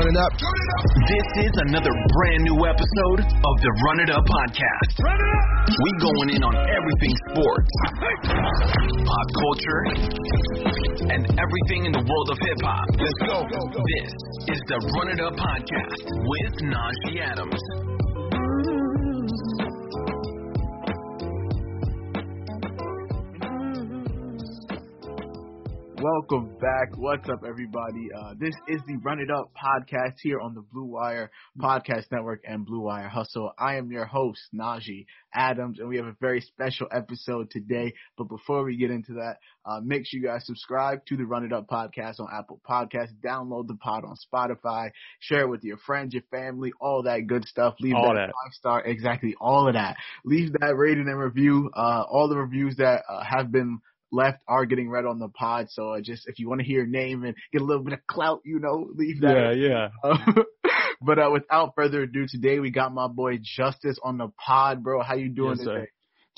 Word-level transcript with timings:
It 0.00 0.16
up. 0.16 0.32
This 0.32 1.28
is 1.44 1.52
another 1.68 1.92
brand 1.92 2.42
new 2.44 2.64
episode 2.64 3.20
of 3.20 3.54
the 3.60 3.72
Run 3.84 4.00
It 4.00 4.08
Up 4.08 4.24
podcast. 4.24 4.96
We 5.68 5.90
going 6.00 6.30
in 6.30 6.42
on 6.42 6.56
everything 6.56 7.14
sports, 7.28 7.70
pop 9.04 9.28
culture, 9.44 9.82
and 11.04 11.22
everything 11.36 11.84
in 11.84 11.92
the 11.92 12.00
world 12.00 12.28
of 12.32 12.38
hip 12.40 12.60
hop. 12.64 12.88
Let's 12.96 13.20
go. 13.28 13.44
This 13.44 14.56
is 14.56 14.60
the 14.72 14.80
Run 14.96 15.08
It 15.12 15.20
Up 15.20 15.36
podcast 15.36 16.04
with 16.08 16.54
Najee 16.64 17.20
Adams. 17.20 18.09
Welcome 26.02 26.56
back. 26.58 26.96
What's 26.96 27.28
up, 27.28 27.40
everybody? 27.46 28.08
Uh, 28.18 28.32
this 28.38 28.54
is 28.68 28.80
the 28.86 28.96
Run 29.04 29.20
It 29.20 29.30
Up 29.30 29.52
podcast 29.52 30.14
here 30.22 30.40
on 30.40 30.54
the 30.54 30.62
Blue 30.62 30.86
Wire 30.86 31.30
Podcast 31.58 32.04
Network 32.10 32.40
and 32.48 32.64
Blue 32.64 32.80
Wire 32.80 33.08
Hustle. 33.10 33.52
I 33.58 33.76
am 33.76 33.90
your 33.92 34.06
host, 34.06 34.40
Najee 34.54 35.04
Adams, 35.34 35.78
and 35.78 35.90
we 35.90 35.98
have 35.98 36.06
a 36.06 36.16
very 36.18 36.40
special 36.40 36.86
episode 36.90 37.50
today. 37.50 37.92
But 38.16 38.30
before 38.30 38.64
we 38.64 38.78
get 38.78 38.90
into 38.90 39.12
that, 39.14 39.36
uh, 39.66 39.80
make 39.84 40.06
sure 40.06 40.20
you 40.20 40.26
guys 40.26 40.46
subscribe 40.46 41.04
to 41.06 41.18
the 41.18 41.26
Run 41.26 41.44
It 41.44 41.52
Up 41.52 41.68
podcast 41.68 42.18
on 42.18 42.28
Apple 42.32 42.62
Podcasts. 42.66 43.12
Download 43.22 43.66
the 43.66 43.76
pod 43.76 44.04
on 44.04 44.16
Spotify. 44.32 44.92
Share 45.18 45.42
it 45.42 45.50
with 45.50 45.64
your 45.64 45.76
friends, 45.76 46.14
your 46.14 46.22
family, 46.30 46.72
all 46.80 47.02
that 47.02 47.26
good 47.26 47.44
stuff. 47.46 47.74
Leave 47.78 47.94
All 47.94 48.14
that, 48.14 48.14
that. 48.14 48.26
five 48.28 48.52
star, 48.52 48.82
exactly 48.86 49.34
all 49.38 49.68
of 49.68 49.74
that. 49.74 49.96
Leave 50.24 50.50
that 50.60 50.74
rating 50.78 51.08
and 51.08 51.18
review. 51.18 51.70
Uh, 51.76 52.04
all 52.10 52.28
the 52.30 52.38
reviews 52.38 52.76
that 52.76 53.02
uh, 53.06 53.22
have 53.22 53.52
been 53.52 53.80
left 54.12 54.42
are 54.48 54.66
getting 54.66 54.88
read 54.90 55.04
on 55.06 55.18
the 55.18 55.28
pod. 55.28 55.66
So 55.70 55.92
I 55.92 56.00
just 56.00 56.26
if 56.28 56.38
you 56.38 56.48
want 56.48 56.60
to 56.60 56.66
hear 56.66 56.78
your 56.78 56.86
name 56.86 57.24
and 57.24 57.34
get 57.52 57.62
a 57.62 57.64
little 57.64 57.82
bit 57.84 57.94
of 57.94 58.06
clout, 58.06 58.40
you 58.44 58.58
know, 58.60 58.88
leave 58.94 59.20
that. 59.20 59.56
Yeah, 59.56 59.88
yeah. 60.04 60.42
but 61.02 61.18
uh, 61.18 61.30
without 61.32 61.74
further 61.76 62.02
ado, 62.02 62.26
today 62.28 62.58
we 62.60 62.70
got 62.70 62.92
my 62.92 63.08
boy 63.08 63.38
Justice 63.42 63.98
on 64.02 64.18
the 64.18 64.28
pod, 64.44 64.82
bro. 64.82 65.02
How 65.02 65.14
you 65.14 65.28
doing 65.28 65.56
Yes, 65.56 65.64
sir. 65.64 65.74
today? 65.74 65.88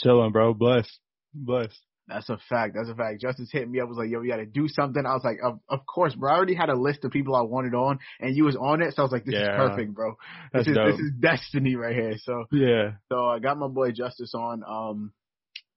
Chilling, 0.00 0.32
bro. 0.32 0.54
Blessed. 0.54 0.98
Blessed. 1.34 1.78
That's 2.08 2.28
a 2.28 2.36
fact. 2.48 2.74
That's 2.74 2.88
a 2.90 2.94
fact. 2.94 3.20
Justice 3.20 3.48
hit 3.50 3.70
me 3.70 3.80
up. 3.80 3.88
Was 3.88 3.96
like, 3.96 4.10
"Yo, 4.10 4.18
we 4.20 4.28
got 4.28 4.36
to 4.36 4.44
do 4.44 4.66
something." 4.68 5.06
I 5.06 5.14
was 5.14 5.22
like, 5.24 5.38
"Of, 5.42 5.60
of 5.68 5.86
course, 5.86 6.14
bro." 6.14 6.30
I 6.30 6.34
already 6.36 6.54
had 6.54 6.68
a 6.68 6.74
list 6.74 7.04
of 7.04 7.12
people 7.12 7.36
I 7.36 7.42
wanted 7.42 7.74
on, 7.74 8.00
and 8.20 8.36
you 8.36 8.44
was 8.44 8.56
on 8.56 8.82
it, 8.82 8.94
so 8.94 9.02
I 9.02 9.04
was 9.04 9.12
like, 9.12 9.24
"This 9.24 9.36
is 9.36 9.46
perfect, 9.48 9.94
bro. 9.94 10.16
This 10.52 10.66
is 10.66 10.74
dope. 10.74 10.86
this 10.90 10.98
is 11.00 11.12
destiny 11.20 11.76
right 11.76 11.94
here." 11.94 12.14
So, 12.18 12.44
Yeah. 12.50 12.92
so 13.10 13.24
I 13.28 13.38
got 13.38 13.56
my 13.56 13.68
boy 13.68 13.92
Justice 13.92 14.34
on. 14.34 14.62
Um, 14.66 15.12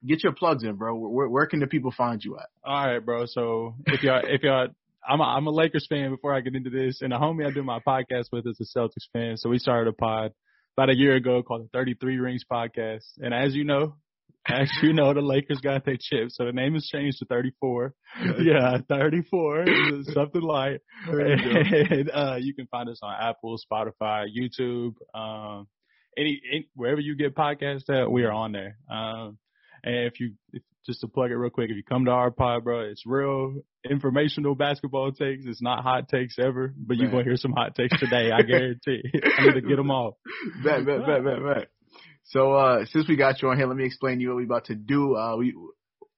get 0.07 0.23
your 0.23 0.33
plugs 0.33 0.63
in, 0.63 0.75
bro. 0.75 0.95
Where, 0.95 1.27
where 1.27 1.45
can 1.45 1.59
the 1.59 1.67
people 1.67 1.91
find 1.95 2.23
you 2.23 2.37
at? 2.37 2.47
All 2.63 2.87
right, 2.87 3.03
bro. 3.03 3.25
So 3.25 3.75
if 3.87 4.03
y'all, 4.03 4.21
if 4.23 4.43
y'all, 4.43 4.67
I'm 5.07 5.19
a, 5.19 5.23
I'm 5.23 5.47
a 5.47 5.51
Lakers 5.51 5.85
fan 5.89 6.11
before 6.11 6.33
I 6.33 6.41
get 6.41 6.55
into 6.55 6.69
this, 6.69 7.01
and 7.01 7.13
a 7.13 7.17
homie 7.17 7.45
I 7.45 7.51
do 7.51 7.63
my 7.63 7.79
podcast 7.79 8.25
with 8.31 8.45
is 8.47 8.59
a 8.59 8.77
Celtics 8.77 9.07
fan. 9.13 9.37
So 9.37 9.49
we 9.49 9.59
started 9.59 9.89
a 9.89 9.93
pod 9.93 10.31
about 10.77 10.89
a 10.89 10.95
year 10.95 11.15
ago 11.15 11.43
called 11.43 11.63
the 11.63 11.69
33 11.77 12.17
Rings 12.17 12.43
Podcast. 12.51 13.05
And 13.21 13.33
as 13.33 13.55
you 13.55 13.63
know, 13.63 13.95
as 14.47 14.69
you 14.81 14.93
know, 14.93 15.13
the 15.13 15.21
Lakers 15.21 15.59
got 15.59 15.85
their 15.85 15.97
chip, 15.99 16.29
so 16.29 16.45
the 16.45 16.51
name 16.51 16.73
has 16.73 16.85
changed 16.85 17.19
to 17.19 17.25
34. 17.25 17.93
Yeah, 18.39 18.77
34, 18.87 19.65
something 20.13 20.41
like. 20.41 20.81
And, 21.07 22.11
uh, 22.11 22.35
you 22.39 22.53
can 22.53 22.67
find 22.67 22.89
us 22.89 22.99
on 23.01 23.15
Apple, 23.19 23.57
Spotify, 23.57 24.25
YouTube, 24.27 24.93
um, 25.13 25.67
any, 26.17 26.41
any 26.51 26.69
wherever 26.75 27.01
you 27.01 27.15
get 27.15 27.35
podcasts 27.35 27.89
at, 27.89 28.09
we 28.11 28.23
are 28.23 28.31
on 28.31 28.51
there. 28.51 28.77
Um, 28.89 29.37
and 29.85 29.95
if 30.07 30.19
you 30.19 30.33
if, 30.51 30.63
just 30.85 31.01
to 31.01 31.07
plug 31.07 31.31
it 31.31 31.35
real 31.35 31.49
quick, 31.49 31.69
if 31.69 31.77
you 31.77 31.83
come 31.83 32.05
to 32.05 32.11
our 32.11 32.31
pod, 32.31 32.63
bro, 32.63 32.81
it's 32.81 33.05
real 33.05 33.63
informational 33.89 34.55
basketball 34.55 35.11
takes. 35.11 35.45
It's 35.45 35.61
not 35.61 35.83
hot 35.83 36.09
takes 36.09 36.37
ever, 36.39 36.73
but 36.75 36.97
you're 36.97 37.09
gonna 37.09 37.23
hear 37.23 37.37
some 37.37 37.53
hot 37.53 37.75
takes 37.75 37.97
today. 37.99 38.31
I 38.31 38.41
guarantee. 38.41 39.01
I 39.37 39.45
need 39.45 39.53
to 39.53 39.61
get 39.61 39.77
them 39.77 39.91
all. 39.91 40.17
bet, 40.63 40.85
bet, 40.85 41.05
bet, 41.05 41.23
bet, 41.23 41.43
bet. 41.43 41.67
So, 42.23 42.53
uh, 42.53 42.85
since 42.85 43.07
we 43.07 43.15
got 43.15 43.41
you 43.41 43.49
on 43.49 43.57
here, 43.57 43.67
let 43.67 43.77
me 43.77 43.85
explain 43.85 44.17
to 44.17 44.21
you 44.21 44.29
what 44.29 44.37
we're 44.37 44.45
about 44.45 44.65
to 44.65 44.75
do. 44.75 45.15
Uh, 45.15 45.37
we, 45.37 45.55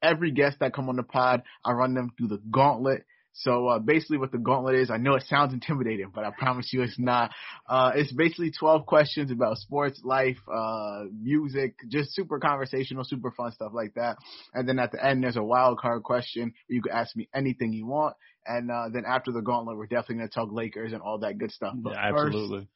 every 0.01 0.31
guest 0.31 0.57
that 0.61 0.73
come 0.73 0.87
on 0.89 0.95
the 0.95 1.03
pod, 1.03 1.43
I 1.65 1.73
run 1.73 1.93
them 1.93 2.11
through 2.17 2.29
the 2.29 2.41
gauntlet. 2.49 3.03
So, 3.39 3.67
uh, 3.67 3.79
basically 3.79 4.17
what 4.17 4.31
the 4.31 4.39
gauntlet 4.39 4.75
is, 4.75 4.89
I 4.89 4.97
know 4.97 5.13
it 5.13 5.23
sounds 5.29 5.53
intimidating, 5.53 6.11
but 6.13 6.23
I 6.23 6.31
promise 6.31 6.73
you 6.73 6.81
it's 6.81 6.97
not. 6.97 7.31
Uh, 7.69 7.91
it's 7.93 8.11
basically 8.11 8.51
12 8.51 8.87
questions 8.87 9.29
about 9.31 9.57
sports, 9.57 10.01
life, 10.03 10.37
uh, 10.51 11.03
music, 11.13 11.75
just 11.87 12.15
super 12.15 12.39
conversational, 12.39 13.03
super 13.03 13.29
fun 13.29 13.51
stuff 13.51 13.73
like 13.75 13.93
that. 13.93 14.17
And 14.55 14.67
then 14.67 14.79
at 14.79 14.91
the 14.91 15.05
end, 15.05 15.23
there's 15.23 15.37
a 15.37 15.43
wild 15.43 15.77
card 15.77 16.01
question. 16.01 16.53
where 16.67 16.75
You 16.75 16.81
can 16.81 16.93
ask 16.93 17.15
me 17.15 17.29
anything 17.33 17.73
you 17.73 17.85
want. 17.85 18.15
And, 18.47 18.71
uh, 18.71 18.89
then 18.91 19.03
after 19.07 19.31
the 19.31 19.41
gauntlet, 19.41 19.77
we're 19.77 19.85
definitely 19.85 20.15
going 20.15 20.29
to 20.29 20.33
talk 20.33 20.49
Lakers 20.51 20.93
and 20.93 21.01
all 21.03 21.19
that 21.19 21.37
good 21.37 21.51
stuff. 21.51 21.75
But 21.77 21.93
Yeah, 21.93 22.09
first, 22.11 22.35
absolutely. 22.35 22.67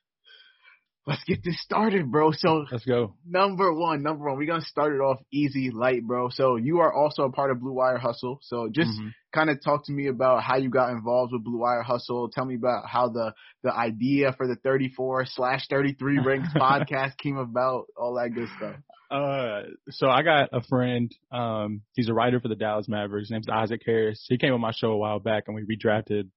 Let's 1.08 1.24
get 1.24 1.44
this 1.44 1.60
started, 1.62 2.12
bro. 2.12 2.32
So, 2.32 2.66
Let's 2.72 2.86
go. 2.86 3.16
Number 3.26 3.74
one, 3.74 4.04
number 4.04 4.26
one, 4.30 4.38
we're 4.38 4.46
gonna 4.48 4.62
start 4.62 4.94
it 4.94 5.00
off 5.00 5.20
easy, 5.32 5.72
light, 5.72 6.04
bro. 6.04 6.30
So 6.30 6.56
you 6.58 6.80
are 6.80 6.94
also 6.94 7.24
a 7.24 7.32
part 7.32 7.52
of 7.52 7.60
Blue 7.60 7.74
Wire 7.74 7.98
Hustle. 7.98 8.40
So 8.44 8.70
just 8.70 8.92
Mhm. 9.00 9.12
kind 9.34 9.50
of 9.50 9.64
talk 9.64 9.86
to 9.86 9.92
me 9.92 10.08
about 10.08 10.44
how 10.44 10.58
you 10.58 10.70
got 10.70 10.92
involved 10.92 11.34
with 11.34 11.44
Blue 11.44 11.60
Wire 11.60 11.82
Hustle. 11.82 12.30
Tell 12.30 12.46
me 12.46 12.56
about 12.56 12.88
how 12.88 13.10
the 13.10 13.34
the 13.64 13.74
idea 13.76 14.34
for 14.34 14.48
the 14.48 14.56
34 14.56 15.26
slash 15.26 15.68
33 15.70 16.20
rings 16.20 16.48
podcast 16.56 17.18
came 17.18 17.38
about, 17.38 17.86
all 17.98 18.16
that 18.16 18.30
good 18.34 18.50
stuff. 18.58 18.76
Uh, 19.10 19.64
so 19.90 20.08
I 20.10 20.22
got 20.24 20.50
a 20.54 20.62
friend. 20.62 21.14
Um, 21.32 21.82
he's 21.96 22.08
a 22.08 22.14
writer 22.14 22.40
for 22.40 22.48
the 22.48 22.56
Dallas 22.56 22.88
Mavericks. 22.88 23.28
His 23.28 23.32
name's 23.32 23.50
Isaac 23.50 23.82
Harris. 23.86 24.26
He 24.30 24.38
came 24.38 24.54
on 24.54 24.62
my 24.62 24.72
show 24.72 24.92
a 24.92 24.98
while 24.98 25.20
back, 25.20 25.44
and 25.48 25.56
we 25.56 25.64
redrafted 25.66 26.30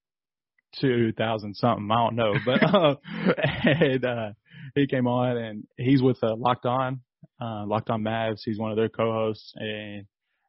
2000 0.80 1.54
something. 1.54 1.88
I 1.90 1.96
don't 1.96 2.16
know, 2.16 2.34
but 2.44 2.62
uh, 2.74 2.96
and 3.64 4.04
uh, 4.04 4.32
he 4.74 4.86
came 4.86 5.06
on, 5.06 5.36
and 5.36 5.64
he's 5.76 6.02
with 6.02 6.22
uh, 6.22 6.34
Locked 6.36 6.66
On, 6.66 7.00
uh, 7.40 7.64
Locked 7.66 7.90
On 7.90 8.02
Mavs. 8.02 8.40
He's 8.44 8.58
one 8.58 8.70
of 8.70 8.76
their 8.76 8.88
co-hosts, 8.88 9.52
and 9.56 10.06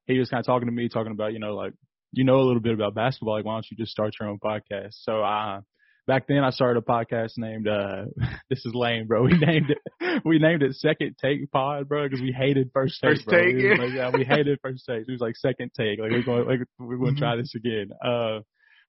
he 0.08 0.20
was 0.20 0.30
kind 0.30 0.40
of 0.40 0.46
talking 0.46 0.68
to 0.68 0.72
me, 0.72 0.90
talking 0.90 1.12
about 1.12 1.34
you 1.34 1.40
know 1.40 1.56
like 1.56 1.74
you 2.12 2.24
know 2.24 2.40
a 2.40 2.46
little 2.46 2.62
bit 2.62 2.74
about 2.74 2.96
basketball. 2.96 3.36
Like 3.36 3.46
why 3.46 3.56
don't 3.56 3.66
you 3.70 3.78
just 3.78 3.92
start 3.92 4.14
your 4.20 4.30
own 4.30 4.40
podcast? 4.40 4.94
So 5.02 5.22
uh 5.24 5.62
back 6.08 6.28
then 6.28 6.44
I 6.44 6.52
started 6.52 6.82
a 6.82 6.86
podcast 6.86 7.34
named 7.38 7.68
uh 7.68 8.06
this 8.50 8.66
is 8.66 8.74
lame, 8.74 9.08
bro. 9.08 9.24
We 9.24 9.38
named 9.38 9.72
it 9.72 10.22
we 10.26 10.40
named 10.40 10.64
it 10.64 10.76
Second 10.76 11.16
Take 11.22 11.52
Pod, 11.52 11.88
bro, 11.88 12.08
because 12.08 12.22
we 12.22 12.32
hated 12.32 12.72
First 12.74 13.00
Take. 13.02 13.18
First 13.18 13.26
bro. 13.26 13.38
Take, 13.44 13.56
We 13.56 13.70
yeah. 13.70 13.76
like, 13.76 13.94
yeah, 13.94 14.12
we 14.14 14.24
hated 14.24 14.60
First 14.62 14.86
Take. 14.88 15.08
It 15.08 15.12
was 15.12 15.22
like 15.22 15.36
Second 15.36 15.72
Take. 15.76 16.00
Like 16.00 16.12
we're 16.12 16.24
going 16.24 16.48
like 16.48 16.60
we're 16.80 16.98
going 16.98 17.16
to 17.16 17.20
try 17.20 17.36
this 17.36 17.54
again. 17.56 17.90
Uh 18.04 18.40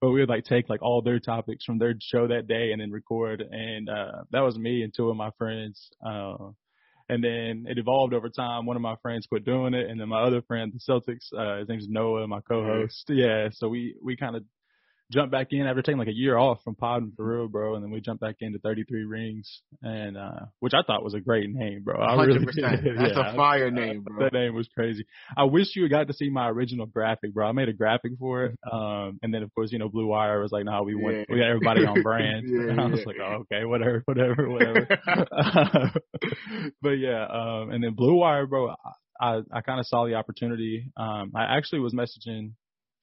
but 0.00 0.10
we 0.10 0.20
would 0.20 0.28
like 0.28 0.44
take 0.44 0.68
like 0.68 0.82
all 0.82 1.02
their 1.02 1.18
topics 1.18 1.64
from 1.64 1.78
their 1.78 1.94
show 2.00 2.26
that 2.28 2.46
day 2.46 2.72
and 2.72 2.80
then 2.80 2.90
record 2.90 3.40
and 3.40 3.88
uh 3.88 4.22
that 4.30 4.40
was 4.40 4.58
me 4.58 4.82
and 4.82 4.92
two 4.94 5.10
of 5.10 5.16
my 5.16 5.30
friends. 5.38 5.88
Uh 6.04 6.50
and 7.08 7.22
then 7.22 7.66
it 7.68 7.78
evolved 7.78 8.14
over 8.14 8.28
time. 8.28 8.66
One 8.66 8.76
of 8.76 8.82
my 8.82 8.96
friends 9.00 9.26
quit 9.26 9.44
doing 9.44 9.74
it, 9.74 9.88
and 9.88 10.00
then 10.00 10.08
my 10.08 10.22
other 10.22 10.42
friend, 10.42 10.72
the 10.72 10.80
Celtics, 10.80 11.32
uh, 11.36 11.60
his 11.60 11.68
name's 11.68 11.88
Noah, 11.88 12.26
my 12.26 12.40
co-host. 12.40 13.04
Yeah, 13.08 13.48
so 13.52 13.68
we 13.68 13.94
we 14.02 14.16
kind 14.16 14.34
of 14.34 14.42
jumped 15.12 15.30
back 15.30 15.48
in 15.52 15.66
after 15.66 15.82
taking 15.82 15.98
like 15.98 16.08
a 16.08 16.14
year 16.14 16.36
off 16.36 16.58
from 16.64 16.74
Pod 16.74 17.02
for 17.16 17.24
real, 17.24 17.48
bro, 17.48 17.74
and 17.74 17.84
then 17.84 17.90
we 17.90 18.00
jumped 18.00 18.20
back 18.20 18.36
into 18.40 18.58
33 18.58 19.04
Rings, 19.04 19.62
and 19.82 20.16
uh, 20.16 20.46
which 20.60 20.74
I 20.74 20.82
thought 20.86 21.04
was 21.04 21.14
a 21.14 21.20
great 21.20 21.48
name, 21.48 21.82
bro. 21.84 22.00
I 22.00 22.14
really 22.24 22.38
100%. 22.46 22.82
did. 22.84 22.98
That's 22.98 23.16
Yeah, 23.16 23.32
a 23.32 23.36
fire 23.36 23.70
name, 23.70 24.02
bro. 24.02 24.24
That 24.24 24.32
name 24.32 24.54
was 24.54 24.68
crazy. 24.74 25.04
I 25.36 25.44
wish 25.44 25.76
you 25.76 25.88
got 25.88 26.08
to 26.08 26.12
see 26.14 26.28
my 26.30 26.48
original 26.48 26.86
graphic, 26.86 27.32
bro. 27.34 27.46
I 27.48 27.52
made 27.52 27.68
a 27.68 27.72
graphic 27.72 28.12
for 28.18 28.46
it, 28.46 28.58
um, 28.70 29.18
and 29.22 29.32
then 29.32 29.42
of 29.42 29.54
course 29.54 29.70
you 29.72 29.78
know 29.78 29.88
Blue 29.88 30.06
Wire 30.08 30.40
was 30.40 30.50
like, 30.52 30.64
no, 30.64 30.82
we 30.82 30.94
want 30.94 31.16
Yeah. 31.16 31.24
we 31.28 31.38
got 31.38 31.48
everybody 31.48 31.86
on 31.86 32.02
brand. 32.02 32.46
Yeah, 32.56 32.70
and 32.70 32.80
I 32.80 32.86
was 32.86 33.00
yeah. 33.00 33.06
like, 33.06 33.16
oh, 33.20 33.44
okay, 33.52 33.64
whatever, 33.64 34.02
whatever, 34.06 34.48
whatever. 34.48 34.86
but 36.82 36.90
yeah, 36.98 37.26
um, 37.26 37.70
and 37.70 37.82
then 37.82 37.94
Blue 37.94 38.14
Wire, 38.16 38.46
bro. 38.46 38.70
I 38.70 38.74
I, 39.18 39.40
I 39.50 39.60
kind 39.62 39.80
of 39.80 39.86
saw 39.86 40.04
the 40.06 40.14
opportunity. 40.14 40.90
Um, 40.96 41.32
I 41.34 41.56
actually 41.56 41.80
was 41.80 41.94
messaging 41.94 42.52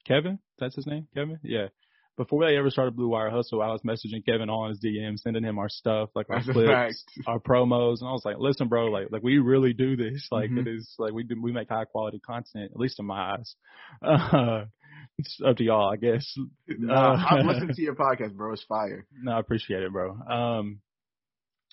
Kevin. 0.05 0.37
That's 0.59 0.75
his 0.75 0.85
name, 0.85 1.07
Kevin. 1.15 1.39
Yeah. 1.41 1.69
Before 2.15 2.45
they 2.45 2.55
ever 2.57 2.69
started 2.69 2.95
Blue 2.95 3.07
Wire 3.07 3.31
Hustle, 3.31 3.61
I 3.61 3.69
was 3.71 3.81
messaging 3.81 4.23
Kevin 4.23 4.47
on 4.49 4.69
his 4.69 4.79
DM, 4.79 5.17
sending 5.17 5.43
him 5.43 5.57
our 5.57 5.67
stuff, 5.69 6.09
like 6.13 6.29
our 6.29 6.43
That's 6.43 6.51
clips, 6.51 7.03
our 7.25 7.39
promos, 7.39 8.01
and 8.01 8.07
I 8.09 8.11
was 8.11 8.21
like, 8.23 8.37
"Listen, 8.37 8.67
bro, 8.67 8.85
like, 8.85 9.07
like 9.11 9.23
we 9.23 9.39
really 9.39 9.73
do 9.73 9.95
this. 9.95 10.27
Like, 10.31 10.51
Mhm. 10.51 10.59
it 10.59 10.67
is 10.67 10.93
like 10.99 11.11
we 11.11 11.23
do, 11.23 11.41
we 11.41 11.51
make 11.51 11.69
high 11.69 11.85
quality 11.85 12.19
content, 12.19 12.69
at 12.71 12.79
least 12.79 12.99
in 12.99 13.05
my 13.07 13.33
eyes. 13.33 13.55
Uh, 14.03 14.65
it's 15.17 15.39
up 15.43 15.57
to 15.57 15.63
y'all, 15.63 15.91
I 15.91 15.95
guess. 15.95 16.37
Nah, 16.67 17.13
Uh, 17.13 17.25
I've 17.31 17.45
listened 17.47 17.73
to 17.75 17.81
your 17.81 17.95
podcast, 17.95 18.35
bro. 18.35 18.53
It's 18.53 18.63
fire. 18.63 19.07
no, 19.11 19.31
I 19.31 19.39
appreciate 19.39 19.81
it, 19.81 19.91
bro. 19.91 20.11
Um, 20.29 20.81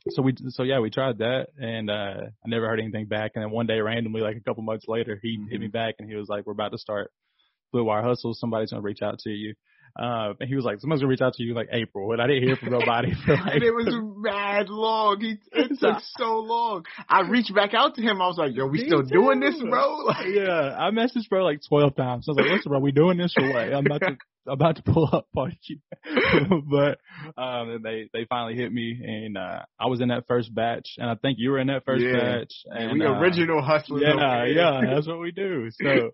so 0.08 0.22
we, 0.22 0.34
so 0.48 0.62
yeah, 0.62 0.78
we 0.78 0.88
tried 0.88 1.18
that, 1.18 1.48
and 1.58 1.90
uh, 1.90 2.14
I 2.42 2.48
never 2.48 2.66
heard 2.66 2.80
anything 2.80 3.04
back. 3.04 3.32
And 3.34 3.44
then 3.44 3.50
one 3.50 3.66
day, 3.66 3.78
randomly, 3.80 4.22
like 4.22 4.36
a 4.36 4.40
couple 4.40 4.62
months 4.62 4.86
later, 4.88 5.18
he 5.22 5.38
hit 5.50 5.60
me 5.60 5.68
back, 5.68 5.96
and 5.98 6.08
he 6.08 6.16
was 6.16 6.30
like, 6.30 6.46
"We're 6.46 6.54
about 6.54 6.72
to 6.72 6.78
start 6.78 7.10
Blue 7.72 7.84
Wire 7.84 8.02
Hustle. 8.02 8.32
Somebody's 8.32 8.70
gonna 8.70 8.80
reach 8.80 9.02
out 9.02 9.18
to 9.20 9.30
you." 9.30 9.52
Uh, 9.98 10.34
and 10.38 10.48
he 10.48 10.54
was 10.54 10.64
like, 10.64 10.80
someone's 10.80 11.00
gonna 11.00 11.10
reach 11.10 11.20
out 11.20 11.34
to 11.34 11.42
you 11.42 11.54
like 11.54 11.68
April, 11.72 12.12
and 12.12 12.22
I 12.22 12.26
didn't 12.26 12.44
hear 12.44 12.56
from 12.56 12.70
nobody 12.70 13.12
for 13.26 13.32
like. 13.34 13.54
and 13.54 13.62
it 13.64 13.74
was 13.74 13.88
mad 14.16 14.68
long. 14.68 15.20
He, 15.20 15.36
it 15.52 15.68
took 15.80 15.98
so 16.16 16.38
long. 16.40 16.84
I 17.08 17.22
reached 17.22 17.54
back 17.54 17.74
out 17.74 17.96
to 17.96 18.02
him. 18.02 18.22
I 18.22 18.26
was 18.28 18.38
like, 18.38 18.54
"Yo, 18.54 18.66
we 18.66 18.78
Me 18.78 18.86
still 18.86 19.02
doing 19.02 19.40
this, 19.40 19.60
bro?" 19.60 19.96
Like, 20.06 20.26
yeah, 20.28 20.76
I 20.78 20.90
messaged 20.90 21.28
bro 21.28 21.44
like 21.44 21.60
twelve 21.68 21.96
times. 21.96 22.26
I 22.28 22.32
was 22.32 22.36
like, 22.38 22.50
"Listen, 22.50 22.70
bro, 22.70 22.78
we 22.80 22.92
doing 22.92 23.18
this 23.18 23.34
or 23.36 23.48
what? 23.52 23.72
I'm 23.72 23.86
about 23.86 24.00
to, 24.00 24.16
I'm 24.46 24.52
about 24.52 24.76
to 24.76 24.82
pull 24.82 25.08
up 25.12 25.26
on 25.36 25.56
you." 25.64 25.78
but 26.70 26.98
um, 27.40 27.70
and 27.70 27.84
they 27.84 28.08
they 28.12 28.24
finally 28.28 28.54
hit 28.54 28.72
me, 28.72 28.98
and 29.04 29.36
uh 29.36 29.60
I 29.78 29.86
was 29.86 30.00
in 30.00 30.08
that 30.08 30.26
first 30.28 30.54
batch, 30.54 30.88
and 30.98 31.10
I 31.10 31.14
think 31.16 31.38
you 31.38 31.50
were 31.50 31.58
in 31.58 31.66
that 31.68 31.84
first 31.84 32.04
Yeah. 32.04 32.12
batch. 32.38 32.52
And 32.66 32.98
we 32.98 33.04
uh, 33.04 33.12
original 33.12 33.62
hustlers. 33.62 34.02
Yeah, 34.04 34.44
yeah, 34.46 34.80
that's 34.94 35.06
what 35.06 35.18
we 35.20 35.32
do. 35.32 35.68
So 35.72 36.10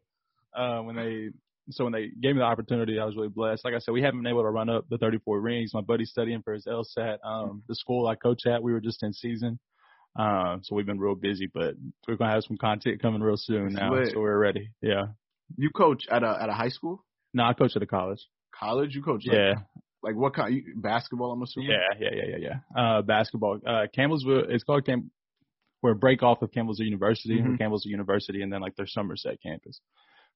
uh, 0.57 0.81
when 0.81 0.97
they 0.97 1.29
so 1.71 1.85
when 1.85 1.93
they 1.93 2.09
gave 2.09 2.35
me 2.35 2.41
the 2.41 2.45
opportunity, 2.45 2.99
I 2.99 3.05
was 3.05 3.17
really 3.17 3.29
blessed. 3.29 3.65
Like 3.65 3.75
I 3.75 3.79
said, 3.79 3.93
we 3.93 4.03
haven't 4.03 4.23
been 4.23 4.31
able 4.31 4.43
to 4.43 4.51
run 4.51 4.69
up 4.69 4.87
the 4.89 4.99
34 4.99 5.41
rings. 5.41 5.73
My 5.75 5.81
buddy's 5.81 6.11
studying 6.11 6.43
for 6.43 6.53
his 6.55 6.67
LSAT. 6.67 7.19
Um, 7.25 7.63
the 7.69 7.75
school 7.75 8.07
I 8.07 8.15
coach 8.15 8.47
at, 8.47 8.63
we 8.63 8.73
were 8.73 8.81
just 8.81 9.03
in 9.03 9.13
season. 9.13 9.59
Um, 10.19 10.61
so 10.63 10.75
we've 10.75 10.87
been 10.87 10.99
real 10.99 11.15
busy, 11.15 11.51
but 11.53 11.75
we're 12.09 12.17
gonna 12.17 12.33
have 12.33 12.45
some 12.45 12.57
content 12.57 13.03
coming 13.03 13.21
real 13.21 13.37
soon 13.37 13.75
now, 13.75 13.91
so 14.07 14.21
we're 14.21 14.39
ready. 14.39 14.71
Yeah. 14.81 15.09
You 15.57 15.71
coach 15.71 16.05
at 16.11 16.23
a 16.23 16.39
at 16.41 16.49
a 16.49 16.55
high 16.55 16.71
school, 16.71 17.05
No, 17.35 17.45
I 17.45 17.53
coach 17.53 17.77
at 17.77 17.83
a 17.83 17.87
college. 17.87 18.27
college. 18.59 18.95
You 18.95 19.03
coach. 19.03 19.25
Like, 19.27 19.37
Yeah, 19.37 19.55
Like 20.03 20.17
what 20.17 20.35
kind? 20.35 20.55
You, 20.55 20.63
basketball. 20.77 21.33
I'm 21.33 21.43
assuming. 21.43 21.71
yeah, 21.71 21.89
yeah, 22.01 22.09
yeah, 22.15 22.37
yeah, 22.39 22.49
yeah. 22.77 22.83
Uh, 22.99 23.03
basketball. 23.03 23.59
Uh, 23.67 23.87
Campbellsville. 23.97 24.49
It's 24.49 24.65
called 24.65 24.87
Camp. 24.87 25.07
We're 25.83 25.91
a 25.93 25.97
break 25.97 26.23
off 26.23 26.41
of 26.41 26.51
Campbellsville 26.51 26.87
University. 26.87 27.39
Mhm. 27.39 27.59
Campbellsville 27.61 27.85
University, 28.01 28.41
and 28.43 28.51
then 28.51 28.63
like 28.63 28.75
their 28.77 28.87
Somerset 28.87 29.37
campus. 29.43 29.81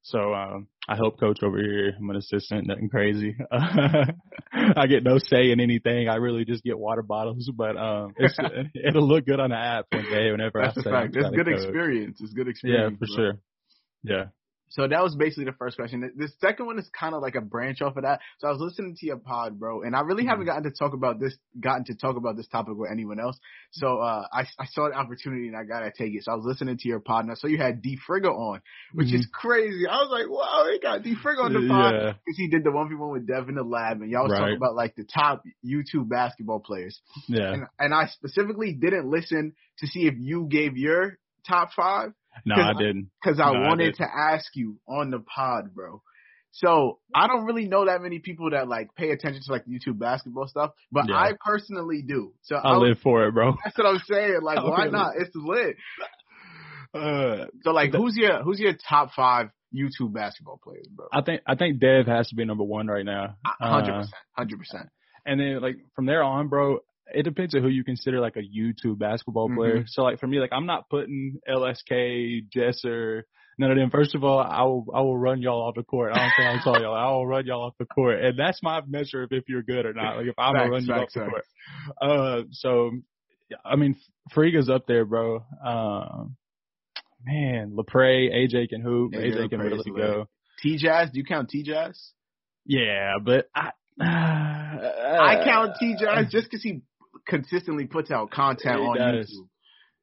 So 0.03 0.35
um, 0.35 0.67
I 0.89 0.97
help 0.97 1.21
coach 1.21 1.39
over 1.43 1.59
here. 1.59 1.93
I'm 1.99 2.11
an 2.11 2.17
assistant, 2.17 2.67
nothing 2.67 2.89
crazy. 2.89 3.37
I 3.53 4.87
get 4.89 5.05
no 5.05 5.19
say 5.19 5.51
in 5.51 5.61
anything. 5.61 6.09
I 6.09 6.17
really 6.17 6.45
just 6.45 6.65
get 6.65 6.79
water 6.79 7.03
bottles, 7.03 7.51
but 7.55 7.77
um, 7.77 8.15
it's, 8.17 8.37
it'll 8.75 9.07
look 9.07 9.27
good 9.27 9.41
on 9.41 9.51
the 9.51 9.57
app 9.57 9.87
one 9.93 10.05
day 10.11 10.31
whenever 10.31 10.61
That's 10.61 10.79
I 10.79 10.81
a 10.81 10.85
say 10.85 10.91
fact. 10.91 11.17
It's 11.17 11.31
good 11.31 11.47
coach. 11.47 11.65
experience. 11.65 12.21
It's 12.21 12.33
good 12.33 12.49
experience. 12.49 12.93
Yeah, 12.93 13.07
for 13.07 13.15
bro. 13.15 13.17
sure. 13.17 13.39
Yeah. 14.03 14.25
So 14.71 14.87
that 14.89 15.03
was 15.03 15.15
basically 15.17 15.45
the 15.45 15.53
first 15.59 15.77
question. 15.77 16.01
The- 16.01 16.27
The 16.27 16.29
second 16.41 16.67
one 16.67 16.79
is 16.79 16.89
kind 16.99 17.15
of 17.15 17.23
like 17.23 17.35
a 17.35 17.41
branch 17.41 17.83
off 17.83 17.97
of 17.97 18.05
that. 18.05 18.21
So 18.39 18.49
I 18.49 18.51
was 18.53 18.61
listening 18.61 18.97
to 18.99 19.07
your 19.07 19.17
pod, 19.19 19.59
bro, 19.59 19.83
and 19.83 19.95
I 19.95 20.01
really 20.01 20.25
haven't 20.25 20.47
Mm-hmm. 20.47 20.57
gotten 20.57 20.63
to 20.65 20.79
talk 20.79 20.93
about 20.95 21.19
this, 21.21 21.37
gotten 21.59 21.85
to 21.87 21.95
talk 21.95 22.17
about 22.17 22.37
this 22.37 22.47
topic 22.49 22.75
with 22.77 22.91
anyone 22.91 23.21
else. 23.21 23.39
So 23.73 23.99
uh, 23.99 24.25
I, 24.33 24.47
I 24.59 24.67
saw 24.67 24.89
the 24.89 24.95
opportunity 24.95 25.49
and 25.49 25.57
I 25.57 25.65
gotta 25.65 25.91
take 25.97 26.15
it. 26.15 26.25
So 26.25 26.33
I 26.33 26.35
was 26.37 26.45
listening 26.47 26.79
to 26.79 26.89
your 26.89 27.01
pod, 27.01 27.25
and 27.25 27.33
I 27.33 27.35
saw 27.35 27.47
you 27.49 27.59
had 27.59 27.83
D 27.83 27.99
Frigga 28.07 28.29
on, 28.29 28.61
which 28.95 29.13
is 29.13 29.27
crazy. 29.33 29.87
I 29.87 29.97
was 30.03 30.09
like, 30.11 30.31
wow, 30.31 30.65
they 30.71 30.79
got 30.79 31.03
D 31.03 31.15
Frigga 31.21 31.43
on 31.43 31.53
the 31.53 31.67
pod 31.69 31.95
Mm-hmm. 31.95 32.07
Yeah. 32.07 32.13
because 32.25 32.37
he 32.39 32.49
did 32.49 32.65
the 32.65 32.71
one 32.71 32.89
v 32.89 32.95
one 32.95 33.11
with 33.13 33.27
Dev 33.27 33.49
in 33.49 33.57
the 33.57 33.63
lab, 33.65 34.01
and 34.03 34.11
y'all 34.11 34.23
was 34.25 34.33
Right. 34.33 34.39
talking 34.39 34.57
about 34.57 34.75
like 34.77 34.95
the 34.97 35.05
top 35.05 35.43
YouTube 35.67 36.09
basketball 36.09 36.61
players. 36.61 37.01
Yeah. 37.29 37.53
And, 37.55 37.65
and 37.79 37.93
I 37.95 38.07
specifically 38.07 38.73
didn't 38.73 39.11
listen 39.11 39.55
to 39.79 39.87
see 39.87 40.07
if 40.07 40.15
you 40.19 40.47
gave 40.49 40.77
your 40.77 41.19
top 41.49 41.71
five 41.75 42.13
No, 42.47 42.55
I 42.57 42.71
I- 42.71 42.73
didn't. 42.75 43.11
because 43.23 43.39
I 43.41 43.53
No, 43.53 43.59
I 43.63 43.69
wanted 43.69 43.85
didn't. 43.97 43.97
to 43.99 44.09
ask 44.17 44.55
you 44.55 44.79
on 44.89 45.11
the 45.11 45.21
pod, 45.21 45.75
bro. 45.75 46.03
So 46.53 46.99
I 47.15 47.29
don't 47.29 47.45
really 47.45 47.69
know 47.69 47.85
that 47.87 48.03
many 48.03 48.19
people 48.19 48.51
that 48.51 48.67
like 48.69 48.89
pay 48.97 49.11
attention 49.11 49.41
to 49.47 49.53
like 49.53 49.65
YouTube 49.67 49.99
basketball 49.99 50.49
stuff, 50.49 50.73
but 50.91 51.09
Yeah. 51.09 51.15
I 51.17 51.33
personally 51.45 52.03
do. 52.03 52.33
So 52.43 52.57
I 52.57 52.73
was- 52.77 52.89
live 52.89 52.99
for 53.01 53.25
it, 53.27 53.33
bro. 53.35 53.55
That's 53.65 53.79
what 53.79 53.87
I'm 53.87 53.99
saying. 54.01 54.41
Like, 54.43 54.63
why 54.63 54.85
really- 54.87 54.91
not? 54.91 55.13
It's 55.17 55.35
lit. 55.37 55.77
Uh, 56.93 57.47
So 57.63 57.71
like, 57.71 57.93
The- 57.93 57.99
who's 57.99 58.17
your 58.17 58.43
who's 58.43 58.59
your 58.59 58.73
top 58.89 59.13
five 59.15 59.51
YouTube 59.73 60.13
basketball 60.13 60.59
players, 60.63 60.89
bro? 60.89 61.07
I 61.13 61.21
think 61.23 61.43
I 61.47 61.55
think 61.55 61.79
Dev 61.81 62.07
has 62.07 62.29
to 62.29 62.35
be 62.35 62.45
number 62.45 62.65
one 62.65 62.89
right 62.89 63.05
now. 63.05 63.37
Hundred 63.61 63.93
Uh, 63.93 63.99
percent, 63.99 64.15
hundred 64.37 64.59
percent. 64.59 64.89
And 65.25 65.39
then 65.39 65.61
like 65.61 65.77
from 65.95 66.07
there 66.07 66.25
on, 66.25 66.49
bro, 66.49 66.81
it 67.15 67.23
depends 67.23 67.55
on 67.55 67.63
who 67.63 67.69
you 67.69 67.85
consider 67.85 68.21
like 68.21 68.37
a 68.37 68.41
YouTube 68.41 68.99
basketball 68.99 69.49
Mm-hmm. 69.49 69.57
player. 69.57 69.85
So 69.87 70.03
like 70.03 70.21
for 70.21 70.27
me, 70.27 70.39
like 70.39 70.53
I'm 70.53 70.67
not 70.67 70.89
putting 70.89 71.39
LSK, 71.49 72.47
Jesser, 72.55 73.23
none 73.59 73.71
of 73.71 73.77
them. 73.77 73.91
First 73.91 74.15
of 74.15 74.25
all, 74.25 74.39
I 74.39 74.63
will 74.63 74.87
I 74.95 75.01
will 75.01 75.19
run 75.19 75.43
y'all 75.43 75.63
off 75.63 75.75
the 75.75 75.83
court. 75.83 76.13
I 76.13 76.19
don't 76.19 76.33
think 76.37 76.49
I'll 76.49 76.73
tell 76.73 76.83
y'all. 76.83 76.95
I 76.95 77.11
will 77.13 77.27
run 77.27 77.47
y'all 77.47 77.65
off 77.65 77.75
the 77.79 77.87
court, 77.87 78.23
and 78.23 78.39
that's 78.39 78.63
my 78.63 78.81
measure 78.87 79.23
of 79.23 79.33
if 79.33 79.45
you're 79.49 79.63
good 79.63 79.87
or 79.87 79.93
not. 79.93 80.17
Like 80.17 80.27
if 80.27 80.35
I'm 80.39 80.55
gonna 80.55 80.71
run 80.71 80.85
you 80.85 80.95
off 80.95 81.13
the 81.13 81.21
court. 81.21 81.45
Uh, 82.01 82.43
so 82.53 82.91
I 83.65 83.77
mean, 83.77 83.97
Frigga's 84.33 84.69
up 84.69 84.87
there, 84.87 85.05
bro. 85.05 85.45
Um, 85.65 86.37
man, 87.25 87.77
Lepre, 87.77 88.31
AJ 88.33 88.69
can 88.71 88.81
hoop. 88.81 89.13
AJ 89.13 89.37
AJ, 89.37 89.51
can 89.51 89.61
really 89.61 89.91
go. 89.91 90.27
TJass, 90.65 91.13
do 91.13 91.19
you 91.19 91.25
count 91.25 91.51
TJass? 91.55 91.99
Yeah, 92.67 93.15
but 93.23 93.49
I. 93.55 93.71
I 94.03 95.43
count 95.45 95.73
TJass 95.83 96.31
just 96.31 96.47
because 96.47 96.63
he 96.63 96.81
consistently 97.27 97.87
puts 97.87 98.11
out 98.11 98.31
content 98.31 98.81
He 98.81 98.87
on 98.87 98.97
does. 98.97 99.27
YouTube. 99.31 99.47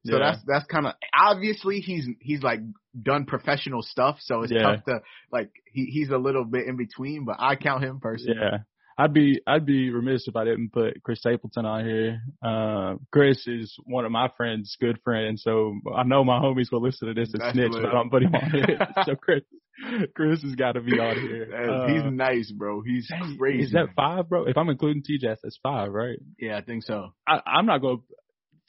So 0.06 0.12
Yeah. 0.16 0.18
that's 0.30 0.42
that's 0.46 0.64
kind 0.66 0.86
of 0.86 0.94
obviously 1.12 1.80
he's 1.80 2.06
he's 2.20 2.42
like 2.42 2.60
done 3.00 3.26
professional 3.26 3.82
stuff, 3.82 4.18
so 4.20 4.42
it's 4.42 4.52
Yeah. 4.52 4.62
tough 4.62 4.84
to 4.84 5.00
like 5.32 5.50
he 5.72 5.86
he's 5.86 6.10
a 6.10 6.18
little 6.18 6.44
bit 6.44 6.66
in 6.66 6.76
between, 6.76 7.24
but 7.24 7.36
I 7.38 7.56
count 7.56 7.82
him 7.84 8.00
personally. 8.00 8.38
Yeah. 8.40 8.58
I'd 9.00 9.12
be 9.12 9.40
I'd 9.46 9.64
be 9.64 9.90
remiss 9.90 10.26
if 10.26 10.34
I 10.34 10.44
didn't 10.44 10.72
put 10.72 11.02
Chris 11.04 11.20
Stapleton 11.20 11.64
on 11.64 11.84
here. 11.84 12.20
Uh, 12.42 12.96
Chris 13.12 13.46
is 13.46 13.76
one 13.84 14.04
of 14.04 14.10
my 14.10 14.28
friends, 14.36 14.76
good 14.80 14.98
friend, 15.04 15.38
so 15.38 15.78
I 15.94 16.02
know 16.02 16.24
my 16.24 16.40
homies 16.40 16.72
will 16.72 16.82
listen 16.82 17.06
to 17.06 17.14
this 17.14 17.32
and 17.32 17.40
That's 17.40 17.52
snitch, 17.54 17.72
but 17.72 17.84
I 17.86 17.92
don't 17.92 18.10
put 18.10 18.22
him 18.24 18.34
on 18.34 18.50
here. 18.50 18.78
so 19.04 19.14
Chris, 19.14 19.42
Chris 20.14 20.42
has 20.42 20.54
got 20.54 20.72
to 20.72 20.80
be 20.80 20.98
on 20.98 21.16
here. 21.20 21.48
Uh, 21.68 21.86
he's 21.88 22.12
nice, 22.12 22.50
bro. 22.52 22.82
He's 22.82 23.08
dang, 23.08 23.36
crazy. 23.38 23.64
Is 23.64 23.72
that 23.72 23.88
five, 23.96 24.28
bro? 24.28 24.46
If 24.46 24.56
I'm 24.56 24.68
including 24.68 25.02
TJ, 25.02 25.36
that's 25.42 25.58
five, 25.62 25.90
right? 25.92 26.18
yeah, 26.38 26.56
I 26.56 26.62
think 26.62 26.84
so. 26.84 27.12
I, 27.26 27.40
I'm 27.46 27.66
not 27.66 27.78
going. 27.80 27.98
to 27.98 28.02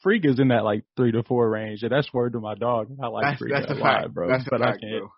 Freak 0.01 0.25
is 0.25 0.39
in 0.39 0.47
that 0.49 0.63
like 0.63 0.83
three 0.95 1.11
to 1.11 1.23
four 1.23 1.49
range, 1.49 1.83
and 1.83 1.91
that's 1.91 2.11
word 2.13 2.33
to 2.33 2.39
my 2.39 2.55
dog. 2.55 2.89
I 3.03 3.07
like 3.07 3.23
That's 3.25 3.39
Freak 3.39 3.53
that's 3.53 3.71
a 3.71 3.73
a 3.73 3.75
lot, 3.75 4.01
fact, 4.01 4.13
bro. 4.13 4.29
That's 4.29 4.47
a 4.47 4.49
but 4.49 4.61
fact, 4.61 4.77
I 4.77 4.79
can't. 4.87 4.99
bro. 4.99 5.09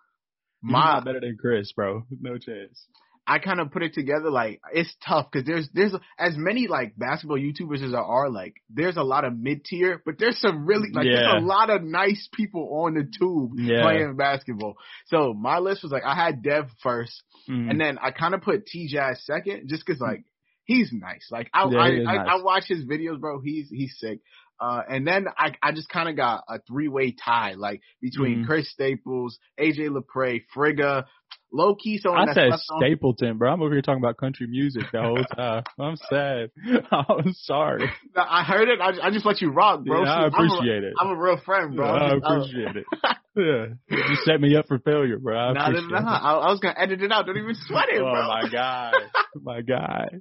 He's 0.62 0.72
My 0.72 0.92
not 0.94 1.04
better 1.04 1.20
than 1.20 1.36
Chris, 1.40 1.72
bro. 1.72 2.02
No 2.20 2.36
chance. 2.38 2.86
I 3.26 3.38
kind 3.38 3.60
of 3.60 3.70
put 3.70 3.82
it 3.84 3.94
together 3.94 4.30
like 4.30 4.60
it's 4.72 4.94
tough 5.06 5.28
because 5.30 5.46
there's 5.46 5.68
there's 5.72 5.94
as 6.18 6.36
many 6.36 6.66
like 6.66 6.94
basketball 6.96 7.38
YouTubers 7.38 7.82
as 7.84 7.92
there 7.92 8.00
are 8.00 8.28
like 8.28 8.54
there's 8.68 8.96
a 8.96 9.02
lot 9.04 9.24
of 9.24 9.36
mid 9.38 9.64
tier, 9.64 10.02
but 10.04 10.18
there's 10.18 10.38
some 10.40 10.66
really 10.66 10.88
like 10.92 11.06
Yeah. 11.06 11.16
there's 11.30 11.42
a 11.42 11.46
lot 11.46 11.70
of 11.70 11.82
nice 11.84 12.28
people 12.34 12.82
on 12.84 12.94
the 12.94 13.04
tube 13.04 13.52
Yeah. 13.56 13.82
playing 13.82 14.16
basketball. 14.16 14.74
So 15.06 15.34
my 15.34 15.58
list 15.58 15.82
was 15.84 15.92
like 15.92 16.02
I 16.04 16.14
had 16.16 16.42
Dev 16.42 16.68
first, 16.82 17.22
Mm. 17.48 17.70
and 17.70 17.80
then 17.80 17.98
I 17.98 18.10
kind 18.10 18.34
of 18.34 18.42
put 18.42 18.66
TJass 18.66 19.18
second 19.22 19.68
just 19.68 19.84
because 19.86 20.00
like 20.00 20.24
he's 20.64 20.92
nice. 20.92 21.28
Like 21.30 21.48
I 21.54 21.68
Yeah, 21.70 21.78
I, 21.78 21.86
I, 21.86 21.98
nice. 22.16 22.28
I 22.28 22.42
watch 22.42 22.64
his 22.66 22.84
videos, 22.84 23.20
bro. 23.20 23.40
He's 23.40 23.68
he's 23.70 23.96
sick. 23.98 24.18
Uh, 24.60 24.80
and 24.88 25.06
then 25.06 25.26
I 25.36 25.54
I 25.62 25.72
just 25.72 25.88
kind 25.88 26.08
of 26.08 26.16
got 26.16 26.44
a 26.48 26.60
three 26.68 26.88
way 26.88 27.12
tie 27.12 27.54
like 27.54 27.80
between 28.00 28.42
Mhm. 28.42 28.46
Chris 28.46 28.70
Staples, 28.70 29.38
AJ 29.58 29.88
Lepre, 29.90 30.42
Frigga, 30.54 31.06
low 31.52 31.74
key 31.74 31.98
someone 31.98 32.22
I 32.28 32.34
that's 32.34 32.66
said 32.66 32.76
Stapleton, 32.78 33.38
bro. 33.38 33.52
I'm 33.52 33.62
over 33.62 33.72
here 33.72 33.82
talking 33.82 34.02
about 34.02 34.16
country 34.16 34.46
music 34.46 34.84
the 34.92 35.02
whole 35.02 35.24
time. 35.36 35.62
I'm 35.80 35.96
sad. 35.96 36.50
I'm 36.90 37.32
sorry. 37.34 37.90
No, 38.16 38.22
I 38.26 38.42
heard 38.42 38.68
it. 38.68 38.80
I, 38.80 39.06
I 39.06 39.10
just 39.10 39.26
let 39.26 39.40
you 39.40 39.50
rock, 39.50 39.84
bro. 39.84 40.02
Yeah, 40.02 40.10
I 40.10 40.16
Shoot, 40.24 40.34
I'm 40.34 40.44
a- 40.44 40.54
appreciate 40.54 40.84
it. 40.84 40.94
I'm 40.98 41.08
a 41.08 41.16
real 41.16 41.38
friend, 41.44 41.76
bro. 41.76 41.86
Yeah, 41.86 41.92
I 41.92 42.10
I'm 42.12 42.22
appreciate 42.22 42.76
it. 42.76 42.84
Yeah, 43.34 43.68
you 43.88 44.16
set 44.26 44.42
me 44.42 44.54
up 44.56 44.66
for 44.68 44.78
failure, 44.78 45.18
bro. 45.18 45.34
I 45.34 45.52
Nah, 45.54 45.70
nah, 45.70 46.00
nah. 46.00 46.18
I, 46.18 46.32
I 46.34 46.50
was 46.50 46.60
gonna 46.60 46.74
edit 46.78 47.00
it 47.00 47.10
out. 47.10 47.24
Don't 47.24 47.38
even 47.38 47.54
sweat 47.54 47.88
it, 47.88 47.98
bro. 47.98 48.12
Oh 48.12 48.28
my 48.28 48.42
god, 48.52 48.94
my 49.42 49.60
god. 49.62 50.20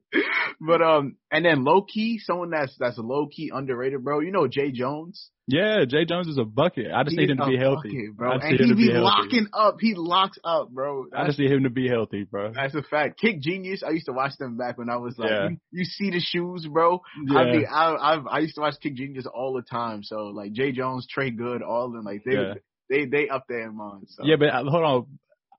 But 0.65 0.81
um, 0.81 1.17
and 1.29 1.43
then 1.43 1.65
low 1.65 1.81
key, 1.81 2.19
someone 2.19 2.51
that's 2.51 2.73
that's 2.79 2.97
low 2.97 3.27
key 3.27 3.51
underrated, 3.53 4.01
bro. 4.01 4.21
You 4.21 4.31
know 4.31 4.47
Jay 4.47 4.71
Jones. 4.71 5.29
Yeah, 5.51 5.85
Jay 5.87 6.05
Jones 6.05 6.27
is 6.27 6.37
a 6.37 6.45
bucket. 6.45 6.87
I 6.93 7.03
just 7.03 7.15
He 7.15 7.21
need 7.21 7.29
him 7.31 7.37
to 7.37 7.45
be 7.45 7.57
healthy, 7.57 7.89
bucket, 7.89 8.17
bro. 8.17 8.31
I 8.31 8.33
just 8.35 8.43
And 8.45 8.51
need 8.51 8.61
him 8.61 8.67
he 8.67 8.71
to 8.71 8.75
be 8.75 8.93
be 8.93 8.99
locking 8.99 9.47
up. 9.53 9.75
He 9.79 9.93
locks 9.95 10.37
up, 10.43 10.69
bro. 10.69 11.05
I 11.15 11.25
just 11.27 11.39
need 11.39 11.51
him 11.51 11.63
to 11.63 11.69
be 11.69 11.87
healthy, 11.89 12.23
bro. 12.23 12.53
that's 12.53 12.73
a 12.73 12.81
fact. 12.81 13.19
Kick 13.19 13.41
Genius. 13.41 13.83
I 13.85 13.91
used 13.91 14.05
to 14.05 14.13
watch 14.13 14.31
them 14.39 14.57
back 14.57 14.77
when 14.77 14.89
I 14.89 14.97
was 14.97 15.15
like, 15.17 15.29
Yeah. 15.29 15.49
you, 15.49 15.57
you 15.71 15.85
see 15.85 16.09
the 16.09 16.19
shoes, 16.21 16.65
bro. 16.71 17.01
Yeah, 17.27 17.37
I 17.39 17.43
be, 17.51 17.65
I, 17.65 17.91
I, 17.91 18.15
I 18.17 18.39
used 18.39 18.55
to 18.55 18.61
watch 18.61 18.75
Kick 18.81 18.95
Genius 18.95 19.25
all 19.31 19.53
the 19.53 19.61
time. 19.61 20.03
So 20.03 20.27
like 20.27 20.53
Jay 20.53 20.71
Jones, 20.71 21.05
Trey 21.09 21.31
Good, 21.31 21.61
all 21.61 21.87
of 21.87 21.93
them, 21.93 22.05
like 22.05 22.23
they, 22.25 22.33
Yeah. 22.33 22.53
they, 22.89 23.05
they 23.05 23.27
up 23.29 23.45
there 23.49 23.61
in 23.67 23.75
mine. 23.75 24.05
So. 24.07 24.23
yeah, 24.25 24.37
but 24.37 24.49
uh, 24.49 24.63
hold 24.63 24.83
on. 24.83 25.05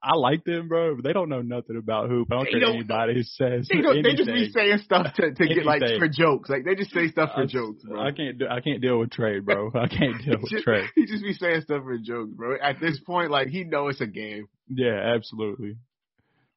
I 0.05 0.15
like 0.17 0.43
them, 0.43 0.67
bro. 0.67 0.95
But 0.95 1.05
they 1.05 1.13
don't 1.13 1.29
know 1.29 1.41
nothing 1.41 1.77
about 1.77 2.09
hoop. 2.09 2.27
I 2.31 2.35
don't 2.35 2.43
They 2.45 2.51
care 2.51 2.59
don't- 2.59 2.75
anybody 2.75 3.23
says 3.23 3.69
They, 3.71 3.81
they 4.01 4.15
just 4.15 4.27
be 4.29 4.51
saying 4.51 4.79
stuff 4.79 5.13
to, 5.15 5.33
to 5.33 5.47
get 5.47 5.65
like 5.65 5.81
for 5.97 6.09
jokes. 6.09 6.49
Like 6.49 6.65
they 6.65 6.75
just 6.75 6.91
say 6.91 7.07
stuff 7.07 7.29
for 7.33 7.43
I- 7.43 7.45
jokes, 7.45 7.83
bro. 7.83 8.01
I 8.01 8.11
can't 8.11 8.37
do. 8.37 8.45
I 8.49 8.59
can't 8.59 8.81
deal 8.81 8.99
with 8.99 9.11
Trey, 9.11 9.39
bro. 9.39 9.71
I 9.75 9.87
can't 9.87 10.21
deal 10.23 10.39
with 10.41 10.51
just- 10.51 10.63
Trey. 10.65 10.83
He 10.95 11.05
just 11.05 11.23
be 11.23 11.33
saying 11.33 11.61
stuff 11.61 11.83
for 11.83 11.97
jokes, 11.97 12.31
bro. 12.35 12.57
At 12.61 12.81
this 12.81 12.99
point, 12.99 13.31
like 13.31 13.47
he 13.47 13.63
know 13.63 13.87
it's 13.87 14.01
a 14.01 14.07
game. 14.07 14.47
Yeah, 14.67 15.13
absolutely. 15.15 15.77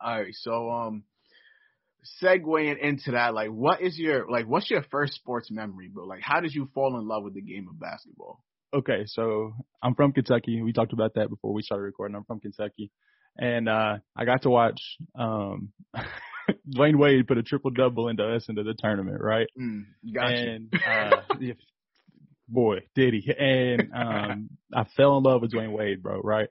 All 0.00 0.20
right, 0.20 0.34
so 0.34 0.70
um, 0.70 1.04
segueing 2.22 2.78
into 2.78 3.12
that, 3.12 3.34
like, 3.34 3.48
what 3.50 3.80
is 3.80 3.98
your 3.98 4.28
like, 4.30 4.46
what's 4.46 4.70
your 4.70 4.82
first 4.90 5.14
sports 5.14 5.50
memory, 5.50 5.88
bro? 5.92 6.04
Like, 6.04 6.20
how 6.22 6.40
did 6.40 6.54
you 6.54 6.68
fall 6.74 6.98
in 6.98 7.06
love 7.06 7.22
with 7.24 7.34
the 7.34 7.40
game 7.42 7.66
of 7.68 7.78
basketball? 7.78 8.42
Okay, 8.74 9.04
so 9.06 9.54
I'm 9.82 9.94
from 9.94 10.12
Kentucky. 10.12 10.60
We 10.62 10.72
talked 10.72 10.92
about 10.92 11.14
that 11.14 11.30
before 11.30 11.52
we 11.52 11.62
started 11.62 11.84
recording. 11.84 12.16
I'm 12.16 12.24
from 12.24 12.40
Kentucky. 12.40 12.90
And 13.38 13.68
uh 13.68 13.98
I 14.16 14.24
got 14.24 14.42
to 14.42 14.50
watch 14.50 14.80
um 15.14 15.72
Dwyane 16.76 16.96
Wade 16.96 17.26
put 17.26 17.38
a 17.38 17.42
triple 17.42 17.70
double 17.70 18.08
into 18.08 18.24
us 18.24 18.48
into 18.48 18.62
the 18.62 18.74
tournament, 18.74 19.20
right? 19.20 19.48
Mm, 19.60 19.86
got 20.14 20.30
you. 20.30 20.36
and 20.50 20.72
uh, 20.74 21.22
yeah, 21.40 21.54
boy, 22.48 22.78
did 22.94 23.14
he! 23.14 23.32
And 23.36 23.90
um, 23.92 24.50
I 24.74 24.84
fell 24.96 25.16
in 25.18 25.24
love 25.24 25.42
with 25.42 25.52
Dwyane 25.52 25.72
Wade, 25.76 26.02
bro. 26.02 26.20
Right? 26.20 26.48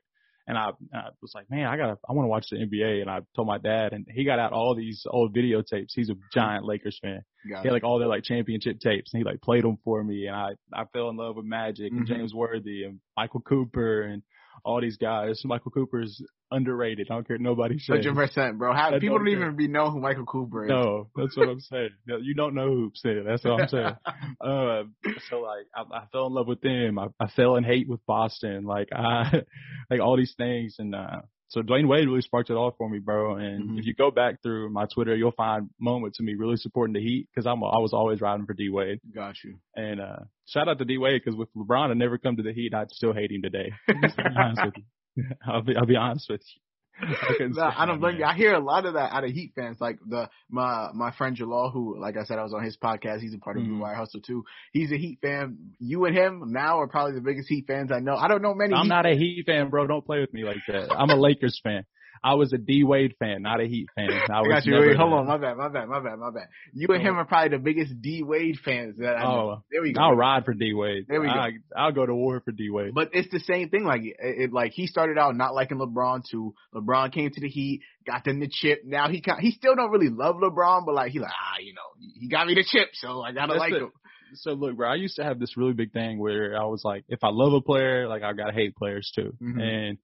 And 0.48 0.56
I, 0.56 0.68
I 0.94 1.08
was 1.20 1.32
like, 1.34 1.50
man, 1.50 1.66
I 1.66 1.76
gotta, 1.76 1.98
I 2.08 2.12
want 2.12 2.26
to 2.26 2.28
watch 2.28 2.46
the 2.50 2.56
NBA. 2.58 3.00
And 3.00 3.10
I 3.10 3.18
told 3.34 3.48
my 3.48 3.58
dad, 3.58 3.92
and 3.92 4.06
he 4.08 4.24
got 4.24 4.38
out 4.38 4.52
all 4.52 4.76
these 4.76 5.04
old 5.10 5.34
videotapes. 5.34 5.88
He's 5.92 6.08
a 6.08 6.14
giant 6.32 6.64
Lakers 6.64 6.96
fan. 7.02 7.22
Got 7.50 7.62
He 7.62 7.68
had 7.68 7.72
like 7.72 7.82
all 7.82 7.98
their 7.98 8.06
like 8.06 8.22
championship 8.22 8.78
tapes, 8.78 9.12
and 9.12 9.18
he 9.20 9.24
like 9.24 9.40
played 9.40 9.64
them 9.64 9.78
for 9.82 10.04
me. 10.04 10.26
And 10.28 10.36
I, 10.36 10.50
I 10.72 10.84
fell 10.92 11.08
in 11.08 11.16
love 11.16 11.34
with 11.36 11.46
Magic 11.46 11.90
and 11.90 12.02
Mhm. 12.06 12.06
James 12.06 12.32
Worthy 12.32 12.84
and 12.84 13.00
Michael 13.16 13.40
Cooper 13.40 14.02
and 14.02 14.22
all 14.64 14.80
these 14.80 14.96
guys. 14.96 15.40
Michael 15.44 15.70
Cooper's 15.70 16.22
underrated. 16.50 17.08
I 17.10 17.14
don't 17.14 17.26
care 17.26 17.38
nobody 17.38 17.78
says. 17.78 18.04
Hundred 18.04 18.14
percent, 18.14 18.58
bro. 18.58 18.72
How, 18.72 18.90
people 18.98 19.18
don't 19.18 19.26
care. 19.26 19.36
even 19.36 19.56
be 19.56 19.68
know 19.68 19.90
who 19.90 20.00
Michael 20.00 20.26
Cooper 20.26 20.64
is. 20.64 20.70
No, 20.70 21.08
that's 21.16 21.36
what 21.36 21.48
I'm 21.48 21.60
saying. 21.60 21.90
You 22.06 22.34
don't 22.34 22.54
know 22.54 22.68
hoops, 22.68 23.00
then. 23.02 23.24
That's 23.26 23.44
what 23.44 23.60
I'm 23.60 23.68
saying. 23.68 23.96
uh, 24.40 24.82
so 25.30 25.40
like, 25.40 25.66
I, 25.74 25.82
I 25.98 26.06
fell 26.12 26.26
in 26.26 26.32
love 26.32 26.46
with 26.46 26.60
them. 26.60 26.98
I, 26.98 27.08
I 27.20 27.28
fell 27.28 27.56
in 27.56 27.64
hate 27.64 27.88
with 27.88 28.04
Boston. 28.06 28.64
Like 28.64 28.88
I, 28.92 29.42
like 29.90 30.00
all 30.00 30.16
these 30.16 30.34
things, 30.36 30.76
and 30.78 30.94
uh, 30.94 31.22
so 31.48 31.62
Dwyane 31.62 31.86
Wade 31.88 32.06
really 32.08 32.20
sparked 32.22 32.50
it 32.50 32.54
all 32.54 32.72
for 32.76 32.88
me, 32.88 32.98
bro. 32.98 33.36
And 33.36 33.70
Mhm. 33.70 33.78
if 33.78 33.86
you 33.86 33.94
go 33.94 34.10
back 34.10 34.42
through 34.42 34.70
my 34.70 34.86
Twitter, 34.86 35.14
you'll 35.14 35.30
find 35.32 35.70
moments 35.80 36.18
of 36.18 36.24
me 36.26 36.34
really 36.34 36.56
supporting 36.56 36.92
the 36.94 37.00
Heat 37.00 37.28
because 37.32 37.46
I'm 37.46 37.62
I 37.62 37.78
was 37.78 37.92
always 37.92 38.20
riding 38.20 38.46
for 38.46 38.54
D 38.54 38.68
Wade. 38.68 39.00
Got 39.14 39.42
you. 39.44 39.58
And 39.74 40.00
uh, 40.00 40.18
shout 40.46 40.68
out 40.68 40.78
to 40.78 40.84
D 40.84 40.98
Wade 40.98 41.22
because 41.24 41.36
with 41.36 41.48
LeBron, 41.54 41.90
I 41.90 41.94
never 41.94 42.18
come 42.18 42.36
to 42.36 42.42
the 42.42 42.52
Heat. 42.52 42.74
I'd 42.74 42.90
still 42.90 43.12
hate 43.12 43.30
him 43.30 43.42
today. 43.42 43.72
Just 44.02 44.16
to 44.16 44.24
be 44.24 44.36
honest 44.36 44.64
with 44.64 44.74
you. 44.76 45.24
I'll 45.46 45.62
be 45.62 45.76
I'll 45.76 45.86
be 45.86 45.96
honest 45.96 46.28
with 46.28 46.42
you. 46.42 46.60
I 47.00 47.34
stand 47.34 47.58
I 47.58 47.86
don't 47.86 48.00
blame 48.00 48.16
you. 48.16 48.24
I 48.24 48.34
hear 48.34 48.54
a 48.54 48.60
lot 48.60 48.86
of 48.86 48.94
that 48.94 49.12
out 49.12 49.24
of 49.24 49.30
Heat 49.30 49.52
fans. 49.54 49.78
Like 49.80 49.98
the 50.06 50.28
my 50.48 50.90
my 50.94 51.12
friend 51.12 51.36
Jalal, 51.36 51.70
who 51.70 52.00
like 52.00 52.16
I 52.16 52.24
said, 52.24 52.38
I 52.38 52.42
was 52.42 52.54
on 52.54 52.64
his 52.64 52.76
podcast. 52.76 53.20
He's 53.20 53.34
a 53.34 53.38
part 53.38 53.56
of 53.56 53.64
Blue 53.64 53.74
Mhm. 53.76 53.80
Wire 53.80 53.94
Hustle 53.94 54.20
too. 54.20 54.44
He's 54.72 54.90
a 54.92 54.96
Heat 54.96 55.18
fan. 55.20 55.58
You 55.78 56.04
and 56.06 56.16
him 56.16 56.42
now 56.52 56.80
are 56.80 56.86
probably 56.88 57.14
the 57.14 57.20
biggest 57.20 57.48
Heat 57.48 57.66
fans 57.66 57.90
I 57.92 58.00
know. 58.00 58.14
I 58.16 58.28
don't 58.28 58.42
know 58.42 58.54
many. 58.54 58.74
I'm 58.74 58.84
Heat 58.84 58.88
not 58.88 59.06
a 59.06 59.14
Heat 59.14 59.44
fan, 59.46 59.68
bro. 59.68 59.86
Don't 59.86 60.04
play 60.04 60.20
with 60.20 60.32
me 60.32 60.44
like 60.44 60.58
that. 60.68 60.92
I'm 60.92 61.10
a 61.10 61.16
Lakers 61.16 61.60
fan. 61.62 61.84
I 62.22 62.34
was 62.34 62.52
a 62.52 62.58
D 62.58 62.84
Wade 62.84 63.14
fan, 63.18 63.42
not 63.42 63.60
a 63.60 63.66
Heat 63.66 63.86
fan. 63.94 64.10
I 64.30 64.32
I 64.32 64.40
was 64.40 64.48
got 64.48 64.66
you. 64.66 64.74
Wait, 64.74 64.96
hold 64.96 65.12
on. 65.12 65.26
My 65.26 65.38
bad. 65.38 65.56
My 65.56 65.68
bad. 65.68 65.88
My 65.88 66.00
bad. 66.00 66.18
My 66.18 66.30
bad. 66.30 66.48
You 66.72 66.88
and 66.88 67.02
him 67.02 67.16
are 67.16 67.24
probably 67.24 67.56
the 67.56 67.62
biggest 67.62 68.00
D 68.00 68.22
Wade 68.22 68.56
fans 68.64 68.96
that 68.98 69.16
I 69.16 69.22
know. 69.22 69.50
Oh, 69.50 69.62
there 69.70 69.82
we 69.82 69.92
go. 69.92 70.00
I'll 70.00 70.14
ride 70.16 70.44
for 70.44 70.54
D 70.54 70.72
Wade. 70.74 71.06
There 71.08 71.20
we 71.20 71.26
go. 71.28 71.32
I, 71.32 71.50
I'll 71.76 71.92
go 71.92 72.06
to 72.06 72.14
war 72.14 72.40
for 72.44 72.52
D 72.52 72.70
Wade. 72.70 72.92
But 72.94 73.10
it's 73.12 73.30
the 73.30 73.40
same 73.40 73.68
thing. 73.68 73.84
Like 73.84 74.02
it, 74.04 74.16
it, 74.18 74.52
like 74.52 74.72
he 74.72 74.86
started 74.86 75.18
out 75.18 75.36
not 75.36 75.54
liking 75.54 75.78
LeBron. 75.78 76.22
Too. 76.30 76.54
LeBron 76.74 77.12
came 77.12 77.30
to 77.30 77.40
the 77.40 77.48
Heat, 77.48 77.82
got 78.06 78.24
them 78.24 78.40
the 78.40 78.48
chip. 78.50 78.80
Now 78.84 79.08
he 79.08 79.22
he 79.40 79.50
still 79.52 79.74
don't 79.74 79.90
really 79.90 80.10
love 80.10 80.36
LeBron, 80.36 80.86
but 80.86 80.94
like 80.94 81.12
he 81.12 81.18
like 81.18 81.30
ah, 81.30 81.58
you 81.60 81.74
know, 81.74 81.80
he 82.20 82.28
got 82.28 82.46
me 82.46 82.54
the 82.54 82.64
chip, 82.66 82.88
so 82.94 83.22
I 83.22 83.32
gotta 83.32 83.52
That's 83.54 83.60
like 83.60 83.72
the- 83.72 83.78
him. 83.80 83.92
So 84.34 84.52
look, 84.52 84.76
bro, 84.76 84.90
I 84.90 84.96
used 84.96 85.16
to 85.16 85.24
have 85.24 85.38
this 85.38 85.56
really 85.56 85.72
big 85.72 85.92
thing 85.92 86.18
where 86.18 86.60
I 86.60 86.64
was 86.64 86.82
like, 86.84 87.04
if 87.08 87.22
I 87.22 87.28
love 87.30 87.52
a 87.52 87.60
player, 87.60 88.08
like 88.08 88.22
I 88.22 88.32
gotta 88.32 88.52
hate 88.52 88.74
players 88.74 89.10
too. 89.14 89.32
Mhm. 89.40 89.62
And 89.62 89.98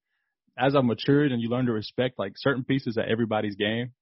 as 0.59 0.75
I've 0.76 0.85
matured 0.85 1.32
and 1.32 1.40
you 1.40 1.49
learn 1.49 1.66
to 1.66 1.73
respect 1.73 2.18
like 2.18 2.32
certain 2.37 2.64
pieces 2.64 2.97
of 2.97 3.04
everybody's 3.04 3.56
game, 3.56 3.92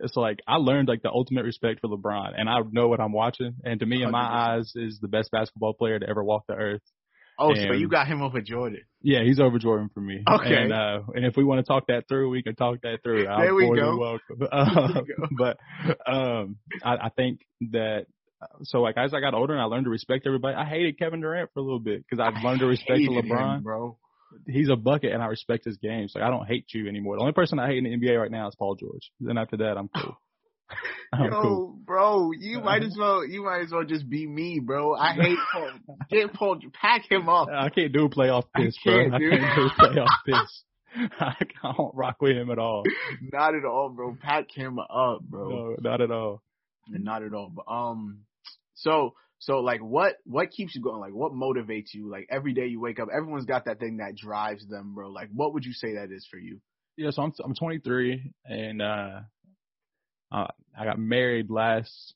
it's 0.00 0.16
like 0.16 0.40
I 0.46 0.56
learned 0.56 0.88
like 0.88 1.02
the 1.02 1.10
ultimate 1.10 1.44
respect 1.44 1.80
for 1.80 1.88
LeBron, 1.88 2.32
and 2.36 2.48
I 2.48 2.56
know 2.72 2.88
what 2.88 3.00
I'm 3.00 3.12
watching. 3.12 3.54
And 3.64 3.80
to 3.80 3.86
me, 3.86 4.02
in 4.02 4.10
my 4.10 4.22
100%. 4.24 4.30
eyes, 4.58 4.72
is 4.74 4.98
the 5.00 5.08
best 5.08 5.30
basketball 5.30 5.72
player 5.74 5.98
to 5.98 6.08
ever 6.08 6.22
walk 6.22 6.44
the 6.48 6.54
earth. 6.54 6.82
Oh, 7.38 7.52
so 7.54 7.72
you 7.72 7.88
got 7.88 8.06
him 8.06 8.22
over 8.22 8.40
Jordan. 8.40 8.82
Yeah, 9.02 9.24
he's 9.24 9.40
over 9.40 9.58
Jordan 9.58 9.90
for 9.92 10.00
me. 10.00 10.22
Okay. 10.28 10.54
And 10.54 10.72
uh 10.72 11.00
and 11.14 11.24
if 11.24 11.36
we 11.36 11.42
want 11.42 11.58
to 11.58 11.64
talk 11.66 11.88
that 11.88 12.06
through, 12.06 12.30
we 12.30 12.44
can 12.44 12.54
talk 12.54 12.80
that 12.82 12.98
through. 13.02 13.26
I'm 13.26 13.40
There 13.44 13.54
we 13.56 13.74
go. 13.74 13.96
welcome. 13.96 14.38
There 14.38 14.48
Uh, 14.54 15.00
we 15.02 15.14
go. 15.14 15.28
but 15.36 15.58
um 16.06 16.56
I, 16.84 16.94
I 17.06 17.08
think 17.16 17.40
that 17.72 18.06
so 18.62 18.82
like 18.82 18.96
as 18.96 19.12
I 19.14 19.18
got 19.20 19.34
older 19.34 19.52
and 19.52 19.60
I 19.60 19.64
learned 19.64 19.84
to 19.86 19.90
respect 19.90 20.26
everybody, 20.28 20.54
I 20.54 20.64
hated 20.64 20.96
Kevin 20.96 21.20
Durant 21.22 21.50
for 21.54 21.58
a 21.58 21.62
little 21.64 21.80
bit 21.80 22.04
because 22.08 22.20
I've 22.24 22.40
learned 22.44 22.60
to 22.60 22.66
respect 22.66 23.00
LeBron. 23.00 23.56
him, 23.56 23.62
bro. 23.64 23.96
He's 24.46 24.68
a 24.68 24.76
bucket 24.76 25.12
and 25.12 25.22
I 25.22 25.26
respect 25.26 25.64
his 25.64 25.76
game. 25.76 26.08
So 26.08 26.18
like, 26.18 26.26
I 26.26 26.30
don't 26.30 26.46
hate 26.46 26.66
you 26.72 26.88
anymore. 26.88 27.16
The 27.16 27.22
only 27.22 27.32
person 27.32 27.58
I 27.58 27.66
hate 27.66 27.78
in 27.78 27.84
the 27.84 27.96
NBA 27.96 28.18
right 28.18 28.30
now 28.30 28.48
is 28.48 28.54
Paul 28.54 28.76
George. 28.76 29.10
Then 29.20 29.38
after 29.38 29.56
that, 29.58 29.76
I'm 29.76 29.88
cool. 29.88 30.16
I'm 31.12 31.30
Yo, 31.30 31.42
cool. 31.42 31.78
bro, 31.84 32.30
you 32.32 32.60
might 32.60 32.82
as 32.82 32.96
well 32.98 33.24
you 33.24 33.44
might 33.44 33.60
as 33.60 33.70
well 33.70 33.84
just 33.84 34.08
be 34.08 34.26
me, 34.26 34.60
bro. 34.60 34.94
I 34.94 35.12
hate 35.12 35.38
Paul. 35.52 35.70
Get 36.10 36.32
Paul, 36.32 36.58
pack 36.72 37.10
him 37.10 37.28
up. 37.28 37.48
I 37.52 37.68
can't 37.68 37.92
do 37.92 38.08
playoff 38.08 38.44
I 38.54 38.62
piss, 38.64 38.76
bro. 38.84 39.10
can't, 39.10 39.14
I 39.14 39.18
can't 39.18 39.54
do 39.56 39.68
playoff 39.78 40.08
piss. 40.26 40.62
I 41.20 41.34
don't 41.62 41.94
rock 41.94 42.16
with 42.20 42.36
him 42.36 42.50
at 42.50 42.58
all. 42.58 42.84
Not 43.32 43.54
at 43.54 43.64
all, 43.64 43.90
bro. 43.90 44.16
Pack 44.20 44.46
him 44.54 44.78
up, 44.78 45.20
bro. 45.22 45.48
No, 45.48 45.76
not 45.80 46.00
at 46.00 46.10
all. 46.10 46.42
Not 46.88 47.22
at 47.22 47.34
all. 47.34 47.50
But 47.54 47.70
um, 47.70 48.20
so 48.74 49.14
so 49.44 49.60
like 49.60 49.80
what 49.80 50.16
what 50.24 50.50
keeps 50.50 50.74
you 50.74 50.80
going? 50.80 51.00
Like 51.00 51.12
what 51.12 51.32
motivates 51.32 51.92
you? 51.92 52.10
Like 52.10 52.26
every 52.30 52.54
day 52.54 52.66
you 52.66 52.80
wake 52.80 52.98
up, 52.98 53.08
everyone's 53.14 53.44
got 53.44 53.66
that 53.66 53.78
thing 53.78 53.98
that 53.98 54.16
drives 54.16 54.66
them, 54.66 54.94
bro. 54.94 55.10
Like 55.10 55.28
what 55.34 55.52
would 55.52 55.64
you 55.64 55.74
say 55.74 55.96
that 55.96 56.10
is 56.10 56.26
for 56.30 56.38
you? 56.38 56.60
Yeah, 56.96 57.10
so 57.10 57.22
I'm 57.22 57.32
I'm 57.44 57.54
23 57.54 58.32
and 58.46 58.80
uh, 58.80 59.20
uh 60.32 60.46
I 60.78 60.84
got 60.84 60.98
married 60.98 61.50
last 61.50 62.14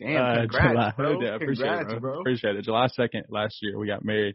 Damn, 0.00 0.20
uh, 0.20 0.34
congrats, 0.40 0.72
July. 0.72 0.92
bro. 0.96 1.20
Yeah, 1.20 1.34
appreciate 1.36 1.66
congrats, 1.66 1.92
it, 1.92 2.00
bro. 2.00 2.12
bro. 2.12 2.20
Appreciate 2.20 2.56
it. 2.56 2.64
July 2.64 2.88
2nd 2.98 3.22
last 3.28 3.58
year 3.62 3.78
we 3.78 3.86
got 3.86 4.04
married, 4.04 4.34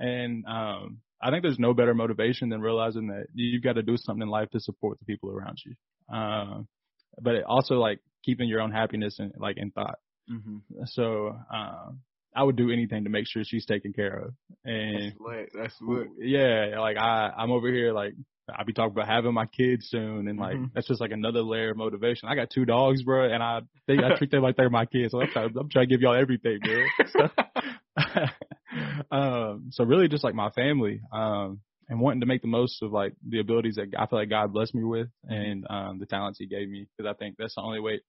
and 0.00 0.44
um 0.46 0.98
I 1.22 1.30
think 1.30 1.42
there's 1.44 1.58
no 1.58 1.72
better 1.72 1.94
motivation 1.94 2.48
than 2.48 2.60
realizing 2.60 3.06
that 3.08 3.26
you've 3.32 3.62
got 3.62 3.74
to 3.74 3.82
do 3.82 3.96
something 3.96 4.22
in 4.22 4.28
life 4.28 4.50
to 4.50 4.60
support 4.60 4.98
the 4.98 5.04
people 5.06 5.30
around 5.30 5.58
you. 5.64 5.74
Um, 6.14 6.68
but 7.22 7.36
it 7.36 7.44
also 7.44 7.76
like 7.76 8.00
keeping 8.24 8.48
your 8.48 8.60
own 8.60 8.72
happiness 8.72 9.16
in 9.20 9.32
like 9.38 9.56
in 9.56 9.70
thought. 9.70 9.98
Hmm 10.28 10.58
So 10.86 11.36
um, 11.52 12.00
I 12.34 12.42
would 12.42 12.56
do 12.56 12.70
anything 12.70 13.04
to 13.04 13.10
make 13.10 13.26
sure 13.26 13.42
she's 13.44 13.66
taken 13.66 13.92
care 13.92 14.16
of, 14.18 14.34
and 14.64 15.12
That's 15.12 15.20
lit. 15.20 15.50
That's 15.54 15.74
lit. 15.80 16.08
yeah, 16.18 16.78
like 16.80 16.96
I, 16.96 17.32
I'm 17.36 17.50
over 17.50 17.68
here 17.72 17.92
like 17.92 18.14
I'll 18.54 18.64
be 18.64 18.72
talking 18.72 18.92
about 18.92 19.08
having 19.08 19.34
my 19.34 19.46
kids 19.46 19.88
soon, 19.88 20.28
and 20.28 20.38
like 20.38 20.56
Mhm. 20.56 20.70
that's 20.74 20.86
just 20.86 21.00
like 21.00 21.10
another 21.12 21.42
layer 21.42 21.70
of 21.70 21.76
motivation. 21.76 22.28
I 22.28 22.34
got 22.34 22.50
two 22.50 22.64
dogs, 22.64 23.02
bro, 23.02 23.24
and 23.32 23.42
I 23.42 23.60
think 23.86 24.02
I 24.02 24.16
treat 24.16 24.30
them 24.30 24.42
like 24.42 24.56
they're 24.56 24.70
my 24.70 24.86
kids. 24.86 25.12
So 25.12 25.20
I'm 25.20 25.28
trying, 25.28 25.54
I'm 25.58 25.68
trying 25.68 25.88
to 25.88 25.94
give 25.94 26.00
y'all 26.00 26.14
everything, 26.14 26.60
man. 26.62 26.88
So, 27.06 27.28
um, 29.10 29.68
so 29.70 29.84
really 29.84 30.08
just 30.08 30.24
like 30.24 30.34
my 30.34 30.50
family, 30.50 31.00
um, 31.12 31.60
and 31.88 32.00
wanting 32.00 32.20
to 32.20 32.26
make 32.26 32.42
the 32.42 32.48
most 32.48 32.82
of 32.82 32.92
like 32.92 33.14
the 33.26 33.40
abilities 33.40 33.76
that 33.76 33.88
I 33.98 34.06
feel 34.06 34.18
like 34.18 34.30
God 34.30 34.52
blessed 34.52 34.74
me 34.74 34.84
with, 34.84 35.08
and 35.24 35.66
um, 35.70 35.98
the 35.98 36.06
talents 36.06 36.38
He 36.38 36.46
gave 36.46 36.68
me, 36.68 36.86
because 36.96 37.10
I 37.10 37.14
think 37.18 37.36
that's 37.38 37.54
the 37.54 37.62
only 37.62 37.80
way. 37.80 38.00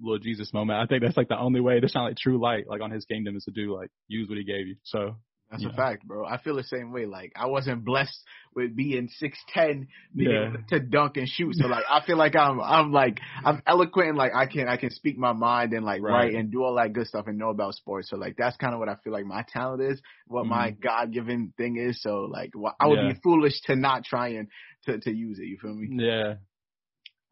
Little 0.00 0.18
Jesus 0.18 0.52
moment. 0.52 0.78
I 0.80 0.86
think 0.86 1.02
that's 1.02 1.16
like 1.16 1.28
the 1.28 1.38
only 1.38 1.60
way 1.60 1.78
to 1.80 1.88
shine 1.88 2.04
like 2.04 2.16
true 2.16 2.38
light, 2.40 2.66
like 2.68 2.80
on 2.80 2.90
His 2.90 3.04
kingdom, 3.04 3.36
is 3.36 3.44
to 3.44 3.50
do 3.50 3.76
like 3.76 3.90
use 4.08 4.28
what 4.28 4.38
He 4.38 4.44
gave 4.44 4.66
you. 4.66 4.76
So 4.84 5.16
That's 5.50 5.62
Yeah. 5.62 5.70
a 5.70 5.72
fact, 5.74 6.06
bro. 6.06 6.24
I 6.26 6.38
feel 6.38 6.56
the 6.56 6.64
same 6.64 6.90
way. 6.90 7.04
Like 7.06 7.32
I 7.36 7.46
wasn't 7.46 7.84
blessed 7.84 8.18
with 8.56 8.74
being 8.74 9.08
six 9.08 9.38
ten, 9.52 9.88
being 10.16 10.32
Yeah. 10.32 10.44
able 10.48 10.64
to 10.70 10.80
dunk 10.80 11.16
and 11.18 11.28
shoot. 11.28 11.54
So 11.56 11.66
like 11.68 11.84
I 11.88 12.00
feel 12.04 12.16
like 12.16 12.34
I'm 12.34 12.60
I'm 12.60 12.92
like 12.92 13.20
I'm 13.44 13.62
eloquent 13.66 14.08
and 14.08 14.18
like 14.18 14.32
I 14.34 14.46
can 14.46 14.68
I 14.68 14.78
can 14.78 14.90
speak 14.90 15.18
my 15.18 15.32
mind 15.32 15.72
and 15.74 15.84
like 15.84 16.00
Right. 16.02 16.12
write 16.12 16.34
and 16.34 16.50
do 16.50 16.62
all 16.64 16.74
that 16.76 16.92
good 16.94 17.06
stuff 17.06 17.26
and 17.28 17.38
know 17.38 17.50
about 17.50 17.74
sports. 17.74 18.08
So 18.10 18.16
like 18.16 18.36
that's 18.36 18.56
kind 18.56 18.72
of 18.74 18.80
what 18.80 18.88
I 18.88 18.96
feel 19.04 19.12
like 19.12 19.26
my 19.26 19.44
talent 19.52 19.82
is, 19.82 20.00
what 20.26 20.46
my 20.46 20.70
God 20.70 21.12
given 21.12 21.52
thing 21.56 21.76
is. 21.76 22.00
So 22.02 22.26
like 22.30 22.52
I 22.80 22.86
would 22.88 22.96
Mm-hmm. 22.96 23.06
Yeah. 23.06 23.12
be 23.14 23.20
foolish 23.22 23.60
to 23.66 23.76
not 23.76 24.04
try 24.04 24.28
and 24.28 24.48
to 24.86 24.98
to 24.98 25.12
use 25.12 25.38
it. 25.38 25.44
You 25.46 25.58
feel 25.60 25.74
me? 25.74 25.92
yeah, 25.98 26.34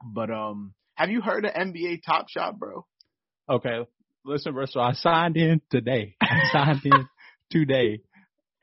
But 0.05 0.31
um, 0.31 0.75
have 0.95 1.11
you 1.11 1.21
heard 1.21 1.45
of 1.45 1.53
NBA 1.53 2.03
Top 2.05 2.29
Shot, 2.29 2.59
bro? 2.59 2.87
Okay, 3.49 3.87
listen, 4.25 4.53
bro. 4.55 4.67
So 4.67 4.81
I 4.81 4.93
signed 4.93 5.37
in 5.37 5.61
today. 5.71 6.17
I 6.21 6.41
signed 6.53 6.81
in 6.85 7.09
today. 7.51 8.01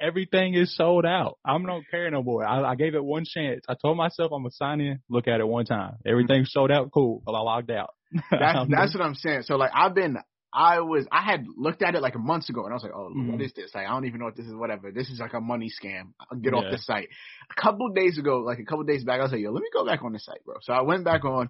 Everything 0.02 0.54
is 0.54 0.74
sold 0.76 1.06
out. 1.06 1.38
I 1.44 1.58
don't 1.58 1.84
care 1.92 2.10
no 2.10 2.24
more. 2.24 2.46
I, 2.46 2.64
I 2.64 2.76
gave 2.76 2.96
it 2.96 3.04
one 3.04 3.26
chance. 3.26 3.66
I 3.68 3.76
told 3.82 3.98
myself 3.98 4.32
I'm 4.34 4.44
gonna 4.44 4.52
sign 4.52 4.80
in, 4.80 5.00
look 5.10 5.28
at 5.28 5.42
it 5.42 5.48
one 5.48 5.66
time. 5.66 5.96
Everything's 6.06 6.52
sold 6.54 6.72
out. 6.72 6.90
Cool. 6.94 7.22
Well, 7.26 7.36
I 7.36 7.42
logged 7.42 7.70
out. 7.72 7.90
That's 8.32 8.68
that's 8.70 8.96
what 8.96 9.04
I'm 9.04 9.14
saying. 9.16 9.44
So 9.44 9.56
like 9.58 9.72
I've 9.74 9.94
been 9.94 10.18
I 10.52 10.80
was 10.80 11.06
I 11.12 11.22
had 11.22 11.46
looked 11.58 11.84
at 11.84 11.94
it 11.94 12.02
like 12.02 12.16
a 12.16 12.20
months 12.20 12.50
ago 12.50 12.64
and 12.64 12.72
I 12.72 12.76
was 12.76 12.82
like, 12.82 12.94
oh, 12.96 13.12
Mhm. 13.16 13.34
what 13.34 13.42
is 13.42 13.54
this? 13.54 13.76
Like 13.76 13.86
I 13.86 13.90
don't 13.92 14.06
even 14.06 14.20
know 14.20 14.26
what 14.26 14.36
this 14.38 14.48
is. 14.48 14.56
Whatever. 14.56 14.92
This 14.92 15.10
is 15.10 15.20
like 15.20 15.34
a 15.34 15.42
money 15.42 15.70
scam. 15.70 16.14
I'll 16.32 16.40
get 16.40 16.54
off 16.54 16.64
the 16.72 16.78
site. 16.80 17.10
A 17.56 17.62
couple 17.62 17.90
days 17.90 18.18
ago, 18.18 18.40
like 18.40 18.58
a 18.60 18.64
couple 18.66 18.84
days 18.86 19.04
back, 19.04 19.20
I 19.20 19.24
was 19.24 19.32
like, 19.34 19.42
yo, 19.42 19.52
let 19.52 19.62
me 19.62 19.70
go 19.74 19.86
back 19.86 20.02
on 20.04 20.14
the 20.14 20.20
site, 20.20 20.44
bro. 20.46 20.56
So 20.62 20.72
I 20.74 20.82
went 20.82 21.04
back 21.04 21.24
on. 21.26 21.50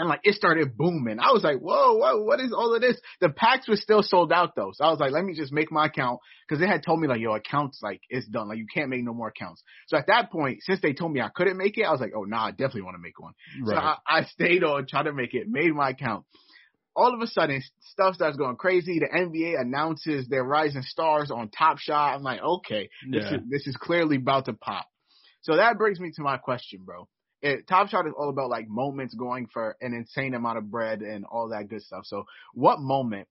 And 0.00 0.08
like 0.08 0.20
it 0.22 0.34
started 0.34 0.78
booming. 0.78 1.18
I 1.20 1.30
was 1.30 1.44
like, 1.44 1.58
whoa, 1.58 1.96
whoa, 1.96 2.22
what 2.22 2.40
is 2.40 2.54
all 2.54 2.74
of 2.74 2.80
this? 2.80 2.98
The 3.20 3.28
packs 3.28 3.68
were 3.68 3.76
still 3.76 4.02
sold 4.02 4.32
out 4.32 4.56
though. 4.56 4.70
So 4.72 4.82
I 4.82 4.90
was 4.90 4.98
like, 4.98 5.12
let 5.12 5.22
me 5.22 5.34
just 5.34 5.52
make 5.52 5.70
my 5.70 5.86
account 5.86 6.20
because 6.48 6.58
they 6.58 6.66
had 6.66 6.82
told 6.82 7.00
me 7.00 7.06
like, 7.06 7.20
yo, 7.20 7.34
accounts 7.34 7.80
like 7.82 8.00
it's 8.08 8.26
done. 8.26 8.48
Like 8.48 8.56
you 8.56 8.66
can't 8.72 8.88
make 8.88 9.04
no 9.04 9.12
more 9.12 9.28
accounts. 9.28 9.62
So 9.88 9.98
at 9.98 10.06
that 10.06 10.32
point, 10.32 10.60
since 10.62 10.80
they 10.80 10.94
told 10.94 11.12
me 11.12 11.20
I 11.20 11.28
couldn't 11.28 11.58
make 11.58 11.76
it, 11.76 11.82
I 11.82 11.92
was 11.92 12.00
like, 12.00 12.12
oh 12.16 12.24
nah, 12.24 12.46
I 12.46 12.50
definitely 12.50 12.80
want 12.82 12.94
to 12.94 13.02
make 13.02 13.20
one. 13.20 13.34
So. 13.66 13.74
I, 13.76 13.96
I 14.06 14.24
stayed 14.24 14.64
on, 14.64 14.86
tried 14.86 15.02
to 15.02 15.12
make 15.12 15.34
it, 15.34 15.48
made 15.50 15.74
my 15.74 15.90
account. 15.90 16.24
All 16.96 17.12
of 17.12 17.20
a 17.20 17.26
sudden, 17.26 17.62
stuff 17.80 18.14
starts 18.14 18.38
going 18.38 18.56
crazy. 18.56 19.00
The 19.00 19.14
NBA 19.14 19.60
announces 19.60 20.28
their 20.28 20.44
rising 20.44 20.82
stars 20.82 21.30
on 21.30 21.50
Top 21.50 21.76
Shot. 21.78 22.14
I'm 22.14 22.22
like, 22.22 22.40
okay, 22.40 22.88
this 23.10 23.24
yeah. 23.30 23.36
is 23.36 23.40
this 23.50 23.66
is 23.66 23.76
clearly 23.76 24.16
about 24.16 24.46
to 24.46 24.54
pop. 24.54 24.86
So 25.42 25.56
that 25.56 25.76
brings 25.76 26.00
me 26.00 26.10
to 26.16 26.22
my 26.22 26.38
question, 26.38 26.80
bro. 26.86 27.06
It, 27.42 27.66
Top 27.66 27.88
Shot 27.88 28.06
is 28.06 28.12
all 28.16 28.30
about 28.30 28.50
like 28.50 28.68
moments 28.68 29.14
going 29.14 29.46
for 29.52 29.76
an 29.80 29.94
insane 29.94 30.34
amount 30.34 30.58
of 30.58 30.70
bread 30.70 31.00
and 31.00 31.24
all 31.24 31.50
that 31.50 31.68
good 31.68 31.82
stuff. 31.82 32.04
So, 32.04 32.24
what 32.54 32.80
moment 32.80 33.28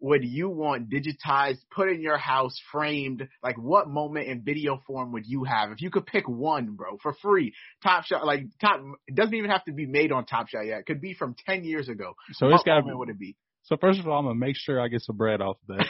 would 0.00 0.24
you 0.24 0.48
want 0.48 0.90
digitized, 0.90 1.60
put 1.70 1.88
in 1.88 2.00
your 2.02 2.18
house, 2.18 2.60
framed? 2.72 3.28
Like, 3.42 3.56
what 3.56 3.88
moment 3.88 4.26
in 4.26 4.42
video 4.42 4.82
form 4.86 5.12
would 5.12 5.26
you 5.26 5.44
have 5.44 5.70
if 5.70 5.80
you 5.80 5.90
could 5.90 6.06
pick 6.06 6.28
one, 6.28 6.74
bro, 6.74 6.98
for 7.02 7.14
free? 7.22 7.54
Top 7.82 8.04
Shot, 8.04 8.26
like 8.26 8.44
top, 8.60 8.80
it 9.06 9.14
doesn't 9.14 9.34
even 9.34 9.50
have 9.50 9.64
to 9.64 9.72
be 9.72 9.86
made 9.86 10.12
on 10.12 10.26
Top 10.26 10.48
Shot 10.48 10.66
yet. 10.66 10.80
It 10.80 10.86
could 10.86 11.00
be 11.00 11.14
from 11.14 11.34
ten 11.46 11.64
years 11.64 11.88
ago. 11.88 12.14
So 12.32 12.46
what 12.46 12.54
it's 12.56 12.64
got 12.64 12.76
to 12.76 12.82
be. 12.82 12.86
moment 12.86 12.98
would 12.98 13.08
it 13.10 13.18
be? 13.18 13.36
So 13.64 13.76
first 13.76 14.00
of 14.00 14.08
all, 14.08 14.18
I'm 14.18 14.24
gonna 14.24 14.34
make 14.34 14.56
sure 14.56 14.80
I 14.80 14.88
get 14.88 15.02
some 15.02 15.16
bread 15.16 15.40
off 15.40 15.56
of 15.68 15.76
that. 15.76 15.88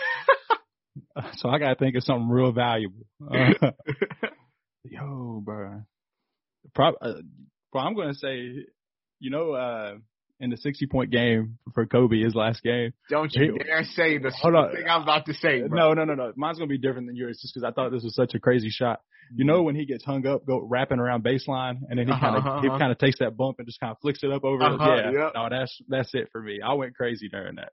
so 1.37 1.49
I 1.49 1.59
gotta 1.59 1.77
think 1.77 1.97
of 1.97 2.05
something 2.05 2.29
real 2.29 2.53
valuable. 2.53 3.07
Uh, 3.21 3.53
yo, 4.85 5.41
bro. 5.45 5.83
Prob- 6.75 6.95
uh, 7.01 7.15
well, 7.73 7.85
I'm 7.85 7.95
gonna 7.95 8.15
say, 8.15 8.65
you 9.21 9.31
know, 9.31 9.53
uh, 9.53 9.95
in 10.41 10.51
the 10.51 10.57
60 10.57 10.87
point 10.87 11.11
game 11.11 11.59
for 11.73 11.87
Kobe, 11.87 12.21
his 12.21 12.35
last 12.35 12.63
game. 12.63 12.93
Don't 13.09 13.33
you 13.35 13.55
Hey, 13.59 13.65
dare 13.65 13.85
say 13.85 14.19
the 14.19 14.31
hold 14.31 14.57
on. 14.57 14.75
thing 14.75 14.85
I'm 14.89 15.03
about 15.03 15.27
to 15.27 15.35
say, 15.35 15.63
bro. 15.63 15.79
No, 15.79 15.95
no, 15.95 16.05
no, 16.05 16.15
no. 16.15 16.33
Mine's 16.37 16.59
gonna 16.59 16.69
be 16.69 16.79
different 16.79 17.07
than 17.07 17.17
yours, 17.17 17.39
just 17.41 17.55
because 17.55 17.65
I 17.65 17.73
thought 17.73 17.91
this 17.93 18.03
was 18.03 18.15
such 18.15 18.35
a 18.35 18.41
crazy 18.41 18.71
shot. 18.71 19.01
You 19.35 19.45
know 19.47 19.63
when 19.63 19.75
he 19.77 19.87
gets 19.87 20.05
hung 20.05 20.27
up, 20.27 20.45
go 20.45 20.61
wrapping 20.61 20.99
around 20.99 21.25
baseline, 21.25 21.79
and 21.89 21.99
then 21.99 22.07
he 22.07 22.13
kind 22.13 22.37
of 22.37 22.45
Uh-huh, 22.45 22.61
he 22.61 22.69
uh-huh. 22.69 22.79
kind 22.79 22.93
of 22.93 22.99
takes 22.99 23.19
that 23.21 23.35
bump 23.35 23.59
and 23.61 23.67
just 23.67 23.81
kind 23.81 23.91
of 23.93 23.99
flicks 24.01 24.19
it 24.23 24.31
up 24.31 24.45
over. 24.45 24.63
Uh-huh, 24.63 24.95
yeah, 24.95 25.11
yeah. 25.11 25.31
no, 25.35 25.49
that's 25.49 25.81
that's 25.89 26.13
it 26.15 26.29
for 26.33 26.43
me. 26.43 26.61
I 26.61 26.75
went 26.75 26.95
crazy 26.97 27.29
during 27.31 27.55
that. 27.57 27.73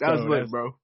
that 0.00 0.10
was 0.10 0.20
so 0.20 0.26
lit, 0.26 0.50
bro. 0.50 0.76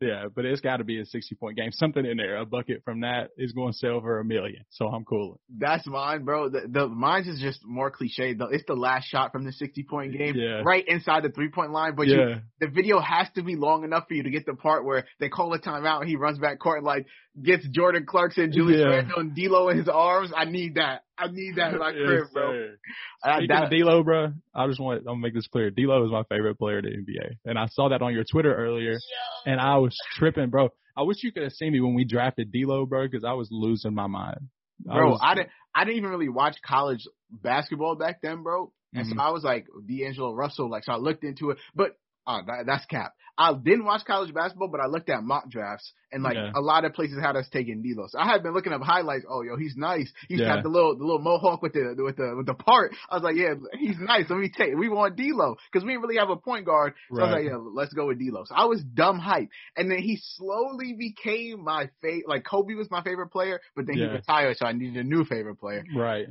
Yeah, 0.00 0.26
but 0.34 0.44
it's 0.44 0.60
got 0.60 0.76
to 0.76 0.84
be 0.84 1.00
a 1.00 1.06
60 1.06 1.34
point 1.36 1.56
game. 1.56 1.70
Something 1.72 2.04
in 2.04 2.18
there. 2.18 2.36
A 2.36 2.44
bucket 2.44 2.82
from 2.84 3.00
that 3.00 3.30
is 3.38 3.52
going 3.52 3.72
to 3.72 3.78
sell 3.78 4.00
for 4.02 4.18
a 4.20 4.24
million. 4.24 4.62
So 4.68 4.88
I'm 4.88 5.04
cool. 5.06 5.40
That's 5.58 5.86
mine, 5.86 6.24
bro. 6.24 6.50
The, 6.50 6.62
the 6.68 6.86
mine's 6.86 7.26
is 7.28 7.40
just 7.40 7.60
more 7.64 7.90
cliche. 7.90 8.34
though. 8.34 8.48
It's 8.50 8.64
the 8.66 8.74
last 8.74 9.06
shot 9.08 9.32
from 9.32 9.44
the 9.44 9.52
60 9.52 9.84
point 9.84 10.12
game, 10.12 10.34
Yeah. 10.36 10.60
right 10.66 10.84
inside 10.86 11.22
the 11.22 11.30
three 11.30 11.48
point 11.48 11.72
line. 11.72 11.94
But 11.96 12.08
you, 12.08 12.18
yeah. 12.20 12.34
the 12.60 12.68
video 12.68 13.00
has 13.00 13.28
to 13.36 13.42
be 13.42 13.56
long 13.56 13.84
enough 13.84 14.04
for 14.08 14.12
you 14.14 14.24
to 14.24 14.30
get 14.30 14.44
the 14.44 14.54
part 14.54 14.84
where 14.84 15.06
they 15.18 15.30
call 15.30 15.54
a 15.54 15.58
timeout 15.58 16.00
and 16.00 16.08
he 16.10 16.16
runs 16.16 16.38
back 16.38 16.58
court 16.58 16.78
and 16.78 16.86
like 16.86 17.06
gets 17.42 17.66
Jordan 17.68 18.04
Clarkson, 18.06 18.52
Julius 18.52 18.80
Yeah. 18.80 18.88
Randle, 18.96 19.18
and 19.20 19.34
D'Lo 19.34 19.70
in 19.70 19.78
his 19.78 19.88
arms. 19.88 20.30
I 20.36 20.44
need 20.44 20.74
that. 20.74 21.04
I 21.18 21.28
need 21.28 21.56
that 21.56 21.72
in 21.72 21.78
my 21.78 21.90
Yes, 21.96 22.06
crib, 22.06 22.24
bro. 22.32 22.50
sir. 22.52 22.78
Uh, 23.24 23.36
Speaking 23.38 23.48
that- 23.56 23.64
of 23.64 23.70
D'Lo, 23.70 24.02
bro, 24.02 24.32
I 24.54 24.66
just 24.66 24.80
want 24.80 24.98
I'm 25.00 25.04
gonna 25.04 25.18
make 25.18 25.34
this 25.34 25.46
clear. 25.46 25.70
D'Lo 25.70 26.04
is 26.04 26.10
my 26.12 26.22
favorite 26.24 26.58
player 26.58 26.78
in 26.78 26.84
the 26.84 26.90
NBA, 26.90 27.36
and 27.44 27.58
I 27.58 27.66
saw 27.66 27.88
that 27.88 28.02
on 28.02 28.12
your 28.12 28.24
Twitter 28.24 28.54
earlier, 28.54 28.98
and 29.46 29.60
I 29.60 29.78
was 29.78 29.96
tripping, 30.16 30.50
bro. 30.50 30.68
I 30.96 31.02
wish 31.02 31.18
you 31.22 31.32
could 31.32 31.42
have 31.42 31.52
seen 31.52 31.72
me 31.72 31.80
when 31.80 31.94
we 31.94 32.04
drafted 32.04 32.52
D'Lo, 32.52 32.86
bro, 32.86 33.06
because 33.06 33.24
I 33.24 33.32
was 33.32 33.48
losing 33.50 33.94
my 33.94 34.06
mind. 34.06 34.48
bro, 34.84 35.10
was, 35.10 35.20
I 35.22 35.34
didn't. 35.34 35.50
I 35.74 35.84
didn't 35.84 35.98
even 35.98 36.10
really 36.10 36.28
watch 36.28 36.56
college 36.64 37.04
basketball 37.30 37.96
back 37.96 38.20
then, 38.22 38.42
bro. 38.42 38.72
And 38.94 39.06
Mhm. 39.06 39.16
so 39.16 39.20
I 39.20 39.30
was 39.30 39.44
like 39.44 39.66
D'Angelo 39.86 40.32
Russell, 40.34 40.70
like 40.70 40.84
so 40.84 40.92
I 40.92 40.96
looked 40.96 41.24
into 41.24 41.50
it, 41.50 41.58
but 41.74 41.96
uh, 42.26 42.42
that, 42.46 42.64
that's 42.66 42.84
cap. 42.86 43.12
I 43.38 43.52
didn't 43.52 43.84
watch 43.84 44.02
college 44.06 44.32
basketball, 44.32 44.68
but 44.68 44.80
I 44.80 44.86
looked 44.86 45.10
at 45.10 45.22
mock 45.22 45.50
drafts, 45.50 45.92
and 46.10 46.22
like 46.22 46.36
Yeah. 46.36 46.52
a 46.54 46.60
lot 46.60 46.86
of 46.86 46.94
places 46.94 47.18
had 47.20 47.36
us 47.36 47.46
taking 47.52 47.82
D'Lo. 47.82 48.06
So 48.08 48.18
I 48.18 48.24
had 48.26 48.42
been 48.42 48.54
looking 48.54 48.72
up 48.72 48.80
highlights. 48.80 49.26
Oh, 49.28 49.42
yo, 49.42 49.58
he's 49.58 49.76
nice. 49.76 50.10
He's 50.28 50.40
Yeah. 50.40 50.54
got 50.54 50.62
the 50.62 50.70
little 50.70 50.96
the 50.96 51.04
little 51.04 51.18
mohawk 51.20 51.60
with 51.60 51.74
the 51.74 51.94
with 52.02 52.16
the 52.16 52.32
with 52.34 52.46
the 52.46 52.54
part. 52.54 52.94
I 53.10 53.16
was 53.16 53.22
like, 53.22 53.36
yeah, 53.36 53.52
he's 53.78 53.98
nice. 53.98 54.24
Let 54.30 54.38
me 54.38 54.48
take. 54.48 54.74
We 54.74 54.88
want 54.88 55.16
D'Lo 55.16 55.56
because 55.70 55.84
we 55.84 55.92
didn't 55.92 56.02
really 56.02 56.16
have 56.16 56.30
a 56.30 56.36
point 56.36 56.64
guard. 56.64 56.94
So 57.12 57.20
I 57.20 57.24
was 57.26 57.32
like, 57.32 57.44
yeah, 57.44 57.58
let's 57.74 57.92
go 57.92 58.06
with 58.06 58.18
D'Lo. 58.18 58.44
So 58.46 58.54
I 58.54 58.64
was 58.64 58.82
dumb 58.82 59.18
hype, 59.18 59.50
and 59.76 59.90
then 59.90 59.98
he 59.98 60.18
slowly 60.36 60.94
became 60.98 61.62
my 61.62 61.90
favorite. 62.00 62.28
Like 62.28 62.44
Kobe 62.44 62.72
was 62.72 62.90
my 62.90 63.02
favorite 63.02 63.28
player, 63.28 63.60
but 63.74 63.86
then 63.86 63.96
he 63.96 64.06
retired, 64.06 64.56
so 64.56 64.64
I 64.64 64.72
needed 64.72 64.96
a 64.96 65.04
new 65.06 65.26
favorite 65.26 65.56
player. 65.60 65.84
right. 65.94 66.26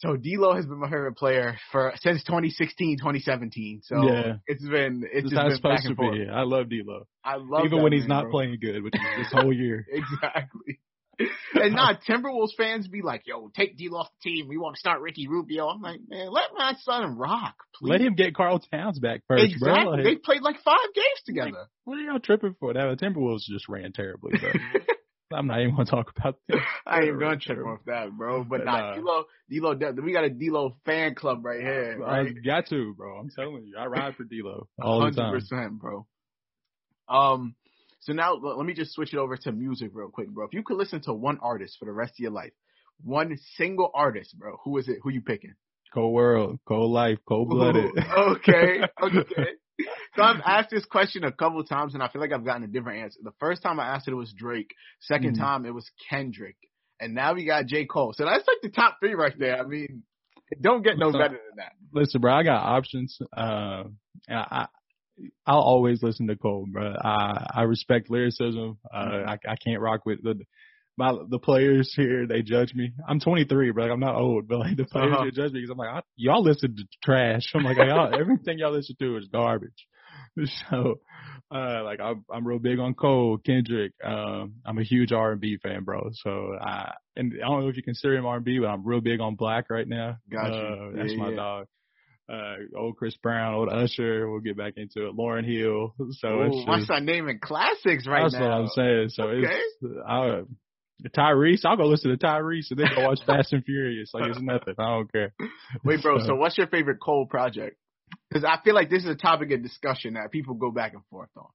So 0.00 0.16
D'Lo 0.16 0.54
has 0.54 0.64
been 0.64 0.78
my 0.78 0.86
favorite 0.88 1.16
player 1.16 1.58
for 1.72 1.92
since 2.00 2.24
2016, 2.24 2.98
2017. 2.98 3.80
So 3.82 4.02
Yeah. 4.02 4.36
it's 4.46 4.66
been 4.66 5.04
it's 5.04 5.30
just 5.30 5.34
been 5.34 5.52
it's 5.52 5.60
back 5.60 5.80
supposed 5.80 5.82
to 5.82 5.88
and 5.88 5.96
forth. 5.96 6.14
be. 6.14 6.26
I 6.28 6.42
love 6.42 6.68
D'Lo, 6.70 7.04
I 7.22 7.36
love 7.36 7.66
even 7.66 7.82
when 7.82 7.92
he's 7.92 8.02
man, 8.02 8.08
not 8.08 8.22
bro. 8.24 8.30
playing 8.32 8.58
good, 8.60 8.82
which 8.82 8.94
is 8.94 9.00
this 9.18 9.32
whole 9.32 9.52
year. 9.52 9.86
exactly. 9.92 10.80
and 11.54 11.74
not 11.74 12.00
Timberwolves 12.08 12.54
fans 12.56 12.88
be 12.88 13.02
like, 13.02 13.24
"Yo, 13.26 13.50
take 13.54 13.76
D'Lo 13.76 13.98
off 13.98 14.08
the 14.24 14.30
team. 14.30 14.48
We 14.48 14.56
want 14.56 14.76
to 14.76 14.80
start 14.80 15.02
Ricky 15.02 15.28
Rubio." 15.28 15.68
I'm 15.68 15.82
like, 15.82 16.00
man, 16.08 16.30
let 16.30 16.50
my 16.56 16.72
son 16.80 17.18
rock, 17.18 17.56
please. 17.74 17.90
Let 17.90 18.00
him 18.00 18.14
get 18.14 18.34
Karl 18.34 18.58
Towns 18.72 18.98
back 18.98 19.20
first, 19.28 19.44
exactly. 19.44 19.82
bro. 19.84 19.90
Like, 19.92 20.04
they 20.04 20.16
played 20.16 20.40
like 20.40 20.56
five 20.64 20.78
games 20.94 21.20
together. 21.26 21.66
what 21.84 21.98
are 21.98 22.00
y'all 22.00 22.20
tripping 22.20 22.56
for? 22.58 22.72
That 22.72 22.96
the 22.98 23.06
Timberwolves 23.06 23.42
just 23.46 23.68
ran 23.68 23.92
terribly, 23.92 24.38
bro. 24.38 24.50
I'm 25.32 25.46
not 25.46 25.60
even 25.60 25.76
gonna 25.76 25.86
talk 25.86 26.12
about 26.16 26.36
them. 26.48 26.60
I 26.86 27.02
ain't 27.02 27.18
gonna 27.18 27.36
trip 27.36 27.58
terrible. 27.58 27.72
off 27.72 27.84
that, 27.86 28.10
bro. 28.16 28.44
But 28.44 28.64
Nah. 28.64 28.94
nah, 28.94 28.94
D'Lo, 28.96 29.24
we 30.02 30.12
got 30.12 30.24
a 30.24 30.30
D'Lo 30.30 30.76
fan 30.84 31.14
club 31.14 31.44
right 31.44 31.60
here, 31.60 32.02
I 32.04 32.24
got 32.44 32.66
to, 32.68 32.94
bro. 32.94 33.18
I'm 33.18 33.30
telling 33.30 33.64
you, 33.64 33.76
I 33.78 33.86
ride 33.86 34.16
for 34.16 34.24
D'Lo 34.24 34.68
all 34.80 34.98
the 34.98 35.04
Hundred 35.04 35.16
time. 35.16 35.32
percent, 35.34 35.78
bro. 35.78 36.06
Um, 37.08 37.54
so 38.00 38.12
now 38.12 38.34
let 38.34 38.64
me 38.66 38.74
just 38.74 38.92
switch 38.92 39.12
it 39.12 39.18
over 39.18 39.36
to 39.36 39.52
music 39.52 39.90
real 39.92 40.08
quick, 40.08 40.28
bro. 40.28 40.46
If 40.46 40.54
you 40.54 40.62
could 40.62 40.78
listen 40.78 41.00
to 41.02 41.12
one 41.12 41.38
artist 41.42 41.76
for 41.78 41.84
the 41.84 41.92
rest 41.92 42.14
of 42.14 42.18
your 42.20 42.30
life, 42.32 42.52
one 43.02 43.38
single 43.56 43.90
artist, 43.94 44.36
bro, 44.38 44.58
who 44.64 44.78
is 44.78 44.88
it? 44.88 44.98
Who 45.02 45.10
you 45.10 45.20
picking? 45.20 45.54
Cold 45.92 46.14
world, 46.14 46.60
cold 46.66 46.92
life, 46.92 47.18
cold 47.28 47.48
blooded. 47.48 47.90
Okay, 48.16 48.80
okay. 49.02 49.46
So 50.16 50.22
I've 50.22 50.40
asked 50.44 50.70
this 50.70 50.84
question 50.84 51.22
a 51.24 51.30
couple 51.32 51.62
times, 51.64 51.94
and 51.94 52.02
I 52.02 52.08
feel 52.08 52.20
like 52.20 52.32
I've 52.32 52.44
gotten 52.44 52.64
a 52.64 52.66
different 52.66 53.02
answer. 53.04 53.20
The 53.22 53.30
first 53.38 53.62
time 53.62 53.78
I 53.78 53.86
asked 53.94 54.08
it, 54.08 54.10
it 54.12 54.14
was 54.16 54.32
Drake. 54.36 54.74
2nd 55.10 55.34
Mhm. 55.34 55.38
time, 55.38 55.64
it 55.66 55.72
was 55.72 55.88
Kendrick, 56.10 56.56
and 56.98 57.14
now 57.14 57.32
we 57.34 57.44
got 57.44 57.66
J 57.66 57.86
Cole. 57.86 58.12
So 58.14 58.24
that's 58.24 58.46
like 58.46 58.58
the 58.62 58.70
top 58.70 58.96
three 59.00 59.14
right 59.14 59.38
there. 59.38 59.58
I 59.58 59.62
mean, 59.66 60.02
don't 60.60 60.82
get 60.82 60.98
no 60.98 61.12
So- 61.12 61.18
better 61.18 61.34
than 61.48 61.56
that. 61.58 61.72
Listen, 61.92 62.20
bro, 62.20 62.34
I 62.34 62.42
got 62.42 62.62
options. 62.64 63.16
Uh, 63.36 63.84
and 64.28 64.38
I, 64.38 64.66
I'll 65.46 65.60
always 65.60 66.02
listen 66.02 66.26
to 66.28 66.36
Cole, 66.36 66.66
bro. 66.70 66.94
I, 67.02 67.46
I 67.54 67.62
respect 67.62 68.10
lyricism. 68.10 68.78
Uh, 68.92 69.04
Mhm. 69.04 69.28
I, 69.28 69.38
I 69.52 69.56
can't 69.64 69.80
rock 69.80 70.04
with 70.06 70.22
the, 70.22 70.40
my, 70.96 71.14
the 71.28 71.38
players 71.38 71.92
here. 71.96 72.26
They 72.26 72.42
judge 72.42 72.74
me. 72.74 72.92
I'm 73.08 73.20
23, 73.20 73.70
bro. 73.70 73.84
Like, 73.84 73.92
I'm 73.92 74.00
not 74.00 74.16
old, 74.16 74.48
but 74.48 74.58
like 74.58 74.76
the 74.76 74.84
players 74.84 75.12
Uh-huh. 75.14 75.22
here 75.22 75.30
judge 75.30 75.52
me 75.52 75.60
because 75.60 75.70
I'm 75.70 75.78
like, 75.78 75.88
I, 75.88 76.00
y'all 76.16 76.42
listen 76.42 76.76
to 76.76 76.84
trash. 77.02 77.42
I'm 77.54 77.64
like, 77.64 77.78
y'all, 77.78 78.12
everything 78.20 78.58
y'all 78.58 78.72
listen 78.72 78.96
to 79.00 79.16
is 79.16 79.28
garbage. 79.32 79.86
So, 80.70 81.00
uh, 81.52 81.82
like 81.84 82.00
I'm, 82.00 82.24
I'm 82.32 82.46
real 82.46 82.60
big 82.60 82.78
on 82.78 82.94
Cole, 82.94 83.36
Kendrick. 83.38 83.92
Um, 84.02 84.54
I'm 84.64 84.78
a 84.78 84.84
huge 84.84 85.12
R&B 85.12 85.58
fan, 85.62 85.82
bro. 85.84 86.10
So 86.12 86.54
I, 86.60 86.94
and 87.16 87.34
I 87.34 87.46
don't 87.48 87.62
know 87.62 87.68
if 87.68 87.76
you 87.76 87.82
consider 87.82 88.14
him 88.16 88.26
R&B, 88.26 88.58
but 88.60 88.68
I'm 88.68 88.86
real 88.86 89.00
big 89.00 89.20
on 89.20 89.34
Black 89.34 89.68
right 89.70 89.86
now. 89.86 90.18
Got 90.30 90.46
you. 90.46 90.52
Uh, 90.52 90.90
that's 90.96 91.10
Yeah, 91.10 91.18
my 91.18 91.30
yeah. 91.30 91.36
dog. 91.36 91.66
Uh, 92.32 92.54
old 92.78 92.96
Chris 92.96 93.16
Brown, 93.16 93.54
old 93.54 93.68
Usher. 93.70 94.30
We'll 94.30 94.40
get 94.40 94.56
back 94.56 94.74
into 94.76 95.08
it. 95.08 95.16
Lauryn 95.16 95.44
Hill. 95.44 95.94
So 96.12 96.42
Ooh, 96.42 96.46
it's 96.46 96.64
just, 96.78 96.88
son 96.88 97.04
naming 97.04 97.40
classics 97.40 98.06
right 98.06 98.22
that's 98.22 98.34
now. 98.34 98.62
That's 98.62 98.76
what 98.76 98.84
I'm 98.84 99.08
saying. 99.08 99.08
So 99.10 99.22
Okay. 99.24 99.60
it's, 99.82 100.00
I, 100.08 100.42
Tyrese, 101.08 101.64
I'll 101.64 101.76
go 101.76 101.86
listen 101.86 102.10
to 102.10 102.16
Tyrese 102.16 102.70
and 102.70 102.78
then 102.78 102.88
go 102.94 103.06
watch 103.08 103.20
Fast 103.26 103.52
and 103.52 103.64
Furious. 103.64 104.10
Like 104.12 104.28
it's 104.28 104.40
nothing. 104.40 104.74
I 104.78 104.82
don't 104.96 105.10
care. 105.10 105.32
Wait, 105.84 106.02
bro. 106.02 106.18
So 106.18 106.34
what's 106.34 106.58
your 106.58 106.66
favorite 106.66 106.98
Cole 107.00 107.26
project? 107.26 107.76
Because 108.28 108.44
I 108.44 108.58
feel 108.62 108.74
like 108.74 108.90
this 108.90 109.04
is 109.04 109.08
a 109.08 109.14
topic 109.14 109.50
of 109.52 109.62
discussion 109.62 110.14
that 110.14 110.30
people 110.30 110.54
go 110.54 110.70
back 110.70 110.92
and 110.92 111.02
forth 111.10 111.30
on. 111.36 111.46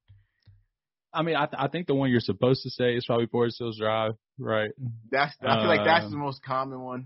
I 1.13 1.21
mean, 1.21 1.35
I, 1.35 1.45
th- 1.45 1.55
I 1.57 1.67
think 1.69 1.87
the 1.87 1.95
one 1.95 2.09
you're 2.09 2.19
supposed 2.19 2.63
to 2.63 2.69
say 2.69 2.95
is 2.95 3.05
probably 3.05 3.27
Forest 3.27 3.57
Hills 3.59 3.77
Drive, 3.79 4.13
right? 4.37 4.71
That's 5.11 5.33
I 5.41 5.59
feel 5.59 5.67
like 5.67 5.85
that's 5.85 6.05
Um, 6.05 6.11
the 6.11 6.17
most 6.17 6.43
common 6.43 6.81
one. 6.81 7.05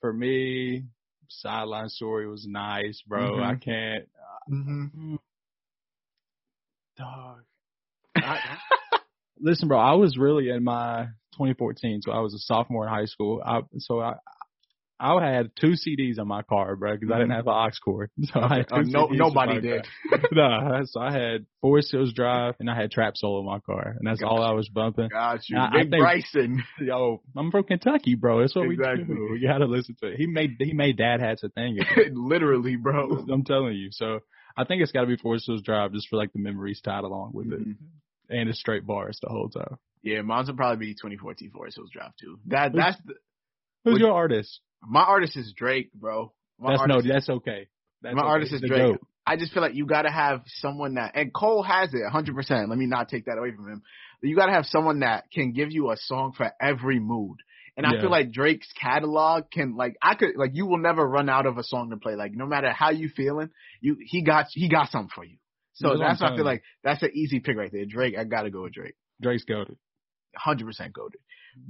For 0.00 0.12
me, 0.12 0.84
Sideline 1.28 1.88
Story 1.90 2.26
was 2.28 2.46
nice, 2.46 3.02
bro. 3.06 3.32
Mhm. 3.32 3.42
I 3.44 3.54
can't. 3.56 4.08
Mm-hmm. 4.50 5.14
Dog. 6.96 7.40
I, 8.16 8.38
listen, 9.42 9.68
bro, 9.68 9.78
I 9.78 9.94
was 9.94 10.16
really 10.16 10.48
in 10.48 10.64
my 10.64 11.08
2014, 11.34 12.00
so 12.02 12.12
I 12.12 12.20
was 12.20 12.34
a 12.34 12.38
sophomore 12.38 12.86
in 12.86 12.92
high 12.92 13.04
school. 13.06 13.42
I, 13.44 13.60
so 13.78 14.00
I, 14.00 14.14
I 15.00 15.32
had 15.32 15.50
two 15.60 15.72
CDs 15.72 16.20
on 16.20 16.28
my 16.28 16.42
car, 16.42 16.76
bro, 16.76 16.94
because 16.94 17.10
I 17.12 17.18
didn't 17.18 17.32
have 17.32 17.48
an 17.48 17.52
aux 17.54 17.70
cord. 17.84 18.10
So 18.32 18.38
I 18.40 18.58
had 18.58 18.68
two 18.68 18.74
Uh, 18.76 18.82
no, 18.86 19.06
CDs 19.08 19.16
nobody 19.18 19.60
did. 19.60 19.86
no, 20.32 20.80
so 20.84 21.00
I 21.00 21.12
had 21.12 21.44
Forest 21.60 21.90
Hills 21.90 22.12
Drive 22.12 22.54
and 22.60 22.70
I 22.70 22.76
had 22.80 22.92
Trap 22.92 23.16
Soul 23.16 23.40
in 23.40 23.46
my 23.46 23.58
car, 23.60 23.96
and 23.98 24.06
that's 24.06 24.22
all 24.22 24.42
I 24.42 24.52
was 24.52 24.68
bumping. 24.68 25.08
Got 25.08 25.40
you, 25.48 25.58
I- 25.58 25.66
I 25.66 25.70
Big 25.82 25.90
think- 25.90 26.02
Bryson. 26.02 26.62
Yo, 26.80 27.20
I'm 27.36 27.50
from 27.50 27.64
Kentucky, 27.64 28.14
bro. 28.14 28.40
That's 28.40 28.54
what 28.54 28.70
Exactly. 28.70 29.04
we 29.08 29.14
do. 29.16 29.28
We 29.32 29.40
gotta 29.46 29.66
listen 29.66 29.96
to 30.02 30.08
it. 30.08 30.16
He 30.18 30.26
made 30.26 30.56
he 30.60 30.72
made 30.72 30.96
Dad 30.98 31.20
hats 31.20 31.42
a 31.42 31.48
thing. 31.48 31.78
Literally, 32.12 32.76
bro. 32.76 33.24
I'm 33.32 33.42
telling 33.44 33.74
you. 33.74 33.88
So 33.90 34.20
I 34.56 34.64
think 34.64 34.82
it's 34.82 34.92
got 34.92 35.00
to 35.00 35.06
be 35.08 35.16
Forest 35.16 35.46
Hills 35.46 35.62
Drive 35.62 35.92
just 35.94 36.08
for 36.10 36.16
like 36.16 36.32
the 36.34 36.38
memories 36.38 36.80
tied 36.80 37.04
along 37.04 37.30
with 37.32 37.46
it, 37.52 37.60
Mhm. 37.60 37.76
And 38.28 38.48
it's 38.48 38.58
straight 38.58 38.86
bars 38.86 39.18
the 39.22 39.28
whole 39.28 39.48
time. 39.48 39.76
Yeah, 40.02 40.22
mine's 40.22 40.48
will 40.48 40.56
probably 40.56 40.86
be 40.86 40.94
2014 40.94 41.50
Forest 41.50 41.76
Hills 41.76 41.90
Drive 41.92 42.12
too. 42.20 42.38
That 42.46 42.72
that's 42.74 42.96
the, 43.04 43.14
Who's 43.84 44.00
your 44.00 44.12
artist? 44.12 44.60
my 44.86 45.02
artist 45.02 45.36
is 45.36 45.52
Drake, 45.56 45.92
bro. 45.92 46.32
My 46.58 46.72
That's 46.72 46.80
artist, 46.80 47.06
no, 47.06 47.12
that's 47.14 47.28
okay. 47.28 47.68
That's 48.02 48.14
my 48.14 48.22
okay. 48.22 48.28
artist 48.28 48.52
is 48.52 48.60
Drake. 48.60 48.96
I 49.24 49.36
just 49.36 49.52
feel 49.52 49.62
like 49.62 49.74
you 49.74 49.86
gotta 49.86 50.10
have 50.10 50.42
someone 50.46 50.94
that, 50.94 51.12
and 51.14 51.32
Cole 51.32 51.62
has 51.62 51.90
it 51.94 52.02
100%. 52.12 52.68
Let 52.68 52.78
me 52.78 52.86
not 52.86 53.08
take 53.08 53.26
that 53.26 53.38
away 53.38 53.52
from 53.52 53.68
him. 53.68 53.82
You 54.22 54.36
gotta 54.36 54.52
have 54.52 54.66
someone 54.66 55.00
that 55.00 55.24
can 55.32 55.52
give 55.52 55.70
you 55.70 55.90
a 55.90 55.96
song 55.96 56.32
for 56.36 56.50
every 56.60 56.98
mood. 56.98 57.38
And 57.76 57.86
I 57.86 57.98
feel 58.00 58.10
like 58.10 58.32
Drake's 58.32 58.68
catalog 58.78 59.44
can 59.50 59.76
like 59.76 59.96
I 60.02 60.14
could 60.14 60.36
like 60.36 60.50
you 60.52 60.66
will 60.66 60.78
never 60.78 61.08
run 61.08 61.30
out 61.30 61.46
of 61.46 61.56
a 61.56 61.64
song 61.64 61.88
to 61.90 61.96
play. 61.96 62.16
Like 62.16 62.32
no 62.34 62.44
matter 62.44 62.70
how 62.70 62.90
you 62.90 63.08
feeling, 63.08 63.48
you 63.80 63.96
he 63.98 64.22
got 64.22 64.48
he 64.50 64.68
got 64.68 64.90
something 64.90 65.10
for 65.14 65.24
you. 65.24 65.38
So 65.74 65.96
That's 65.98 66.20
why 66.20 66.28
I 66.32 66.36
feel 66.36 66.44
like 66.44 66.62
that's 66.84 67.02
an 67.02 67.10
easy 67.14 67.40
pick 67.40 67.56
right 67.56 67.70
there. 67.72 67.86
Drake, 67.86 68.16
I 68.18 68.24
gotta 68.24 68.50
go 68.50 68.62
with 68.62 68.74
Drake. 68.74 68.94
Drake's 69.20 69.44
goaded. 69.44 69.76
Hundred 70.36 70.66
percent 70.66 70.92
goaded. 70.92 71.20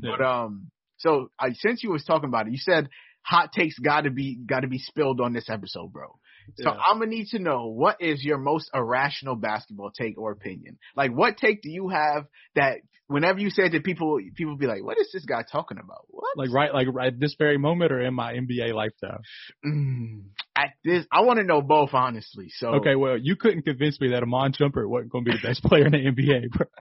Yeah. 0.01 0.17
But 0.17 0.25
um, 0.25 0.71
so 0.99 1.31
I 1.39 1.53
since 1.53 1.83
you 1.83 1.91
was 1.91 2.05
talking 2.05 2.29
about 2.29 2.47
it, 2.47 2.53
you 2.53 2.59
said 2.59 2.89
hot 3.23 3.53
takes 3.53 3.79
got 3.79 4.03
to 4.03 4.11
be 4.11 4.37
got 4.37 4.61
to 4.61 4.69
be 4.69 4.79
spilled 4.79 5.21
on 5.21 5.33
this 5.33 5.49
episode, 5.49 5.93
bro. 5.93 6.19
So 6.57 6.71
Yeah. 6.73 6.81
I'm 6.81 6.99
gonna 6.99 7.11
need 7.11 7.29
to 7.29 7.39
know 7.39 7.69
what 7.69 8.01
is 8.01 8.25
your 8.25 8.39
most 8.39 8.71
irrational 8.75 9.37
basketball 9.37 9.91
take 9.91 10.19
or 10.19 10.33
opinion. 10.33 10.79
Like, 10.97 11.13
what 11.13 11.37
take 11.37 11.63
do 11.63 11.71
you 11.71 11.89
have 11.89 12.27
that 12.57 12.79
whenever 13.13 13.39
you 13.39 13.51
say 13.51 13.65
it 13.65 13.71
to 13.71 13.81
people, 13.81 14.19
people 14.35 14.57
be 14.57 14.67
like, 14.67 14.83
"What 14.83 14.99
is 14.99 15.11
this 15.13 15.25
guy 15.25 15.43
talking 15.51 15.79
about?" 15.79 16.07
What? 16.09 16.37
like 16.37 16.51
right, 16.53 16.73
like 16.73 16.89
right 16.91 17.19
this 17.19 17.35
very 17.39 17.59
moment, 17.59 17.93
or 17.93 18.01
in 18.01 18.15
my 18.15 18.35
NBA 18.35 18.73
lifetime. 18.75 19.21
Mm, 19.65 20.23
at 20.57 20.71
this, 20.85 21.07
I 21.13 21.23
want 21.23 21.39
to 21.39 21.45
know 21.45 21.63
both, 21.63 21.91
honestly. 21.93 22.49
So 22.51 22.75
Okay, 22.77 22.97
well, 22.97 23.17
you 23.17 23.37
couldn't 23.37 23.63
convince 23.63 24.01
me 24.01 24.11
that 24.11 24.23
Iman 24.23 24.53
Shumpert 24.53 24.89
wasn't 24.89 25.13
going 25.13 25.25
to 25.25 25.31
be 25.33 25.37
the 25.37 25.47
best 25.49 25.63
player 25.63 25.87
in 25.87 25.93
the 25.93 25.99
NBA, 25.99 26.51
bro. 26.51 26.67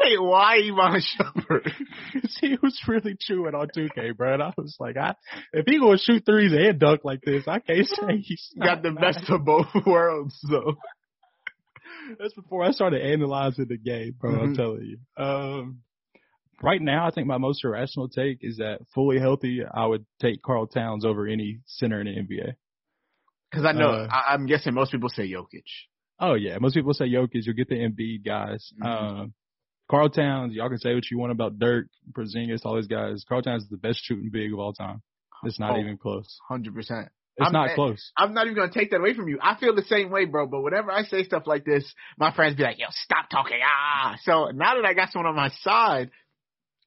wait, 0.00 0.20
why 0.20 0.56
Iman 0.56 1.00
Shumpert? 1.02 1.72
'Cause 2.12 2.36
he 2.40 2.56
was 2.62 2.80
really 2.88 3.16
chewing 3.18 3.54
on 3.54 3.68
2K, 3.68 4.16
bro. 4.16 4.34
And 4.34 4.42
I 4.42 4.52
was 4.56 4.76
like, 4.80 4.96
I, 4.96 5.14
if 5.52 5.66
he 5.66 5.78
gonna 5.78 5.98
shoot 5.98 6.24
threes 6.24 6.52
and 6.52 6.78
dunk 6.78 7.00
like 7.04 7.20
this, 7.22 7.46
I 7.46 7.58
can't 7.60 7.86
say 7.86 8.18
he's 8.18 8.52
got 8.60 8.82
the 8.82 8.92
best 8.92 9.28
of 9.30 9.44
both 9.44 9.66
worlds. 9.86 10.38
So 10.48 10.76
That's 12.18 12.34
before 12.34 12.64
I 12.64 12.70
started 12.72 13.02
analyzing 13.02 13.66
the 13.68 13.76
game, 13.78 14.14
bro. 14.18 14.40
I'm 14.40 14.52
Mhm. 14.52 14.56
telling 14.56 14.84
you. 14.84 15.22
Um, 15.22 15.82
right 16.62 16.80
now, 16.80 17.06
I 17.06 17.10
think 17.10 17.26
my 17.26 17.38
most 17.38 17.64
irrational 17.64 18.08
take 18.08 18.38
is 18.42 18.56
that 18.58 18.80
fully 18.94 19.18
healthy, 19.18 19.62
I 19.64 19.86
would 19.86 20.04
take 20.20 20.42
Karl 20.42 20.66
Towns 20.66 21.04
over 21.04 21.26
any 21.26 21.60
center 21.66 22.00
in 22.00 22.06
the 22.06 22.16
NBA. 22.18 22.54
because 23.50 23.64
I 23.64 23.72
know 23.72 23.88
Uh, 23.90 24.06
I, 24.08 24.32
I'm 24.34 24.46
guessing 24.46 24.74
most 24.74 24.92
people 24.92 25.08
say 25.08 25.28
Jokic. 25.28 25.64
Oh 26.20 26.34
yeah, 26.34 26.58
most 26.58 26.74
people 26.74 26.94
say 26.94 27.06
Jokic. 27.08 27.44
You'll 27.46 27.56
get 27.56 27.68
the 27.68 27.74
Embiid 27.76 28.24
guys. 28.24 28.72
Mhm. 28.80 28.86
Um, 28.86 29.34
Karl 29.90 30.08
Towns. 30.08 30.54
Y'all 30.54 30.68
can 30.68 30.78
say 30.78 30.94
what 30.94 31.10
you 31.10 31.18
want 31.18 31.32
about 31.32 31.58
Dirk, 31.58 31.88
Porzingis, 32.12 32.64
all 32.64 32.76
these 32.76 32.86
guys. 32.86 33.24
Karl 33.28 33.42
Towns 33.42 33.64
is 33.64 33.68
the 33.68 33.76
best 33.76 34.04
shooting 34.04 34.30
big 34.30 34.52
of 34.52 34.60
all 34.60 34.72
time. 34.72 35.02
It's 35.42 35.58
not 35.58 35.72
Oh. 35.76 35.80
even 35.80 35.96
close. 35.96 36.38
Hundred 36.48 36.74
percent. 36.74 37.08
It's 37.40 37.46
I'm- 37.46 37.52
not 37.52 37.74
close. 37.74 38.12
I'm 38.16 38.34
not 38.34 38.46
even 38.46 38.56
gonna 38.56 38.72
take 38.72 38.90
that 38.90 38.98
away 38.98 39.14
from 39.14 39.28
you. 39.28 39.38
I 39.42 39.54
feel 39.56 39.74
the 39.74 39.82
same 39.82 40.10
way, 40.10 40.26
bro. 40.26 40.46
But 40.46 40.60
whenever 40.62 40.92
I 40.92 41.04
say 41.04 41.24
stuff 41.24 41.46
like 41.46 41.64
this, 41.64 41.92
my 42.18 42.32
friends 42.32 42.56
be 42.56 42.62
like, 42.62 42.78
"Yo, 42.78 42.86
stop 42.90 43.30
talking." 43.30 43.58
Ah. 43.64 44.16
So 44.22 44.50
now 44.54 44.74
that 44.76 44.84
I 44.84 44.94
got 44.94 45.10
someone 45.10 45.30
on 45.30 45.36
my 45.36 45.50
side, 45.62 46.10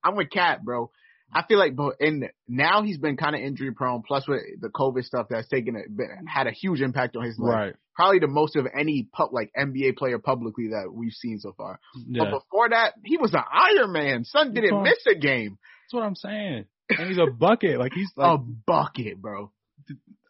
I'm 0.04 0.16
with 0.16 0.30
Cat, 0.30 0.64
bro. 0.64 0.92
I 1.36 1.44
feel 1.48 1.58
like, 1.58 1.76
but 1.76 1.96
and 2.00 2.30
now 2.48 2.84
he's 2.84 3.00
been 3.00 3.18
kind 3.18 3.36
of 3.36 3.42
injury 3.42 3.74
prone. 3.74 4.04
Plus 4.04 4.28
with 4.28 4.42
the 4.62 4.70
COVID 4.70 5.04
stuff 5.04 5.28
that's 5.30 5.48
taken 5.48 5.76
a, 5.76 6.30
had 6.30 6.48
a 6.48 6.52
huge 6.52 6.82
impact 6.82 7.16
on 7.16 7.24
his 7.24 7.40
life. 7.40 7.54
Right. 7.54 7.76
Probably 7.96 8.20
the 8.20 8.28
most 8.28 8.56
of 8.56 8.68
any 8.72 9.08
pub, 9.12 9.30
like 9.34 9.52
NBA 9.58 9.98
player 9.98 10.20
publicly 10.20 10.70
that 10.70 10.92
we've 10.94 11.14
seen 11.14 11.40
so 11.40 11.54
far. 11.58 11.80
Yeah. 12.08 12.26
But 12.26 12.40
before 12.40 12.70
that, 12.70 12.94
he 13.04 13.18
was 13.18 13.34
an 13.34 13.44
Iron 13.52 13.92
Man. 13.92 14.26
Son 14.26 14.54
didn't 14.54 14.84
miss 14.84 15.06
a 15.08 15.16
game. 15.16 15.58
That's 15.86 15.94
what 15.94 16.04
I'm 16.04 16.16
saying. 16.16 16.66
And 16.90 17.08
he's 17.08 17.18
a 17.18 17.32
bucket. 17.32 17.80
Like 17.80 17.94
he's 17.94 18.12
like, 18.16 18.40
a 18.40 18.44
bucket, 18.68 19.20
bro. 19.20 19.52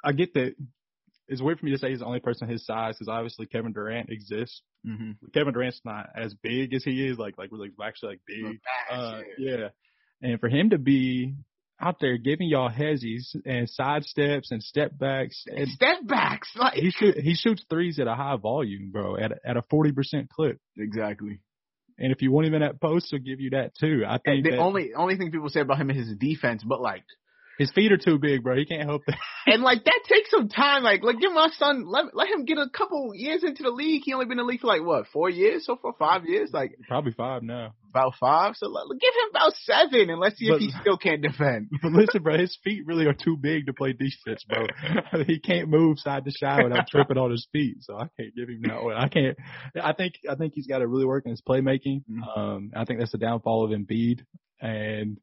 I 0.04 0.12
get 0.12 0.34
that. 0.34 0.56
It's 1.28 1.42
weird 1.42 1.60
for 1.60 1.66
me 1.66 1.72
to 1.72 1.78
say 1.78 1.90
he's 1.90 2.00
the 2.00 2.06
only 2.06 2.20
person 2.20 2.50
his 2.50 2.66
size 2.66 2.96
because 2.96 3.08
obviously 3.08 3.46
Kevin 3.46 3.72
Durant 3.72 4.10
exists. 4.10 4.62
Mm-hmm. 4.86 5.12
Kevin 5.34 5.54
Durant's 5.54 5.80
not 5.86 6.10
as 6.16 6.34
big 6.34 6.74
as 6.74 6.84
he 6.84 7.08
is, 7.08 7.18
like 7.18 7.38
like 7.38 7.50
really 7.52 7.70
actually 7.84 8.10
like 8.10 8.22
big. 8.28 8.60
Uh, 8.92 9.22
yeah. 9.38 9.70
And 10.22 10.40
for 10.40 10.50
him 10.50 10.72
to 10.72 10.78
be 10.78 11.36
out 11.82 11.98
there 12.00 12.18
giving 12.18 12.48
y'all 12.48 12.70
hezzies 12.70 13.36
and 13.46 13.70
side 13.70 14.04
steps 14.04 14.52
and 14.52 14.62
step 14.62 14.98
backs, 14.98 15.44
and 15.48 15.68
Step 15.70 15.98
backs, 16.06 16.50
like 16.56 16.76
he 16.76 16.92
shoot, 16.92 17.18
he 17.18 17.36
shoots 17.36 17.64
threes 17.70 18.00
at 18.00 18.08
a 18.08 18.16
high 18.16 18.38
volume, 18.38 18.92
bro, 18.92 19.18
at 19.18 19.32
a, 19.32 19.36
at 19.46 19.58
a 19.58 19.64
forty 19.70 19.92
percent 19.92 20.30
clip. 20.30 20.60
exactly. 20.78 21.40
And 21.98 22.12
if 22.12 22.22
you 22.22 22.32
want 22.32 22.48
him 22.48 22.56
in 22.56 22.62
that 22.62 22.82
post, 22.82 23.08
he'll 23.12 23.20
give 23.20 23.40
you 23.40 23.52
that 23.52 23.76
too. 23.80 24.04
I 24.08 24.18
think 24.18 24.44
the 24.44 24.52
that 24.52 24.60
only 24.60 24.94
only 24.96 25.16
thing 25.18 25.32
people 25.32 25.50
say 25.50 25.62
about 25.62 25.80
him 25.80 25.90
is 25.92 26.08
his 26.08 26.18
defense, 26.18 26.64
but 26.66 26.82
like, 26.82 27.04
his 27.58 27.72
feet 27.72 27.92
are 27.92 27.98
too 27.98 28.18
big, 28.18 28.44
bro. 28.44 28.56
He 28.56 28.66
can't 28.66 28.84
help 28.84 29.04
that. 29.06 29.18
and 29.48 29.62
like 29.62 29.84
that 29.84 30.00
takes 30.08 30.32
some 30.32 30.50
time. 30.50 30.84
Like, 30.84 31.04
like 31.04 31.20
give 31.20 31.32
my 31.32 31.50
son, 31.58 31.86
let 31.88 32.16
let 32.16 32.28
him 32.30 32.46
get 32.46 32.58
a 32.58 32.70
couple 32.70 33.12
years 33.14 33.44
into 33.44 33.64
the 33.64 33.70
league. 33.70 34.02
He 34.06 34.14
only 34.14 34.26
been 34.26 34.40
in 34.40 34.46
the 34.46 34.50
league 34.52 34.62
for 34.62 34.68
like 34.68 34.84
what, 34.84 35.08
four 35.14 35.30
years 35.30 35.66
so 35.66 35.78
far, 35.82 35.94
five 35.98 36.26
years, 36.26 36.50
like 36.54 36.76
Probably 36.88 37.12
five 37.12 37.44
now. 37.44 37.74
about 37.90 38.14
five. 38.20 38.56
So 38.56 38.68
let, 38.68 38.86
give 39.00 39.14
him 39.14 39.30
about 39.32 39.54
seven, 39.64 40.10
and 40.10 40.20
let's 40.20 40.38
see 40.38 40.48
if 40.48 40.60
he 40.60 40.72
still 40.82 40.98
can't 40.98 41.22
defend. 41.22 41.70
But 41.82 41.92
listen, 41.92 42.24
bro, 42.24 42.38
his 42.38 42.58
feet 42.64 42.86
really 42.86 43.06
are 43.06 43.14
too 43.14 43.38
big 43.38 43.68
to 43.68 43.74
play 43.74 43.94
defense, 43.94 44.44
bro. 44.48 44.66
he 45.28 45.40
can't 45.40 45.70
move 45.70 46.00
side 46.00 46.26
to 46.26 46.32
side 46.32 46.64
without 46.64 46.88
tripping 46.88 47.18
on 47.18 47.32
his 47.32 47.48
feet. 47.52 47.78
So 47.82 47.96
I 47.96 48.08
can't 48.18 48.36
give 48.36 48.50
him 48.50 48.62
that 48.64 48.84
one. 48.84 48.96
I 48.96 49.08
can't. 49.10 49.38
I 49.82 49.94
think 49.94 50.16
I 50.30 50.36
think 50.36 50.54
he's 50.56 50.68
got 50.68 50.80
to 50.80 50.88
really 50.88 51.06
work 51.06 51.26
on 51.26 51.32
his 51.32 51.42
playmaking. 51.48 52.04
Mhm. 52.10 52.38
Um, 52.38 52.72
I 52.76 52.86
think 52.86 53.00
that's 53.00 53.12
the 53.12 53.18
downfall 53.18 53.66
of 53.66 53.72
Embiid, 53.80 54.22
and 54.62 55.18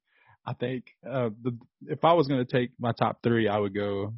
I 0.46 0.55
think 0.55 0.85
uh, 1.09 1.31
the, 1.42 1.57
if 1.87 2.05
I 2.05 2.14
was 2.14 2.29
going 2.29 2.44
to 2.44 2.50
take 2.50 2.70
my 2.79 2.92
top 2.92 3.22
three, 3.22 3.48
I 3.48 3.59
would 3.59 3.74
go 3.74 4.14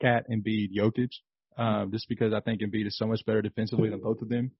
Cat, 0.00 0.26
Embiid, 0.30 0.68
Jokic, 0.76 1.10
um, 1.56 1.90
just 1.90 2.08
because 2.08 2.32
I 2.32 2.40
think 2.40 2.60
Embiid 2.60 2.86
is 2.86 2.98
so 2.98 3.06
much 3.06 3.24
better 3.26 3.42
defensively 3.42 3.88
than 3.88 4.00
both 4.00 4.20
of 4.20 4.28
them. 4.28 4.50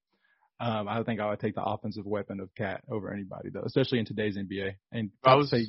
Um, 0.59 0.89
I 0.89 1.03
think 1.03 1.21
I 1.21 1.29
would 1.29 1.41
take 1.41 1.55
the 1.55 1.62
offensive 1.62 2.07
weapon 2.07 2.41
of 2.41 2.55
Cat 2.55 2.83
over 2.91 3.12
anybody 3.12 3.51
though, 3.51 3.65
especially 3.67 3.99
in 3.99 4.07
today's 4.07 4.39
NBA. 4.39 4.77
And 4.91 5.11
I 5.23 5.35
would 5.35 5.49
say 5.49 5.67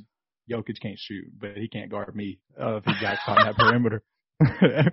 Jokic 0.49 0.79
can't 0.81 0.97
shoot, 0.97 1.25
but 1.37 1.57
he 1.57 1.67
can't 1.67 1.91
guard 1.91 2.15
me 2.15 2.39
uh, 2.59 2.77
if 2.77 2.85
he 2.85 2.93
got 3.01 3.17
caught 3.25 3.41
in 3.41 3.47
that 3.47 3.57
perimeter. 3.57 4.03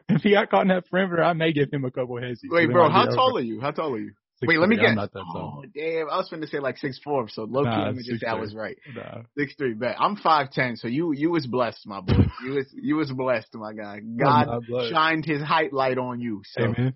if 0.08 0.22
he 0.22 0.32
got 0.32 0.50
caught 0.50 0.62
in 0.62 0.68
that 0.68 0.90
perimeter, 0.90 1.22
I 1.22 1.34
may 1.34 1.52
give 1.52 1.72
him 1.72 1.84
a 1.84 1.90
couple 1.92 2.16
hezzies. 2.16 2.50
Wait, 2.50 2.70
bro, 2.70 2.88
how 2.90 3.06
tall 3.06 3.36
are 3.36 3.42
you? 3.42 3.60
How 3.60 3.70
tall 3.70 3.94
are 3.94 3.98
you? 3.98 4.12
Wait, 4.42 4.58
let 4.58 4.68
me 4.68 4.76
guess. 4.76 4.94
that. 4.96 5.10
Oh, 5.16 5.64
damn. 5.74 6.10
I 6.10 6.16
was 6.16 6.28
going 6.28 6.42
to 6.42 6.48
say 6.48 6.58
like 6.60 6.76
six 6.78 6.98
four, 7.02 7.28
so 7.28 7.44
low 7.44 7.64
key, 7.64 7.70
Nah, 7.70 7.86
let 7.86 7.94
me 7.96 8.02
just 8.02 8.20
say 8.20 8.26
I 8.26 8.34
was 8.34 8.54
right. 8.54 8.76
Nah. 8.94 9.22
Six 9.36 9.54
three, 9.56 9.74
bet. 9.74 9.96
I'm 9.98 10.16
five 10.16 10.50
ten, 10.52 10.76
so 10.76 10.86
you 10.86 11.12
you 11.12 11.30
was 11.30 11.46
blessed, 11.46 11.86
my 11.86 12.00
boy. 12.00 12.12
You 12.40 12.52
was 12.52 12.66
you 12.72 12.96
was 12.96 13.10
blessed, 13.10 13.48
my 13.54 13.72
guy. 13.72 14.00
God 14.16 14.46
shined 14.90 15.24
his 15.24 15.42
height 15.42 15.72
light 15.72 15.98
on 15.98 16.20
you. 16.20 16.42
So 16.44 16.62
Amen. 16.62 16.94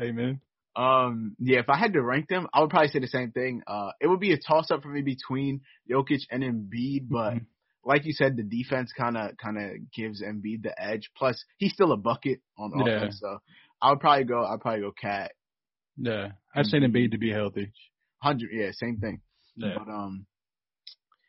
Amen. 0.00 0.40
um 0.74 1.36
yeah, 1.38 1.60
if 1.60 1.68
I 1.68 1.76
had 1.78 1.92
to 1.92 2.02
rank 2.02 2.28
them, 2.28 2.48
I 2.52 2.60
would 2.62 2.70
probably 2.70 2.88
say 2.88 2.98
the 2.98 3.06
same 3.06 3.30
thing. 3.30 3.62
Uh 3.66 3.90
it 4.00 4.08
would 4.08 4.18
be 4.20 4.32
a 4.32 4.38
toss 4.38 4.70
up 4.72 4.82
for 4.82 4.88
me 4.88 5.02
between 5.02 5.60
Jokic 5.90 6.22
and 6.30 6.42
Embiid, 6.42 7.08
but 7.08 7.34
Mhm. 7.34 7.46
like 7.84 8.04
you 8.06 8.12
said, 8.12 8.36
the 8.36 8.42
defense 8.42 8.92
kinda 8.92 9.34
kinda 9.40 9.74
gives 9.94 10.20
Embiid 10.22 10.62
the 10.62 10.74
edge. 10.82 11.10
Plus 11.16 11.44
he's 11.58 11.72
still 11.74 11.92
a 11.92 11.96
bucket 11.96 12.40
on 12.58 12.72
Yeah. 12.74 12.96
offense, 12.96 13.20
so 13.20 13.38
I 13.80 13.90
would 13.90 14.00
probably 14.00 14.24
go 14.24 14.44
I'd 14.44 14.60
probably 14.60 14.80
go 14.80 14.92
cat. 14.92 15.32
Yeah, 15.96 16.28
I 16.54 16.62
just 16.62 16.72
need 16.72 16.82
Embiid 16.82 17.12
to 17.12 17.18
be 17.18 17.30
healthy. 17.30 17.72
Hundred 18.18 18.50
yeah, 18.52 18.70
same 18.72 18.98
thing. 18.98 19.20
Yeah. 19.56 19.74
But 19.78 19.90
um, 19.90 20.26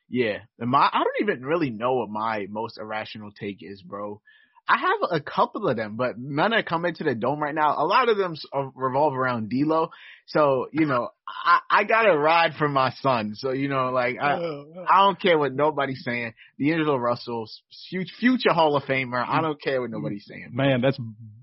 yeah, 0.09 0.39
and 0.59 0.69
my 0.69 0.89
I 0.91 1.03
don't 1.03 1.29
even 1.29 1.45
really 1.45 1.69
know 1.69 1.95
what 1.95 2.09
my 2.09 2.47
most 2.49 2.77
irrational 2.77 3.31
take 3.31 3.57
is, 3.61 3.81
bro. 3.81 4.21
I 4.67 4.77
have 4.77 5.09
a 5.11 5.19
couple 5.19 5.67
of 5.67 5.75
them, 5.75 5.97
but 5.97 6.17
none 6.17 6.51
that 6.51 6.65
come 6.65 6.85
to 6.91 7.03
the 7.03 7.15
dome 7.15 7.41
right 7.41 7.53
now. 7.53 7.75
A 7.77 7.85
lot 7.85 8.07
of 8.07 8.17
them 8.17 8.35
uh, 8.53 8.69
revolve 8.75 9.13
around 9.13 9.49
D'Lo. 9.49 9.89
So 10.25 10.67
you 10.71 10.85
know, 10.85 11.09
I 11.27 11.59
I 11.69 11.83
gotta 11.83 12.17
ride 12.17 12.53
for 12.57 12.69
my 12.69 12.91
son. 13.01 13.33
So 13.35 13.51
you 13.51 13.67
know, 13.67 13.89
like 13.91 14.15
I 14.21 14.35
I 14.89 15.05
don't 15.05 15.19
care 15.21 15.37
what 15.37 15.53
nobody's 15.53 16.03
saying. 16.03 16.33
D'Angelo 16.57 16.95
Russell, 16.95 17.49
future 17.89 18.13
future 18.19 18.53
Hall 18.53 18.75
of 18.75 18.83
Famer. 18.83 19.23
I 19.27 19.41
don't 19.41 19.61
care 19.61 19.81
what 19.81 19.91
nobody's 19.91 20.25
saying. 20.25 20.51
Man, 20.53 20.81
that's 20.81 20.97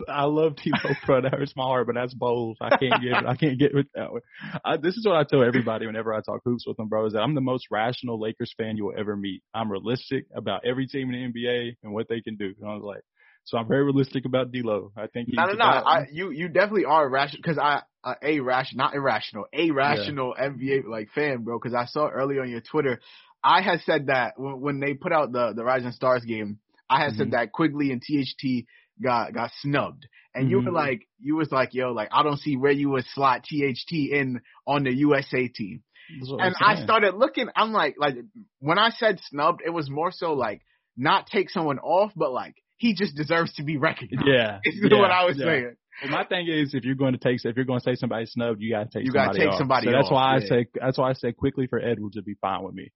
I 0.08 0.24
love 0.24 0.56
D'Lo, 0.56 0.94
bro. 1.06 1.20
That 1.20 1.34
hurts 1.34 1.52
my 1.56 1.64
heart, 1.64 1.86
but 1.86 1.94
that's 1.94 2.14
bold. 2.14 2.56
I 2.60 2.70
can't 2.76 3.02
get 3.02 3.12
it. 3.12 3.26
I 3.26 3.36
can't 3.36 3.58
get 3.58 3.74
with 3.74 3.86
that 3.94 4.12
one. 4.12 4.22
I, 4.64 4.76
this 4.78 4.96
is 4.96 5.06
what 5.06 5.16
I 5.16 5.24
tell 5.24 5.44
everybody 5.44 5.86
whenever 5.86 6.14
I 6.14 6.20
talk 6.20 6.40
hoops 6.44 6.64
with 6.66 6.78
them, 6.78 6.88
bro. 6.88 7.06
Is 7.06 7.12
that 7.12 7.20
I'm 7.20 7.34
the 7.34 7.40
most 7.42 7.66
rational 7.70 8.18
Lakers 8.18 8.54
fan 8.56 8.76
you 8.76 8.86
will 8.86 8.98
ever 8.98 9.14
meet. 9.14 9.42
I'm 9.54 9.70
realistic 9.70 10.26
about 10.34 10.62
every 10.64 10.86
team 10.86 11.12
in 11.12 11.32
the 11.32 11.40
NBA 11.40 11.76
and 11.82 11.92
what 11.92 12.08
they 12.08 12.22
can 12.22 12.36
do. 12.36 12.54
And 12.60 12.70
I 12.70 12.74
was 12.74 12.82
like, 12.82 13.02
so 13.44 13.58
I'm 13.58 13.68
very 13.68 13.84
realistic 13.84 14.24
about 14.24 14.52
D'Lo. 14.52 14.92
I 14.96 15.06
think 15.06 15.28
he's 15.28 15.36
No, 15.36 15.46
no, 15.46 15.52
no. 15.52 15.64
I, 15.64 16.06
you 16.12 16.30
you 16.30 16.48
definitely 16.48 16.84
are 16.84 17.08
rational 17.08 17.42
because 17.42 17.58
I 17.58 17.82
uh, 18.04 18.14
a 18.22 18.40
rational, 18.40 18.84
not 18.84 18.94
irrational, 18.94 19.46
a 19.52 19.70
rational 19.70 20.34
NBA 20.38 20.86
like 20.86 21.10
fan, 21.14 21.42
bro. 21.44 21.58
Because 21.58 21.74
I 21.74 21.86
saw 21.86 22.08
earlier 22.08 22.42
on 22.42 22.50
your 22.50 22.60
Twitter, 22.60 23.00
I 23.42 23.62
had 23.62 23.80
said 23.82 24.06
that 24.06 24.38
when, 24.38 24.60
when 24.60 24.80
they 24.80 24.94
put 24.94 25.12
out 25.12 25.32
the 25.32 25.52
the 25.54 25.64
Rising 25.64 25.92
Stars 25.92 26.24
game, 26.24 26.58
I 26.88 27.02
had 27.02 27.14
said 27.14 27.28
Mhm. 27.28 27.32
that 27.32 27.52
Quickley 27.52 27.92
and 27.92 28.02
THT 28.02 28.66
got 29.02 29.32
got 29.32 29.50
snubbed, 29.60 30.06
and 30.34 30.50
you 30.50 30.58
were 30.58 30.70
Mhm. 30.70 30.74
like, 30.74 31.08
you 31.18 31.36
was 31.36 31.50
like, 31.52 31.74
yo, 31.74 31.92
like 31.92 32.08
I 32.12 32.22
don't 32.22 32.38
see 32.38 32.56
where 32.56 32.72
you 32.72 32.90
would 32.90 33.06
slot 33.06 33.44
THT 33.44 33.92
in 34.12 34.40
on 34.66 34.84
the 34.84 34.92
USA 34.94 35.48
team. 35.48 35.82
That's 36.18 36.30
what 36.30 36.40
I'm 36.42 36.46
And 36.46 36.56
I 36.60 36.82
started 36.82 37.14
looking. 37.14 37.48
I'm 37.54 37.72
like, 37.72 37.96
like 37.98 38.16
when 38.58 38.78
I 38.78 38.90
said 38.90 39.20
snubbed, 39.28 39.62
it 39.64 39.70
was 39.70 39.88
more 39.90 40.10
so 40.12 40.34
like 40.34 40.62
not 40.96 41.26
take 41.26 41.50
someone 41.50 41.78
off, 41.78 42.12
but 42.16 42.32
like 42.32 42.54
he 42.76 42.94
just 42.94 43.14
deserves 43.14 43.52
to 43.54 43.62
be 43.62 43.76
recognized. 43.88 44.26
Yeah, 44.26 44.58
Is 44.64 44.80
yeah, 44.82 44.98
what 44.98 45.10
I 45.10 45.24
was 45.24 45.36
yeah. 45.36 45.44
saying. 45.44 45.76
Well, 46.02 46.10
my 46.10 46.24
thing 46.24 46.46
is, 46.48 46.74
if 46.74 46.84
you're 46.84 46.94
going 46.94 47.12
to 47.12 47.18
take, 47.18 47.44
if 47.44 47.56
you're 47.56 47.64
going 47.64 47.80
to 47.80 47.84
say 47.84 47.94
somebody 47.94 48.26
snubbed, 48.26 48.60
you 48.60 48.72
got 48.72 48.90
to 48.90 48.98
take. 48.98 49.06
You 49.06 49.12
got 49.12 49.32
to 49.32 49.38
take 49.38 49.48
off. 49.48 49.58
somebody. 49.58 49.86
So 49.86 49.92
that's 49.92 50.06
off, 50.06 50.12
why 50.12 50.36
yeah. 50.36 50.44
I 50.44 50.48
say 50.48 50.66
that's 50.74 50.98
why 50.98 51.10
I 51.10 51.12
say 51.14 51.32
Quickley 51.32 51.66
for 51.66 51.78
Edwards 51.78 52.16
to 52.16 52.22
be 52.22 52.34
fine 52.40 52.62
with 52.62 52.74
me. 52.74 52.92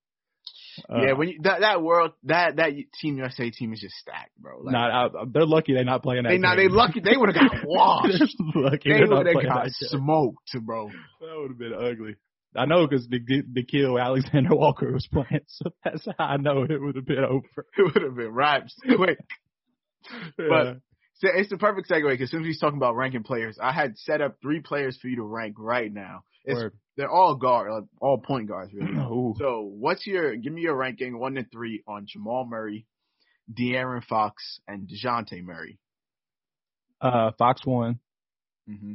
Uh, 0.89 1.01
yeah, 1.01 1.13
when 1.13 1.29
you, 1.29 1.39
that 1.43 1.61
that 1.61 1.81
world 1.81 2.11
that 2.23 2.57
that 2.57 2.71
Team 2.99 3.17
USA 3.17 3.49
team 3.49 3.71
is 3.73 3.79
just 3.79 3.95
stacked, 3.95 4.37
bro. 4.37 4.59
Like, 4.61 4.73
not, 4.73 4.91
I, 4.91 5.23
they're 5.31 5.45
lucky 5.45 5.73
they're 5.73 5.85
not 5.85 6.03
playing 6.03 6.23
that. 6.23 6.29
they 6.29 6.37
not 6.37 6.57
they 6.57 6.67
lucky 6.67 6.99
they 6.99 7.15
would 7.15 7.33
have 7.33 7.51
got 7.51 7.61
washed. 7.65 8.35
lucky 8.55 8.91
they 8.91 8.99
would 9.05 9.27
have 9.27 9.43
got 9.43 9.67
smoked, 9.69 10.51
bro. 10.61 10.89
That 11.21 11.37
would 11.37 11.51
have 11.51 11.57
been 11.57 11.73
ugly. 11.73 12.15
I 12.57 12.65
know 12.65 12.87
because 12.87 13.07
the 13.07 13.19
the 13.51 13.63
kill 13.63 13.99
Alexander 13.99 14.49
Walker 14.55 14.91
was 14.91 15.07
playing, 15.11 15.45
so 15.47 15.71
that's 15.83 16.07
how 16.17 16.25
I 16.25 16.37
know 16.37 16.63
it 16.63 16.81
would 16.81 16.95
have 16.95 17.05
been 17.05 17.23
over. 17.23 17.65
It 17.77 17.93
would 17.93 18.03
have 18.03 18.15
been 18.15 18.33
wrapped 18.33 18.73
quick. 18.95 19.19
But 20.37 20.81
so 21.15 21.29
it's 21.33 21.49
the 21.49 21.57
perfect 21.57 21.89
segue 21.89 22.09
because 22.09 22.31
since 22.31 22.43
we're 22.43 22.53
talking 22.59 22.77
about 22.77 22.95
ranking 22.95 23.23
players, 23.23 23.57
I 23.61 23.71
had 23.71 23.97
set 23.97 24.21
up 24.21 24.37
three 24.41 24.59
players 24.59 24.97
for 25.01 25.07
you 25.07 25.17
to 25.17 25.23
rank 25.23 25.55
right 25.57 25.91
now. 25.91 26.23
They're 26.97 27.09
all 27.09 27.35
guard, 27.35 27.71
uh, 27.71 27.81
all 27.99 28.19
point 28.19 28.47
guards, 28.47 28.73
really. 28.73 28.93
So, 29.37 29.61
what's 29.61 30.05
your 30.07 30.35
give 30.35 30.53
me 30.53 30.61
your 30.61 30.75
ranking 30.75 31.17
one 31.19 31.35
to 31.35 31.43
three 31.43 31.83
on 31.87 32.05
Jamal 32.07 32.45
Murray, 32.45 32.85
De'Aaron 33.51 34.03
Fox, 34.03 34.59
and 34.67 34.87
Dejounte 34.87 35.43
Murray? 35.43 35.79
uh, 37.01 37.31
Fox 37.37 37.65
one. 37.65 37.99
Mm-hmm. 38.69 38.93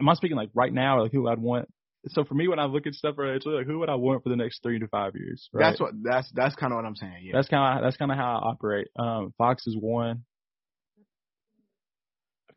Am 0.00 0.08
I 0.08 0.14
speaking 0.14 0.36
like 0.36 0.50
right 0.54 0.72
now, 0.72 0.98
or 0.98 1.02
like 1.02 1.12
who 1.12 1.28
I'd 1.28 1.38
want? 1.38 1.68
So 2.08 2.24
for 2.24 2.34
me, 2.34 2.48
when 2.48 2.58
I 2.58 2.64
look 2.64 2.86
at 2.86 2.94
stuff, 2.94 3.14
right, 3.16 3.36
it's 3.36 3.46
like 3.46 3.66
who 3.66 3.78
would 3.78 3.88
I 3.88 3.94
want 3.94 4.22
for 4.22 4.28
the 4.28 4.36
next 4.36 4.62
three 4.62 4.78
to 4.80 4.88
five 4.88 5.12
years? 5.14 5.48
Right? 5.52 5.70
That's 5.70 5.80
what 5.80 5.92
that's 6.02 6.30
that's 6.34 6.54
kind 6.56 6.72
of 6.72 6.76
what 6.76 6.84
I'm 6.84 6.96
saying. 6.96 7.22
Yeah, 7.22 7.32
That's 7.34 7.48
kind 7.48 7.78
of 7.78 7.84
that's 7.84 7.96
kind 7.96 8.10
of 8.10 8.18
how 8.18 8.40
I 8.42 8.48
operate. 8.50 8.88
Um, 8.98 9.32
Fox 9.38 9.66
is 9.66 9.76
one. 9.78 10.24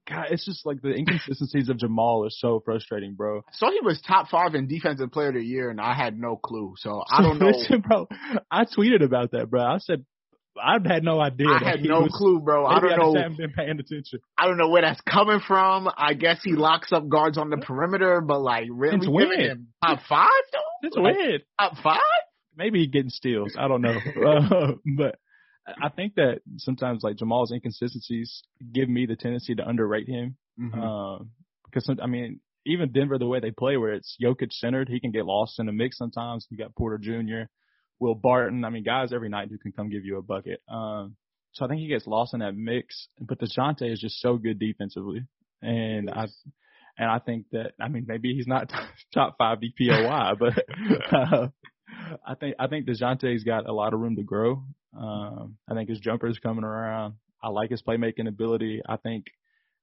God, 0.07 0.27
it's 0.29 0.45
just 0.45 0.65
like 0.65 0.81
the 0.81 0.93
inconsistencies 0.93 1.69
of 1.69 1.77
Jamal 1.77 2.25
are 2.25 2.29
so 2.29 2.61
frustrating, 2.63 3.15
bro. 3.15 3.41
so 3.53 3.69
he 3.71 3.79
was 3.81 3.99
top 4.01 4.29
five 4.29 4.53
in 4.55 4.67
defensive 4.67 5.11
player 5.11 5.29
of 5.29 5.33
the 5.35 5.41
year, 5.43 5.69
and 5.69 5.81
I 5.81 5.93
had 5.95 6.17
no 6.19 6.35
clue. 6.35 6.75
So 6.77 7.01
I 7.11 7.21
don't 7.21 7.39
know. 7.39 7.47
Listen, 7.47 7.81
bro. 7.81 8.07
I 8.51 8.65
tweeted 8.65 9.03
about 9.03 9.31
that, 9.31 9.49
bro. 9.49 9.63
I 9.63 9.79
said 9.79 10.05
I 10.61 10.77
had 10.85 11.03
no 11.03 11.19
idea. 11.19 11.49
I 11.49 11.63
had 11.71 11.81
no 11.83 12.01
was- 12.01 12.13
clue, 12.15 12.39
bro. 12.39 12.65
I 12.65 12.79
don't 12.79 12.89
just 12.91 12.99
know. 13.01 13.13
haven't 13.15 13.37
been 13.37 13.51
paying 13.51 13.79
attention. 13.79 14.19
I 14.37 14.45
don't 14.47 14.57
know 14.57 14.69
where 14.69 14.83
that's 14.83 15.01
coming 15.01 15.39
from. 15.45 15.89
I 15.97 16.13
guess 16.13 16.39
he 16.43 16.53
locks 16.53 16.93
up 16.93 17.09
guards 17.09 17.37
on 17.37 17.49
the 17.49 17.57
perimeter, 17.57 18.21
but 18.21 18.39
like 18.39 18.67
really 18.71 19.07
when? 19.09 19.39
him 19.39 19.67
top 19.83 19.99
five 20.07 20.29
though? 20.53 20.87
It's 20.87 20.95
Like, 20.95 21.15
weird. 21.17 21.41
Top 21.59 21.73
five? 21.83 21.99
Maybe 22.55 22.79
he 22.79 22.87
getting 22.87 23.09
steals. 23.09 23.55
I 23.59 23.67
don't 23.67 23.81
know. 23.81 23.97
Uh, 24.25 24.71
but 24.97 25.15
I 25.67 25.89
think 25.89 26.15
that 26.15 26.41
sometimes 26.57 27.03
like 27.03 27.17
Jamal's 27.17 27.51
inconsistencies 27.51 28.43
give 28.71 28.87
me 28.87 29.05
the 29.05 29.15
tendency 29.15 29.55
to 29.55 29.67
underrate 29.67 30.07
him. 30.07 30.37
Mm-hmm. 30.59 30.79
Um, 30.79 31.31
because 31.65 31.85
some- 31.85 31.99
I 32.01 32.07
mean, 32.07 32.39
even 32.65 32.91
Denver, 32.91 33.17
the 33.17 33.27
way 33.27 33.39
they 33.39 33.51
play, 33.51 33.77
where 33.77 33.93
it's 33.93 34.17
Jokic 34.21 34.51
centered, 34.51 34.89
he 34.89 34.99
can 34.99 35.11
get 35.11 35.25
lost 35.25 35.59
in 35.59 35.65
the 35.65 35.71
mix 35.71 35.97
sometimes. 35.97 36.47
You 36.49 36.57
got 36.57 36.75
Porter 36.75 36.97
Jr., 36.97 37.49
Will 37.99 38.15
Barton. 38.15 38.65
I 38.65 38.69
mean, 38.69 38.83
guys 38.83 39.13
every 39.13 39.29
night 39.29 39.49
who 39.49 39.57
can 39.57 39.71
come 39.71 39.89
give 39.89 40.05
you 40.05 40.17
a 40.17 40.21
bucket. 40.21 40.61
Um, 40.67 41.15
so 41.53 41.65
I 41.65 41.67
think 41.67 41.81
he 41.81 41.87
gets 41.87 42.07
lost 42.07 42.33
in 42.33 42.41
that 42.41 42.55
mix. 42.55 43.07
But 43.19 43.39
Dejounte 43.39 43.91
is 43.91 43.99
just 43.99 44.19
so 44.19 44.37
good 44.37 44.59
defensively, 44.59 45.25
and 45.61 46.09
I 46.09 46.27
and 46.97 47.09
I 47.09 47.19
think 47.19 47.45
that 47.51 47.73
I 47.79 47.87
mean 47.87 48.05
maybe 48.07 48.33
he's 48.33 48.47
not 48.47 48.71
top 49.13 49.37
five 49.37 49.59
DPOY, 49.59 50.37
but 50.37 50.65
uh, 51.15 51.47
I 52.25 52.35
think 52.35 52.55
I 52.59 52.67
think 52.67 52.87
Dejounte's 52.87 53.43
got 53.43 53.67
a 53.67 53.73
lot 53.73 53.93
of 53.93 53.99
room 53.99 54.15
to 54.17 54.23
grow. 54.23 54.63
Um, 54.97 55.57
I 55.69 55.73
think 55.73 55.89
his 55.89 55.99
jumper 55.99 56.27
is 56.27 56.39
coming 56.39 56.63
around. 56.63 57.15
I 57.43 57.49
like 57.49 57.69
his 57.69 57.81
playmaking 57.81 58.27
ability. 58.27 58.81
I 58.87 58.97
think 58.97 59.25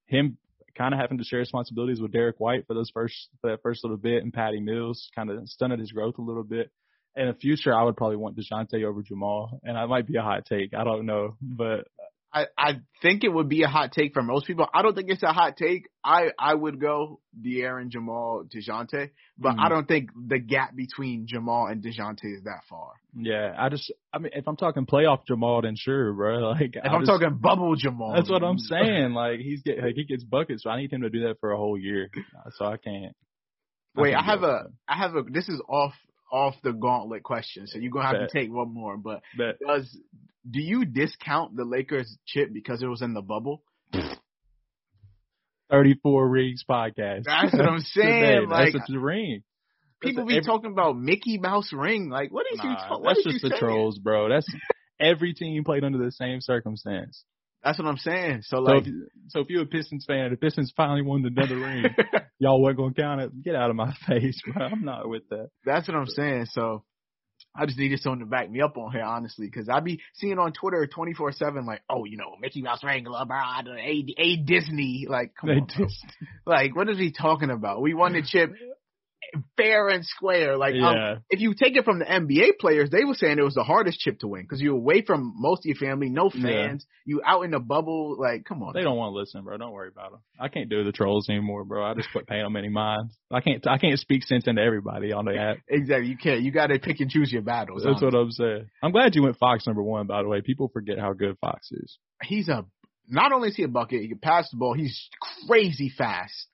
him 0.07 0.39
kind 0.77 0.95
of 0.95 1.01
having 1.01 1.19
to 1.19 1.25
share 1.25 1.41
responsibilities 1.41 2.01
with 2.01 2.13
Derrick 2.13 2.41
White 2.41 2.67
for 2.67 2.75
those 2.75 2.91
first 2.91 3.29
for 3.41 3.51
that 3.51 3.63
first 3.63 3.85
little 3.85 3.97
bit 3.97 4.23
and 4.23 4.33
Patty 4.33 4.61
Mills 4.61 5.11
kind 5.15 5.31
of 5.31 5.49
stunted 5.49 5.81
his 5.81 5.93
growth 5.93 6.19
a 6.19 6.23
little 6.23 6.45
bit. 6.45 6.71
In 7.15 7.27
the 7.27 7.35
future, 7.35 7.75
I 7.75 7.83
would 7.83 7.97
probably 7.97 8.17
want 8.17 8.39
Dejounte 8.39 8.85
over 8.85 9.03
Jamal, 9.03 9.61
and 9.65 9.77
I 9.77 9.85
might 9.85 10.07
be 10.07 10.17
a 10.17 10.23
hot 10.23 10.47
take. 10.47 10.73
I 10.73 10.83
don't 10.83 11.05
know, 11.05 11.37
but 11.43 11.87
I, 12.35 12.47
I 12.57 12.73
think 13.03 13.25
it 13.25 13.29
would 13.29 13.49
be 13.51 13.63
a 13.63 13.69
hot 13.69 13.93
take 13.93 14.15
for 14.15 14.23
most 14.23 14.47
people. 14.47 14.67
I 14.73 14.81
don't 14.81 14.95
think 14.95 15.11
it's 15.11 15.23
a 15.23 15.33
hot 15.35 15.57
take. 15.59 15.89
I, 16.03 16.31
I 16.39 16.55
would 16.55 16.81
go 16.81 17.21
De'Aaron, 17.39 17.91
Jamal, 17.91 18.45
DeJounte, 18.45 19.11
but 19.37 19.57
Mhm. 19.57 19.59
I 19.59 19.69
don't 19.69 19.87
think 19.87 20.11
the 20.29 20.39
gap 20.39 20.75
between 20.75 21.27
Jamal 21.27 21.67
and 21.67 21.83
DeJounte 21.83 22.25
is 22.25 22.45
that 22.45 22.63
far. 22.71 22.93
yeah, 23.15 23.55
I 23.59 23.69
just 23.69 23.93
I 24.15 24.19
mean 24.19 24.33
if 24.35 24.49
I'm 24.49 24.57
talking 24.57 24.87
playoff 24.87 25.27
Jamal, 25.27 25.61
then 25.63 25.75
sure, 25.77 26.13
bro. 26.15 26.39
Like 26.53 26.75
If 26.75 26.91
I'm 26.91 27.05
talking 27.05 27.37
bubble 27.39 27.77
Jamal. 27.77 28.15
That's 28.15 28.31
what 28.31 28.43
I'm 28.43 28.59
saying. 28.59 29.13
Like 29.23 29.41
he's 29.41 29.63
get 29.63 29.83
like 29.83 29.95
he 29.95 30.05
gets 30.05 30.25
buckets, 30.25 30.63
so 30.63 30.71
I 30.71 30.79
need 30.81 30.93
him 30.93 31.03
to 31.03 31.11
do 31.11 31.21
that 31.27 31.37
for 31.41 31.53
a 31.53 31.57
whole 31.59 31.79
year. 31.79 32.09
Uh, 32.47 32.51
So 32.57 32.65
I 32.65 32.77
can't. 32.79 33.15
Wait, 33.95 34.15
I 34.15 34.23
can't 34.23 34.27
have 34.27 34.41
do 34.41 34.47
a, 34.47 34.65
have 34.87 35.17
a, 35.17 35.23
this 35.31 35.51
is 35.51 35.61
off, 35.69 35.93
off 36.33 36.55
the 36.65 36.73
gauntlet 36.73 37.23
question, 37.23 37.67
so 37.67 37.79
you're 37.79 37.91
gonna 37.91 38.07
have 38.07 38.17
Bet. 38.21 38.31
to 38.31 38.39
take 38.39 38.51
one 38.51 38.73
more, 38.73 38.97
but 38.97 39.21
But 39.37 39.59
does, 39.61 39.99
do 40.49 40.61
you 40.61 40.85
discount 40.85 41.57
the 41.57 41.65
Lakers 41.65 42.17
chip 42.27 42.49
because 42.53 42.83
it 42.83 42.87
was 42.87 43.03
in 43.03 43.15
the 43.15 43.23
bubble? 43.23 43.63
34 45.71 46.29
rings 46.29 46.65
podcast. 46.69 47.25
That's 47.25 47.53
what 47.53 47.67
I'm 47.67 47.81
saying, 47.81 48.49
like- 48.49 48.75
that's 48.75 48.91
a 48.91 48.99
ring. 48.99 49.43
People 50.01 50.27
be 50.27 50.35
every- 50.37 50.45
talking 50.45 50.73
about 50.73 50.99
Mickey 50.99 51.39
Mouse 51.39 51.73
ring. 51.73 52.11
Like, 52.11 52.33
what 52.33 52.45
is 52.53 52.59
you, 52.63 52.69
Nah, 52.71 52.99
what 52.99 53.15
that's 53.15 53.23
just 53.25 53.43
the 53.43 53.51
saying? 53.51 53.61
trolls, 53.61 53.99
bro. 53.99 54.29
That's 54.29 54.47
every 54.99 55.33
team 55.33 55.63
played 55.63 55.85
under 55.85 55.99
the 55.99 56.11
same 56.11 56.41
circumstance. 56.41 57.23
That's 57.63 57.79
what 57.79 57.87
I'm 57.87 57.97
saying. 57.99 58.43
So 58.43 58.57
So, 58.57 58.63
like, 58.63 58.87
if, 58.89 58.93
so 59.29 59.41
if 59.43 59.49
you're 59.49 59.63
a 59.63 59.67
Pistons 59.67 60.05
fan, 60.05 60.31
the 60.33 60.37
Pistons 60.37 60.73
finally 60.77 61.03
won 61.03 61.25
another 61.25 61.57
ring. 61.57 61.85
Y'all 62.41 62.61
wasn't 62.61 62.79
gonna 62.79 62.95
count 62.95 63.21
it. 63.21 63.43
Get 63.45 63.55
out 63.55 63.71
of 63.71 63.77
my 63.77 63.95
face, 64.09 64.41
bro. 64.53 64.67
I'm 64.67 64.85
not 64.85 65.09
with 65.09 65.23
that. 65.31 65.51
That's 65.65 65.87
what 65.87 65.97
I'm 65.97 66.07
saying. 66.09 66.47
So 66.51 66.83
I 67.55 67.67
just 67.67 67.79
needed 67.79 68.01
someone 68.01 68.21
to 68.21 68.27
back 68.27 68.51
me 68.51 68.63
up 68.63 68.79
on 68.79 68.93
here, 68.93 69.03
honestly, 69.03 69.47
because 69.47 69.69
I'd 69.69 69.85
be 69.85 70.01
seeing 70.15 70.39
on 70.39 70.53
Twitter 70.53 70.87
24 70.87 71.33
seven, 71.33 71.67
like, 71.67 71.83
oh, 71.89 72.05
you 72.05 72.17
know, 72.17 72.37
Mickey 72.41 72.63
Mouse 72.63 72.83
Wrangler, 72.83 73.25
bro, 73.27 73.37
a, 73.37 74.05
a 74.19 74.37
Disney. 74.37 75.07
Like, 75.09 75.35
come 75.39 75.51
They 75.51 75.57
on, 75.57 75.89
Like, 76.47 76.75
what 76.75 76.89
is 76.89 76.99
he 76.99 77.13
talking 77.13 77.51
about? 77.51 77.83
We 77.83 77.93
won 77.93 78.15
the 78.15 78.23
chip 78.23 78.55
fair 79.57 79.89
and 79.89 80.05
square. 80.05 80.57
Like, 80.57 80.75
um, 80.75 81.23
if 81.31 81.41
you 81.41 81.55
take 81.55 81.77
it 81.77 81.85
from 81.85 81.99
the 81.99 82.05
NBA 82.05 82.59
players, 82.61 82.91
they 82.91 83.05
were 83.05 83.15
saying 83.15 83.39
it 83.39 83.43
was 83.45 83.55
the 83.55 83.65
hardest 83.65 83.99
chip 84.01 84.19
to 84.21 84.29
win 84.29 84.43
because 84.43 84.61
you're 84.61 84.75
away 84.77 85.03
from 85.03 85.33
most 85.37 85.61
of 85.61 85.65
your 85.67 85.77
family, 85.77 86.09
no 86.11 86.31
Yeah. 86.35 86.43
fans, 86.43 86.87
you 87.05 87.23
out 87.25 87.43
in 87.43 87.51
the 87.53 87.59
bubble. 87.61 88.17
Like, 88.19 88.45
come 88.45 88.63
on. 88.63 88.73
they 88.75 88.83
don't 88.83 88.97
want 88.97 89.13
to 89.15 89.19
listen, 89.19 89.43
bro. 89.45 89.57
Don't 89.57 89.73
worry 89.73 89.89
about 89.89 90.13
them. 90.13 90.21
I 90.39 90.49
can't 90.49 90.69
do 90.69 90.85
the 90.85 90.93
trolls 90.93 91.29
anymore, 91.29 91.65
bro. 91.65 91.85
I 91.85 91.95
just 91.95 92.11
quit 92.13 92.27
paying 92.27 92.43
them 92.43 92.57
any 92.57 92.69
mind. 92.69 93.11
I 93.31 93.41
can't. 93.41 93.67
I 93.67 93.79
can't 93.79 93.99
speak 93.99 94.25
sense 94.25 94.47
into 94.47 94.61
everybody 94.63 95.13
on 95.13 95.25
the 95.25 95.37
app. 95.37 95.57
Exactly. 95.69 96.09
You 96.09 96.17
can't. 96.17 96.43
You 96.43 96.51
got 96.53 96.67
to 96.69 96.79
pick 96.79 97.01
and 97.01 97.11
choose 97.11 97.33
your 97.33 97.43
battles. 97.43 97.83
That's 97.85 98.03
what 98.03 98.15
I'm 98.15 98.31
saying. 98.31 98.67
I'm 98.83 98.93
glad 98.93 99.15
you 99.15 99.23
went 99.23 99.39
Fox 99.39 99.67
number 99.67 99.83
one. 99.83 100.07
By 100.07 100.23
the 100.23 100.29
way, 100.29 100.41
people 100.43 100.69
forget 100.69 100.99
how 100.99 101.13
good 101.13 101.37
Fox 101.41 101.71
is. 101.73 101.99
he's 102.23 102.49
a 102.49 102.65
not 103.09 103.33
only 103.33 103.49
is 103.49 103.57
he 103.57 103.65
a 103.65 103.69
bucket, 103.69 104.01
he 104.01 104.09
can 104.09 104.19
pass 104.19 104.49
the 104.51 104.57
ball, 104.57 104.75
he's 104.75 105.09
crazy 105.47 105.89
fast. 105.97 106.47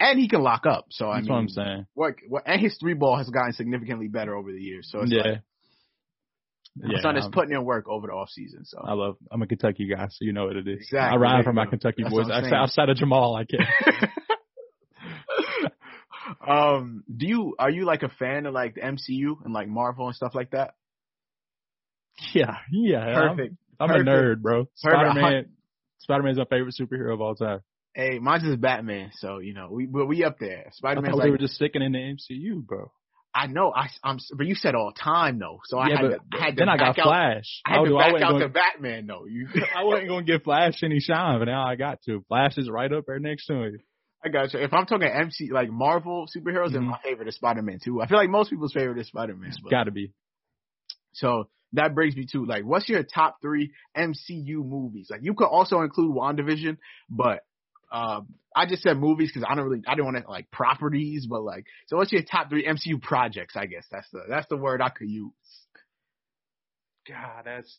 And 0.00 0.18
he 0.18 0.28
can 0.28 0.42
lock 0.42 0.64
up. 0.64 0.86
So 0.90 1.08
I 1.10 1.16
That's 1.16 1.26
mean 1.26 1.34
what 1.34 1.40
I'm 1.40 1.48
saying. 1.48 1.86
what, 1.94 2.14
what 2.28 2.42
and 2.46 2.60
his 2.60 2.76
three 2.78 2.94
ball 2.94 3.16
has 3.16 3.28
gotten 3.28 3.52
significantly 3.52 4.08
better 4.08 4.36
over 4.36 4.52
the 4.52 4.60
years. 4.60 4.88
So 4.90 5.00
it's 5.00 5.12
yeah. 5.12 5.22
like 5.22 5.42
yeah, 6.76 7.00
son 7.02 7.16
is 7.16 7.26
putting 7.32 7.52
in 7.52 7.64
work 7.64 7.88
over 7.88 8.06
the 8.06 8.12
off 8.12 8.30
season. 8.30 8.64
So 8.64 8.78
I 8.84 8.92
love. 8.92 9.16
I'm 9.30 9.42
a 9.42 9.46
Kentucky 9.46 9.88
guy, 9.88 10.06
so 10.08 10.18
you 10.24 10.32
know 10.32 10.46
what 10.46 10.56
it 10.56 10.68
is. 10.68 10.78
Exactly. 10.82 11.16
I 11.16 11.20
ride 11.20 11.44
for 11.44 11.52
my. 11.52 11.66
Kentucky 11.66 12.02
That's 12.02 12.14
boys. 12.14 12.26
I'm 12.26 12.44
Outside, 12.44 12.54
outside 12.54 12.88
of 12.90 12.96
Jamal, 12.96 13.34
I 13.36 13.44
can't. 13.44 14.12
um 16.46 17.04
do 17.14 17.26
you 17.26 17.56
are 17.58 17.70
you 17.70 17.84
like 17.86 18.02
a 18.02 18.08
fan 18.08 18.44
of 18.46 18.52
like 18.52 18.74
the 18.74 18.82
MCU 18.82 19.42
and 19.44 19.54
like 19.54 19.66
Marvel 19.66 20.06
and 20.06 20.14
stuff 20.14 20.34
like 20.34 20.50
that? 20.50 20.74
yeah, 22.34 22.56
yeah. 22.70 22.98
I'm- 22.98 23.36
Perfect. 23.36 23.54
I'm, 23.80 23.88
Perfect. 23.88 24.08
a 24.08 24.10
nerd, 24.10 24.42
bro. 24.42 24.68
Spider 24.74 25.14
Man. 25.14 25.46
Spider 25.98 26.22
Man's 26.24 26.38
my 26.38 26.44
favorite 26.44 26.74
superhero 26.78 27.14
of 27.14 27.20
all 27.20 27.34
time. 27.36 27.60
Hey, 27.98 28.20
mine's 28.20 28.44
is 28.44 28.54
Batman, 28.56 29.10
so 29.14 29.38
you 29.38 29.54
know, 29.54 29.70
we 29.72 29.86
but 29.86 30.06
we 30.06 30.22
up 30.22 30.38
there. 30.38 30.66
Spider 30.70 31.00
Man. 31.00 31.10
They 31.10 31.16
like 31.18 31.30
were 31.32 31.36
just 31.38 31.54
sticking 31.54 31.82
in 31.82 31.90
the 31.90 31.98
MCU, 31.98 32.64
bro. 32.64 32.92
I 33.34 33.48
know, 33.48 33.72
I 33.74 33.88
I'm 34.04 34.18
but 34.36 34.46
you 34.46 34.54
said 34.54 34.76
all 34.76 34.92
time 34.92 35.40
though. 35.40 35.58
So 35.64 35.78
I 35.78 35.88
yeah, 35.88 35.96
had 35.96 36.02
but 36.02 36.10
to 36.10 36.20
I 36.40 36.44
had 36.44 36.50
to 36.50 36.56
then 36.60 36.68
I 36.68 36.76
got 36.76 36.96
out, 36.96 37.04
Flash. 37.04 37.60
I 37.66 37.70
had 37.72 37.78
to 37.82 37.88
do- 37.88 37.98
back 37.98 38.12
wasn't 38.12 38.22
out 38.24 38.30
gonna- 38.34 38.44
to 38.44 38.48
Batman 38.50 39.06
though. 39.08 39.24
You 39.26 39.48
I 39.76 39.82
wasn't 39.82 40.08
gonna 40.10 40.22
give 40.24 40.44
Flash 40.44 40.80
any 40.84 41.00
shine, 41.00 41.40
but 41.40 41.46
now 41.46 41.66
I 41.66 41.74
got 41.74 42.00
to. 42.02 42.24
Flash 42.28 42.56
is 42.56 42.70
right 42.70 42.92
up 42.92 43.02
there 43.08 43.18
next 43.18 43.46
to 43.46 43.54
him. 43.54 43.78
I 44.24 44.28
got 44.28 44.52
you. 44.54 44.60
If 44.60 44.72
I'm 44.72 44.86
talking 44.86 45.08
MC 45.08 45.50
like 45.50 45.68
Marvel 45.68 46.26
superheroes, 46.26 46.72
then 46.72 46.82
Mhm. 46.82 46.90
my 46.90 46.98
favorite 47.02 47.26
is 47.26 47.34
Spider 47.34 47.62
Man 47.62 47.80
too. 47.84 48.00
I 48.00 48.06
feel 48.06 48.18
like 48.18 48.30
most 48.30 48.50
people's 48.50 48.72
favorite 48.72 48.98
is 49.00 49.08
Spider 49.08 49.34
Man. 49.34 49.50
Got 49.68 49.84
to 49.84 49.90
be. 49.90 50.12
So 51.14 51.48
that 51.72 51.94
brings 51.96 52.14
me 52.16 52.26
to 52.32 52.46
like, 52.46 52.64
what's 52.64 52.88
your 52.88 53.02
top 53.02 53.38
three 53.42 53.72
MCU 53.96 54.64
movies? 54.64 55.08
Like, 55.10 55.20
you 55.24 55.34
could 55.34 55.48
also 55.48 55.80
include 55.82 56.14
WandaVision, 56.14 56.78
but 57.10 57.40
uh, 57.90 58.20
I 58.54 58.66
just 58.66 58.82
said 58.82 58.98
movies 58.98 59.30
because 59.32 59.46
I 59.48 59.54
don't 59.54 59.64
really, 59.66 59.82
I 59.86 59.94
didn't 59.94 60.06
want 60.06 60.24
to 60.24 60.30
like 60.30 60.50
properties, 60.50 61.26
but 61.28 61.42
like, 61.42 61.64
so 61.86 61.96
what's 61.96 62.12
your 62.12 62.22
top 62.22 62.48
three 62.50 62.66
MCU 62.66 63.00
projects? 63.00 63.54
I 63.56 63.66
guess 63.66 63.84
that's 63.90 64.08
the 64.10 64.22
that's 64.28 64.46
the 64.48 64.56
word 64.56 64.80
I 64.82 64.88
could 64.90 65.08
use. 65.08 65.32
God, 67.08 67.42
that's 67.44 67.78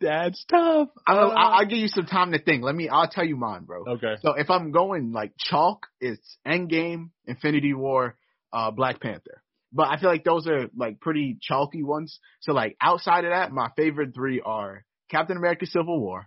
That's 0.00 0.44
tough. 0.50 0.88
I'll, 1.06 1.18
Uh, 1.18 1.34
I'll, 1.34 1.52
I'll 1.60 1.66
give 1.66 1.78
you 1.78 1.88
some 1.88 2.06
time 2.06 2.32
to 2.32 2.38
think. 2.42 2.62
Let 2.62 2.74
me. 2.74 2.88
I'll 2.88 3.08
tell 3.08 3.24
you 3.24 3.36
mine, 3.36 3.64
bro. 3.64 3.84
okay. 3.94 4.14
So 4.22 4.32
if 4.34 4.50
I'm 4.50 4.70
going 4.72 5.12
like 5.12 5.32
chalk, 5.38 5.86
it's 6.00 6.38
Endgame, 6.46 7.10
Infinity 7.26 7.74
War, 7.74 8.16
uh, 8.52 8.70
Black 8.70 9.00
Panther. 9.00 9.42
But 9.72 9.88
I 9.88 9.98
feel 9.98 10.08
like 10.08 10.24
those 10.24 10.46
are 10.46 10.66
like 10.76 11.00
pretty 11.00 11.38
chalky 11.40 11.82
ones. 11.82 12.18
So 12.40 12.52
like 12.52 12.76
outside 12.80 13.24
of 13.24 13.32
that, 13.32 13.52
my 13.52 13.70
favorite 13.76 14.14
three 14.14 14.40
are 14.44 14.84
Captain 15.10 15.36
America: 15.36 15.66
Civil 15.66 16.00
War, 16.00 16.26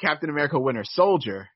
Captain 0.00 0.30
America: 0.30 0.58
Winter 0.58 0.84
Soldier, 0.84 1.48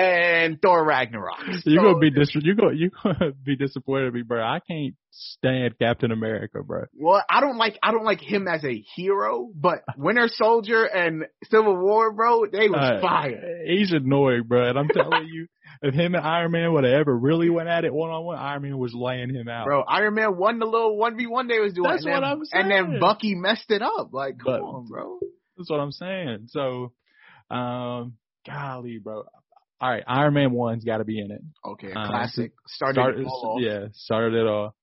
and 0.00 0.62
Thor 0.62 0.84
Ragnarok. 0.84 1.38
You're 1.64 1.82
gonna 1.82 1.98
be 1.98 2.10
dis- 2.10 2.34
you 2.34 2.54
go 2.54 2.70
you 2.70 2.90
gonna 3.02 3.32
be 3.44 3.56
disappointed 3.56 4.08
in 4.08 4.14
me, 4.14 4.22
bro. 4.22 4.40
I 4.42 4.60
can't 4.66 4.94
stand 5.10 5.78
Captain 5.78 6.12
America, 6.12 6.62
bro. 6.62 6.84
Well, 6.94 7.22
I 7.28 7.40
don't 7.40 7.56
like 7.56 7.78
I 7.82 7.90
don't 7.90 8.04
like 8.04 8.20
him 8.20 8.46
as 8.46 8.64
a 8.64 8.84
hero, 8.94 9.50
but 9.54 9.82
Winter 9.96 10.28
Soldier 10.28 10.84
and 10.84 11.24
Civil 11.50 11.76
War, 11.76 12.12
bro, 12.12 12.46
they 12.46 12.68
was 12.68 12.98
Uh, 12.98 13.00
fire. 13.00 13.62
He's 13.66 13.92
annoying, 13.92 14.44
bro. 14.46 14.68
And 14.68 14.78
I'm 14.78 14.88
telling 14.88 15.26
you, 15.26 15.48
if 15.82 15.94
him 15.94 16.14
and 16.14 16.24
Iron 16.24 16.52
Man 16.52 16.72
would 16.72 16.84
have 16.84 16.92
ever 16.92 17.16
really 17.16 17.50
went 17.50 17.68
at 17.68 17.84
it 17.84 17.92
one 17.92 18.10
on 18.10 18.24
one, 18.24 18.38
Iron 18.38 18.62
Man 18.62 18.78
was 18.78 18.94
laying 18.94 19.34
him 19.34 19.48
out. 19.48 19.66
Bro, 19.66 19.82
Iron 19.88 20.14
Man 20.14 20.36
won 20.36 20.60
the 20.60 20.66
little 20.66 20.96
one 20.96 21.16
v 21.16 21.26
one 21.26 21.48
they 21.48 21.58
was 21.58 21.72
doing. 21.72 21.90
That's 21.90 22.04
and 22.04 22.14
then, 22.14 22.22
what 22.22 22.28
I'm 22.28 22.44
saying. 22.44 22.70
And 22.72 22.92
then. 22.94 23.00
Bucky 23.00 23.34
messed 23.34 23.70
it 23.70 23.82
up. 23.82 24.10
Like, 24.12 24.38
come 24.38 24.44
But- 24.46 24.60
on, 24.60 24.86
bro. 24.86 25.18
That's 25.56 25.68
what 25.70 25.80
I'm 25.80 25.90
saying. 25.90 26.46
So, 26.50 26.92
um, 27.50 28.12
golly, 28.46 28.98
bro. 29.02 29.24
All 29.80 29.90
right, 29.90 30.02
Iron 30.06 30.34
Man 30.34 30.50
one's 30.52 30.84
got 30.84 30.98
to 30.98 31.04
be 31.04 31.20
in 31.20 31.30
it. 31.30 31.40
Okay, 31.64 31.92
Uh, 31.92 32.06
classic. 32.08 32.52
Started 32.66 32.96
Started, 32.96 33.26
it 33.26 33.62
yeah, 33.62 33.86
started 33.92 34.34
it 34.34 34.46
all. 34.46 34.74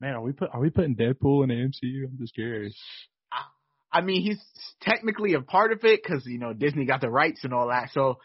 Man, 0.00 0.14
are 0.14 0.22
we 0.22 0.32
put 0.32 0.48
are 0.54 0.60
we 0.60 0.70
putting 0.70 0.96
Deadpool 0.96 1.42
in 1.42 1.50
the 1.50 1.54
MCU? 1.56 2.04
I'm 2.06 2.16
just 2.18 2.34
curious. 2.34 2.74
I 3.30 3.98
I 3.98 4.00
mean, 4.00 4.22
he's 4.22 4.40
technically 4.80 5.34
a 5.34 5.42
part 5.42 5.72
of 5.72 5.84
it 5.84 6.00
because 6.02 6.24
you 6.24 6.38
know 6.38 6.54
Disney 6.54 6.86
got 6.86 7.02
the 7.02 7.10
rights 7.10 7.44
and 7.44 7.52
all 7.52 7.68
that. 7.68 7.90
So, 7.92 8.18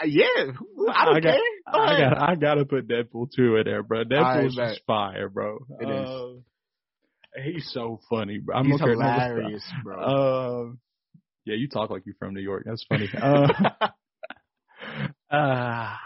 uh, 0.00 0.04
yeah, 0.06 0.24
I 0.36 1.04
don't 1.04 1.16
I 1.16 1.20
got- 1.20 1.22
care. 1.22 1.40
Go 1.72 1.78
I 1.80 1.98
got 1.98 2.22
I 2.30 2.34
gotta 2.36 2.64
put 2.64 2.86
Deadpool 2.86 3.30
two 3.34 3.56
in 3.56 3.64
there, 3.64 3.82
bro. 3.82 4.04
Deadpool's 4.04 4.54
just 4.54 4.82
fire, 4.86 5.28
bro. 5.28 5.58
It 5.80 5.88
is. 5.88 6.08
Uh, 6.08 7.42
He's 7.42 7.68
so 7.72 8.00
funny, 8.08 8.38
bro. 8.38 8.56
I'm 8.56 8.64
He's 8.66 8.80
looking 8.80 9.02
at 9.02 9.18
numbers, 9.18 9.18
bro. 9.18 9.34
hilarious, 9.42 9.72
bro. 9.82 9.98
Uh, 10.70 10.72
yeah, 11.44 11.56
you 11.56 11.68
talk 11.68 11.90
like 11.90 12.02
you're 12.06 12.14
from 12.20 12.32
New 12.34 12.40
York. 12.40 12.62
That's 12.64 12.84
funny. 12.88 13.08
Uh, 15.36 15.42
uh, 15.42 15.96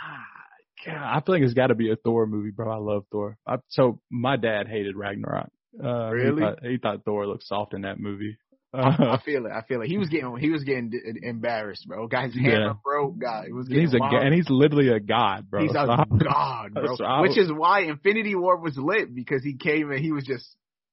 God, 0.87 0.97
I 0.97 1.21
feel 1.25 1.35
like 1.35 1.43
it's 1.43 1.55
got 1.55 1.69
to 1.69 1.75
be 1.75 1.91
a 1.91 1.97
Thor 1.97 2.27
movie, 2.27 2.51
bro. 2.51 2.71
I 2.71 2.77
love 2.79 3.05
Thor. 3.13 3.37
I, 3.47 3.57
so 3.69 4.01
my 4.11 4.37
dad 4.37 4.67
hated 4.69 4.97
Ragnarok. 4.97 5.51
Uh, 5.83 6.11
Really? 6.11 6.37
He 6.37 6.41
thought, 6.41 6.59
he 6.65 6.77
thought 6.79 7.05
Thor 7.05 7.27
looked 7.27 7.45
soft 7.47 7.75
in 7.75 7.83
that 7.83 7.99
movie. 8.01 8.37
I, 8.73 8.79
Uh, 8.79 9.17
I 9.19 9.21
feel 9.25 9.47
it. 9.47 9.53
I 9.53 9.63
feel 9.63 9.83
it. 9.83 9.89
He 9.89 9.99
was 9.99 10.09
getting 10.09 10.37
he 10.37 10.49
was 10.51 10.63
getting 10.63 10.91
d- 10.91 10.99
embarrassed, 11.23 11.87
bro. 11.89 12.07
Guy's 12.07 12.35
Yeah. 12.37 12.53
hammer 12.53 12.75
broke. 12.85 13.19
God, 13.19 13.47
it 13.49 13.53
was 13.53 13.67
getting 13.67 13.83
he's 13.85 13.95
a 13.95 13.99
wild. 13.99 14.23
and 14.23 14.33
he's 14.35 14.49
literally 14.49 14.89
a 14.91 15.01
god, 15.01 15.51
bro. 15.51 15.63
He's 15.63 15.73
So 15.73 15.81
a 15.81 15.87
god, 16.23 16.73
bro. 16.75 16.95
so 16.97 17.21
Which 17.23 17.37
is 17.37 17.51
why 17.53 17.81
Infinity 17.81 18.37
War 18.37 18.59
was 18.61 18.79
lit 18.79 19.13
because 19.15 19.43
he 19.43 19.57
came 19.57 19.91
and 19.91 19.99
he 20.01 20.13
was 20.13 20.25
just 20.25 20.47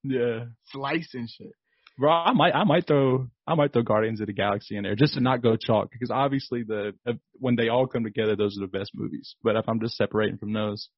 yeah, 0.04 0.45
slicing 0.71 1.28
shit. 1.28 1.52
Bro. 1.98 2.12
I 2.12 2.34
might 2.34 2.56
I 2.56 2.64
might 2.64 2.88
throw 2.88 3.28
I 3.46 3.56
might 3.56 3.74
throw 3.74 3.82
Guardians 3.82 4.22
of 4.22 4.28
the 4.28 4.34
Galaxy 4.34 4.78
in 4.78 4.84
there 4.84 4.96
just 4.96 5.14
to 5.16 5.22
not 5.22 5.42
go 5.42 5.56
chalk 5.56 5.90
because 5.92 6.12
obviously 6.12 6.64
the 6.64 6.94
when 7.34 7.56
they 7.56 7.70
all 7.70 7.88
come 7.88 8.04
together, 8.04 8.36
those 8.36 8.58
are 8.58 8.62
the 8.62 8.68
best 8.78 8.92
movies. 8.94 9.36
But 9.44 9.56
if 9.56 9.68
I'm 9.68 9.80
just 9.80 9.96
separating 9.96 10.38
from 10.38 10.54
those, 10.54 10.90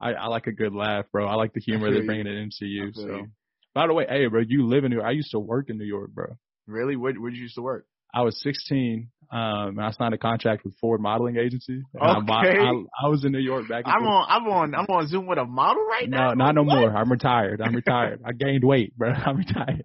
I, 0.00 0.12
I 0.12 0.26
like 0.26 0.46
a 0.46 0.52
good 0.52 0.74
laugh, 0.74 1.06
bro. 1.12 1.26
I 1.26 1.34
like 1.34 1.52
the 1.52 1.60
humor 1.60 1.90
they're 1.90 2.04
bringing 2.04 2.26
in 2.26 2.36
I 2.36 2.64
MCU. 2.64 2.94
So, 2.94 3.06
you. 3.06 3.26
by 3.74 3.86
the 3.86 3.94
way, 3.94 4.06
hey, 4.08 4.26
bro, 4.26 4.42
you 4.46 4.66
live 4.66 4.84
in 4.84 4.90
New 4.90 4.96
York. 4.96 5.08
I 5.08 5.12
used 5.12 5.32
to 5.32 5.40
work 5.40 5.70
in 5.70 5.78
New 5.78 5.84
York, 5.84 6.10
bro. 6.12 6.36
Really? 6.66 6.96
Where 6.96 7.12
where 7.14 7.30
did 7.30 7.36
you 7.36 7.44
used 7.44 7.56
to 7.56 7.62
work? 7.62 7.86
I 8.14 8.22
was 8.22 8.40
16, 8.42 9.10
um, 9.30 9.40
and 9.40 9.80
I 9.80 9.90
signed 9.90 10.14
a 10.14 10.18
contract 10.18 10.64
with 10.64 10.74
Ford 10.80 11.00
Modeling 11.00 11.36
Agency. 11.36 11.82
And 11.94 12.30
I, 12.30 12.40
Okay. 12.40 12.58
I, 12.58 12.70
I 13.04 13.08
was 13.08 13.24
in 13.24 13.32
New 13.32 13.38
York 13.38 13.68
back. 13.68 13.84
in 13.84 13.90
I'm 13.90 14.02
on 14.06 14.26
I'm 14.28 14.46
on 14.48 14.74
I'm 14.74 14.86
on 14.88 15.08
Zoom 15.08 15.26
with 15.26 15.38
a 15.38 15.44
model 15.44 15.84
right 15.84 16.08
now. 16.08 16.28
No, 16.30 16.34
not 16.34 16.54
no 16.54 16.62
What? 16.62 16.76
more. 16.78 16.96
I'm 16.96 17.10
retired. 17.10 17.60
I'm 17.60 17.74
retired. 17.74 18.22
I 18.24 18.32
gained 18.32 18.64
weight, 18.64 18.96
bro. 18.96 19.10
I'm 19.26 19.36
retired. 19.36 19.84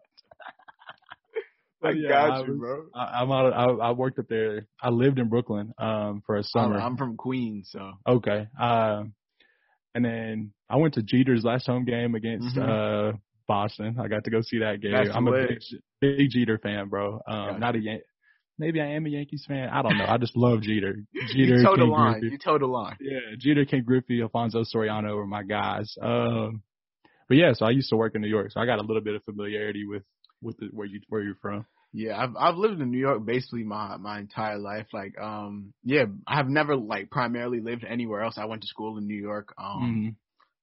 I 1.83 1.91
Yeah, 1.91 2.09
got 2.09 2.29
I 2.31 2.39
you, 2.45 2.51
was- 2.53 2.59
bro. 2.59 2.85
I, 2.95 3.21
I'm 3.21 3.31
out. 3.31 3.53
I, 3.53 3.65
I 3.87 3.91
worked 3.91 4.19
up 4.19 4.27
there. 4.29 4.67
I 4.81 4.89
lived 4.89 5.19
in 5.19 5.29
Brooklyn 5.29 5.73
um 5.77 6.21
for 6.25 6.35
a 6.35 6.39
I'm, 6.39 6.43
summer. 6.43 6.79
I'm 6.79 6.97
from 6.97 7.17
Queens, 7.17 7.69
so 7.71 7.91
okay. 8.07 8.47
Um, 8.59 9.13
and 9.95 10.03
then 10.03 10.53
I 10.69 10.77
went 10.77 10.95
to 10.95 11.03
Jeter's 11.03 11.43
last 11.43 11.67
home 11.67 11.85
game 11.85 12.15
against 12.15 12.55
Mhm. 12.55 13.13
uh 13.13 13.17
Boston. 13.47 13.97
I 13.99 14.07
got 14.07 14.23
to 14.23 14.31
go 14.31 14.41
see 14.41 14.59
that 14.59 14.79
game. 14.81 14.93
That's 14.93 15.09
I'm 15.13 15.27
a 15.27 15.31
big, 15.47 15.59
big 15.99 16.29
Jeter 16.29 16.57
fan, 16.57 16.87
bro. 16.87 17.19
Um, 17.27 17.59
not 17.59 17.75
a 17.75 17.79
Yan- 17.79 18.01
maybe 18.57 18.79
I 18.79 18.85
am 18.91 19.05
a 19.05 19.09
Yankees 19.09 19.43
fan. 19.45 19.67
I 19.69 19.81
don't 19.81 19.97
know. 19.97 20.05
I 20.07 20.17
just 20.17 20.37
love 20.37 20.61
Jeter. 20.61 20.95
Jeter, 21.27 21.57
you 21.57 21.63
toe 21.65 21.75
the 21.75 21.83
line. 21.83 22.21
Griffey. 22.21 22.31
You 22.31 22.37
toe 22.37 22.57
the 22.57 22.65
line. 22.67 22.95
Yeah, 23.01 23.19
Jeter, 23.37 23.65
King 23.65 23.83
Griffey, 23.85 24.21
Alfonso 24.21 24.63
Soriano 24.63 25.15
were 25.17 25.27
my 25.27 25.43
guys. 25.43 25.93
Um, 26.01 26.63
but 27.27 27.35
yeah, 27.37 27.51
so 27.53 27.65
I 27.65 27.71
used 27.71 27.89
to 27.89 27.97
work 27.97 28.15
in 28.15 28.21
New 28.21 28.29
York, 28.29 28.51
so 28.51 28.61
I 28.61 28.65
got 28.65 28.79
a 28.79 28.81
little 28.83 29.01
bit 29.03 29.15
of 29.15 29.23
familiarity 29.25 29.85
with 29.85 30.03
with 30.41 30.57
the, 30.57 30.67
where 30.71 30.87
you 30.87 31.01
where 31.09 31.21
you're 31.21 31.35
from. 31.41 31.65
Yeah, 31.93 32.19
I've 32.19 32.35
I've 32.35 32.57
lived 32.57 32.81
in 32.81 32.89
New 32.89 32.97
York 32.97 33.23
basically 33.23 33.63
my 33.63 33.97
my 33.97 34.19
entire 34.19 34.57
life. 34.57 34.87
Like, 34.91 35.17
um, 35.19 35.73
yeah, 35.83 36.05
I've 36.27 36.49
never 36.49 36.75
like 36.75 37.11
primarily 37.11 37.59
lived 37.61 37.85
anywhere 37.87 38.21
else. 38.21 38.37
I 38.37 38.45
went 38.45 38.63
to 38.63 38.67
school 38.67 38.97
in 38.97 39.07
New 39.07 39.21
York. 39.21 39.53
Um, 39.59 39.81
Mhm. 39.83 40.15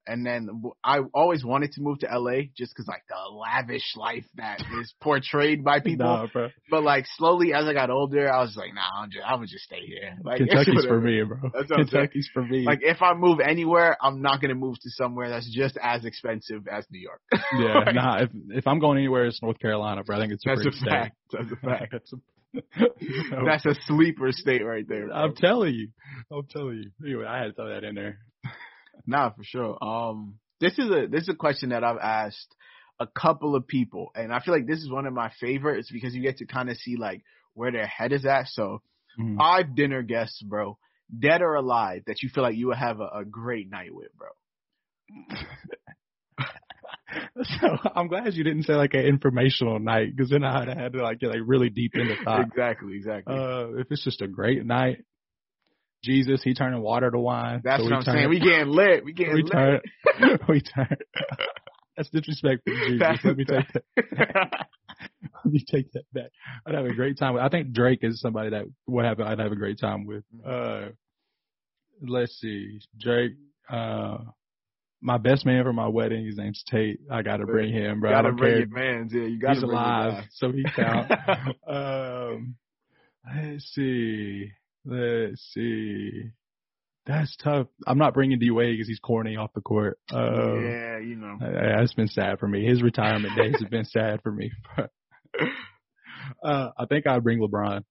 And 0.07 0.25
then 0.27 0.63
I 0.83 1.01
always 1.15 1.45
wanted 1.45 1.73
to 1.73 1.81
move 1.83 1.99
to 2.01 2.07
LA 2.07 2.43
just 2.57 2.73
because 2.75 2.89
like 2.89 3.03
the 3.09 3.17
lavish 3.35 3.95
life 3.97 4.25
that 4.37 4.61
is 4.81 4.93
portrayed 5.01 5.63
by 5.65 5.81
people. 5.85 6.07
Nah, 6.07 6.27
bro. 6.33 6.49
But 6.71 6.83
like 6.83 7.05
slowly 7.17 7.53
as 7.55 7.67
I 7.67 7.73
got 7.73 7.91
older, 7.91 8.33
I 8.33 8.41
was 8.41 8.57
like, 8.57 8.75
nah, 8.75 9.03
I'm 9.03 9.11
just, 9.11 9.25
I 9.25 9.35
would 9.37 9.49
just 9.49 9.65
stay 9.65 9.85
here. 9.87 10.17
Like 10.25 10.39
Kentucky's 10.39 10.85
for 10.87 11.01
me, 11.03 11.23
bro. 11.23 11.39
That's 11.55 11.71
Kentucky's 11.71 12.29
for 12.33 12.43
me. 12.45 12.65
Like 12.65 12.81
if 12.83 13.03
I 13.03 13.15
move 13.15 13.39
anywhere, 13.41 13.97
I'm 14.01 14.23
not 14.23 14.41
gonna 14.41 14.55
move 14.55 14.77
to 14.81 14.91
somewhere 14.91 15.29
that's 15.31 15.53
just 15.55 15.77
as 15.83 16.05
expensive 16.05 16.67
as 16.71 16.87
New 16.91 17.01
York. 17.01 17.21
yeah, 17.59 17.79
Like, 17.85 17.95
nah. 17.95 18.23
If 18.23 18.31
if 18.51 18.67
I'm 18.67 18.79
going 18.81 18.99
anywhere, 18.99 19.27
it's 19.27 19.43
North 19.43 19.59
Carolina, 19.59 20.03
bro. 20.05 20.17
I 20.17 20.21
think 20.21 20.33
it's 20.33 20.45
a 20.47 20.49
That's 20.55 20.67
a 20.67 20.73
state. 20.73 20.89
fact. 20.91 21.17
That's 21.33 21.51
a 21.53 21.57
fact. 21.57 21.93
That's 21.93 22.13
a- 22.13 22.17
That's 23.45 23.65
a 23.67 23.75
sleeper 23.87 24.33
state 24.33 24.65
right 24.65 24.87
there. 24.89 25.07
bro. 25.07 25.15
I'm 25.17 25.35
telling 25.37 25.75
you. 25.75 25.89
I'm 26.33 26.47
telling 26.51 26.83
you. 26.83 26.91
Anyway, 27.07 27.25
I 27.27 27.39
had 27.39 27.45
to 27.47 27.53
throw 27.53 27.69
that 27.69 27.85
in 27.85 27.95
there. 27.95 28.19
Nah, 29.07 29.31
for 29.31 29.45
sure. 29.45 29.83
Um, 29.83 30.39
this 30.61 30.79
is 30.79 30.91
a 30.91 31.07
this 31.07 31.23
is 31.23 31.31
a 31.31 31.35
question 31.35 31.71
that 31.71 31.85
I've 31.85 31.99
asked 31.99 32.55
a 32.99 33.07
couple 33.07 33.57
of 33.57 33.67
people, 33.67 34.11
and 34.15 34.33
I 34.33 34.41
feel 34.41 34.55
like 34.55 34.67
this 34.67 34.81
is 34.81 34.91
one 34.91 35.07
of 35.07 35.15
my 35.15 35.31
favorites 35.41 35.91
because 35.93 36.15
you 36.15 36.23
get 36.23 36.39
to 36.39 36.47
kind 36.47 36.71
of 36.71 36.77
see 36.77 36.97
like 36.97 37.23
where 37.55 37.73
their 37.73 37.87
head 37.87 38.13
is 38.13 38.27
at. 38.27 38.49
So, 38.49 38.83
Mhm. 39.19 39.39
five 39.39 39.75
dinner 39.75 40.03
guests, 40.03 40.43
bro, 40.43 40.79
dead 41.19 41.43
or 41.43 41.55
alive, 41.55 42.03
that 42.07 42.23
you 42.23 42.29
feel 42.29 42.43
like 42.45 42.57
you 42.57 42.69
would 42.69 42.77
have 42.77 43.01
a, 43.01 43.09
a 43.21 43.25
great 43.25 43.71
night 43.71 43.95
with, 43.95 44.09
bro. 44.17 44.29
So 47.43 47.77
I'm 47.95 48.09
glad 48.09 48.35
you 48.35 48.45
didn't 48.45 48.65
say 48.65 48.75
like 48.75 48.95
an 48.95 49.01
informational 49.05 49.79
night 49.79 50.15
because 50.15 50.31
then 50.31 50.45
I'd 50.45 50.69
have 50.69 50.77
had 50.77 50.93
to 50.93 51.03
like 51.03 51.21
get 51.21 51.31
like 51.31 51.41
really 51.45 51.69
deep 51.71 51.93
into 51.95 52.17
thought. 52.25 52.47
exactly, 52.47 52.95
exactly. 52.95 53.35
Uh, 53.35 53.75
if 53.79 53.87
it's 53.91 54.05
just 54.05 54.23
a 54.23 54.29
great 54.29 54.65
night, 54.65 55.05
Jesus, 56.03 56.43
he 56.43 56.55
turning 56.55 56.81
water 56.81 57.11
to 57.11 57.19
wine. 57.19 57.61
That's 57.65 57.83
so 57.83 57.85
what 57.91 57.93
I'm 57.99 58.03
turn- 58.05 58.15
saying. 58.15 58.29
We 58.31 58.41
getting 58.41 58.69
lit. 58.69 59.05
We 59.05 59.13
getting 59.13 59.35
we 59.35 59.43
lit. 59.43 59.53
turn, 59.53 59.81
we 60.49 60.61
turn. 60.61 60.97
That's 61.97 62.09
disrespectful, 62.11 62.73
Jesus. 62.75 62.99
That's 63.01 63.25
Let 63.25 63.37
me 63.37 63.45
take 63.45 63.67
that. 63.73 64.67
Let 65.45 65.53
me 65.53 65.65
take 65.71 65.93
that 65.93 66.05
back. 66.15 66.31
I'd 66.67 66.75
have 66.75 66.87
a 66.87 66.95
great 66.95 67.19
time 67.19 67.35
with. 67.35 67.43
I 67.43 67.49
think 67.51 67.73
Drake 67.73 67.99
is 68.03 68.21
somebody 68.21 68.51
that 68.51 68.65
would 68.87 69.05
have. 69.05 69.21
I'd 69.21 69.39
have 69.39 69.53
a 69.53 69.57
great 69.57 69.79
time 69.79 70.07
with. 70.07 70.25
Uh, 70.47 70.89
let's 72.07 72.33
see, 72.41 72.81
Drake. 72.99 73.33
Uh, 73.71 74.19
my 75.03 75.19
best 75.19 75.45
man 75.45 75.63
for 75.65 75.73
my 75.73 75.89
wedding. 75.89 76.25
His 76.27 76.37
name's 76.39 76.63
Tate. 76.71 77.01
I 77.11 77.23
gotta 77.23 77.45
bring 77.45 77.73
him, 77.73 78.01
bro. 78.01 78.11
I 78.11 78.13
gotta 78.15 78.33
bring 78.33 78.53
care. 78.53 78.59
your 78.61 78.69
mans. 78.69 79.13
Yeah, 79.15 79.23
you 79.23 79.39
gotta 79.39 79.55
He's 79.55 79.65
bring 79.65 79.73
alive, 79.77 80.25
so 80.33 80.53
he 80.53 80.65
count. 80.75 81.11
um, 81.69 82.55
let's 83.35 83.65
see. 83.75 84.53
Let's 84.85 85.43
see. 85.53 86.31
That's 87.07 87.35
tough. 87.37 87.67
I'm 87.87 87.99
not 87.99 88.15
bringing 88.15 88.39
D 88.39 88.51
Wade 88.51 88.75
because 88.75 88.89
he's 88.89 89.01
corny 89.01 89.37
off 89.37 89.53
the 89.55 89.61
court. 89.61 89.99
Um, 90.13 90.65
yeah, 90.65 90.99
you 90.99 91.17
know. 91.17 91.39
That's 91.41 91.95
been 91.95 92.09
sad 92.09 92.39
for 92.39 92.47
me. 92.47 92.65
His 92.65 92.83
retirement 92.83 93.37
days 93.37 93.57
have 93.61 93.71
been 93.71 93.85
sad 93.85 94.21
for 94.23 94.31
me. 94.31 94.53
uh, 96.43 96.69
I 96.79 96.87
think 96.89 97.07
I 97.07 97.15
would 97.15 97.25
bring 97.25 97.41
LeBron. 97.41 97.85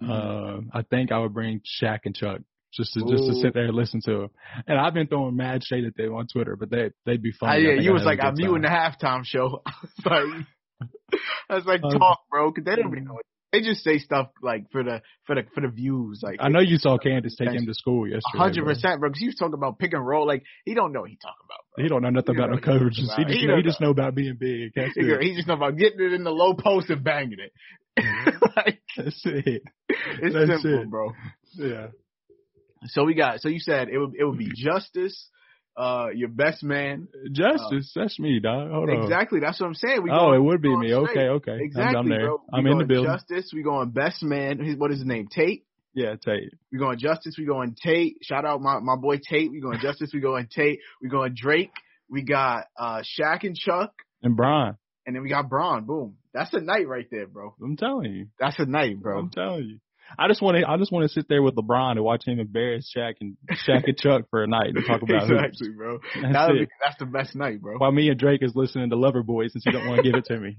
Mm-hmm. 0.00 0.10
Um, 0.10 0.70
I 0.72 0.82
think 0.82 1.12
I 1.12 1.18
would 1.18 1.34
bring 1.34 1.60
Shaq 1.80 2.00
and 2.04 2.14
Chuck 2.14 2.40
just 2.72 2.92
to 2.94 3.00
just 3.00 3.24
to 3.24 3.34
sit 3.34 3.54
there 3.54 3.66
and 3.66 3.74
listen 3.74 4.00
to 4.04 4.12
them. 4.12 4.30
And 4.66 4.78
I've 4.78 4.94
been 4.94 5.06
throwing 5.06 5.36
mad 5.36 5.62
shade 5.62 5.84
at 5.84 5.96
them 5.96 6.14
on 6.14 6.26
Twitter, 6.26 6.56
but 6.56 6.70
they 6.70 6.90
they'd 7.06 7.22
be 7.22 7.32
funny. 7.32 7.62
Yeah, 7.62 7.80
you 7.80 7.90
I'd 7.90 7.94
was 7.94 8.04
like, 8.04 8.18
I'm 8.20 8.34
you 8.36 8.54
in 8.56 8.62
the 8.62 8.68
time. 8.68 8.92
halftime 8.92 9.24
show. 9.24 9.62
I 9.66 9.72
was 9.82 10.04
like, 10.04 11.20
I 11.50 11.54
was 11.54 11.66
like, 11.66 11.84
Um, 11.84 11.98
talk, 11.98 12.20
bro, 12.30 12.50
because 12.50 12.64
they 12.64 12.76
don't 12.76 12.90
even 12.90 13.04
know. 13.04 13.18
It. 13.18 13.26
They 13.54 13.60
just 13.60 13.84
say 13.84 13.98
stuff 13.98 14.30
like 14.42 14.68
for 14.72 14.82
the 14.82 15.00
for 15.26 15.36
the 15.36 15.42
for 15.54 15.60
the 15.60 15.68
views. 15.68 16.20
Like 16.24 16.38
I 16.40 16.48
know 16.48 16.58
you 16.58 16.76
saw 16.76 16.98
Candace 16.98 17.36
take 17.36 17.50
him 17.50 17.66
to 17.66 17.74
school 17.74 18.08
yesterday. 18.08 18.36
hundred 18.38 18.64
bro. 18.64 18.74
percent, 18.74 18.98
bro. 18.98 19.10
Because 19.10 19.20
he 19.20 19.26
was 19.26 19.36
talking 19.36 19.54
about 19.54 19.78
pick 19.78 19.92
and 19.92 20.04
roll. 20.04 20.26
Like 20.26 20.42
he 20.64 20.74
don't 20.74 20.92
know 20.92 21.02
what 21.02 21.10
he 21.10 21.16
talking 21.22 21.44
about. 21.44 21.60
Bro. 21.76 21.84
He 21.84 21.88
don't 21.88 22.02
know 22.02 22.10
nothing 22.10 22.34
He 22.34 22.42
about 22.42 22.50
no 22.50 22.56
coverages. 22.58 23.14
He 23.16 23.24
just, 23.24 23.38
he 23.38 23.46
know, 23.46 23.56
he 23.56 23.62
just 23.62 23.80
know 23.80 23.90
about 23.90 24.16
being 24.16 24.36
big. 24.38 24.72
That's 24.74 24.92
He, 24.94 25.02
it. 25.02 25.22
he 25.22 25.34
just 25.36 25.46
know 25.46 25.54
about 25.54 25.76
getting 25.76 26.00
it 26.00 26.12
in 26.12 26.24
the 26.24 26.32
low 26.32 26.54
post 26.54 26.90
and 26.90 27.04
banging 27.04 27.38
it. 27.38 27.52
Mm-hmm. 27.96 28.44
like, 28.56 28.82
That's 28.96 29.22
it. 29.24 29.62
it's 29.88 30.34
That's 30.34 30.62
simple, 30.62 30.82
it. 30.82 30.90
bro. 30.90 31.12
Yeah. 31.54 31.86
So 32.86 33.04
we 33.04 33.14
got. 33.14 33.40
So 33.40 33.48
you 33.48 33.60
said 33.60 33.88
it 33.88 33.98
would 33.98 34.14
it 34.18 34.24
would 34.24 34.36
be 34.38 34.50
justice, 34.56 35.28
uh, 35.76 36.08
your 36.14 36.28
best 36.28 36.62
man. 36.62 37.08
Justice, 37.32 37.92
that's 37.94 38.18
me, 38.18 38.40
dog. 38.40 38.70
Hold 38.70 38.90
on. 38.90 39.02
Exactly. 39.02 39.40
That's 39.40 39.60
what 39.60 39.66
I'm 39.66 39.74
saying. 39.74 40.02
We 40.02 40.10
Oh, 40.10 40.18
going- 40.30 40.40
it 40.40 40.44
would 40.44 40.62
be 40.62 40.76
me. 40.76 40.88
straight. 40.88 41.08
Okay, 41.10 41.28
okay. 41.28 41.50
I'm- 41.52 41.60
Exactly, 41.60 41.98
I'm, 41.98 42.08
there. 42.08 42.20
bro. 42.26 42.42
I'm 42.52 42.66
in 42.66 42.78
the 42.78 42.84
building. 42.84 43.10
Justice. 43.10 43.50
We 43.54 43.62
going 43.62 43.90
best 43.90 44.22
man. 44.22 44.58
His, 44.64 44.76
what 44.76 44.90
is 44.92 44.98
his 44.98 45.06
name? 45.06 45.26
Tate. 45.28 45.64
yeah, 45.94 46.14
Tate. 46.16 46.52
We 46.72 46.78
going 46.78 46.98
Justice. 46.98 47.36
We 47.38 47.44
going 47.46 47.74
Tate. 47.82 48.16
Shout 48.22 48.44
out 48.44 48.60
my 48.60 48.78
my 48.80 48.96
boy 48.96 49.18
Tate. 49.18 49.50
We 49.50 49.60
going 49.60 49.78
Justice. 49.80 50.10
We 50.14 50.20
going 50.20 50.46
Tate. 50.54 50.80
We 51.02 51.08
going 51.08 51.34
Drake. 51.34 51.70
We 52.08 52.22
got 52.22 52.66
uh 52.78 53.02
Shaq 53.02 53.44
and 53.44 53.56
Chuck, 53.56 53.92
And 54.22 54.36
Brian. 54.36 54.76
and 55.06 55.14
then 55.16 55.22
we 55.22 55.28
got 55.28 55.48
Bron. 55.48 55.84
Boom. 55.86 56.16
That's 56.32 56.52
a 56.52 56.60
night 56.60 56.86
right 56.88 57.06
there, 57.10 57.26
bro. 57.28 57.54
I'm 57.62 57.76
telling 57.76 58.12
you. 58.12 58.26
That's 58.40 58.58
a 58.58 58.66
night, 58.66 59.00
bro. 59.00 59.18
I'm 59.20 59.30
telling 59.30 59.64
you. 59.68 59.78
I 60.18 60.28
just 60.28 60.42
want 60.42 60.56
to. 60.58 60.68
I 60.68 60.76
just 60.76 60.92
want 60.92 61.04
to 61.04 61.08
sit 61.08 61.26
there 61.28 61.42
with 61.42 61.54
LeBron 61.54 61.92
and 61.92 62.04
watch 62.04 62.26
him 62.26 62.38
embarrass 62.38 62.92
Shaq 62.96 63.14
and 63.20 63.36
Shaq 63.66 63.84
and 63.86 63.96
Chuck 63.96 64.26
for 64.30 64.42
a 64.42 64.46
night 64.46 64.68
and 64.74 64.84
talk 64.86 65.02
about 65.02 65.22
exactly, 65.24 65.68
hoops. 65.68 65.76
bro. 65.76 65.98
That's 66.14 66.32
That 66.32 66.48
would 66.48 66.56
it. 66.62 66.68
be, 66.68 66.74
that's 66.84 66.98
the 66.98 67.06
best 67.06 67.34
night, 67.34 67.60
bro. 67.60 67.78
While 67.78 67.92
me 67.92 68.08
and 68.08 68.18
Drake 68.18 68.42
is 68.42 68.52
listening 68.54 68.90
to 68.90 68.96
Lover 68.96 69.22
Boy 69.22 69.48
since 69.48 69.64
he 69.64 69.72
don't 69.72 69.86
want 69.88 69.98
to 69.98 70.02
give 70.02 70.14
it 70.14 70.26
to 70.26 70.38
me. 70.38 70.56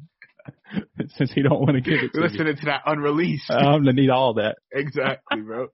since 1.15 1.31
he 1.31 1.41
don't 1.41 1.59
want 1.59 1.75
to 1.75 1.81
give 1.81 1.99
it 2.03 2.11
to 2.13 2.19
me. 2.19 2.27
Listening 2.27 2.55
to 2.55 2.65
that 2.65 2.81
unreleased. 2.85 3.49
I'm 3.49 3.81
gonna 3.83 3.93
need 3.93 4.09
all 4.09 4.35
that. 4.35 4.57
exactly, 4.71 5.41
bro. 5.41 5.67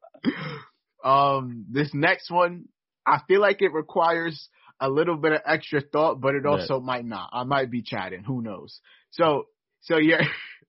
Um, 1.04 1.66
this 1.72 1.90
next 1.94 2.30
one, 2.30 2.66
I 3.06 3.20
feel 3.28 3.42
like 3.42 3.62
it 3.62 3.74
requires 3.74 4.50
a 4.80 4.90
little 4.90 5.18
bit 5.18 5.34
of 5.34 5.42
extra 5.46 5.82
thought, 5.82 6.22
but 6.22 6.36
it 6.36 6.46
also 6.46 6.80
might 6.80 7.06
not. 7.06 7.30
I 7.34 7.44
might 7.44 7.72
be 7.72 7.82
chatting. 7.82 8.24
Who 8.24 8.42
knows? 8.42 8.80
So, 9.12 9.46
so 9.82 9.98
you're 9.98 10.22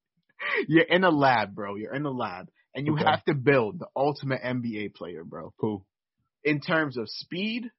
you're 0.68 0.84
in 0.84 1.05
a 1.05 1.11
lab, 1.11 1.55
bro. 1.55 1.76
You're 1.76 1.94
in 1.94 2.05
a 2.07 2.11
lab, 2.11 2.48
and 2.74 2.86
you 2.86 2.94
Okay. 2.94 3.04
have 3.04 3.24
to 3.24 3.34
build 3.34 3.78
the 3.78 3.86
ultimate 3.96 4.40
NBA 4.42 4.94
player, 4.94 5.24
bro. 5.24 5.52
Cool. 5.60 5.84
In 6.44 6.60
terms 6.60 6.96
of 6.96 7.08
speed, 7.08 7.70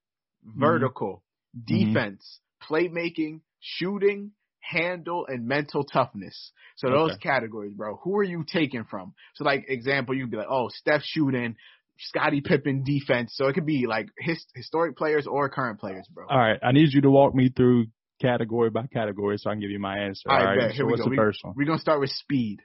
Mm-hmm. 0.45 0.59
vertical, 0.59 1.23
defense, 1.65 2.41
playmaking, 2.61 3.39
shooting, 3.61 4.31
handle, 4.59 5.25
and 5.27 5.47
mental 5.47 5.85
toughness. 5.85 6.51
So 6.75 6.89
those 6.89 7.11
Okay. 7.11 7.19
categories, 7.19 7.73
bro. 7.73 7.95
Who 8.03 8.17
are 8.17 8.23
you 8.23 8.43
taking 8.45 8.83
from? 8.83 9.13
So 9.35 9.45
like 9.45 9.65
example, 9.69 10.15
you'd 10.15 10.31
be 10.31 10.35
like, 10.37 10.47
oh, 10.49 10.67
Steph 10.69 11.01
shooting, 11.03 11.55
Scottie 11.97 12.41
Pippen 12.41 12.83
defense. 12.83 13.33
So 13.35 13.47
it 13.47 13.53
could 13.53 13.65
be 13.65 13.85
like 13.87 14.09
his, 14.17 14.45
historic 14.53 14.97
players 14.97 15.27
or 15.27 15.47
current 15.49 15.79
players, 15.79 16.05
bro. 16.13 16.25
All 16.29 16.37
right. 16.37 16.59
I 16.61 16.73
need 16.73 16.91
you 16.91 17.01
to 17.01 17.09
walk 17.09 17.33
me 17.33 17.47
through 17.49 17.85
category 18.21 18.69
by 18.69 18.87
category 18.87 19.37
so 19.37 19.49
I 19.49 19.53
can 19.53 19.61
give 19.61 19.71
you 19.71 19.79
my 19.79 19.97
answer. 19.99 20.29
All 20.29 20.35
right, 20.35 20.41
All 20.41 20.47
right. 20.49 20.59
bet. 20.59 20.69
So 20.71 20.75
Here 20.75 20.85
we 20.85 20.91
what's 20.91 21.01
go. 21.03 21.05
the 21.05 21.09
We- 21.11 21.15
first 21.17 21.43
one? 21.43 21.53
We're 21.55 21.65
gonna 21.67 21.79
start 21.79 21.99
with 22.01 22.09
speed. 22.09 22.61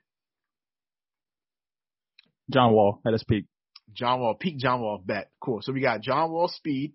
John 2.50 2.72
Wall 2.72 3.00
at 3.06 3.12
his 3.12 3.24
peak. 3.24 3.46
John 3.94 4.20
Wall, 4.20 4.34
peak 4.34 4.58
John 4.58 4.80
Wall, 4.80 5.02
bet. 5.04 5.30
Cool. 5.40 5.60
So 5.62 5.72
we 5.72 5.80
got 5.80 6.02
John 6.02 6.30
Wall 6.30 6.48
speed. 6.48 6.92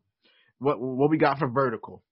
What 0.60 0.80
what 0.80 1.10
we 1.10 1.18
got 1.18 1.40
for 1.40 1.48
vertical? 1.48 2.04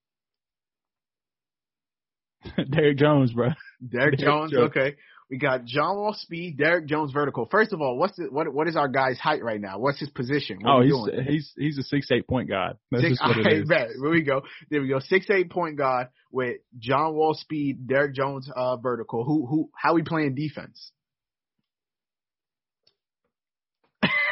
Derrick 2.70 2.98
Jones, 2.98 3.32
bro. 3.32 3.50
Derrick 3.86 4.18
Derrick 4.18 4.18
Jones, 4.18 4.52
Jones. 4.52 4.70
okay. 4.70 4.96
We 5.30 5.38
got 5.38 5.64
John 5.64 5.96
Wall 5.96 6.12
speed, 6.12 6.58
Derrick 6.58 6.86
Jones 6.86 7.10
vertical. 7.12 7.48
First 7.50 7.72
of 7.72 7.80
all, 7.80 7.96
what's 7.96 8.16
the, 8.16 8.24
what 8.24 8.52
what 8.52 8.68
is 8.68 8.76
our 8.76 8.88
guy's 8.88 9.18
height 9.18 9.42
right 9.42 9.60
now? 9.60 9.78
What's 9.78 9.98
his 9.98 10.10
position? 10.10 10.58
What 10.60 10.70
Oh, 10.70 10.82
he's 10.82 10.92
doing? 10.92 11.24
he's 11.26 11.52
he's 11.56 11.78
a 11.78 11.82
six 11.84 12.10
eight 12.12 12.28
point 12.28 12.50
guard. 12.50 12.76
That's 12.90 13.04
Six, 13.04 13.18
just 13.18 13.22
what 13.38 13.46
it 13.46 13.46
I 13.46 13.60
is. 13.60 13.68
bet. 13.68 13.88
There 13.98 14.10
we 14.10 14.22
go. 14.22 14.42
There 14.68 14.82
we 14.82 14.88
go. 14.88 14.98
Six 14.98 15.30
eight 15.30 15.50
point 15.50 15.78
guard 15.78 16.08
with 16.30 16.58
John 16.78 17.14
Wall 17.14 17.32
speed, 17.32 17.86
Derrick 17.86 18.14
Jones 18.14 18.50
uh 18.54 18.76
vertical. 18.76 19.24
Who 19.24 19.46
who 19.46 19.70
how 19.74 19.94
we 19.94 20.02
playing 20.02 20.34
defense? 20.34 20.92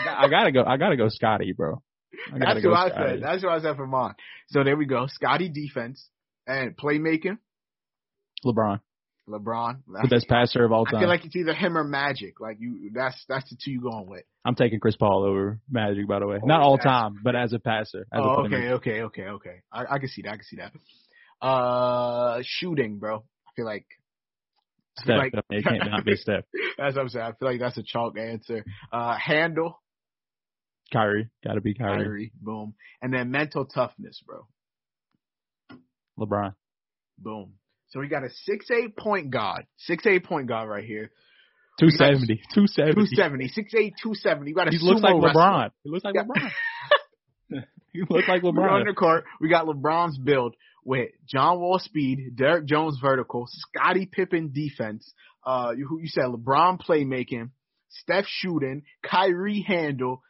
I 0.09 0.29
gotta 0.29 0.53
go. 0.53 0.65
I 0.65 0.77
gotta 0.77 0.97
go, 0.97 1.09
Scottie, 1.09 1.53
bro. 1.53 1.83
That's 2.37 2.63
go, 2.63 2.71
what 2.71 2.93
I 2.93 3.07
said. 3.07 3.23
That's 3.23 3.43
what 3.43 3.53
I 3.53 3.61
said 3.61 3.77
for 3.77 3.87
mine. 3.87 4.15
So 4.49 4.65
there 4.65 4.77
we 4.77 4.87
go. 4.87 5.07
Scottie 5.07 5.49
defense 5.49 6.09
and 6.47 6.77
playmaking. 6.77 7.39
LeBron, 8.45 8.81
LeBron. 9.29 9.79
the 10.03 10.09
best 10.09 10.29
passer 10.29 10.65
of 10.65 10.73
all 10.73 10.87
time. 10.87 10.97
I 10.97 11.01
feel 11.01 11.09
like 11.09 11.25
it's 11.25 11.37
either 11.37 11.55
him 11.55 11.77
or 11.77 11.85
Magic. 11.85 12.41
Like 12.41 12.57
you, 12.59 12.91
that's 12.95 13.23
that's 13.29 13.49
the 13.51 13.57
two 13.63 13.73
you 13.73 13.81
going 13.81 14.09
with. 14.09 14.25
I'm 14.45 14.55
taking 14.55 14.81
Chris 14.81 14.97
Paul 14.97 15.25
over 15.25 15.61
Magic, 15.71 16.09
by 16.09 16.21
the 16.21 16.27
way. 16.27 16.39
Oh, 16.43 16.47
Not 16.47 16.63
all 16.63 16.79
time, 16.79 17.21
but 17.23 17.37
as 17.37 17.53
a 17.53 17.59
passer. 17.59 18.07
As 18.13 18.21
Oh, 18.23 18.47
okay, 18.47 18.71
okay, 18.71 19.03
okay, 19.03 19.25
okay. 19.25 19.57
I, 19.71 19.85
I 19.91 19.99
can 19.99 20.09
see 20.09 20.23
that. 20.23 20.33
I 20.33 20.37
can 20.37 20.45
see 20.45 20.57
that. 20.57 20.73
Uh, 21.47 22.43
shooting, 22.43 22.99
bro. 22.99 23.17
I 23.19 23.51
feel 23.57 23.67
like. 23.67 23.87
Steph. 24.99 25.19
like 25.19 25.33
it 25.51 25.65
can't 25.65 25.91
not 25.91 26.05
be 26.05 26.17
Steph. 26.17 26.45
that's 26.77 26.97
what 26.97 27.03
I'm 27.03 27.09
saying. 27.09 27.25
I 27.25 27.33
feel 27.33 27.49
like 27.49 27.61
that's 27.61 27.79
a 27.79 27.83
chalk 27.83 28.19
answer. 28.19 28.65
Uh, 28.93 29.17
handle, 29.17 29.81
Kyrie, 30.93 31.29
gotta 31.45 31.61
be 31.61 31.75
Kyrie. 31.75 32.05
Kyrie, 32.05 32.33
boom, 32.41 32.75
and 33.03 33.13
then 33.13 33.31
mental 33.31 33.65
toughness, 33.65 34.21
bro, 34.27 34.47
LeBron. 36.19 36.55
boom. 37.19 37.53
So 37.89 38.01
we 38.01 38.09
got 38.09 38.23
a 38.25 38.31
six 38.45 38.71
eight 38.71 38.97
point 38.97 39.31
guard, 39.31 39.65
six 39.79 40.07
eight 40.07 40.25
point 40.25 40.47
guard 40.49 40.69
right 40.69 40.85
here, 40.85 41.11
270. 41.81 42.41
270. 42.55 42.93
270, 43.17 43.45
6'8", 43.49 43.93
270. 44.03 44.51
We 44.51 44.55
got 44.55 44.69
a 44.69 44.71
He 44.71 44.79
looks 44.81 45.01
like 45.01 45.15
wrestler. 45.23 45.43
LeBron. 45.43 45.71
He 45.83 45.91
looks 45.91 46.05
like 46.05 46.15
Yeah. 46.15 46.23
LeBron. 46.25 47.65
he 47.93 48.03
looks 48.09 48.29
like 48.29 48.43
We're 48.43 48.51
on 48.69 48.83
LeBron. 48.83 48.87
the 48.87 48.95
court. 48.95 49.25
We 49.41 49.49
got 49.49 49.67
LeBron's 49.67 50.19
build 50.19 50.55
with 50.85 51.09
John 51.27 51.59
Wall 51.59 51.79
speed, 51.79 52.37
Derrick 52.37 52.67
Jones 52.67 52.99
vertical, 53.01 53.47
Scottie 53.49 54.07
Pippen 54.07 54.53
defense. 54.53 55.11
Uh, 55.45 55.73
you, 55.77 55.87
who 55.89 55.99
you 56.01 56.07
said 56.09 56.25
LeBron 56.27 56.81
playmaking, 56.83 57.51
Steph 57.89 58.27
shooting, 58.29 58.83
Kyrie 59.03 59.65
handle, 59.67 60.23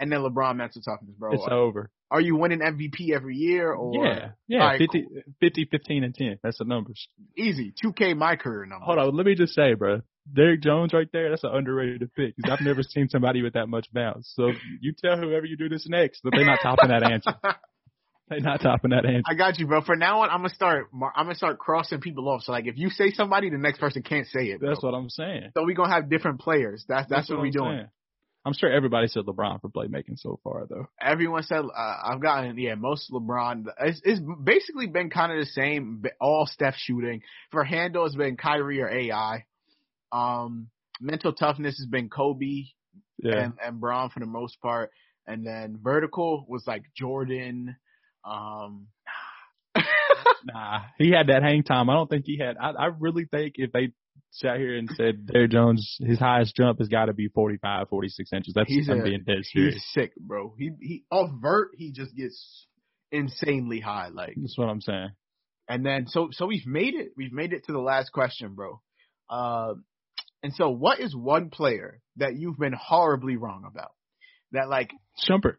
and 0.00 0.10
then 0.12 0.20
LeBron 0.20 0.56
mental 0.56 0.82
toughness, 0.82 1.14
bro. 1.18 1.32
It's 1.32 1.46
over. 1.50 1.90
Are 2.10 2.20
you 2.20 2.36
winning 2.36 2.60
MVP 2.60 3.10
every 3.14 3.34
year 3.36 3.72
or 3.72 4.04
Yeah. 4.04 4.28
Yeah. 4.46 4.58
Right, 4.58 4.78
50, 4.78 5.06
50, 5.40 5.64
15, 5.70 6.04
and 6.04 6.14
10. 6.14 6.38
That's 6.42 6.58
the 6.58 6.64
numbers. 6.64 7.08
easy? 7.36 7.72
2K 7.84 8.16
my 8.16 8.36
career 8.36 8.64
number. 8.66 8.84
Hold 8.84 8.98
on. 8.98 9.16
Let 9.16 9.26
me 9.26 9.34
just 9.34 9.54
say, 9.54 9.74
bro. 9.74 10.02
Derrick 10.32 10.60
Jones 10.62 10.92
right 10.92 11.08
there, 11.12 11.30
that's 11.30 11.44
an 11.44 11.50
underrated 11.52 12.12
pick. 12.14 12.34
'cause 12.36 12.50
I've 12.50 12.64
never 12.64 12.82
seen 12.82 13.08
somebody 13.08 13.42
with 13.42 13.54
that 13.54 13.68
much 13.68 13.86
bounce. 13.92 14.32
So 14.34 14.52
you 14.80 14.92
tell 14.92 15.16
whoever 15.16 15.46
you 15.46 15.56
do 15.56 15.68
this 15.68 15.88
next 15.88 16.22
that 16.22 16.30
they're 16.34 16.44
not 16.44 16.60
topping 16.62 16.88
that 16.90 17.02
answer. 17.02 17.32
They're 18.28 18.40
not 18.40 18.60
topping 18.60 18.90
that 18.90 19.06
answer. 19.06 19.22
I 19.24 19.34
got 19.34 19.56
you, 19.60 19.68
bro. 19.68 19.82
For 19.82 19.94
now 19.94 20.22
on, 20.22 20.30
I'm 20.30 20.38
gonna 20.38 20.48
start. 20.48 20.88
I'm 20.92 21.26
gonna 21.26 21.36
start 21.36 21.58
crossing 21.58 22.00
people 22.00 22.28
off. 22.28 22.42
So 22.42 22.50
like, 22.50 22.66
if 22.66 22.76
you 22.76 22.90
say 22.90 23.10
somebody, 23.12 23.50
the 23.50 23.56
next 23.56 23.78
person 23.78 24.02
can't 24.02 24.26
say 24.26 24.46
it. 24.46 24.58
Bro. 24.58 24.70
That's 24.70 24.82
what 24.82 24.94
I'm 24.94 25.08
saying. 25.08 25.50
so 25.56 25.62
we 25.62 25.74
gonna 25.74 25.94
have 25.94 26.10
different 26.10 26.40
players. 26.40 26.84
That's 26.88 27.08
that's, 27.08 27.30
what, 27.30 27.40
we 27.40 27.48
I'm 27.48 27.52
doing. 27.52 27.76
saying. 27.76 27.88
I'm 28.46 28.52
sure 28.52 28.70
everybody 28.70 29.08
said 29.08 29.24
LeBron 29.24 29.60
for 29.60 29.68
playmaking 29.68 30.18
so 30.18 30.38
far, 30.44 30.66
though. 30.70 30.86
Everyone 31.02 31.42
said 31.42 31.64
uh, 31.64 31.96
I've 32.04 32.22
gotten 32.22 32.56
yeah 32.58 32.76
most 32.76 33.10
LeBron. 33.10 33.64
It's, 33.80 34.00
it's 34.04 34.20
basically 34.44 34.86
been 34.86 35.10
kind 35.10 35.32
of 35.32 35.38
the 35.40 35.46
same. 35.46 36.04
All 36.20 36.46
Steph 36.46 36.76
shooting 36.76 37.22
for 37.50 37.64
handle 37.64 38.04
has 38.04 38.14
been 38.14 38.36
Kyrie 38.36 38.80
or 38.80 38.88
AI. 38.88 39.44
Um, 40.12 40.68
mental 41.00 41.32
toughness 41.32 41.76
has 41.78 41.88
been 41.88 42.08
Kobe 42.08 42.66
Yeah. 43.18 43.42
and 43.42 43.52
and 43.64 43.80
Bron 43.80 44.10
for 44.10 44.20
the 44.20 44.26
most 44.26 44.60
part, 44.62 44.92
and 45.26 45.44
then 45.44 45.80
vertical 45.82 46.46
was 46.48 46.62
like 46.68 46.84
Jordan. 46.96 47.74
Um, 48.24 48.86
Nah, 50.44 50.82
he 50.98 51.10
had 51.10 51.26
that 51.26 51.42
hang 51.42 51.64
time. 51.64 51.90
I 51.90 51.94
don't 51.94 52.08
think 52.08 52.24
he 52.24 52.38
had. 52.38 52.56
I, 52.56 52.70
I 52.70 52.86
really 53.00 53.24
think 53.24 53.54
if 53.56 53.72
they 53.72 53.90
sat 54.30 54.58
here 54.58 54.76
and 54.76 54.90
said 54.96 55.26
Derrick 55.26 55.50
Jones, 55.50 55.96
his 56.00 56.18
highest 56.18 56.54
jump 56.56 56.78
has 56.78 56.88
got 56.88 57.06
to 57.06 57.14
be 57.14 57.28
45, 57.28 57.88
46 57.88 58.32
inches. 58.32 58.54
That's 58.54 58.68
He's 58.68 58.88
I'm 58.88 59.00
a- 59.00 59.04
being 59.04 59.24
dead 59.26 59.38
serious. 59.42 59.74
he's 59.74 59.84
sick, 59.94 60.12
bro. 60.16 60.54
He 60.58 60.70
he 60.80 61.04
off 61.10 61.30
vert 61.40 61.70
he 61.76 61.92
just 61.92 62.14
gets 62.14 62.66
insanely 63.10 63.80
high, 63.80 64.08
like. 64.08 64.34
That's 64.36 64.58
what 64.58 64.68
I'm 64.68 64.80
saying. 64.80 65.10
And 65.68 65.84
then 65.84 66.06
so 66.06 66.28
so 66.32 66.46
we've 66.46 66.66
made 66.66 66.94
it. 66.94 67.12
We've 67.16 67.32
made 67.32 67.52
it 67.52 67.64
to 67.66 67.72
the 67.72 67.78
last 67.80 68.12
question, 68.12 68.54
bro. 68.54 68.80
Uh, 69.28 69.74
and 70.42 70.52
so 70.54 70.70
what 70.70 71.00
is 71.00 71.14
one 71.16 71.50
player 71.50 72.00
that 72.18 72.36
you've 72.36 72.58
been 72.58 72.74
horribly 72.74 73.36
wrong 73.36 73.64
about? 73.66 73.90
That 74.52 74.68
like, 74.68 74.90
Shumpert. 75.28 75.56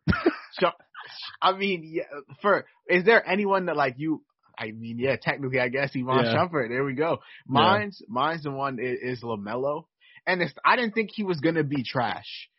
I 1.42 1.54
mean, 1.58 1.84
yeah, 1.86 2.04
for 2.42 2.66
is 2.88 3.04
there 3.04 3.28
anyone 3.28 3.66
that 3.66 3.76
like 3.76 3.96
you? 3.98 4.24
I 4.58 4.72
mean, 4.72 4.98
yeah, 5.00 5.16
technically, 5.22 5.60
I 5.60 5.70
guess 5.70 5.92
Iman 5.96 6.26
Yeah. 6.26 6.36
Shumpert. 6.36 6.70
There 6.70 6.84
we 6.84 6.94
go. 6.94 7.20
Mine's 7.48 8.02
mine's 8.08 8.44
the 8.44 8.52
one 8.52 8.80
is, 8.80 9.20
is 9.20 9.24
Lamelo, 9.24 9.86
and 10.26 10.42
it's, 10.42 10.54
I 10.66 10.76
didn't 10.76 10.94
think 10.94 11.12
he 11.14 11.24
was 11.24 11.40
gonna 11.40 11.64
be 11.64 11.84
trash. 11.84 12.50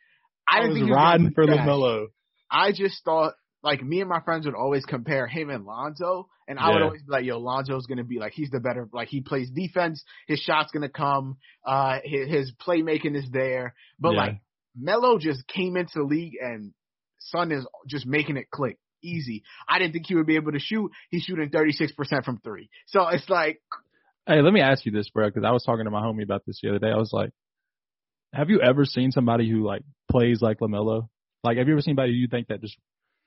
I 0.47 0.57
I 0.57 0.61
didn't 0.61 0.71
was 0.71 0.77
think 0.79 0.85
he 0.87 0.93
riding 0.93 1.27
be 1.29 1.33
for 1.35 1.45
trash. 1.45 1.67
LaMelo. 1.67 2.07
I 2.49 2.71
just 2.71 3.03
thought 3.03 3.33
like 3.61 3.83
me 3.83 3.99
and 3.99 4.09
my 4.09 4.21
friends 4.21 4.45
would 4.45 4.55
always 4.55 4.85
compare 4.85 5.27
him 5.27 5.49
and 5.49 5.65
Lonzo, 5.65 6.29
and 6.47 6.57
I 6.57 6.71
would 6.71 6.81
always 6.81 7.01
be 7.03 7.11
like, 7.11 7.25
"Yo, 7.25 7.39
Lonzo's 7.39 7.85
gonna 7.85 8.05
be 8.05 8.19
like 8.19 8.33
he's 8.33 8.49
the 8.49 8.59
better 8.59 8.87
like 8.93 9.09
he 9.09 9.21
plays 9.21 9.49
defense, 9.51 10.03
his 10.27 10.39
shot's 10.39 10.71
gonna 10.71 10.89
come, 10.89 11.37
uh, 11.65 11.99
his, 12.03 12.29
his 12.29 12.53
playmaking 12.53 13.15
is 13.15 13.29
there." 13.31 13.75
But 13.99 14.13
Yeah. 14.13 14.19
like 14.19 14.41
Melo 14.75 15.17
just 15.19 15.45
came 15.47 15.75
into 15.75 15.93
the 15.95 16.03
league 16.03 16.35
and 16.41 16.73
Son 17.19 17.51
is 17.51 17.67
just 17.87 18.05
making 18.07 18.37
it 18.37 18.49
click 18.49 18.77
easy. 19.01 19.43
I 19.67 19.79
didn't 19.79 19.93
think 19.93 20.05
he 20.07 20.15
would 20.15 20.27
be 20.27 20.35
able 20.35 20.51
to 20.51 20.59
shoot. 20.59 20.91
He's 21.09 21.23
shooting 21.23 21.49
thirty 21.49 21.71
six 21.71 21.91
percent 21.91 22.25
from 22.25 22.39
three, 22.43 22.69
so 22.87 23.07
it's 23.07 23.29
like 23.29 23.61
Hey, 24.27 24.41
let 24.41 24.53
me 24.53 24.61
ask 24.61 24.85
you 24.85 24.91
this, 24.91 25.09
bro, 25.09 25.27
because 25.27 25.43
I 25.43 25.51
was 25.51 25.63
talking 25.63 25.85
to 25.85 25.91
my 25.91 26.01
homie 26.01 26.21
about 26.23 26.43
this 26.45 26.59
the 26.61 26.69
other 26.69 26.77
day. 26.79 26.91
I 26.91 26.97
was 26.97 27.11
like, 27.11 27.31
have 28.33 28.49
you 28.51 28.61
ever 28.61 28.85
seen 28.85 29.11
somebody 29.11 29.49
who 29.49 29.65
like 29.65 29.81
plays 30.11 30.39
like 30.41 30.59
Lamelo? 30.59 31.09
Like, 31.43 31.57
have 31.57 31.67
you 31.67 31.73
ever 31.73 31.81
seen 31.81 31.93
anybody 31.93 32.13
you 32.13 32.27
think 32.27 32.47
that 32.49 32.61
just 32.61 32.77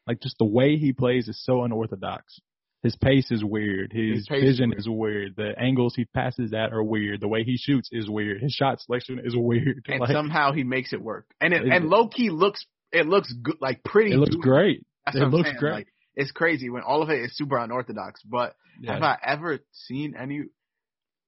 like 0.07 0.21
just 0.21 0.37
the 0.39 0.45
way 0.45 0.77
he 0.77 0.93
plays 0.93 1.27
is 1.29 1.43
so 1.45 1.65
unorthodox? 1.65 2.39
His 2.83 2.97
pace 2.97 3.31
is 3.31 3.45
weird. 3.45 3.93
His, 3.93 4.27
His 4.29 4.29
vision 4.29 4.73
is 4.73 4.81
is 4.81 4.89
weird. 4.89 5.35
The 5.37 5.55
angles 5.57 5.95
he 5.95 6.05
passes 6.05 6.53
at 6.53 6.73
are 6.73 6.83
weird. 6.83 7.21
The 7.21 7.29
way 7.29 7.45
he 7.45 7.57
shoots 7.57 7.89
is 7.93 8.11
weird. 8.11 8.41
His 8.43 8.53
shot 8.53 8.81
selection 8.81 9.21
is 9.25 9.35
weird. 9.37 9.85
and 9.89 10.01
Like, 10.01 10.11
somehow 10.11 10.53
he 10.53 10.65
makes 10.65 10.93
it 10.93 11.01
work. 11.01 11.27
And 11.41 11.53
it, 11.55 11.63
It- 11.65 11.73
and 11.73 11.89
low 11.89 12.09
key 12.09 12.31
looks 12.31 12.65
it 12.93 13.07
looks 13.07 13.33
good, 13.33 13.57
like 13.61 13.83
pretty. 13.85 14.13
it 14.13 14.19
looks 14.19 14.35
dude. 14.35 14.43
great. 14.43 14.85
That's 15.07 15.17
it 15.17 15.29
looks 15.29 15.49
saying. 15.49 15.59
great. 15.59 15.73
Like, 15.73 15.89
it's 16.15 16.31
crazy 16.33 16.69
when 16.71 16.83
all 16.83 17.03
of 17.03 17.11
it 17.11 17.21
is 17.23 17.37
super 17.37 17.59
unorthodox. 17.59 18.23
But 18.23 18.55
Yeah. 18.81 18.95
have 18.95 19.03
I 19.03 19.19
ever 19.25 19.59
seen 19.73 20.15
any 20.19 20.43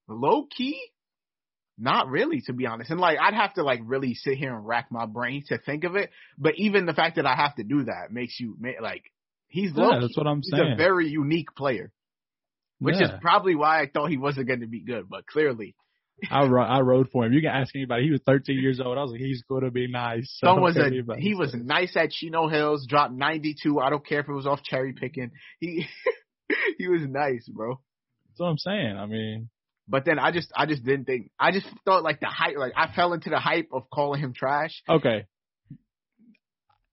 low 0.08 0.46
key? 0.46 0.80
Not 1.76 2.08
really, 2.08 2.40
to 2.42 2.52
be 2.52 2.66
honest. 2.66 2.90
And 2.90 3.00
like, 3.00 3.18
I'd 3.18 3.34
have 3.34 3.54
to 3.54 3.64
like 3.64 3.80
really 3.84 4.14
sit 4.14 4.38
here 4.38 4.54
and 4.54 4.64
rack 4.66 4.86
my 4.92 5.06
brain 5.06 5.42
to 5.48 5.58
think 5.58 5.82
of 5.84 5.96
it. 5.96 6.10
But 6.38 6.54
even 6.56 6.86
the 6.86 6.92
fact 6.94 7.16
that 7.16 7.26
I 7.26 7.34
have 7.34 7.56
to 7.56 7.64
do 7.64 7.84
that 7.84 8.12
makes 8.12 8.38
you 8.38 8.56
like, 8.80 9.02
he's 9.48 9.72
Yeah, 9.74 9.82
low. 9.84 10.00
that's 10.00 10.16
what 10.16 10.26
I'm 10.28 10.40
He's 10.42 10.52
saying. 10.56 10.74
a 10.74 10.76
very 10.76 11.08
unique 11.08 11.52
player, 11.56 11.90
which 12.78 13.00
is 13.00 13.10
probably 13.20 13.56
why 13.56 13.80
I 13.82 13.86
thought 13.88 14.10
he 14.10 14.18
wasn't 14.18 14.46
going 14.46 14.60
to 14.60 14.68
be 14.68 14.80
good. 14.84 15.08
But 15.08 15.26
clearly, 15.26 15.74
I 16.30 16.44
ro- 16.46 16.62
I 16.64 16.80
rode 16.80 17.10
for 17.10 17.24
him. 17.24 17.32
You 17.32 17.40
can 17.40 17.50
ask 17.50 17.74
anybody. 17.74 18.04
He 18.04 18.10
was 18.10 18.20
13 18.26 18.58
years 18.58 18.80
old. 18.80 18.96
I 18.98 19.02
was 19.02 19.12
like, 19.12 19.20
he's 19.20 19.42
going 19.48 19.64
to 19.64 19.70
be 19.70 19.88
nice. 19.88 20.36
So 20.40 20.46
Son 20.48 20.60
was 20.60 20.76
a 20.76 20.90
he 21.18 21.34
was 21.34 21.54
nice 21.54 21.96
at 21.96 22.10
Chino 22.10 22.48
Hills, 22.48 22.86
dropped 22.88 23.12
92. 23.14 23.80
I 23.80 23.90
don't 23.90 24.06
care 24.06 24.20
if 24.20 24.28
it 24.28 24.32
was 24.32 24.46
off 24.46 24.62
cherry 24.62 24.92
picking. 24.92 25.32
He 25.60 25.86
he 26.78 26.88
was 26.88 27.02
nice, 27.02 27.48
bro. 27.48 27.80
That's 28.28 28.40
what 28.40 28.46
I'm 28.48 28.58
saying. 28.58 28.96
I 28.96 29.06
mean, 29.06 29.48
But 29.88 30.04
then 30.04 30.18
I 30.18 30.30
just 30.30 30.50
I 30.56 30.66
just 30.66 30.84
didn't 30.84 31.04
think 31.04 31.30
I 31.38 31.52
just 31.52 31.66
thought 31.84 32.02
like 32.02 32.20
the 32.20 32.26
hype 32.26 32.56
like 32.56 32.72
I 32.76 32.92
fell 32.94 33.12
into 33.12 33.30
the 33.30 33.38
hype 33.38 33.68
of 33.72 33.90
calling 33.92 34.20
him 34.20 34.32
trash. 34.34 34.82
okay. 34.88 35.26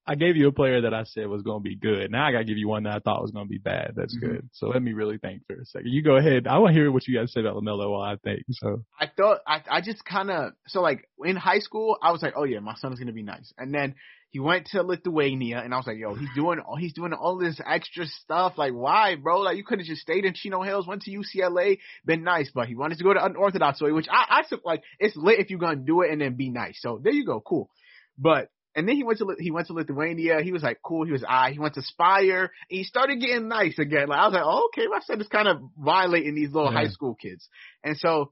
I 0.07 0.15
gave 0.15 0.35
you 0.35 0.47
a 0.47 0.51
player 0.51 0.81
that 0.81 0.93
I 0.95 1.03
said 1.03 1.27
was 1.27 1.43
going 1.43 1.59
to 1.59 1.69
be 1.69 1.75
good. 1.75 2.09
Now 2.09 2.25
I 2.25 2.31
got 2.31 2.39
to 2.39 2.43
give 2.43 2.57
you 2.57 2.67
one 2.67 2.83
that 2.83 2.95
I 2.95 2.99
thought 2.99 3.21
was 3.21 3.31
going 3.31 3.45
to 3.45 3.49
be 3.49 3.59
bad. 3.59 3.93
That's 3.95 4.15
Mhm. 4.17 4.21
good. 4.21 4.49
So 4.53 4.67
let 4.69 4.81
me 4.81 4.93
really 4.93 5.19
think 5.19 5.43
for 5.45 5.53
a 5.61 5.65
second. 5.65 5.91
You 5.91 6.01
go 6.01 6.15
ahead. 6.17 6.47
I 6.47 6.57
want 6.57 6.73
to 6.73 6.79
hear 6.79 6.91
what 6.91 7.07
you 7.07 7.17
guys 7.17 7.31
say 7.31 7.41
about 7.41 7.55
Lamelo 7.55 7.91
while 7.91 8.01
I 8.01 8.15
think. 8.17 8.41
So 8.49 8.83
I 8.99 9.07
thought 9.07 9.41
I 9.45 9.61
I 9.69 9.81
just 9.81 10.03
kind 10.03 10.31
of 10.31 10.53
so 10.67 10.81
like 10.81 11.07
in 11.23 11.35
high 11.35 11.59
school 11.59 11.97
I 12.01 12.11
was 12.11 12.21
like 12.23 12.33
oh 12.35 12.43
yeah 12.45 12.59
my 12.59 12.75
son 12.75 12.93
is 12.93 12.99
gonna 12.99 13.11
be 13.13 13.21
nice 13.23 13.53
and 13.57 13.73
then 13.73 13.95
he 14.31 14.39
went 14.39 14.67
to 14.67 14.81
Lithuania 14.81 15.59
and 15.59 15.73
I 15.73 15.77
was 15.77 15.85
like 15.85 15.97
yo 15.97 16.15
he's 16.15 16.29
doing 16.33 16.59
all 16.59 16.75
he's 16.77 16.93
doing 16.93 17.13
all 17.13 17.37
this 17.37 17.59
extra 17.65 18.05
stuff 18.07 18.57
like 18.57 18.73
why 18.73 19.15
bro 19.15 19.41
like 19.41 19.57
you 19.57 19.63
could 19.63 19.79
have 19.79 19.87
just 19.87 20.01
stayed 20.01 20.25
in 20.25 20.33
Chino 20.33 20.61
Hills 20.63 20.87
went 20.87 21.03
to 21.03 21.11
UCLA 21.11 21.77
been 22.05 22.23
nice 22.23 22.49
but 22.53 22.67
he 22.67 22.75
wanted 22.75 22.97
to 22.97 23.03
go 23.03 23.13
to 23.13 23.23
unorthodox 23.23 23.81
way 23.81 23.91
which 23.91 24.07
I 24.09 24.39
I 24.39 24.41
took 24.49 24.65
like 24.65 24.81
it's 24.99 25.15
lit 25.15 25.39
if 25.39 25.49
you're 25.51 25.59
gonna 25.59 25.75
do 25.75 26.01
it 26.01 26.11
and 26.11 26.21
then 26.21 26.35
be 26.35 26.49
nice 26.49 26.79
so 26.81 26.99
there 27.03 27.13
you 27.13 27.25
go 27.25 27.39
cool 27.39 27.69
but 28.17 28.49
and 28.75 28.87
then 28.87 28.95
he 28.95 29.03
went 29.03 29.19
to 29.19 29.35
he 29.37 29.51
went 29.51 29.67
to 29.67 29.73
Lithuania. 29.73 30.41
He 30.41 30.51
was 30.51 30.63
like 30.63 30.79
cool. 30.83 31.05
He 31.05 31.11
was 31.11 31.23
I. 31.27 31.51
He 31.51 31.59
went 31.59 31.73
to 31.75 31.81
Spire. 31.81 32.43
And 32.69 32.77
he 32.77 32.83
started 32.83 33.19
getting 33.19 33.47
nice 33.47 33.77
again. 33.77 34.07
Like 34.07 34.19
I 34.19 34.25
was 34.25 34.33
like, 34.33 34.43
oh, 34.45 34.69
okay, 34.73 34.87
my 34.87 34.99
son 35.01 35.19
is 35.19 35.27
kind 35.27 35.47
of 35.47 35.61
violating 35.77 36.35
these 36.35 36.51
little 36.53 36.71
Yeah. 36.71 36.79
high 36.79 36.87
school 36.87 37.15
kids. 37.15 37.47
And 37.83 37.97
so 37.97 38.31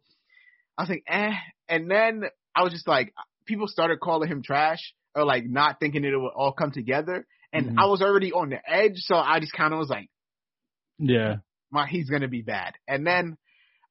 I 0.77 0.83
was 0.83 0.89
like, 0.89 1.03
eh. 1.07 1.33
And 1.67 1.91
then 1.91 2.23
I 2.55 2.63
was 2.63 2.71
just 2.71 2.87
like, 2.87 3.13
people 3.45 3.67
started 3.67 3.99
calling 3.99 4.29
him 4.29 4.41
trash 4.41 4.93
or 5.13 5.25
like 5.25 5.45
not 5.45 5.79
thinking 5.79 6.03
it 6.05 6.15
would 6.15 6.31
all 6.35 6.53
come 6.53 6.71
together. 6.71 7.25
And 7.51 7.71
Mhm. 7.71 7.75
I 7.77 7.87
was 7.87 8.01
already 8.01 8.31
on 8.31 8.49
the 8.49 8.59
edge, 8.65 8.97
so 8.97 9.15
I 9.15 9.39
just 9.39 9.53
kind 9.53 9.73
of 9.73 9.79
was 9.79 9.89
like, 9.89 10.09
yeah, 10.99 11.37
my 11.71 11.87
he's 11.87 12.09
gonna 12.09 12.27
be 12.27 12.43
bad. 12.43 12.75
And 12.87 13.05
then 13.05 13.37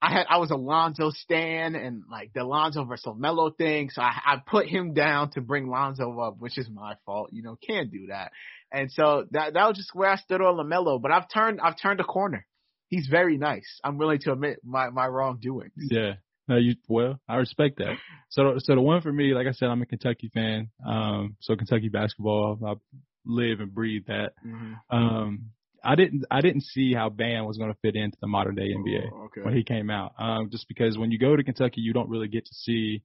I 0.01 0.13
had 0.13 0.27
I 0.29 0.39
was 0.39 0.51
Alonzo 0.51 1.11
stan 1.11 1.75
and 1.75 2.05
like 2.11 2.33
the 2.33 2.45
Lonzo 2.45 2.85
versus 2.85 3.15
Melo 3.17 3.51
thing, 3.51 3.91
so 3.91 4.01
I, 4.01 4.13
I 4.25 4.43
put 4.47 4.67
him 4.67 4.95
down 4.95 5.31
to 5.33 5.41
bring 5.41 5.69
Lonzo 5.69 6.19
up, 6.21 6.37
which 6.39 6.57
is 6.57 6.69
my 6.71 6.95
fault. 7.05 7.31
You 7.33 7.43
know, 7.43 7.57
can't 7.67 7.91
do 7.91 8.07
that. 8.09 8.31
And 8.73 8.93
so 8.93 9.27
that 9.33 9.55
that 9.55 9.67
was 9.67 9.77
just 9.77 9.91
where 9.95 10.11
I 10.11 10.17
stood 10.17 10.41
on 10.41 10.57
Lamelo. 10.57 11.03
But 11.03 11.11
I've 11.11 11.29
turned 11.33 11.61
I've 11.61 11.81
turned 11.81 12.01
a 12.01 12.05
corner. 12.05 12.47
He's 12.89 13.09
very 13.11 13.39
nice. 13.39 13.81
I'm 13.83 13.99
willing 13.99 14.21
to 14.21 14.33
admit 14.33 14.61
my 14.65 14.91
my 14.91 15.07
wrongdoings. 15.07 15.73
yeah. 15.77 16.15
No, 16.49 16.57
you 16.57 16.77
well, 16.89 17.21
I 17.29 17.37
respect 17.37 17.77
that. 17.79 17.97
So, 18.31 18.55
so 18.59 18.75
the 18.75 18.81
one 18.81 19.03
for 19.03 19.13
me, 19.13 19.35
like 19.35 19.47
I 19.47 19.53
said, 19.53 19.69
I'm 19.69 19.83
a 19.83 19.87
Kentucky 19.87 20.31
fan. 20.33 20.71
Um, 20.87 21.37
so 21.41 21.57
Kentucky 21.57 21.91
basketball, 21.91 22.59
I 22.67 22.75
live 23.27 23.61
and 23.61 23.75
breathe 23.75 24.05
that. 24.07 24.33
Mm-hmm. 24.47 24.75
Um, 24.91 25.51
I 25.85 25.95
didn't, 25.95 26.25
I 26.31 26.41
didn't 26.41 26.63
see 26.63 26.93
how 26.95 27.09
Bam 27.09 27.45
was 27.47 27.57
going 27.59 27.73
to 27.73 27.79
fit 27.83 27.95
into 27.97 28.17
the 28.21 28.27
modern 28.27 28.55
day 28.55 28.69
NBA. 28.75 29.11
Oh, 29.13 29.25
okay. 29.27 29.43
when 29.43 29.55
he 29.55 29.63
came 29.63 29.91
out. 29.91 30.13
Um, 30.19 30.51
just 30.51 30.67
because 30.69 30.99
when 30.99 31.11
you 31.11 31.19
go 31.19 31.37
to 31.37 31.43
Kentucky, 31.45 31.81
you 31.81 31.93
don't 31.93 32.09
really 32.09 32.29
get 32.29 32.45
to 32.47 32.55
see 32.55 33.03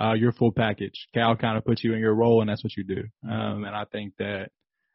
uh, 0.00 0.12
your 0.12 0.32
full 0.32 0.52
package. 0.52 1.08
Cal 1.14 1.36
kind 1.36 1.56
of 1.58 1.64
puts 1.64 1.82
you 1.84 1.92
in 1.92 2.00
your 2.00 2.14
role, 2.14 2.40
and 2.40 2.48
that's 2.50 2.62
what 2.64 2.76
you 2.76 2.84
do. 2.84 3.04
Um, 3.28 3.64
and 3.64 3.74
I 3.74 3.84
think 3.84 4.14
that 4.18 4.50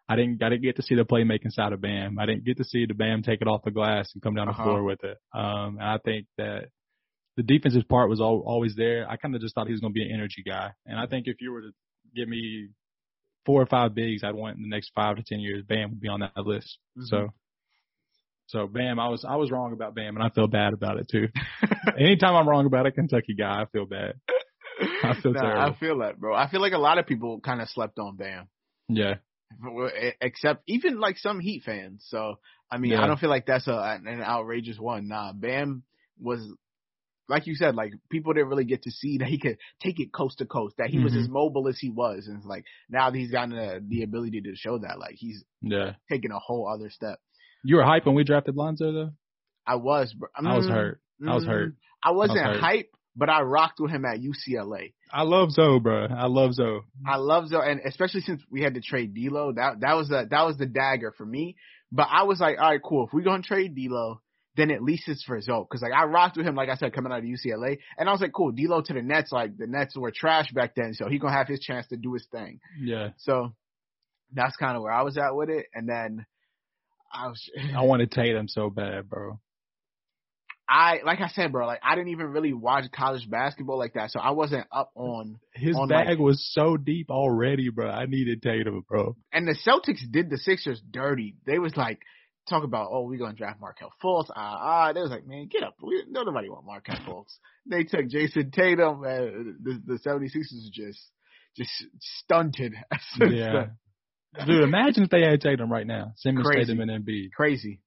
I 0.08 0.16
didn't, 0.16 0.42
I 0.44 0.50
didn't 0.50 0.64
get 0.64 0.76
to 0.78 0.82
see 0.82 0.96
the 0.96 1.06
playmaking 1.06 1.52
side 1.52 1.72
of 1.74 1.82
Bam. 1.82 2.18
I 2.20 2.26
didn't 2.26 2.44
get 2.46 2.58
to 2.58 2.64
see 2.64 2.86
the 2.86 2.94
Bam 2.96 3.22
take 3.22 3.42
it 3.42 3.48
off 3.48 3.64
the 3.64 3.72
glass 3.72 4.10
and 4.14 4.24
come 4.24 4.36
down 4.36 4.50
Uh-huh. 4.50 4.64
the 4.64 4.68
floor 4.70 4.84
with 4.84 5.04
it. 5.04 5.18
Um, 5.34 5.78
and 5.80 5.84
I 5.84 5.98
think 6.04 6.26
that 6.38 6.70
the 7.38 7.44
defensive 7.44 7.88
part 7.88 8.10
was 8.10 8.20
al- 8.20 8.44
always 8.46 8.76
there. 8.76 9.08
I 9.10 9.16
kind 9.18 9.36
of 9.36 9.42
just 9.42 9.56
thought 9.56 9.68
he 9.68 9.72
was 9.74 9.82
going 9.82 9.94
to 9.94 9.98
be 10.00 10.04
an 10.06 10.12
energy 10.14 10.44
guy. 10.46 10.72
And 10.86 11.00
I 11.00 11.06
think 11.06 11.28
if 11.28 11.40
you 11.42 11.52
were 11.52 11.62
to 11.62 11.72
give 12.16 12.28
me 12.28 12.70
four 13.46 13.62
or 13.62 13.66
five 13.66 13.96
bigs 13.96 14.24
I'd 14.24 14.36
want 14.36 14.58
in 14.58 14.64
the 14.64 14.70
next 14.70 14.92
five 14.96 15.16
to 15.18 15.24
ten 15.24 15.40
years, 15.40 15.64
Bam 15.68 15.90
would 15.92 16.02
be 16.02 16.08
on 16.10 16.20
that 16.22 16.38
list. 16.38 16.78
Mhm. 16.98 17.06
So, 17.06 17.30
so 18.48 18.68
Bam, 18.68 19.00
I 19.00 19.10
was 19.10 19.26
I 19.26 19.36
was 19.36 19.52
wrong 19.52 19.74
about 19.74 19.96
Bam, 19.96 20.16
and 20.16 20.24
I 20.24 20.30
feel 20.30 20.48
bad 20.48 20.74
about 20.74 21.00
it 21.00 21.08
too. 21.10 21.28
Anytime 21.98 22.36
I'm 22.36 22.48
wrong 22.50 22.66
about 22.66 22.86
a 22.86 22.92
Kentucky 22.92 23.36
guy, 23.36 23.62
I 23.62 23.66
feel 23.72 23.86
bad. 23.86 24.16
I 25.04 25.14
feel 25.22 25.34
Nah, 25.34 25.42
terrible. 25.42 25.62
I 25.62 25.80
feel 25.80 25.98
that, 26.00 26.20
bro. 26.20 26.36
I 26.36 26.50
feel 26.50 26.62
like 26.62 26.74
a 26.74 26.78
lot 26.78 26.98
of 27.00 27.06
people 27.06 27.40
kind 27.42 27.62
of 27.62 27.70
slept 27.70 28.00
on 28.00 28.16
Bam. 28.16 28.48
Yeah, 28.88 29.16
except 30.22 30.64
even 30.68 31.00
like 31.00 31.18
some 31.18 31.40
Heat 31.40 31.64
fans. 31.64 32.06
So 32.10 32.40
I 32.72 32.78
mean, 32.78 32.92
Yeah. 32.92 33.04
I 33.04 33.08
don't 33.08 33.20
feel 33.20 33.30
like 33.30 33.46
that's 33.46 33.68
a 33.68 34.00
an 34.06 34.22
outrageous 34.22 34.80
one. 34.80 35.08
Nah, 35.08 35.34
Bam 35.34 35.84
was 36.20 36.42
like 37.30 37.48
you 37.48 37.56
said, 37.56 37.76
like 37.76 37.94
people 38.10 38.34
didn't 38.34 38.50
really 38.50 38.66
get 38.66 38.84
to 38.84 38.92
see 38.92 39.20
that 39.20 39.28
he 39.28 39.38
could 39.38 39.58
take 39.82 40.00
it 40.00 40.12
coast 40.12 40.40
to 40.40 40.46
coast, 40.46 40.76
that 40.78 40.90
he 40.90 41.00
was 41.00 41.14
Mhm. 41.14 41.22
as 41.22 41.30
mobile 41.30 41.68
as 41.68 41.78
he 41.80 41.90
was, 41.90 42.28
and 42.28 42.38
it's 42.38 42.46
like 42.46 42.66
now 42.90 43.10
that 43.10 43.18
he's 43.18 43.32
gotten 43.32 43.52
the, 43.56 43.84
the 43.88 44.04
ability 44.04 44.42
to 44.42 44.56
show 44.56 44.78
that, 44.80 45.00
like 45.00 45.16
he's 45.16 45.44
yeah. 45.62 45.94
taking 46.10 46.32
a 46.32 46.40
whole 46.40 46.68
other 46.68 46.90
step. 46.90 47.20
You 47.64 47.76
were 47.78 47.84
hype 47.84 48.06
when 48.06 48.16
we 48.16 48.24
drafted 48.24 48.56
Lonzo, 48.56 48.92
though. 48.92 49.12
I 49.68 49.76
was, 49.76 50.14
bro. 50.14 50.30
I 50.36 50.56
was 50.58 50.66
Mm, 50.66 50.70
hurt. 50.72 51.02
I 51.28 51.36
was 51.36 51.44
mm, 51.44 51.48
hurt. 51.48 51.76
I 52.04 52.12
wasn't 52.12 52.40
hurt. 52.40 52.60
hype, 52.62 52.90
but 53.16 53.30
I 53.30 53.42
rocked 53.42 53.80
with 53.80 53.92
him 53.92 54.06
at 54.06 54.20
UCLA. 54.22 54.94
I 55.12 55.24
love 55.24 55.52
Zoe, 55.52 55.80
bro. 55.80 56.06
I 56.08 56.28
love 56.28 56.54
Zoe. 56.54 56.82
I 57.06 57.18
love 57.18 57.48
Zoe, 57.50 57.62
and 57.70 57.82
especially 57.86 58.22
since 58.22 58.42
we 58.50 58.62
had 58.62 58.76
to 58.76 58.82
trade 58.82 59.14
D'Lo, 59.14 59.52
that 59.54 59.82
that 59.82 59.96
was 59.96 60.08
the 60.08 60.26
that 60.30 60.46
was 60.46 60.58
the 60.58 60.66
dagger 60.66 61.12
for 61.18 61.26
me. 61.26 61.56
But 61.92 62.08
I 62.10 62.24
was 62.24 62.40
like, 62.40 62.58
all 62.60 62.70
right, 62.70 62.82
cool. 62.82 63.08
If 63.08 63.14
we're 63.14 63.24
gonna 63.24 63.44
trade 63.44 63.76
D'Lo, 63.76 64.22
then 64.60 64.72
at 64.72 64.84
least 64.84 65.08
it's 65.08 65.24
for 65.24 65.40
Zoe, 65.42 65.64
because 65.64 65.82
like 65.82 65.94
I 65.94 66.06
rocked 66.06 66.38
with 66.38 66.46
him, 66.46 66.56
like 66.56 66.70
I 66.70 66.76
said, 66.76 66.94
coming 66.94 67.12
out 67.12 67.20
of 67.20 67.26
UCLA, 67.26 67.80
and 67.98 68.10
I 68.10 68.12
was 68.12 68.22
like, 68.22 68.34
cool. 68.34 68.52
D'Lo 68.52 68.82
to 68.82 68.94
the 68.94 69.02
Nets, 69.02 69.32
like 69.32 69.58
the 69.58 69.68
Nets 69.68 69.96
were 69.98 70.12
trash 70.12 70.52
back 70.52 70.74
then, 70.76 70.94
so 70.94 71.08
he 71.08 71.20
gonna 71.20 71.34
have 71.34 71.48
his 71.48 71.60
chance 71.60 71.88
to 71.88 71.98
do 71.98 72.14
his 72.14 72.26
thing. 72.32 72.60
Yeah, 72.80 73.10
So 73.18 73.54
that's 74.34 74.56
kind 74.58 74.76
of 74.76 74.84
where 74.84 74.92
I 74.92 75.02
was 75.04 75.18
at 75.18 75.36
with 75.36 75.50
it, 75.50 75.66
and 75.74 75.88
then 75.88 76.26
I 77.12 77.28
was, 77.28 77.50
I 77.78 77.82
wanted 77.84 78.12
Tatum 78.12 78.48
so 78.48 78.70
bad, 78.70 79.10
bro. 79.10 79.40
I 80.72 81.00
like 81.04 81.20
I 81.20 81.30
said, 81.30 81.52
bro, 81.52 81.66
like 81.66 81.80
I 81.84 81.96
didn't 81.96 82.10
even 82.12 82.28
really 82.28 82.54
watch 82.54 82.86
college 82.96 83.28
basketball 83.28 83.80
like 83.80 83.94
that, 83.96 84.12
so 84.12 84.20
I 84.20 84.32
wasn't 84.32 84.68
up 84.72 84.92
on. 84.94 85.40
His 85.56 85.76
On, 85.76 85.88
bag 85.88 86.08
like- 86.10 86.20
was 86.20 86.48
so 86.54 86.78
deep 86.78 87.10
already, 87.10 87.70
bro. 87.70 87.90
I 87.90 88.06
needed 88.06 88.44
Tatum, 88.44 88.86
bro. 88.88 89.16
And 89.34 89.48
the 89.48 89.58
Celtics 89.66 90.02
did 90.12 90.30
the 90.30 90.38
Sixers 90.38 90.80
dirty. 90.92 91.36
They 91.48 91.58
was 91.58 91.76
like 91.76 92.00
talk 92.50 92.64
about, 92.64 92.90
oh, 92.92 93.04
we're 93.04 93.18
gonna 93.20 93.34
draft 93.36 93.62
Markelle 93.62 93.94
Fultz. 94.04 94.30
Ah, 94.36 94.58
ah. 94.90 94.94
They 94.94 95.02
was 95.02 95.12
like, 95.12 95.26
man, 95.28 95.48
get 95.52 95.64
up. 95.64 95.76
We, 95.82 96.04
no, 96.10 96.24
nobody 96.24 96.50
want 96.50 96.66
Markelle 96.66 96.96
Fultz. 97.08 97.38
They 97.66 97.84
took 97.84 98.08
Jayson 98.10 98.52
Tatum. 98.52 99.02
Uh, 99.04 99.54
the 99.64 99.82
the 99.86 100.00
76ers 100.06 100.72
just 100.72 101.00
just 101.56 101.72
stunted. 102.00 102.74
Yeah. 103.20 103.68
Dude, 104.46 104.64
imagine 104.64 105.04
if 105.04 105.10
they 105.10 105.22
had 105.24 105.42
Tatum 105.42 105.72
right 105.72 105.88
now. 105.88 106.14
Simmons, 106.18 106.46
Crazy. 106.46 106.74
Tatum, 106.74 106.88
and 106.88 107.04
Embiid. 107.06 107.32
crazy, 107.32 107.82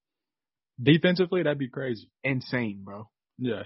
Defensively, 0.82 1.42
that'd 1.44 1.56
be 1.58 1.68
crazy. 1.68 2.10
insane, 2.24 2.80
bro. 2.82 3.08
Yeah. 3.38 3.62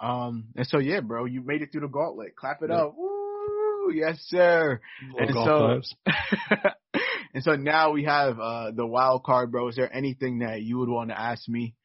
Um, 0.00 0.44
and 0.56 0.66
so 0.66 0.78
yeah, 0.78 1.00
bro, 1.00 1.26
you 1.26 1.42
made 1.42 1.60
it 1.60 1.70
through 1.72 1.82
the 1.82 1.88
gauntlet. 1.88 2.34
Clap 2.36 2.62
it 2.62 2.70
Yeah. 2.70 2.76
up. 2.84 2.94
Woo, 2.96 3.92
yes, 3.92 4.16
sir. 4.28 4.80
And 5.18 5.34
so-. 5.34 5.80
and 7.38 7.44
so 7.44 7.54
now 7.54 7.92
we 7.92 8.02
have 8.02 8.40
uh 8.40 8.72
the 8.72 8.84
wild 8.84 9.22
card, 9.22 9.52
bro. 9.52 9.68
Is 9.68 9.76
there 9.76 9.94
anything 9.94 10.40
that 10.40 10.60
you 10.62 10.78
would 10.78 10.88
want 10.88 11.10
to 11.10 11.20
ask 11.20 11.48
me? 11.48 11.76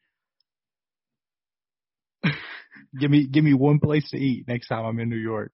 give 2.98 3.08
me 3.08 3.28
give 3.28 3.44
me 3.44 3.54
one 3.54 3.78
place 3.78 4.10
to 4.10 4.16
eat 4.16 4.48
next 4.48 4.66
time 4.66 4.84
I'm 4.84 4.98
in 4.98 5.08
New 5.08 5.14
York. 5.14 5.52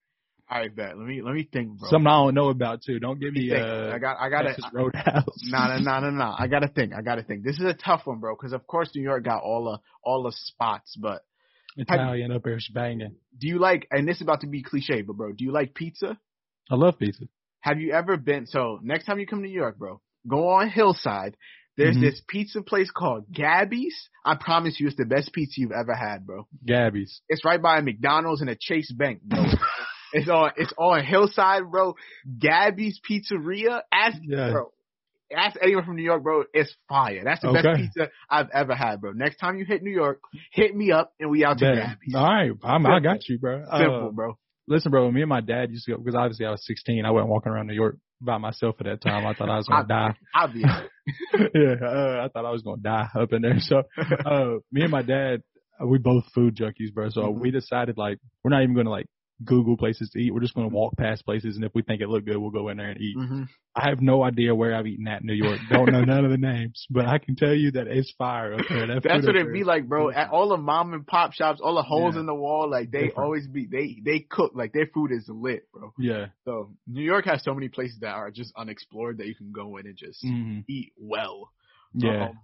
All 0.50 0.58
right, 0.58 0.74
bet. 0.74 0.96
Let 0.96 1.06
me 1.06 1.20
let 1.20 1.34
me 1.34 1.46
think, 1.52 1.78
bro. 1.78 1.90
Something 1.90 2.06
I 2.06 2.24
don't 2.24 2.34
know 2.34 2.48
about 2.48 2.80
too. 2.80 2.98
Don't 2.98 3.20
give 3.20 3.34
me 3.34 3.50
me 3.50 3.54
uh 3.54 3.92
I 3.92 3.98
got 3.98 4.16
I 4.18 4.30
got 4.30 4.44
Texas 4.44 4.64
Roadhouse. 4.72 5.26
No, 5.44 5.66
no, 5.66 5.76
no, 5.80 6.00
no, 6.00 6.10
no. 6.12 6.34
I 6.34 6.46
gotta 6.46 6.68
think. 6.74 6.94
I 6.94 7.02
gotta 7.02 7.22
think. 7.22 7.44
This 7.44 7.58
is 7.58 7.66
a 7.66 7.74
tough 7.74 8.06
one, 8.06 8.20
bro. 8.20 8.34
Because 8.34 8.54
of 8.54 8.66
course 8.66 8.90
New 8.94 9.02
York 9.02 9.22
got 9.22 9.42
all 9.42 9.64
the 9.64 9.80
all 10.02 10.22
the 10.22 10.32
spots. 10.32 10.96
But 10.98 11.20
Italian 11.76 12.32
up 12.32 12.42
there 12.42 12.58
banging. 12.72 13.16
do 13.38 13.48
you 13.48 13.58
like? 13.58 13.86
And 13.90 14.08
this 14.08 14.16
is 14.16 14.22
about 14.22 14.40
to 14.40 14.46
be 14.46 14.62
cliche, 14.62 15.02
but 15.02 15.16
bro, 15.16 15.32
do 15.32 15.44
you 15.44 15.52
like 15.52 15.74
pizza? 15.74 16.18
I 16.70 16.76
love 16.76 16.98
pizza. 16.98 17.24
Have 17.62 17.80
you 17.80 17.92
ever 17.92 18.16
been? 18.16 18.46
So 18.46 18.78
next 18.82 19.04
time 19.06 19.18
you 19.18 19.26
come 19.26 19.42
to 19.42 19.48
New 19.48 19.54
York, 19.54 19.78
bro, 19.78 20.00
go 20.28 20.48
on 20.48 20.68
Hillside. 20.70 21.36
There's 21.76 21.96
Mhm. 21.96 22.00
this 22.00 22.20
pizza 22.28 22.62
place 22.62 22.90
called 22.90 23.24
Gabby's. 23.32 24.08
I 24.24 24.34
promise 24.34 24.78
you, 24.78 24.86
it's 24.88 24.96
the 24.96 25.06
best 25.06 25.32
pizza 25.32 25.60
you've 25.60 25.72
ever 25.72 25.94
had, 25.94 26.26
bro. 26.26 26.46
Gabby's. 26.66 27.22
It's 27.28 27.44
right 27.44 27.60
by 27.62 27.78
a 27.78 27.82
McDonald's 27.82 28.40
and 28.42 28.50
a 28.50 28.56
Chase 28.58 28.92
Bank, 28.92 29.22
bro. 29.22 29.44
it's 30.12 30.28
on 30.28 30.50
it's 30.56 30.72
on 30.76 31.04
Hillside, 31.04 31.70
bro. 31.70 31.94
Gabby's 32.38 33.00
Pizzeria. 33.08 33.82
Ask 33.92 34.18
Yeah. 34.22 34.50
bro. 34.50 34.72
Ask 35.34 35.56
anyone 35.62 35.84
from 35.84 35.94
New 35.94 36.02
York, 36.02 36.24
bro. 36.24 36.42
It's 36.52 36.74
fire. 36.88 37.22
That's 37.24 37.40
the 37.40 37.52
best 37.52 37.68
pizza 37.76 38.10
I've 38.28 38.50
ever 38.52 38.74
had, 38.74 39.00
bro. 39.00 39.12
Next 39.12 39.36
time 39.36 39.56
you 39.58 39.64
hit 39.64 39.80
New 39.82 39.92
York, 39.92 40.20
hit 40.52 40.74
me 40.74 40.90
up 40.90 41.12
and 41.20 41.30
we 41.30 41.44
out 41.44 41.58
to 41.58 41.66
Bet. 41.66 41.76
Gabby's. 41.76 42.14
All 42.16 42.24
right, 42.24 42.50
I'm, 42.64 42.84
I 42.84 42.98
got 42.98 43.28
you, 43.28 43.38
bro. 43.38 43.64
Simple, 43.64 44.08
Uh, 44.08 44.10
bro. 44.10 44.38
Listen, 44.70 44.90
bro. 44.90 45.10
Me 45.10 45.20
and 45.20 45.28
my 45.28 45.40
dad 45.42 45.70
used 45.70 45.84
to 45.84 45.92
go 45.92 45.98
because 45.98 46.14
obviously 46.14 46.46
I 46.46 46.50
was 46.52 46.64
16. 46.66 47.04
I 47.04 47.10
wasn't 47.10 47.28
walking 47.30 47.52
around 47.52 47.66
New 47.66 47.74
York 47.74 47.96
by 48.22 48.38
myself 48.38 48.76
at 48.80 48.86
that 48.86 49.00
time. 49.02 49.26
I 49.26 49.34
thought 49.34 49.50
I 49.50 49.56
was 49.56 49.66
gonna 49.68 49.86
die. 49.88 50.14
Obvious. 50.34 50.70
yeah, 51.54 51.74
uh, 51.82 52.24
I 52.24 52.28
thought 52.32 52.46
I 52.46 52.50
was 52.50 52.62
gonna 52.62 52.80
die 52.82 53.08
up 53.18 53.32
in 53.32 53.42
there. 53.42 53.58
So, 53.60 53.82
uh, 54.24 54.58
me 54.72 54.82
and 54.82 54.90
my 54.90 55.02
dad, 55.02 55.42
uh, 55.82 55.86
we 55.86 55.98
both 55.98 56.24
food 56.34 56.56
junkies, 56.56 56.92
bro. 56.94 57.08
So 57.10 57.22
Mhm. 57.22 57.40
we 57.40 57.50
decided 57.50 57.98
like 57.98 58.18
we're 58.44 58.50
not 58.50 58.62
even 58.62 58.74
gonna 58.74 58.90
like 58.90 59.06
Google 59.44 59.76
places 59.76 60.10
to 60.10 60.18
eat. 60.18 60.32
We're 60.32 60.40
just 60.40 60.54
gonna 60.54 60.68
walk 60.68 60.96
past 60.96 61.24
places, 61.24 61.56
and 61.56 61.64
if 61.64 61.72
we 61.74 61.82
think 61.82 62.00
it 62.00 62.08
look 62.08 62.24
good, 62.24 62.36
we'll 62.36 62.50
go 62.50 62.68
in 62.68 62.76
there 62.76 62.90
and 62.90 63.00
eat. 63.00 63.16
hmm 63.16 63.44
I 63.74 63.88
have 63.88 64.00
no 64.02 64.24
idea 64.24 64.52
where 64.52 64.74
I've 64.74 64.86
eaten 64.88 65.06
at 65.06 65.20
in 65.20 65.28
New 65.28 65.34
York. 65.34 65.60
Don't 65.68 65.92
know 65.92 66.02
none 66.02 66.24
of 66.24 66.32
the 66.32 66.36
names, 66.36 66.86
but 66.90 67.06
I 67.06 67.18
can 67.18 67.36
tell 67.36 67.54
you 67.54 67.70
that 67.72 67.86
it's 67.86 68.10
fire 68.18 68.54
up 68.54 68.66
there. 68.68 68.86
That 68.88 69.02
That's 69.04 69.24
what 69.24 69.36
it 69.36 69.44
there 69.44 69.52
be 69.52 69.62
like, 69.62 69.88
bro. 69.88 70.10
At 70.10 70.30
all 70.30 70.48
the 70.48 70.56
mom 70.56 70.92
and 70.92 71.06
pop 71.06 71.34
shops, 71.34 71.60
all 71.62 71.76
the 71.76 71.82
holes 71.82 72.14
Yeah. 72.14 72.20
in 72.20 72.26
the 72.26 72.34
wall, 72.34 72.68
like 72.68 72.90
they 72.90 73.06
Different. 73.06 73.16
always 73.18 73.46
be 73.46 73.66
they 73.70 74.00
they 74.04 74.20
cook 74.20 74.52
like 74.56 74.72
their 74.72 74.86
food 74.92 75.12
is 75.12 75.28
lit, 75.28 75.70
bro. 75.72 75.94
Yeah. 75.98 76.26
So 76.44 76.74
New 76.88 77.04
York 77.04 77.26
has 77.26 77.44
so 77.44 77.54
many 77.54 77.68
places 77.68 78.00
that 78.00 78.12
are 78.12 78.32
just 78.32 78.52
unexplored 78.56 79.18
that 79.18 79.28
you 79.28 79.36
can 79.36 79.52
go 79.52 79.76
in 79.76 79.86
and 79.86 79.96
just 79.96 80.20
hmm 80.20 80.60
eat 80.68 80.92
well. 80.96 81.52
Yeah. 81.94 82.24
Um, 82.24 82.38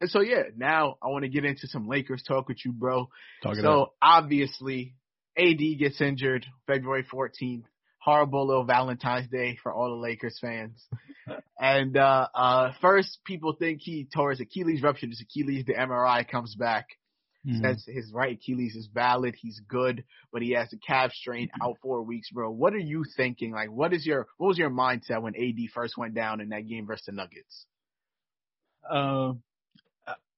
and 0.00 0.10
so 0.10 0.20
yeah, 0.20 0.42
now 0.56 0.96
I 1.02 1.08
want 1.08 1.24
to 1.24 1.28
get 1.30 1.44
into 1.44 1.66
some 1.68 1.88
Lakers 1.88 2.22
talk 2.22 2.48
with 2.48 2.64
you, 2.64 2.72
bro. 2.72 3.08
Talk 3.42 3.56
it 3.56 3.62
so 3.62 3.92
obviously, 4.00 4.94
AD 5.38 5.78
gets 5.78 6.00
injured 6.00 6.46
February 6.66 7.04
14th. 7.04 7.64
Horrible 7.98 8.46
little 8.46 8.64
Valentine's 8.64 9.28
Day 9.28 9.58
for 9.62 9.72
all 9.72 9.90
the 9.90 9.96
Lakers 9.96 10.38
fans. 10.40 10.86
and 11.60 11.96
uh 11.96 12.28
uh 12.34 12.72
first 12.80 13.18
people 13.24 13.54
think 13.58 13.80
he 13.82 14.06
tore 14.14 14.30
his 14.30 14.40
Achilles, 14.40 14.82
ruptured 14.82 15.10
his 15.10 15.20
Achilles. 15.20 15.64
The 15.66 15.74
MRI 15.74 16.28
comes 16.28 16.54
back, 16.54 16.86
Mhm. 17.44 17.60
says 17.62 17.84
his 17.86 18.12
right 18.12 18.36
Achilles 18.36 18.76
is 18.76 18.86
valid, 18.92 19.34
he's 19.36 19.60
good, 19.68 20.04
but 20.32 20.42
he 20.42 20.52
has 20.52 20.72
a 20.72 20.78
calf 20.78 21.12
strain 21.12 21.48
out 21.60 21.78
four 21.82 22.02
weeks, 22.02 22.30
bro. 22.30 22.50
What 22.50 22.74
are 22.74 22.78
you 22.78 23.04
thinking? 23.16 23.50
Like, 23.52 23.70
what 23.70 23.92
is 23.92 24.06
your 24.06 24.28
what 24.36 24.48
was 24.48 24.58
your 24.58 24.70
mindset 24.70 25.20
when 25.22 25.34
AD 25.34 25.68
first 25.74 25.98
went 25.98 26.14
down 26.14 26.40
in 26.40 26.50
that 26.50 26.68
game 26.68 26.86
versus 26.86 27.06
the 27.06 27.12
Nuggets? 27.12 27.66
Um, 28.88 29.42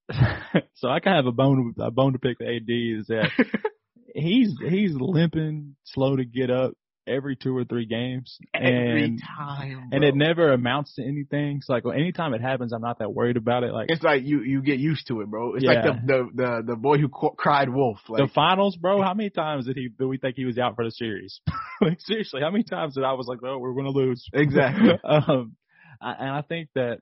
so 0.73 0.87
I 0.89 0.99
kind 0.99 1.17
of 1.19 1.25
have 1.25 1.27
a 1.27 1.31
bone 1.31 1.75
a 1.79 1.91
bone 1.91 2.13
to 2.13 2.19
pick 2.19 2.39
with 2.39 2.47
AD 2.47 2.69
is 2.69 3.07
that 3.07 3.29
he's 4.15 4.55
he's 4.67 4.93
limping, 4.93 5.75
slow 5.85 6.15
to 6.15 6.25
get 6.25 6.49
up 6.49 6.73
every 7.07 7.35
two 7.35 7.57
or 7.57 7.63
three 7.63 7.87
games, 7.87 8.37
Every 8.53 9.05
and 9.05 9.21
time, 9.37 9.89
and 9.91 10.03
it 10.03 10.13
never 10.15 10.51
amounts 10.53 10.93
to 10.95 11.03
anything. 11.03 11.61
So 11.63 11.73
like 11.73 11.83
anytime 11.85 12.33
it 12.35 12.41
happens, 12.41 12.71
I'm 12.71 12.81
not 12.81 12.99
that 12.99 13.11
worried 13.13 13.35
about 13.37 13.63
it. 13.63 13.73
Like 13.73 13.87
It's 13.89 14.03
like 14.03 14.23
you 14.23 14.41
you 14.43 14.61
get 14.61 14.77
used 14.79 15.07
to 15.07 15.21
it, 15.21 15.27
bro. 15.27 15.55
It's 15.55 15.65
like 15.65 15.83
the 15.83 15.99
the 16.05 16.29
the, 16.35 16.63
the 16.67 16.75
boy 16.75 16.97
who 16.99 17.09
qu- 17.09 17.35
cried 17.37 17.69
wolf. 17.69 17.97
Like 18.07 18.21
the 18.27 18.33
finals, 18.33 18.75
bro. 18.77 19.01
How 19.01 19.13
many 19.13 19.29
times 19.31 19.65
did 19.65 19.75
he 19.77 19.87
did 19.89 20.05
we 20.05 20.17
think 20.17 20.35
he 20.35 20.45
was 20.45 20.57
out 20.59 20.75
for 20.75 20.85
the 20.85 20.91
series? 20.91 21.41
like 21.81 21.99
seriously, 22.01 22.41
how 22.41 22.51
many 22.51 22.63
times 22.63 22.93
did 22.95 23.03
I 23.03 23.13
was 23.13 23.27
like, 23.27 23.39
oh, 23.43 23.57
we're 23.57 23.73
gonna 23.73 23.89
lose? 23.89 24.27
Exactly. 24.33 24.91
um, 25.03 25.55
I, 26.01 26.11
and 26.13 26.29
I 26.29 26.41
think 26.43 26.69
that. 26.75 26.99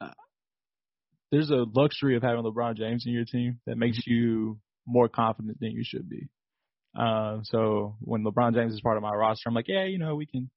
Uh, 0.00 0.10
there's 1.32 1.50
a 1.50 1.64
luxury 1.74 2.16
of 2.16 2.22
having 2.22 2.44
LeBron 2.44 2.76
James 2.76 3.04
in 3.04 3.12
your 3.12 3.24
team 3.24 3.58
that 3.66 3.76
makes 3.76 3.98
Mm-hmm. 3.98 4.10
you 4.12 4.58
more 4.86 5.08
confident 5.08 5.58
than 5.60 5.70
you 5.72 5.82
should 5.84 6.08
be. 6.08 6.28
Uh, 6.98 7.38
so 7.44 7.96
when 8.00 8.24
LeBron 8.24 8.54
James 8.54 8.72
is 8.74 8.80
part 8.80 8.96
of 8.96 9.02
my 9.02 9.12
roster, 9.14 9.48
I'm 9.48 9.54
like, 9.54 9.68
yeah, 9.68 9.84
you 9.84 9.98
know, 9.98 10.14
we 10.16 10.26
can, 10.26 10.48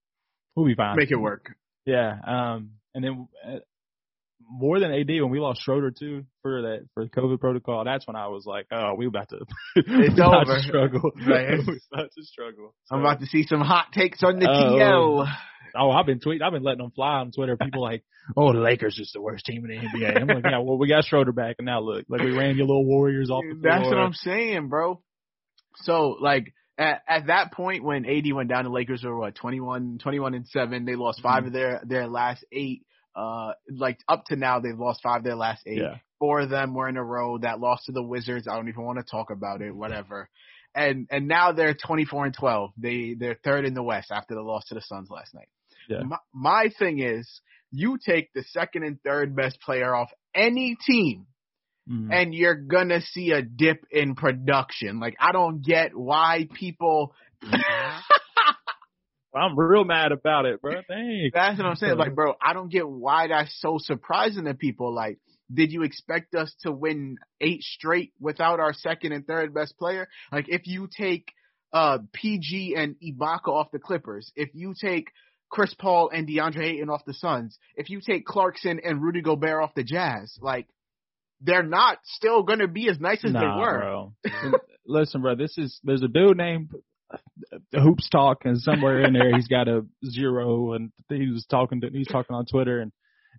we'll 0.55 0.65
be 0.65 0.75
fine. 0.75 0.95
make 0.95 1.11
it 1.11 1.17
work. 1.17 1.55
Yeah. 1.85 2.15
Um, 2.25 2.71
and 2.95 3.03
then 3.03 3.27
uh, 3.45 3.57
more 4.49 4.79
than 4.79 4.91
AD, 4.93 5.07
when 5.09 5.29
we 5.31 5.39
lost 5.39 5.61
Schroeder 5.61 5.91
too 5.91 6.25
for 6.41 6.61
that 6.61 6.87
for 6.93 7.03
the 7.03 7.09
COVID 7.09 7.39
protocol, 7.41 7.83
that's 7.83 8.07
when 8.07 8.15
I 8.15 8.27
was 8.27 8.45
like, 8.45 8.67
oh, 8.71 8.93
we 8.97 9.05
about 9.07 9.29
to, 9.29 9.39
It's 9.75 10.19
over. 10.19 10.55
to 10.55 10.61
struggle. 10.63 11.11
Right. 11.27 11.57
we 11.67 11.79
about 11.93 12.09
to 12.17 12.23
struggle. 12.23 12.73
I'm 12.89 13.01
about 13.01 13.19
to 13.19 13.25
see 13.25 13.43
some 13.43 13.61
hot 13.61 13.87
takes 13.93 14.23
on 14.23 14.39
the 14.39 14.47
Oh. 14.49 15.25
TL. 15.25 15.35
Oh, 15.75 15.91
I've 15.91 16.05
been 16.05 16.19
tweeting. 16.19 16.41
I've 16.41 16.53
been 16.53 16.63
letting 16.63 16.81
them 16.81 16.91
fly 16.91 17.15
on 17.15 17.31
Twitter. 17.31 17.57
People 17.57 17.81
like, 17.81 18.03
oh, 18.37 18.53
the 18.53 18.59
Lakers 18.59 18.97
is 18.99 19.11
the 19.13 19.21
worst 19.21 19.45
team 19.45 19.65
in 19.65 19.69
the 19.69 19.77
NBA. 20.05 20.21
I'm 20.21 20.27
like, 20.27 20.43
yeah, 20.45 20.59
well, 20.59 20.77
we 20.77 20.87
got 20.87 21.05
Schroeder 21.05 21.31
back, 21.31 21.55
and 21.59 21.65
now 21.65 21.79
look, 21.81 22.05
like 22.09 22.21
we 22.21 22.31
ran 22.31 22.55
your 22.57 22.67
little 22.67 22.85
Warriors 22.85 23.29
off 23.29 23.43
the 23.47 23.59
floor. 23.59 23.73
That's 23.73 23.85
what 23.85 23.97
I'm 23.97 24.13
saying, 24.13 24.69
bro. 24.69 25.01
So 25.83 26.17
like 26.19 26.53
at, 26.77 27.01
at 27.07 27.27
that 27.27 27.51
point 27.53 27.83
when 27.83 28.05
AD 28.05 28.31
went 28.33 28.49
down, 28.49 28.63
the 28.65 28.69
Lakers 28.69 29.03
were 29.03 29.17
what 29.17 29.35
21, 29.35 29.99
21 30.01 30.33
and 30.33 30.47
seven. 30.47 30.85
They 30.85 30.95
lost 30.95 31.21
5 31.21 31.43
Mhm. 31.43 31.47
of 31.47 31.53
their 31.53 31.81
their 31.85 32.07
last 32.07 32.43
eight. 32.51 32.83
Uh, 33.15 33.51
like 33.69 33.99
up 34.07 34.23
to 34.27 34.35
now, 34.35 34.59
they've 34.59 34.77
lost 34.79 35.01
five 35.03 35.17
of 35.17 35.23
their 35.25 35.35
last 35.35 35.61
eight. 35.65 35.79
Yeah. 35.79 35.95
Four 36.19 36.41
of 36.41 36.49
them 36.49 36.73
were 36.73 36.87
in 36.87 36.95
a 36.95 37.03
row. 37.03 37.37
That 37.37 37.59
lost 37.59 37.85
to 37.85 37.91
the 37.91 38.03
Wizards. 38.03 38.47
I 38.47 38.55
don't 38.55 38.69
even 38.69 38.83
want 38.85 38.99
to 38.99 39.03
talk 39.03 39.29
about 39.31 39.61
it. 39.61 39.75
Whatever. 39.75 40.29
And 40.75 41.07
and 41.09 41.27
now 41.27 41.51
they're 41.51 41.73
24 41.73 42.25
and 42.25 42.33
12. 42.35 42.71
They 42.77 43.15
they're 43.19 43.39
third 43.43 43.65
in 43.65 43.73
the 43.73 43.83
West 43.83 44.11
after 44.11 44.35
the 44.35 44.41
loss 44.41 44.65
to 44.67 44.75
the 44.75 44.81
Suns 44.81 45.09
last 45.09 45.33
night. 45.33 45.49
Yeah. 45.89 46.03
My, 46.03 46.17
my 46.33 46.69
thing 46.79 46.99
is, 46.99 47.41
you 47.71 47.97
take 48.03 48.31
the 48.33 48.43
second 48.43 48.83
and 48.83 49.01
third 49.03 49.35
best 49.35 49.59
player 49.61 49.93
off 49.93 50.09
any 50.33 50.77
team, 50.87 51.25
Mhm. 51.89 52.09
and 52.13 52.33
you're 52.35 52.55
gonna 52.55 53.01
see 53.01 53.31
a 53.31 53.41
dip 53.41 53.83
in 53.91 54.13
production. 54.15 54.99
Like 54.99 55.15
I 55.19 55.31
don't 55.31 55.63
get 55.63 55.95
why 55.95 56.47
people. 56.53 57.13
I'm 59.35 59.57
real 59.57 59.83
mad 59.83 60.11
about 60.11 60.45
it, 60.45 60.61
bro. 60.61 60.73
Thanks. 60.87 61.33
That's 61.33 61.57
what 61.57 61.67
I'm 61.67 61.75
saying. 61.75 61.97
Like, 61.97 62.15
bro, 62.15 62.33
I 62.41 62.53
don't 62.53 62.69
get 62.71 62.87
why 62.87 63.27
that's 63.27 63.55
so 63.61 63.77
surprising 63.79 64.45
to 64.45 64.55
people. 64.55 64.93
Like, 64.93 65.19
did 65.53 65.71
you 65.71 65.83
expect 65.83 66.33
us 66.33 66.53
to 66.61 66.71
win 66.71 67.17
eight 67.39 67.61
straight 67.61 68.11
without 68.19 68.59
our 68.59 68.73
second 68.73 69.11
and 69.11 69.25
third 69.27 69.53
best 69.53 69.77
player? 69.77 70.07
Like, 70.31 70.45
if 70.49 70.65
you 70.65 70.87
take 70.95 71.31
uh 71.71 71.99
PG 72.13 72.73
and 72.75 72.95
Ibaka 73.03 73.47
off 73.49 73.71
the 73.71 73.77
Clippers, 73.79 74.31
if 74.35 74.49
you 74.53 74.73
take 74.79 75.11
Chris 75.49 75.73
Paul 75.73 76.09
and 76.13 76.27
DeAndre 76.27 76.63
Ayton 76.63 76.89
off 76.89 77.05
the 77.05 77.13
Suns, 77.13 77.57
if 77.75 77.89
you 77.89 78.01
take 78.01 78.25
Clarkson 78.25 78.79
and 78.83 79.01
Rudy 79.01 79.21
Gobert 79.21 79.63
off 79.63 79.73
the 79.75 79.83
Jazz, 79.83 80.37
like, 80.41 80.67
they're 81.41 81.63
not 81.63 81.99
still 82.03 82.43
gonna 82.43 82.67
be 82.67 82.89
as 82.89 82.99
nice 82.99 83.23
as 83.23 83.31
nah, 83.31 83.39
they 83.39 83.61
were. 83.61 83.79
bro. 83.79 84.13
Listen, 84.85 85.21
bro. 85.21 85.35
This 85.35 85.57
is 85.57 85.79
there's 85.83 86.03
a 86.03 86.07
dude 86.07 86.37
named 86.37 86.71
Hoops 87.73 88.09
Talk, 88.09 88.41
and 88.45 88.57
somewhere 88.59 89.01
in 89.05 89.13
there 89.13 89.35
he's 89.35 89.47
got 89.47 89.67
a 89.67 89.85
zero, 90.05 90.73
and 90.73 90.91
he 91.07 91.29
was 91.29 91.45
talking 91.49 91.81
to 91.81 91.89
he's 91.89 92.07
talking 92.07 92.35
on 92.35 92.45
Twitter, 92.45 92.81
and 92.81 92.91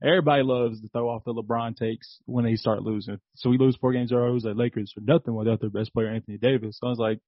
everybody 0.03 0.43
loves 0.43 0.81
to 0.81 0.89
throw 0.89 1.09
off 1.09 1.25
the 1.25 1.35
LeBron 1.35 1.77
takes 1.77 2.21
when 2.27 2.45
they 2.45 2.57
start 2.57 2.83
losing. 2.83 3.19
So 3.37 3.51
we 3.51 3.59
lose 3.59 3.77
four 3.77 3.93
games 3.93 4.11
in 4.11 4.17
a 4.17 4.21
row. 4.21 4.35
He's 4.35 4.45
like 4.45 4.57
Lakers 4.57 4.95
are 4.97 5.03
nothing 5.15 5.35
without 5.35 5.61
their 5.61 5.71
best 5.71 5.93
player 5.93 6.09
Anthony 6.09 6.39
Davis. 6.39 6.79
So 6.81 6.87
I 6.87 6.91
was 6.91 6.99
like, 6.99 7.21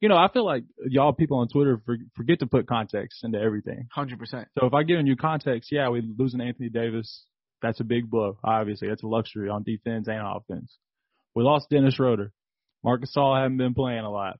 you 0.00 0.08
know, 0.08 0.16
I 0.16 0.28
feel 0.32 0.44
like 0.44 0.64
y'all 0.88 1.12
people 1.12 1.38
on 1.38 1.48
Twitter 1.48 1.80
for, 1.84 1.96
forget 2.14 2.40
to 2.40 2.46
put 2.46 2.66
context 2.66 3.24
into 3.24 3.38
everything. 3.38 3.88
Hundred 3.90 4.18
percent. 4.18 4.48
So 4.58 4.66
if 4.66 4.74
I 4.74 4.82
give 4.82 5.04
you 5.06 5.16
context, 5.16 5.70
yeah, 5.72 5.88
we 5.88 6.02
losing 6.18 6.40
Anthony 6.40 6.68
Davis. 6.68 7.24
That's 7.62 7.80
a 7.80 7.84
big 7.84 8.10
blow. 8.10 8.38
Obviously, 8.44 8.88
that's 8.88 9.02
a 9.02 9.06
luxury 9.06 9.48
on 9.48 9.62
defense 9.62 10.08
and 10.08 10.20
offense. 10.20 10.76
We 11.34 11.42
lost 11.42 11.70
Dennis 11.70 11.94
Schroeder. 11.94 12.32
Marc 12.84 13.02
Gasol 13.02 13.40
haven't 13.40 13.56
been 13.56 13.74
playing 13.74 14.04
a 14.04 14.10
lot. 14.10 14.38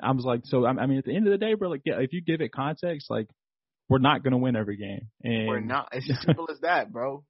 I 0.00 0.12
was 0.12 0.24
like, 0.24 0.40
so 0.44 0.64
I 0.64 0.86
mean, 0.86 0.98
at 0.98 1.04
the 1.04 1.14
end 1.14 1.26
of 1.26 1.32
the 1.32 1.38
day, 1.38 1.54
bro, 1.54 1.68
like, 1.68 1.82
yeah, 1.84 2.00
if 2.00 2.12
you 2.12 2.22
give 2.22 2.40
it 2.40 2.52
context, 2.52 3.10
like, 3.10 3.28
we're 3.88 3.98
not 3.98 4.22
gonna 4.22 4.38
win 4.38 4.56
every 4.56 4.76
game. 4.76 5.08
And 5.22 5.48
We're 5.48 5.60
not. 5.60 5.88
It's 5.92 6.08
as 6.10 6.22
simple 6.26 6.48
as 6.50 6.60
that, 6.60 6.92
bro. 6.92 7.24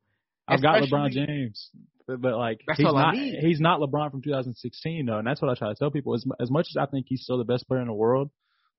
I've 0.48 0.62
got 0.62 0.82
LeBron 0.82 1.10
James, 1.10 1.70
but, 2.06 2.20
but 2.20 2.36
like, 2.36 2.60
he's 2.76 2.84
not. 2.84 3.14
He's 3.16 3.60
not 3.60 3.80
LeBron 3.80 4.10
from 4.10 4.22
2016 4.22 5.06
though, 5.06 5.18
and 5.18 5.26
that's 5.26 5.42
what 5.42 5.50
I 5.50 5.54
try 5.54 5.68
to 5.68 5.74
tell 5.74 5.90
people. 5.90 6.14
As 6.14 6.24
as 6.40 6.50
much 6.50 6.68
as 6.70 6.76
I 6.76 6.86
think 6.86 7.06
he's 7.08 7.22
still 7.22 7.38
the 7.38 7.44
best 7.44 7.68
player 7.68 7.80
in 7.80 7.86
the 7.86 7.92
world, 7.94 8.30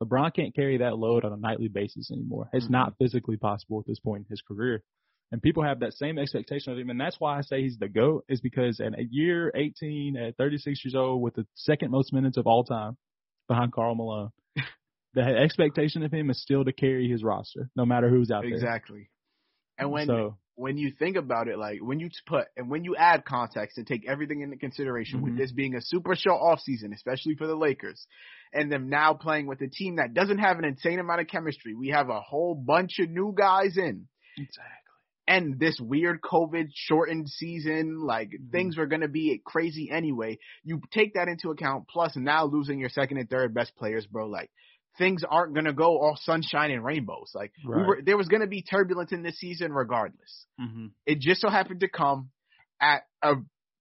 LeBron 0.04 0.34
can't 0.34 0.56
carry 0.56 0.78
that 0.78 0.98
load 0.98 1.26
on 1.26 1.34
a 1.34 1.38
nightly 1.38 1.68
basis 1.68 2.10
anymore. 2.12 2.50
It's 2.54 2.68
Mhm. 2.68 2.72
not 2.72 2.98
physically 2.98 3.38
possible 3.38 3.80
at 3.80 3.86
this 3.86 4.00
point 4.00 4.26
in 4.26 4.30
his 4.30 4.42
career. 4.42 4.84
And 5.32 5.42
people 5.44 5.62
have 5.62 5.82
that 5.82 5.94
same 5.94 6.18
expectation 6.18 6.74
of 6.74 6.80
him, 6.80 6.90
and 6.90 7.00
that's 7.00 7.20
why 7.20 7.38
I 7.38 7.42
say 7.42 7.62
he's 7.62 7.78
the 7.78 7.88
GOAT, 7.88 8.26
is 8.30 8.42
because 8.42 8.80
at 8.80 8.98
a 8.98 9.04
year 9.12 9.52
18, 9.54 10.18
at 10.18 10.36
36 10.38 10.84
years 10.84 10.96
old, 10.96 11.22
with 11.22 11.36
the 11.36 11.46
second 11.54 11.92
most 11.92 12.12
minutes 12.14 12.38
of 12.38 12.48
all 12.48 12.64
time 12.64 12.98
behind 13.48 13.72
Karl 13.72 13.94
Malone, 13.94 14.32
the 15.14 15.22
expectation 15.22 16.02
of 16.02 16.12
him 16.12 16.32
is 16.32 16.42
still 16.42 16.66
to 16.66 16.74
carry 16.74 17.08
his 17.08 17.24
roster, 17.24 17.70
no 17.76 17.86
matter 17.86 18.10
who's 18.10 18.32
out 18.32 18.42
there. 18.42 18.54
Exactly. 18.54 19.12
And 19.78 19.92
when 19.92 20.08
so 20.08 20.38
when 20.60 20.78
you 20.78 20.92
think 20.92 21.16
about 21.16 21.48
it, 21.48 21.58
like 21.58 21.80
when 21.80 22.02
you 22.02 22.10
put 22.28 22.48
and 22.58 22.70
when 22.70 22.84
you 22.84 22.94
add 22.94 23.24
context 23.24 23.78
and 23.78 23.88
take 23.88 24.06
everything 24.06 24.42
into 24.42 24.58
consideration, 24.58 25.22
with 25.22 25.34
Mhm. 25.34 25.38
this 25.38 25.54
being 25.54 25.76
a 25.76 25.82
super 25.82 26.16
short 26.16 26.42
off 26.42 26.60
season, 26.60 26.92
especially 26.92 27.36
for 27.36 27.48
the 27.48 27.56
Lakers, 27.56 28.06
and 28.52 28.70
them 28.70 28.90
now 28.90 29.14
playing 29.14 29.48
with 29.48 29.62
a 29.62 29.70
team 29.70 29.96
that 29.96 30.14
doesn't 30.14 30.40
have 30.40 30.58
an 30.60 30.66
insane 30.66 31.00
amount 31.00 31.22
of 31.22 31.28
chemistry, 31.28 31.74
we 31.74 31.88
have 31.90 32.10
a 32.10 32.20
whole 32.20 32.56
bunch 32.56 33.00
of 33.00 33.10
new 33.10 33.34
guys 33.36 33.78
in. 33.78 34.08
Exactly. 34.38 34.76
and 35.28 35.60
this 35.60 35.80
weird 35.80 36.20
COVID 36.22 36.70
shortened 36.74 37.30
season, 37.30 38.00
like 38.00 38.32
Mhm. 38.32 38.52
things 38.52 38.76
were 38.78 38.88
going 38.88 39.02
to 39.02 39.08
be 39.08 39.40
crazy 39.46 39.92
anyway. 39.92 40.40
You 40.64 40.82
take 40.90 41.14
that 41.14 41.28
into 41.28 41.52
account, 41.52 41.88
plus 41.88 42.16
now 42.18 42.46
losing 42.46 42.80
your 42.80 42.90
second 42.90 43.18
and 43.20 43.30
third 43.30 43.54
best 43.54 43.76
players, 43.76 44.08
bro. 44.08 44.26
Like 44.26 44.50
things 44.98 45.24
aren't 45.30 45.54
going 45.54 45.66
to 45.66 45.74
go 45.74 46.00
all 46.00 46.18
sunshine 46.22 46.72
and 46.72 46.84
rainbows. 46.84 47.32
Like 47.34 47.52
we 47.66 47.74
were, 47.76 48.00
there 48.04 48.18
was 48.18 48.28
going 48.28 48.42
to 48.42 48.48
be 48.48 48.62
turbulence 48.62 49.12
in 49.12 49.24
this 49.24 49.38
season 49.38 49.72
regardless. 49.72 50.46
Mm-hmm. 50.60 50.88
It 51.06 51.20
just 51.20 51.42
so 51.42 51.50
happened 51.50 51.82
to 51.82 51.88
come 51.90 52.30
at 52.82 53.04
a 53.22 53.36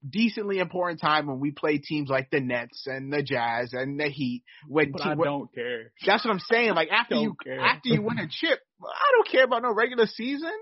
decently 0.08 0.58
important 0.58 1.00
time 1.00 1.26
when 1.26 1.40
we 1.40 1.50
play 1.50 1.78
teams 1.78 2.08
like 2.08 2.30
the 2.30 2.40
Nets 2.40 2.84
and 2.86 3.12
the 3.12 3.22
Jazz 3.22 3.72
and 3.72 3.98
the 3.98 4.08
Heat. 4.08 4.44
When 4.68 4.92
But 4.92 5.02
te- 5.02 5.08
I 5.10 5.14
don't 5.14 5.52
care. 5.52 5.92
that's 6.06 6.24
what 6.24 6.30
I'm 6.30 6.38
saying. 6.40 6.74
Like 6.74 6.88
after 6.90 7.16
you 7.16 7.34
care. 7.42 7.58
after 7.60 7.88
you 7.88 8.02
win 8.02 8.18
a 8.18 8.28
chip, 8.30 8.60
I 8.82 9.12
don't 9.16 9.28
care 9.28 9.44
about 9.44 9.62
no 9.62 9.72
regular 9.72 10.06
season. 10.06 10.52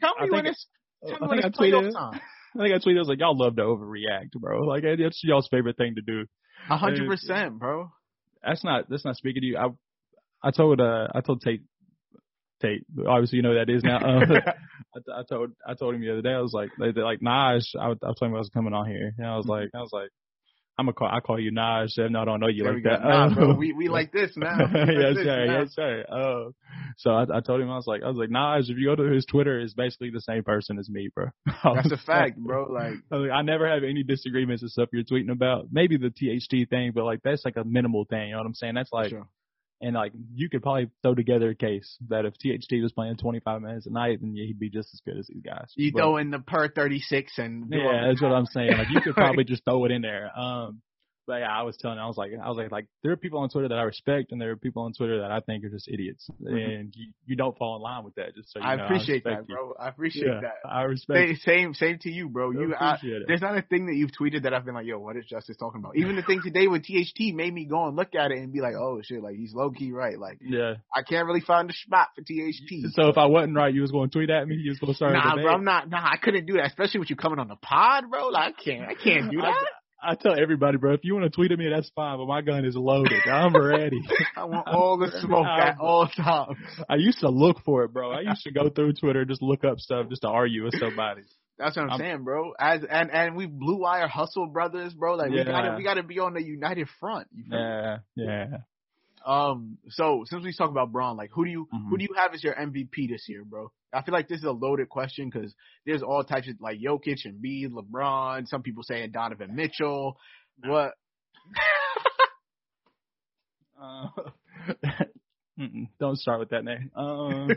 Tell 0.00 0.14
I 0.18 0.24
me 0.24 0.30
when 0.30 0.46
it's 0.46 0.66
tell 1.06 1.12
me 1.12 1.18
I 1.22 1.26
when 1.28 1.38
it's 1.38 1.58
playoff 1.58 1.90
tweeted. 1.90 1.92
time. 1.92 2.20
I 2.56 2.58
think 2.58 2.74
I 2.74 2.78
tweeted. 2.78 2.96
I 2.96 2.98
was 3.00 3.08
like, 3.08 3.18
y'all 3.20 3.36
love 3.38 3.56
to 3.56 3.62
overreact, 3.62 4.32
bro. 4.40 4.60
Like 4.62 4.84
that's 4.98 5.20
y'all's 5.24 5.48
favorite 5.50 5.76
thing 5.76 5.94
to 5.96 6.02
do. 6.02 6.24
A 6.70 6.76
hundred 6.76 7.08
percent, 7.08 7.58
bro. 7.58 7.90
That's 8.46 8.64
not. 8.64 8.88
That's 8.88 9.04
not 9.04 9.16
speaking 9.16 9.42
to 9.42 9.46
you. 9.46 9.56
I. 9.58 9.68
I 10.42 10.50
told. 10.50 10.80
Uh. 10.80 11.08
I 11.14 11.20
told 11.20 11.42
Tate. 11.42 11.62
Tate. 12.62 12.84
Obviously, 13.06 13.36
you 13.36 13.42
know 13.42 13.50
who 13.52 13.58
that 13.58 13.70
is 13.70 13.82
now. 13.82 13.98
Uh, 14.94 15.00
I, 15.16 15.20
I 15.20 15.22
told. 15.28 15.50
I 15.66 15.74
told 15.74 15.94
him 15.94 16.00
the 16.02 16.12
other 16.12 16.22
day. 16.22 16.32
I 16.32 16.40
was 16.40 16.52
like, 16.52 16.70
they, 16.78 16.92
they're 16.92 17.04
like 17.04 17.20
Naj. 17.20 17.64
I, 17.78 17.88
was- 17.88 17.98
I 18.02 18.08
told 18.18 18.22
him 18.30 18.34
I 18.34 18.38
was 18.38 18.50
coming 18.54 18.72
on 18.74 18.86
here, 18.88 19.12
and 19.18 19.26
I 19.26 19.36
was 19.36 19.46
like, 19.46 19.70
I 19.74 19.80
was 19.80 19.90
like, 19.92 20.10
I'm 20.76 20.86
gonna 20.86 20.94
call. 20.94 21.08
I 21.08 21.20
call 21.20 21.38
you 21.38 21.52
Naj. 21.52 21.96
Even 21.98 22.12
though 22.12 22.22
I 22.22 22.24
don't 22.24 22.40
know 22.40 22.48
you 22.48 22.64
There 22.64 22.72
like 22.72 22.84
we 22.84 22.90
that. 22.90 23.02
Nah, 23.04 23.32
bro, 23.32 23.54
we 23.58 23.72
we 23.72 23.88
like 23.88 24.12
this 24.12 24.32
now. 24.36 24.58
Like 24.74 24.88
yes, 24.88 25.14
this 25.14 25.24
sir. 25.24 25.46
now. 25.46 25.60
Yes, 25.60 25.74
sir. 25.74 26.04
Uh, 26.10 26.50
so 26.96 27.10
I, 27.10 27.22
I 27.22 27.40
told 27.40 27.60
him 27.60 27.70
I 27.70 27.76
was 27.76 27.86
like, 27.86 28.02
I 28.02 28.08
was 28.08 28.16
like, 28.16 28.30
Naj. 28.30 28.68
If 28.68 28.76
you 28.76 28.86
go 28.86 28.96
to 28.96 29.10
his 29.10 29.24
Twitter, 29.24 29.60
it's 29.60 29.74
basically 29.74 30.10
the 30.10 30.20
same 30.20 30.42
person 30.42 30.78
as 30.78 30.88
me, 30.88 31.10
bro. 31.14 31.26
That's 31.64 31.92
a 31.92 31.96
fact, 31.96 32.38
bro. 32.38 32.66
Like 32.72 32.94
I, 33.12 33.16
like, 33.16 33.30
I 33.30 33.42
never 33.42 33.68
have 33.68 33.84
any 33.84 34.02
disagreements 34.02 34.62
and 34.62 34.70
stuff 34.70 34.88
you're 34.92 35.04
tweeting 35.04 35.30
about. 35.30 35.66
Maybe 35.70 35.96
the 35.96 36.10
THT 36.10 36.68
thing, 36.68 36.92
but 36.94 37.04
like 37.04 37.20
that's 37.22 37.44
like 37.44 37.56
a 37.56 37.64
minimal 37.64 38.04
thing. 38.04 38.28
You 38.28 38.32
know 38.32 38.38
what 38.38 38.46
I'm 38.46 38.54
saying? 38.54 38.74
That's 38.74 38.92
like, 38.92 39.10
sure. 39.10 39.28
And 39.84 39.94
like 39.94 40.12
you 40.34 40.48
could 40.48 40.62
probably 40.62 40.90
throw 41.02 41.14
together 41.14 41.50
a 41.50 41.54
case 41.54 41.96
that 42.08 42.24
if 42.24 42.34
THT 42.34 42.72
was 42.82 42.92
playing 42.92 43.16
25 43.16 43.62
minutes 43.62 43.86
a 43.86 43.90
night, 43.90 44.20
then 44.20 44.34
yeah, 44.34 44.46
he'd 44.46 44.58
be 44.58 44.70
just 44.70 44.88
as 44.94 45.00
good 45.04 45.18
as 45.18 45.26
these 45.28 45.42
guys. 45.42 45.72
you 45.76 45.92
But- 45.92 45.98
throw 46.00 46.16
in 46.16 46.30
the 46.30 46.38
per 46.38 46.68
thirty 46.68 47.00
six 47.00 47.38
and 47.38 47.66
yeah, 47.70 48.06
that's 48.08 48.22
what 48.22 48.32
I'm 48.32 48.46
saying. 48.46 48.72
Like 48.78 48.88
you 48.90 49.00
could 49.00 49.14
probably 49.22 49.44
just 49.44 49.64
throw 49.64 49.84
it 49.84 49.90
in 49.92 50.02
there. 50.02 50.30
Um, 50.36 50.80
but 51.26 51.40
yeah, 51.40 51.50
I 51.50 51.62
was 51.62 51.76
telling, 51.76 51.98
I 51.98 52.06
was 52.06 52.16
like, 52.16 52.32
I 52.32 52.48
was 52.48 52.56
like, 52.56 52.70
like 52.70 52.86
there 53.02 53.12
are 53.12 53.16
people 53.16 53.40
on 53.40 53.48
Twitter 53.48 53.68
that 53.68 53.78
I 53.78 53.82
respect, 53.82 54.32
and 54.32 54.40
there 54.40 54.50
are 54.50 54.56
people 54.56 54.82
on 54.82 54.92
Twitter 54.92 55.20
that 55.20 55.30
I 55.30 55.40
think 55.40 55.64
are 55.64 55.68
just 55.68 55.88
idiots, 55.88 56.28
mm-hmm. 56.42 56.54
and 56.56 56.94
you, 56.96 57.12
you 57.26 57.36
don't 57.36 57.56
fall 57.56 57.76
in 57.76 57.82
line 57.82 58.04
with 58.04 58.14
that. 58.16 58.34
Just 58.34 58.52
so 58.52 58.60
you 58.60 58.66
I 58.66 58.76
know, 58.76 58.84
appreciate 58.84 59.24
respect 59.24 59.46
that, 59.46 59.48
you. 59.48 59.54
bro. 59.54 59.74
I 59.78 59.88
appreciate 59.88 60.26
Yeah, 60.26 60.40
that. 60.42 60.68
I 60.68 60.82
respect. 60.82 61.18
Same, 61.18 61.36
same, 61.44 61.74
same 61.74 61.98
to 62.00 62.10
you, 62.10 62.28
bro. 62.28 62.50
I 62.50 62.54
You, 62.54 62.74
I, 62.74 62.98
there's 63.26 63.40
not 63.40 63.56
a 63.56 63.62
thing 63.62 63.86
that 63.86 63.94
you've 63.94 64.10
tweeted 64.12 64.42
that 64.42 64.54
I've 64.54 64.64
been 64.64 64.74
like, 64.74 64.86
yo, 64.86 64.98
what 64.98 65.16
is 65.16 65.24
Justice 65.26 65.56
talking 65.56 65.80
about? 65.80 65.96
Even 65.96 66.16
the 66.16 66.22
thing 66.22 66.40
today 66.42 66.66
with 66.66 66.82
THT 66.82 67.34
made 67.34 67.52
me 67.52 67.64
go 67.64 67.86
and 67.86 67.96
look 67.96 68.14
at 68.14 68.30
it 68.30 68.38
and 68.38 68.52
be 68.52 68.60
like, 68.60 68.74
oh 68.74 69.00
shit, 69.02 69.22
like 69.22 69.36
he's 69.36 69.54
low 69.54 69.70
key 69.70 69.92
right. 69.92 70.18
Like 70.18 70.38
Yeah. 70.40 70.74
I 70.94 71.02
can't 71.02 71.26
really 71.26 71.40
find 71.40 71.68
a 71.70 71.72
spot 71.72 72.08
for 72.14 72.22
THT. 72.22 72.92
So 72.94 73.08
if 73.08 73.18
I 73.18 73.26
wasn't 73.26 73.56
right, 73.56 73.72
you 73.72 73.80
was 73.80 73.90
going 73.90 74.10
to 74.10 74.18
tweet 74.18 74.30
at 74.30 74.46
me. 74.46 74.56
You 74.56 74.70
was 74.70 74.78
going 74.78 74.92
to 74.92 74.96
start. 74.96 75.12
Nah, 75.12 75.36
bro, 75.36 75.52
I'm 75.52 75.64
not. 75.64 75.88
Nah, 75.88 76.04
I 76.04 76.16
couldn't 76.16 76.46
do 76.46 76.54
that, 76.54 76.66
especially 76.66 77.00
with 77.00 77.10
you 77.10 77.16
coming 77.16 77.38
on 77.38 77.48
the 77.48 77.56
pod, 77.56 78.04
bro. 78.10 78.28
Like 78.28 78.54
I 78.58 78.62
can't, 78.62 78.82
I 78.88 78.94
can't 78.94 79.30
do 79.30 79.40
that. 79.40 79.64
I 80.06 80.14
tell 80.14 80.38
everybody, 80.38 80.76
bro, 80.76 80.92
if 80.94 81.00
you 81.02 81.14
want 81.14 81.24
to 81.24 81.30
tweet 81.30 81.52
at 81.52 81.58
me, 81.58 81.68
that's 81.74 81.90
fine, 81.94 82.18
but 82.18 82.26
my 82.26 82.42
gun 82.42 82.64
is 82.64 82.76
loaded. 82.76 83.20
I'm 83.30 83.54
ready. 83.56 84.00
I 84.36 84.44
want 84.44 84.66
all 84.68 84.98
the 84.98 85.10
smoke 85.20 85.46
at 85.46 85.78
all 85.80 86.06
times. 86.08 86.58
I 86.88 86.96
used 86.96 87.20
to 87.20 87.28
look 87.30 87.58
for 87.64 87.84
it, 87.84 87.92
bro. 87.92 88.12
I 88.12 88.20
used 88.20 88.42
to 88.44 88.52
go 88.52 88.68
through 88.68 88.94
Twitter 88.94 89.20
and 89.20 89.28
just 89.28 89.42
look 89.42 89.64
up 89.64 89.78
stuff 89.78 90.08
just 90.08 90.22
to 90.22 90.28
argue 90.28 90.64
with 90.64 90.74
somebody. 90.78 91.22
That's 91.58 91.76
what 91.76 91.84
I'm, 91.84 91.90
I'm- 91.90 92.00
saying, 92.00 92.24
bro. 92.24 92.52
As 92.58 92.80
and 92.88 93.10
and 93.12 93.36
we 93.36 93.46
blue 93.46 93.78
wire 93.80 94.08
hustle 94.08 94.46
brothers, 94.46 94.92
bro. 94.92 95.14
Like 95.14 95.30
we 95.30 95.44
gotta 95.44 95.74
we 95.76 95.84
gotta 95.84 96.02
be 96.02 96.18
on 96.18 96.34
the 96.34 96.42
united 96.42 96.88
front. 97.00 97.28
You 97.32 97.44
feel 97.48 97.58
me? 97.58 97.64
Yeah, 97.64 97.98
yeah. 98.16 98.46
Um. 99.24 99.78
So 99.90 100.24
since 100.26 100.44
we 100.44 100.52
talk 100.54 100.70
about 100.70 100.92
Bron, 100.92 101.16
like 101.16 101.30
who 101.32 101.44
do 101.44 101.50
you 101.50 101.68
Mhm. 101.72 101.88
who 101.88 101.96
do 101.98 102.04
you 102.04 102.14
have 102.16 102.34
as 102.34 102.42
your 102.44 102.54
MVP 102.54 103.08
this 103.08 103.26
year, 103.28 103.44
bro? 103.44 103.70
I 103.92 104.02
feel 104.02 104.12
like 104.12 104.28
this 104.28 104.38
is 104.38 104.44
a 104.44 104.50
loaded 104.52 104.88
question 104.88 105.30
because 105.30 105.54
there's 105.86 106.02
all 106.02 106.24
types 106.24 106.48
of 106.48 106.60
like 106.60 106.78
Jokic 106.78 107.24
and 107.24 107.40
B, 107.40 107.66
LeBron. 107.68 108.46
Some 108.48 108.62
people 108.62 108.82
saying 108.82 109.12
Donovan 109.12 109.54
Mitchell. 109.54 110.18
What? 110.62 110.92
Uh, 113.80 114.06
don't 116.00 116.16
start 116.18 116.40
with 116.40 116.50
that 116.50 116.64
name. 116.64 116.90
Um, 116.94 117.50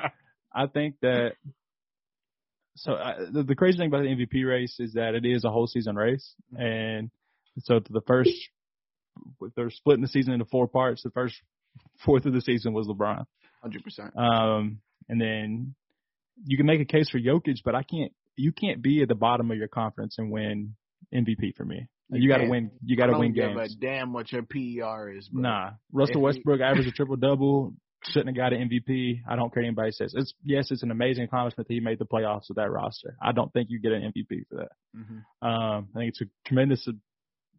I 0.54 0.66
think 0.66 0.96
that. 1.02 1.32
So 2.76 2.92
uh, 2.94 3.30
the, 3.30 3.42
the 3.44 3.54
crazy 3.54 3.78
thing 3.78 3.88
about 3.88 4.02
the 4.02 4.08
MVP 4.08 4.48
race 4.48 4.76
is 4.80 4.94
that 4.94 5.14
it 5.14 5.24
is 5.24 5.44
a 5.44 5.50
whole 5.50 5.66
season 5.66 5.94
race, 5.94 6.34
and 6.58 7.10
so 7.60 7.80
the 7.88 8.00
first 8.00 8.30
they're 9.56 9.70
splitting 9.70 10.02
the 10.02 10.08
season 10.08 10.32
into 10.32 10.44
four 10.46 10.66
parts. 10.68 11.02
The 11.02 11.10
first 11.10 11.34
fourth 12.04 12.24
of 12.26 12.32
the 12.32 12.40
season 12.40 12.72
was 12.72 12.86
LeBron, 12.86 13.24
Hundred 13.62 13.82
percent. 13.84 14.16
um, 14.16 14.80
and 15.08 15.20
then 15.20 15.74
you 16.44 16.56
can 16.56 16.66
make 16.66 16.80
a 16.80 16.84
case 16.84 17.08
for 17.10 17.18
Jokic, 17.18 17.58
but 17.64 17.74
I 17.74 17.82
can't. 17.82 18.12
You 18.36 18.50
can't 18.52 18.82
be 18.82 19.00
at 19.02 19.08
the 19.08 19.14
bottom 19.14 19.50
of 19.52 19.56
your 19.56 19.68
conference 19.68 20.16
and 20.18 20.30
win 20.30 20.74
MVP 21.14 21.54
for 21.56 21.64
me. 21.64 21.86
You 22.10 22.22
You, 22.22 22.28
got 22.28 22.38
to 22.38 22.48
win. 22.48 22.70
You 22.84 22.96
got 22.96 23.06
to 23.06 23.12
don't 23.12 23.20
win 23.20 23.32
give 23.32 23.54
games. 23.54 23.76
a 23.76 23.80
damn 23.80 24.12
what 24.12 24.30
your 24.32 24.42
PER 24.42 25.10
is, 25.16 25.28
bro. 25.28 25.42
Nah, 25.42 25.70
Russell 25.92 26.20
Westbrook 26.22 26.60
averaged 26.60 26.88
a 26.88 26.92
triple 26.92 27.16
double. 27.16 27.74
Shouldn't 28.06 28.28
have 28.28 28.36
got 28.36 28.52
an 28.52 28.68
MVP. 28.68 29.20
I 29.26 29.34
don't 29.36 29.54
care 29.54 29.62
what 29.62 29.66
anybody 29.68 29.92
says. 29.92 30.12
It's 30.14 30.34
yes, 30.42 30.70
it's 30.70 30.82
an 30.82 30.90
amazing 30.90 31.24
accomplishment 31.24 31.68
that 31.68 31.74
he 31.74 31.80
made 31.80 31.98
the 31.98 32.04
playoffs 32.04 32.48
with 32.48 32.56
that 32.56 32.70
roster. 32.70 33.16
I 33.22 33.32
don't 33.32 33.50
think 33.52 33.68
you 33.70 33.78
get 33.80 33.92
an 33.92 34.12
MVP 34.14 34.42
for 34.50 34.56
that. 34.56 34.72
hmm 34.94 35.18
Um, 35.46 35.88
I 35.94 36.00
think 36.00 36.08
it's 36.10 36.20
a 36.20 36.26
tremendous 36.46 36.86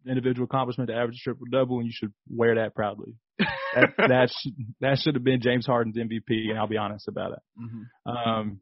individual 0.08 0.44
accomplishment 0.44 0.88
to 0.90 0.96
average 0.96 1.20
triple 1.22 1.46
double, 1.50 1.78
and 1.78 1.86
you 1.86 1.92
should 1.94 2.12
wear 2.28 2.54
that 2.56 2.74
proudly. 2.74 3.14
That 3.38 3.90
that, 3.98 4.30
sh- 4.30 4.50
that 4.80 4.98
should 4.98 5.14
have 5.14 5.24
been 5.24 5.40
James 5.40 5.66
Harden's 5.66 5.96
MVP, 5.96 6.48
and 6.50 6.58
I'll 6.58 6.66
be 6.68 6.76
honest 6.76 7.08
about 7.08 7.32
it. 7.32 7.38
hmm 7.58 8.10
Um, 8.10 8.60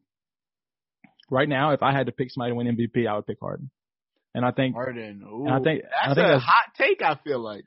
right 1.30 1.48
now, 1.48 1.72
if 1.72 1.82
I 1.82 1.92
had 1.92 2.06
to 2.06 2.12
pick 2.12 2.30
somebody 2.30 2.52
to 2.52 2.56
win 2.56 2.76
MVP, 2.76 3.06
I 3.08 3.16
would 3.16 3.26
pick 3.26 3.38
Harden. 3.40 3.70
And 4.34 4.44
I 4.44 4.50
think 4.50 4.74
Harden. 4.74 5.22
Ooh, 5.22 5.46
I 5.48 5.60
think 5.60 5.82
that's 5.82 5.92
I 6.12 6.14
think 6.14 6.26
a 6.26 6.30
that's, 6.32 6.44
hot 6.44 6.74
take. 6.76 7.02
I 7.02 7.16
feel 7.22 7.38
like. 7.38 7.64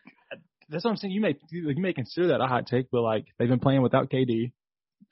that's 0.70 0.84
what 0.84 0.92
I'm 0.92 0.98
saying. 0.98 1.14
You 1.14 1.22
may 1.22 1.36
you 1.50 1.74
may 1.78 1.94
consider 1.94 2.28
that 2.30 2.42
a 2.42 2.48
hot 2.48 2.68
take, 2.68 2.88
but 2.92 3.02
like 3.02 3.26
they've 3.40 3.48
been 3.48 3.60
playing 3.60 3.82
without 3.82 4.10
KD. 4.10 4.52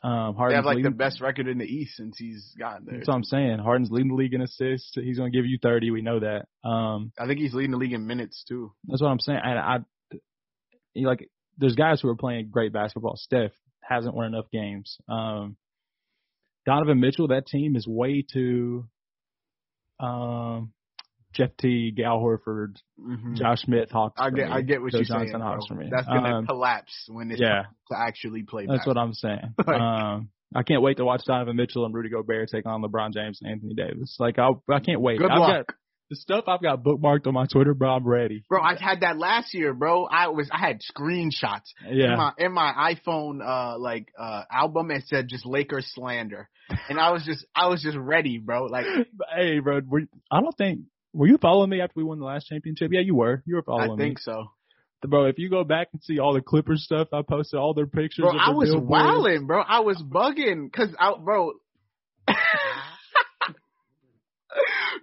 Um, 0.03 0.35
They 0.49 0.55
have 0.55 0.65
like 0.65 0.83
the 0.83 0.91
best 0.91 1.19
record 1.19 1.47
in 1.47 1.57
the 1.57 1.65
East 1.65 1.95
since 1.97 2.15
he's 2.17 2.53
gotten 2.59 2.85
there. 2.85 2.97
That's 2.97 3.07
what 3.07 3.15
I'm 3.15 3.23
saying. 3.23 3.57
Harden's 3.57 3.89
leading 3.89 4.09
the 4.09 4.15
league 4.15 4.33
in 4.33 4.41
assists. 4.41 4.91
He's 4.93 5.17
going 5.17 5.31
to 5.31 5.35
give 5.35 5.47
you 5.47 5.57
30. 5.61 5.89
We 5.89 6.01
know 6.03 6.19
that. 6.19 6.45
Um, 6.67 7.11
I 7.19 7.25
think 7.25 7.39
he's 7.39 7.53
leading 7.55 7.71
the 7.71 7.77
league 7.77 7.93
in 7.93 8.05
minutes 8.05 8.43
too. 8.47 8.71
that's 8.87 9.01
what 9.01 9.09
I'm 9.09 9.19
saying. 9.19 9.39
And 9.43 9.57
I, 9.57 9.77
you 10.93 11.07
like, 11.07 11.27
there's 11.57 11.75
guys 11.75 12.01
who 12.01 12.09
are 12.09 12.15
playing 12.15 12.49
great 12.51 12.71
basketball. 12.71 13.15
Steph 13.15 13.51
hasn't 13.81 14.13
won 14.13 14.27
enough 14.27 14.45
games. 14.51 14.97
Um, 15.09 15.57
Donovan 16.67 16.99
Mitchell, 16.99 17.29
that 17.29 17.47
team 17.47 17.75
is 17.75 17.87
way 17.87 18.23
too. 18.31 18.85
Um, 19.99 20.73
Jeff 21.35 21.55
Teague, 21.57 21.99
Al 21.99 22.19
Horford, 22.19 22.75
Mm-hmm. 22.99 23.35
Josh 23.35 23.59
Smith, 23.61 23.91
Hawks. 23.91 24.19
I 24.19 24.29
get. 24.29 24.49
I 24.49 24.61
get 24.61 24.81
what 24.81 24.91
Joe 24.91 24.99
you're 24.99 25.05
Johnson, 25.05 25.27
saying. 25.33 25.41
Hawks 25.41 25.65
for 25.67 25.75
me. 25.75 25.89
That's 25.91 26.07
gonna 26.07 26.37
Um, 26.39 26.45
collapse 26.47 27.05
when 27.09 27.29
it's 27.31 27.39
yeah. 27.41 27.63
to 27.91 27.97
actually 27.97 28.43
play. 28.43 28.65
That's 28.67 28.87
what. 28.87 28.97
I'm 28.97 29.13
saying. 29.13 29.53
Like- 29.67 29.79
um, 29.81 30.29
I 30.55 30.63
can't 30.63 30.81
wait 30.81 30.97
to 30.97 31.05
watch 31.05 31.21
Donovan 31.25 31.57
Mitchell 31.57 31.85
and 31.85 31.93
Rudy 31.93 32.07
Gobert 32.09 32.47
take 32.49 32.65
on 32.65 32.81
LeBron 32.81 33.13
James 33.13 33.39
and 33.41 33.51
Anthony 33.51 33.73
Davis. 33.73 34.15
Like 34.19 34.39
I, 34.39 34.51
I 34.71 34.79
can't 34.79 35.01
wait. 35.01 35.17
Good 35.19 35.29
I've 35.29 35.39
luck. 35.39 35.67
got 35.67 35.75
the 36.09 36.15
stuff 36.15 36.43
I've 36.47 36.61
got 36.61 36.81
bookmarked 36.83 37.25
on 37.27 37.33
my 37.33 37.45
Twitter, 37.47 37.73
bro. 37.73 37.95
I'm 37.95 38.07
ready. 38.07 38.45
Bro, 38.47 38.61
I 38.61 38.75
had 38.79 39.01
that 39.01 39.17
last 39.17 39.53
year, 39.53 39.73
bro. 39.73 40.05
I 40.05 40.27
was 40.29 40.47
I 40.53 40.59
had 40.59 40.79
screenshots 40.81 41.73
in 41.89 41.97
Yeah, 41.97 42.15
my 42.15 42.31
in 42.37 42.53
my 42.53 42.93
iPhone 42.95 43.41
uh 43.45 43.77
like 43.79 44.07
uh 44.17 44.43
album. 44.49 44.91
It 44.91 45.03
said 45.07 45.27
just 45.27 45.45
Lakers 45.45 45.91
slander, 45.93 46.47
and 46.89 46.99
I 46.99 47.11
was 47.11 47.25
just 47.25 47.45
I 47.55 47.67
was 47.67 47.81
just 47.81 47.97
ready, 47.97 48.37
bro. 48.37 48.65
Like 48.65 48.85
hey, 49.35 49.59
bro. 49.59 49.81
I 50.31 50.39
don't 50.41 50.55
think 50.57 50.81
were 51.15 51.27
you 51.27 51.37
following 51.37 51.69
me 51.69 51.79
after 51.81 51.93
we 51.95 52.03
won 52.03 52.19
the 52.19 52.25
last 52.25 52.47
championship? 52.47 52.91
Yeah, 52.91 52.99
you 52.99 53.15
were. 53.15 53.41
You 53.45 53.55
were 53.55 53.63
following 53.63 53.97
me. 53.97 54.03
I 54.03 54.07
think 54.07 54.17
me, 54.17 54.21
so, 54.21 54.51
bro. 55.07 55.25
If 55.25 55.39
you 55.39 55.49
go 55.49 55.63
back 55.63 55.87
and 55.93 56.03
see 56.03 56.19
all 56.19 56.33
the 56.33 56.41
Clippers 56.41 56.83
stuff 56.83 57.07
I 57.13 57.21
posted, 57.21 57.57
all 57.59 57.73
their 57.73 57.87
pictures. 57.87 58.23
bro. 58.23 58.37
I 58.37 58.49
was 58.51 58.75
wilding, 58.75 59.47
bro. 59.47 59.61
I 59.61 59.79
was 59.79 60.01
bugging, 60.01 60.71
cause 60.73 60.89
I 60.99 61.13
bro. 61.17 61.53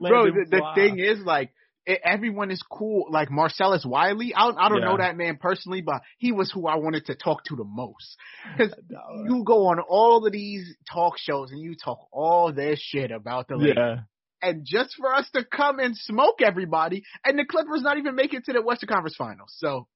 bro, 0.00 0.26
the, 0.26 0.46
the 0.50 0.72
thing 0.74 0.98
is 0.98 1.20
like 1.24 1.50
it, 1.86 2.00
everyone 2.04 2.50
is 2.50 2.62
cool. 2.70 3.06
Like 3.10 3.30
Marcellus 3.30 3.84
Wiley, 3.86 4.34
I, 4.34 4.48
I 4.48 4.68
don't 4.68 4.80
Yeah. 4.80 4.88
know 4.88 4.96
that 4.98 5.16
man 5.16 5.38
personally, 5.40 5.80
but 5.80 6.02
he 6.18 6.32
was 6.32 6.52
who 6.52 6.66
I 6.66 6.76
wanted 6.76 7.06
to 7.06 7.14
talk 7.14 7.44
to 7.44 7.56
the 7.56 7.64
most. 7.64 8.16
Because 8.56 8.74
you 9.26 9.44
go 9.44 9.68
on 9.68 9.80
all 9.80 10.26
of 10.26 10.32
these 10.32 10.76
talk 10.92 11.14
shows 11.18 11.50
and 11.52 11.60
you 11.60 11.74
talk 11.82 12.06
all 12.12 12.52
this 12.52 12.78
shit 12.80 13.10
about 13.10 13.48
the 13.48 13.56
Lakers, 13.56 13.76
Yeah. 13.76 13.96
And 14.42 14.66
just 14.66 14.94
for 14.98 15.14
us 15.14 15.28
to 15.34 15.44
come 15.44 15.78
and 15.78 15.96
smoke 15.96 16.42
everybody, 16.42 17.04
and 17.24 17.38
the 17.38 17.44
Clippers 17.44 17.82
not 17.82 17.98
even 17.98 18.14
make 18.14 18.34
it 18.34 18.44
to 18.46 18.52
the 18.52 18.62
Western 18.62 18.88
Conference 18.88 19.16
Finals. 19.16 19.54
So, 19.58 19.86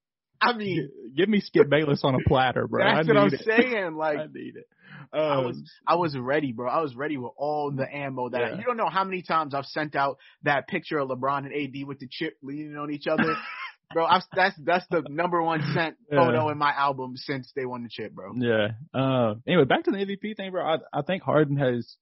I 0.41 0.53
mean, 0.57 0.89
Give 1.17 1.29
me 1.29 1.41
Skip 1.41 1.69
Bayless 1.69 2.03
on 2.05 2.15
a 2.15 2.19
platter, 2.29 2.67
bro. 2.69 2.85
that's 2.85 3.09
I 3.09 3.13
what 3.13 3.17
I'm 3.21 3.35
it. 3.35 3.41
saying. 3.45 3.97
Like, 3.97 4.19
I 4.19 4.27
need 4.33 4.55
it. 4.57 4.67
I 5.13 5.37
Um, 5.39 5.45
was 5.45 5.63
I 5.87 5.95
was 5.97 6.17
ready, 6.17 6.53
bro. 6.53 6.69
I 6.71 6.81
was 6.81 6.95
ready 6.95 7.17
with 7.17 7.33
all 7.37 7.71
the 7.71 7.87
ammo 7.93 8.29
that 8.31 8.43
I, 8.43 8.51
you 8.59 8.65
don't 8.65 8.77
know 8.77 8.89
how 8.89 9.05
many 9.05 9.23
times 9.23 9.55
I've 9.55 9.65
sent 9.67 9.95
out 9.95 10.19
that 10.43 10.69
picture 10.69 10.99
of 10.99 11.09
LeBron 11.09 11.47
and 11.47 11.53
AD 11.55 11.87
with 11.87 11.99
the 12.01 12.09
chip 12.11 12.35
leaning 12.43 12.77
on 12.77 12.91
each 12.91 13.07
other. 13.07 13.35
bro, 13.95 14.05
I've, 14.05 14.23
that's 14.35 14.57
that's 14.65 14.87
the 14.91 15.05
number 15.09 15.41
one 15.43 15.63
sent 15.75 15.97
Yeah. 16.11 16.19
photo 16.25 16.49
in 16.51 16.59
my 16.59 16.73
album 16.73 17.13
since 17.17 17.51
they 17.55 17.65
won 17.67 17.83
the 17.85 17.89
chip, 17.91 18.13
bro. 18.13 18.33
Yeah. 18.37 18.69
Uh, 18.93 19.35
anyway, 19.47 19.65
back 19.65 19.85
to 19.85 19.91
the 19.91 19.99
MVP 19.99 20.37
thing, 20.37 20.51
bro. 20.51 20.65
I, 20.65 20.77
I 20.93 21.03
think 21.03 21.23
Harden 21.23 21.57
has 21.57 21.97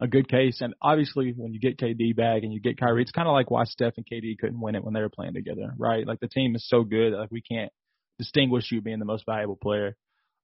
a 0.00 0.06
good 0.06 0.28
case, 0.28 0.60
and 0.60 0.74
obviously 0.82 1.32
when 1.36 1.54
you 1.54 1.60
get 1.60 1.78
KD 1.78 2.14
back 2.14 2.42
and 2.42 2.52
you 2.52 2.60
get 2.60 2.78
Kyrie, 2.78 3.02
it's 3.02 3.12
kind 3.12 3.28
of 3.28 3.32
like 3.32 3.50
why 3.50 3.64
Steph 3.64 3.94
and 3.96 4.06
KD 4.06 4.38
couldn't 4.38 4.60
win 4.60 4.74
it 4.74 4.84
when 4.84 4.92
they 4.92 5.00
were 5.00 5.08
playing 5.08 5.34
together, 5.34 5.72
right? 5.78 6.06
Like 6.06 6.20
the 6.20 6.28
team 6.28 6.54
is 6.54 6.68
so 6.68 6.82
good, 6.82 7.14
like 7.14 7.30
we 7.30 7.40
can't 7.40 7.72
distinguish 8.18 8.70
you 8.70 8.80
being 8.80 8.98
the 8.98 9.04
most 9.04 9.24
valuable 9.26 9.56
player. 9.56 9.96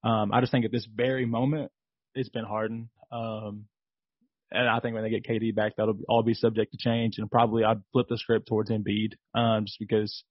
Um, 0.03 0.31
I 0.33 0.41
just 0.41 0.51
think 0.51 0.65
at 0.65 0.71
this 0.71 0.87
very 0.93 1.25
moment, 1.25 1.71
it's 2.15 2.29
been 2.29 2.45
Harden. 2.45 2.89
Um, 3.11 3.65
and 4.51 4.67
I 4.67 4.79
think 4.79 4.93
when 4.93 5.03
they 5.03 5.09
get 5.09 5.25
KD 5.25 5.55
back, 5.55 5.73
that'll 5.77 5.97
all 6.07 6.23
be 6.23 6.33
subject 6.33 6.71
to 6.71 6.77
change, 6.77 7.17
and 7.17 7.29
probably 7.29 7.63
I'd 7.63 7.81
flip 7.91 8.07
the 8.09 8.17
script 8.17 8.47
towards 8.47 8.69
Embiid, 8.69 9.13
um, 9.33 9.65
just 9.65 9.79
because 9.79 10.23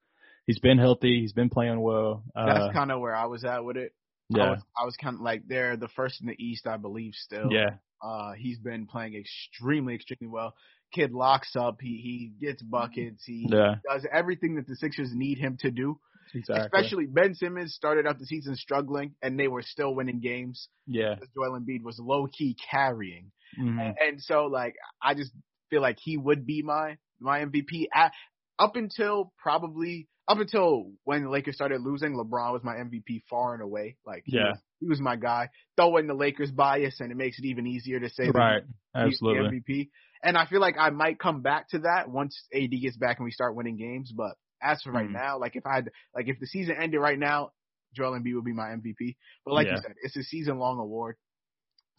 he's 0.46 0.60
been 0.60 0.78
healthy, 0.78 1.20
he's 1.20 1.32
been 1.32 1.48
playing 1.50 1.80
well. 1.80 2.24
Uh, 2.34 2.46
That's 2.46 2.74
kind 2.74 2.92
of 2.92 3.00
where 3.00 3.14
I 3.14 3.26
was 3.26 3.44
at 3.44 3.64
with 3.64 3.76
it. 3.76 3.92
I 4.34 4.38
yeah, 4.38 4.50
was, 4.50 4.62
I 4.80 4.84
was 4.84 4.96
kind 4.96 5.14
of 5.16 5.20
like 5.20 5.42
they're 5.46 5.76
the 5.76 5.88
first 5.88 6.20
in 6.20 6.26
the 6.28 6.36
East, 6.42 6.66
I 6.66 6.76
believe. 6.76 7.14
Still, 7.14 7.52
yeah, 7.52 7.76
Uh, 8.02 8.32
he's 8.32 8.58
been 8.58 8.86
playing 8.86 9.14
extremely, 9.14 9.94
extremely 9.94 10.28
well. 10.32 10.54
Kid 10.94 11.12
locks 11.12 11.54
up. 11.56 11.78
He 11.80 12.32
he 12.38 12.46
gets 12.46 12.62
buckets. 12.62 13.24
He 13.26 13.46
yeah, 13.50 13.76
does 13.88 14.06
everything 14.12 14.56
that 14.56 14.66
the 14.66 14.76
Sixers 14.76 15.10
need 15.14 15.38
him 15.38 15.56
to 15.60 15.70
do. 15.70 15.98
exactly. 16.34 16.64
Especially 16.64 17.06
Ben 17.06 17.34
Simmons 17.34 17.74
started 17.74 18.06
out 18.06 18.18
the 18.18 18.26
season 18.26 18.56
struggling, 18.56 19.14
and 19.22 19.38
they 19.38 19.48
were 19.48 19.62
still 19.62 19.94
winning 19.94 20.20
games. 20.20 20.68
yeah. 20.86 21.14
Because 21.14 21.28
Joel 21.34 21.58
Embiid 21.60 21.82
was 21.82 21.98
low 21.98 22.26
key 22.26 22.56
carrying, 22.70 23.32
Mhm. 23.58 23.80
and, 23.80 23.94
and 24.06 24.22
so 24.22 24.46
like 24.46 24.74
I 25.02 25.14
just 25.14 25.32
feel 25.70 25.82
like 25.82 25.98
he 26.02 26.16
would 26.16 26.44
be 26.46 26.62
my 26.62 26.96
my 27.20 27.40
MVP 27.44 27.86
at, 27.94 28.12
up 28.58 28.76
until 28.76 29.32
probably 29.42 30.08
up 30.28 30.38
until 30.38 30.92
when 31.04 31.24
the 31.24 31.30
Lakers 31.30 31.54
started 31.54 31.80
losing. 31.82 32.14
LeBron 32.14 32.52
was 32.52 32.62
my 32.62 32.74
MVP 32.76 33.22
far 33.28 33.54
and 33.54 33.62
away. 33.62 33.96
Like 34.06 34.22
he 34.26 34.36
Yeah. 34.36 34.50
was, 34.50 34.58
he 34.80 34.86
was 34.88 35.00
my 35.00 35.16
guy. 35.16 35.48
Throw 35.76 35.96
in 35.96 36.06
the 36.06 36.14
Lakers 36.14 36.50
bias, 36.50 37.00
and 37.00 37.10
it 37.10 37.16
makes 37.16 37.38
it 37.38 37.44
even 37.44 37.66
easier 37.66 38.00
to 38.00 38.08
say 38.08 38.26
that 38.26 38.34
Right. 38.34 38.62
he's 39.04 39.18
the 39.20 39.26
Absolutely. 39.28 39.60
MVP. 39.60 39.90
And 40.22 40.36
I 40.36 40.46
feel 40.46 40.60
like 40.60 40.76
I 40.78 40.90
might 40.90 41.18
come 41.18 41.42
back 41.42 41.68
to 41.70 41.80
that 41.80 42.08
once 42.08 42.46
AD 42.54 42.70
gets 42.80 42.96
back 42.96 43.18
and 43.18 43.24
we 43.24 43.30
start 43.32 43.56
winning 43.56 43.76
games. 43.76 44.12
But 44.12 44.36
as 44.62 44.80
for 44.82 44.92
right 44.92 45.08
Mhm. 45.08 45.12
now, 45.12 45.38
like 45.38 45.56
if 45.56 45.66
I 45.66 45.74
had, 45.74 45.90
like 46.14 46.28
if 46.28 46.38
the 46.38 46.46
season 46.46 46.76
ended 46.80 47.00
right 47.00 47.18
now, 47.18 47.50
Joel 47.94 48.12
Embiid 48.18 48.34
would 48.36 48.44
be 48.44 48.52
my 48.52 48.70
MVP. 48.70 49.16
But 49.44 49.54
like 49.54 49.66
Yeah. 49.66 49.72
you 49.72 49.82
said, 49.82 49.94
it's 50.02 50.16
a 50.16 50.22
season 50.22 50.58
long 50.58 50.78
award. 50.78 51.16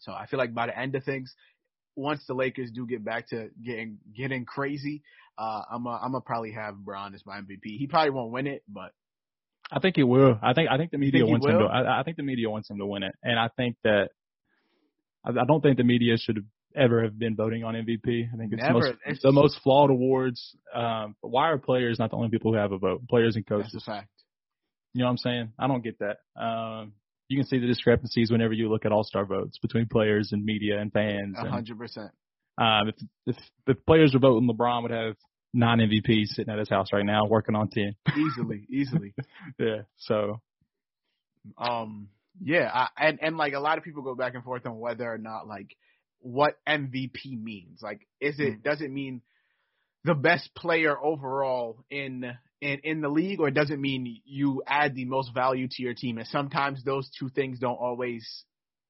So 0.00 0.12
I 0.12 0.26
feel 0.26 0.38
like 0.38 0.54
by 0.54 0.66
the 0.66 0.78
end 0.78 0.94
of 0.94 1.04
things, 1.04 1.34
once 1.96 2.24
the 2.26 2.34
Lakers 2.34 2.70
do 2.70 2.86
get 2.86 3.04
back 3.04 3.28
to 3.30 3.50
getting 3.64 3.98
getting 4.16 4.44
crazy, 4.44 5.02
uh, 5.38 5.62
I'm 5.72 5.86
a, 5.86 5.90
I'm 6.02 6.12
gonna 6.12 6.20
probably 6.20 6.52
have 6.52 6.76
Bron 6.76 7.14
as 7.14 7.24
my 7.26 7.38
MVP. 7.38 7.78
He 7.78 7.86
probably 7.86 8.10
won't 8.10 8.32
win 8.32 8.46
it, 8.46 8.62
but 8.68 8.92
I 9.70 9.80
think 9.80 9.96
he 9.96 10.02
will. 10.02 10.38
I 10.42 10.52
think 10.52 10.68
I 10.70 10.76
think 10.76 10.90
the 10.90 10.98
media 10.98 11.22
think 11.22 11.30
wants 11.30 11.46
him 11.46 11.58
to. 11.58 11.64
I, 11.64 12.00
I 12.00 12.02
think 12.02 12.16
the 12.16 12.22
media 12.22 12.50
wants 12.50 12.68
him 12.70 12.78
to 12.78 12.86
win 12.86 13.02
it, 13.02 13.14
and 13.22 13.38
I 13.38 13.48
think 13.56 13.76
that 13.84 14.10
I, 15.24 15.30
I 15.30 15.44
don't 15.46 15.60
think 15.62 15.76
the 15.78 15.84
media 15.84 16.16
should 16.18 16.36
have 16.36 16.44
ever 16.76 17.04
have 17.04 17.18
been 17.18 17.36
voting 17.36 17.64
on 17.64 17.74
MVP. 17.74 18.28
I 18.32 18.36
think 18.36 18.52
it's 18.52 18.62
most, 18.68 18.88
It's- 19.06 19.22
the 19.22 19.32
most 19.32 19.60
flawed 19.62 19.90
awards. 19.90 20.56
Um, 20.74 21.14
but 21.22 21.28
why 21.28 21.50
are 21.50 21.58
players 21.58 21.98
not 21.98 22.10
the 22.10 22.16
only 22.16 22.30
people 22.30 22.52
who 22.52 22.58
have 22.58 22.72
a 22.72 22.78
vote? 22.78 23.06
Players 23.08 23.36
and 23.36 23.46
coaches. 23.46 23.72
that's 23.72 23.86
a 23.86 23.90
fact. 23.90 24.08
You 24.92 25.00
know 25.00 25.06
what 25.06 25.10
I'm 25.12 25.16
saying? 25.18 25.52
I 25.58 25.66
don't 25.66 25.82
get 25.82 25.98
that. 26.00 26.18
Um, 26.40 26.92
you 27.28 27.38
can 27.38 27.46
see 27.46 27.58
the 27.58 27.66
discrepancies 27.66 28.30
whenever 28.30 28.52
you 28.52 28.68
look 28.68 28.84
at 28.84 28.92
All 28.92 29.04
Star 29.04 29.24
votes 29.24 29.58
between 29.58 29.86
players 29.86 30.30
and 30.32 30.44
media 30.44 30.78
and 30.78 30.92
fans. 30.92 31.36
A 31.38 31.48
hundred 31.48 31.78
percent. 31.78 32.10
Um, 32.58 32.88
if, 32.88 32.94
if 33.26 33.36
if 33.66 33.86
players 33.86 34.12
were 34.14 34.20
voting, 34.20 34.48
LeBron 34.48 34.82
would 34.82 34.90
have 34.90 35.16
nine 35.52 35.78
MVPs 35.78 36.28
sitting 36.28 36.52
at 36.52 36.58
his 36.58 36.68
house 36.68 36.88
right 36.92 37.04
now, 37.04 37.26
working 37.26 37.54
on 37.54 37.68
ten. 37.68 37.94
Easily, 38.16 38.66
easily. 38.70 39.14
Yeah. 39.58 39.82
So 39.96 40.40
Um, 41.58 42.08
yeah, 42.42 42.70
I, 42.72 42.88
and 42.98 43.18
and 43.22 43.36
like 43.36 43.54
a 43.54 43.60
lot 43.60 43.78
of 43.78 43.84
people 43.84 44.02
go 44.02 44.14
back 44.14 44.34
and 44.34 44.44
forth 44.44 44.66
on 44.66 44.78
whether 44.78 45.10
or 45.10 45.18
not 45.18 45.46
like 45.46 45.76
what 46.20 46.58
MVP 46.68 47.40
means. 47.40 47.80
Like, 47.82 48.06
is 48.20 48.36
it 48.38 48.62
does 48.62 48.80
it 48.80 48.90
mean 48.90 49.22
the 50.04 50.14
best 50.14 50.54
player 50.54 50.96
overall 50.98 51.84
in 51.90 52.32
in 52.64 52.80
in 52.82 53.00
the 53.00 53.08
league, 53.08 53.40
or 53.40 53.48
it 53.48 53.54
doesn't 53.54 53.80
mean 53.80 54.20
you 54.24 54.62
add 54.66 54.94
the 54.94 55.04
most 55.04 55.32
value 55.34 55.68
to 55.70 55.82
your 55.82 55.94
team? 55.94 56.18
And 56.18 56.26
sometimes 56.28 56.82
those 56.82 57.08
two 57.18 57.28
things 57.28 57.58
don't 57.58 57.76
always 57.76 58.44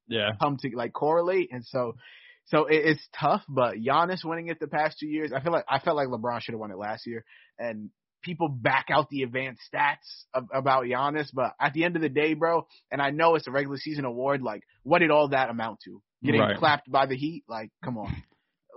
yeah, 0.09 0.33
come 0.41 0.57
to 0.63 0.71
like 0.75 0.93
correlate, 0.93 1.51
and 1.53 1.65
so. 1.65 1.97
So 2.49 2.67
it, 2.67 2.83
it's 2.85 3.09
tough, 3.19 3.43
but 3.49 3.77
Giannis 3.77 4.23
winning 4.23 4.49
it 4.49 4.61
the 4.61 4.67
past 4.67 4.99
two 5.01 5.07
years, 5.07 5.33
I 5.33 5.41
feel 5.41 5.51
like 5.51 5.65
I 5.67 5.79
felt 5.79 5.97
like 5.97 6.09
LeBron 6.09 6.43
should 6.43 6.53
have 6.53 6.61
won 6.61 6.73
it 6.73 6.77
last 6.77 7.07
year, 7.07 7.25
and 7.59 7.89
people 8.25 8.49
back 8.49 8.89
out 8.91 9.09
the 9.09 9.23
advanced 9.23 9.63
stats 9.73 10.25
of, 10.35 10.45
about 10.53 10.85
Giannis, 10.85 11.29
but 11.33 11.53
at 11.61 11.73
the 11.73 11.85
end 11.85 11.97
of 11.97 12.03
the 12.03 12.11
day, 12.11 12.35
bro, 12.35 12.67
and 12.91 13.01
I 13.01 13.11
know 13.11 13.35
it's 13.35 13.47
a 13.47 13.51
regular 13.51 13.79
season 13.79 14.05
award, 14.05 14.43
like 14.43 14.63
what 14.83 14.99
did 14.99 15.11
all 15.11 15.29
that 15.29 15.51
amount 15.51 15.79
to? 15.85 16.03
Getting 16.23 16.41
Right. 16.41 16.57
clapped 16.57 16.91
by 16.91 17.07
the 17.07 17.17
Heat? 17.17 17.45
Like, 17.49 17.71
come 17.83 17.99
on. 17.99 18.15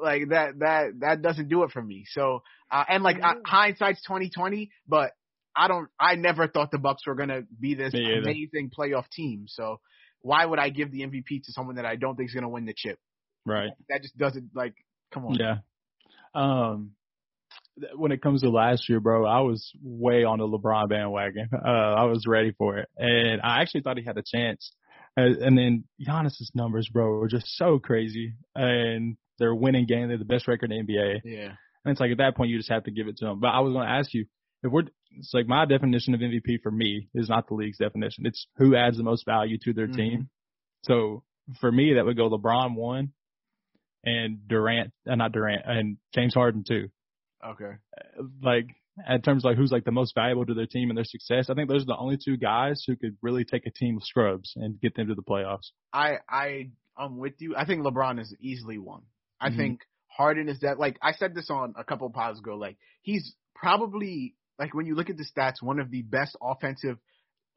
Like 0.02 0.30
that 0.30 0.60
that 0.60 1.00
that 1.00 1.22
doesn't 1.22 1.50
do 1.50 1.64
it 1.64 1.72
for 1.72 1.82
me. 1.82 2.06
So 2.10 2.44
uh, 2.72 2.84
and 2.88 3.04
like 3.04 3.18
uh, 3.22 3.36
hindsight's 3.46 4.04
twenty 4.04 4.30
twenty, 4.30 4.72
but 4.88 5.12
I 5.56 5.68
don't. 5.68 5.90
I 6.00 6.16
never 6.16 6.48
thought 6.48 6.72
the 6.72 6.78
Bucks 6.78 7.08
were 7.08 7.16
gonna 7.16 7.42
be 7.60 7.74
this 7.74 7.94
Me 7.94 8.06
either. 8.06 8.20
amazing 8.20 8.72
playoff 8.78 9.10
team. 9.12 9.46
So 9.48 9.80
why 10.22 10.46
would 10.46 10.60
I 10.60 10.70
give 10.70 10.92
the 10.92 11.02
MVP 11.02 11.44
to 11.46 11.52
someone 11.52 11.76
that 11.76 11.86
I 11.86 11.96
don't 11.96 12.16
think 12.16 12.30
is 12.30 12.36
gonna 12.36 12.50
win 12.50 12.66
the 12.66 12.74
chip? 12.76 13.00
right. 13.46 13.70
That 13.90 14.02
just 14.02 14.18
doesn't 14.18 14.52
like. 14.54 14.76
Come 15.14 15.26
on. 15.26 15.36
Yeah. 15.36 15.58
Um, 16.36 16.92
when 17.96 18.12
it 18.12 18.22
comes 18.22 18.42
to 18.42 18.50
last 18.50 18.90
year, 18.90 19.00
bro, 19.00 19.26
I 19.26 19.42
was 19.42 19.72
way 19.82 20.24
on 20.24 20.40
the 20.40 20.48
LeBron 20.48 20.90
bandwagon. 20.90 21.50
Uh, 21.54 21.70
I 21.70 22.04
was 22.04 22.26
ready 22.28 22.52
for 22.52 22.78
it, 22.78 22.90
and 22.98 23.42
I 23.42 23.62
actually 23.62 23.82
thought 23.82 23.98
he 23.98 24.04
had 24.04 24.18
a 24.18 24.24
chance. 24.24 24.72
And, 25.16 25.38
and 25.38 25.58
then 25.58 25.84
Giannis's 26.06 26.52
numbers, 26.54 26.88
bro, 26.92 27.18
were 27.18 27.28
just 27.28 27.48
so 27.58 27.80
crazy, 27.80 28.34
and 28.56 29.18
they're 29.40 29.56
winning 29.56 29.86
game. 29.86 30.08
They're 30.08 30.18
the 30.18 30.26
best 30.26 30.48
record 30.48 30.72
in 30.72 30.86
the 30.86 30.94
NBA. 30.94 31.22
Yeah. 31.24 31.54
And 31.86 31.92
it's 31.92 32.00
like 32.00 32.12
at 32.12 32.18
that 32.18 32.36
point 32.36 32.50
you 32.50 32.58
just 32.58 32.70
have 32.72 32.84
to 32.86 32.92
give 32.92 33.08
it 33.08 33.18
to 33.18 33.26
them. 33.26 33.40
But 33.40 33.48
I 33.50 33.60
was 33.62 33.74
going 33.74 33.86
to 33.86 33.92
ask 33.94 34.14
you 34.14 34.26
if 34.64 34.72
we're 34.72 34.84
it's 35.12 35.34
like 35.34 35.48
my 35.48 35.66
definition 35.66 36.14
of 36.14 36.20
MVP 36.20 36.62
for 36.62 36.72
me 36.72 37.10
is 37.16 37.30
not 37.30 37.48
the 37.48 37.54
league's 37.56 37.78
definition. 37.78 38.26
It's 38.26 38.48
who 38.58 38.76
adds 38.76 38.98
the 38.98 39.04
most 39.04 39.26
value 39.26 39.58
to 39.64 39.74
their 39.74 39.88
Mhm. 39.88 39.96
team. 39.96 40.30
So 40.84 41.24
for 41.62 41.72
me 41.72 41.94
that 41.94 42.06
would 42.06 42.18
go 42.18 42.30
LeBron 42.30 42.76
one 42.76 43.14
and 44.04 44.48
Durant, 44.48 44.92
uh, 45.10 45.16
not 45.16 45.32
Durant, 45.32 45.62
and 45.66 45.98
James 46.14 46.34
Harden 46.34 46.64
two. 46.68 46.90
Okay. 47.46 47.74
Like 48.42 48.68
in 49.08 49.22
terms 49.22 49.44
of 49.46 49.50
like 49.52 49.58
who's 49.58 49.72
like 49.72 49.86
the 49.86 49.92
most 49.92 50.16
valuable 50.16 50.46
to 50.46 50.54
their 50.54 50.66
team 50.66 50.90
and 50.90 50.98
their 50.98 51.06
success, 51.06 51.50
I 51.50 51.54
think 51.54 51.70
those 51.70 51.84
are 51.84 51.88
the 51.88 51.98
only 51.98 52.18
two 52.24 52.36
guys 52.38 52.84
who 52.86 52.96
could 52.96 53.16
really 53.22 53.46
take 53.46 53.66
a 53.66 53.72
team 53.72 53.98
of 53.98 54.04
scrubs 54.04 54.54
and 54.56 54.80
get 54.82 54.96
them 54.96 55.08
to 55.08 55.16
the 55.16 55.24
playoffs. 55.24 55.72
I 55.94 56.18
I 56.30 56.72
I'm 56.98 57.18
with 57.18 57.36
you. 57.40 57.56
I 57.56 57.66
think 57.66 57.84
LeBron 57.84 58.20
is 58.20 58.36
easily 58.42 58.78
one. 58.80 59.04
I 59.40 59.50
Mhm. 59.50 59.58
think 59.58 59.82
Harden 60.08 60.50
is 60.50 60.60
that 60.62 60.80
like 60.80 60.98
I 61.02 61.12
said 61.14 61.34
this 61.36 61.50
on 61.50 61.74
a 61.78 61.84
couple 61.84 62.08
of 62.08 62.14
pods 62.14 62.40
ago. 62.40 62.56
Like 62.56 62.78
he's 63.02 63.36
probably 63.56 64.36
like 64.60 64.74
when 64.74 64.86
you 64.88 64.96
look 64.96 65.10
at 65.10 65.18
the 65.18 65.26
stats, 65.26 65.62
one 65.62 65.80
of 65.80 65.92
the 65.92 66.02
best 66.02 66.36
offensive, 66.42 66.98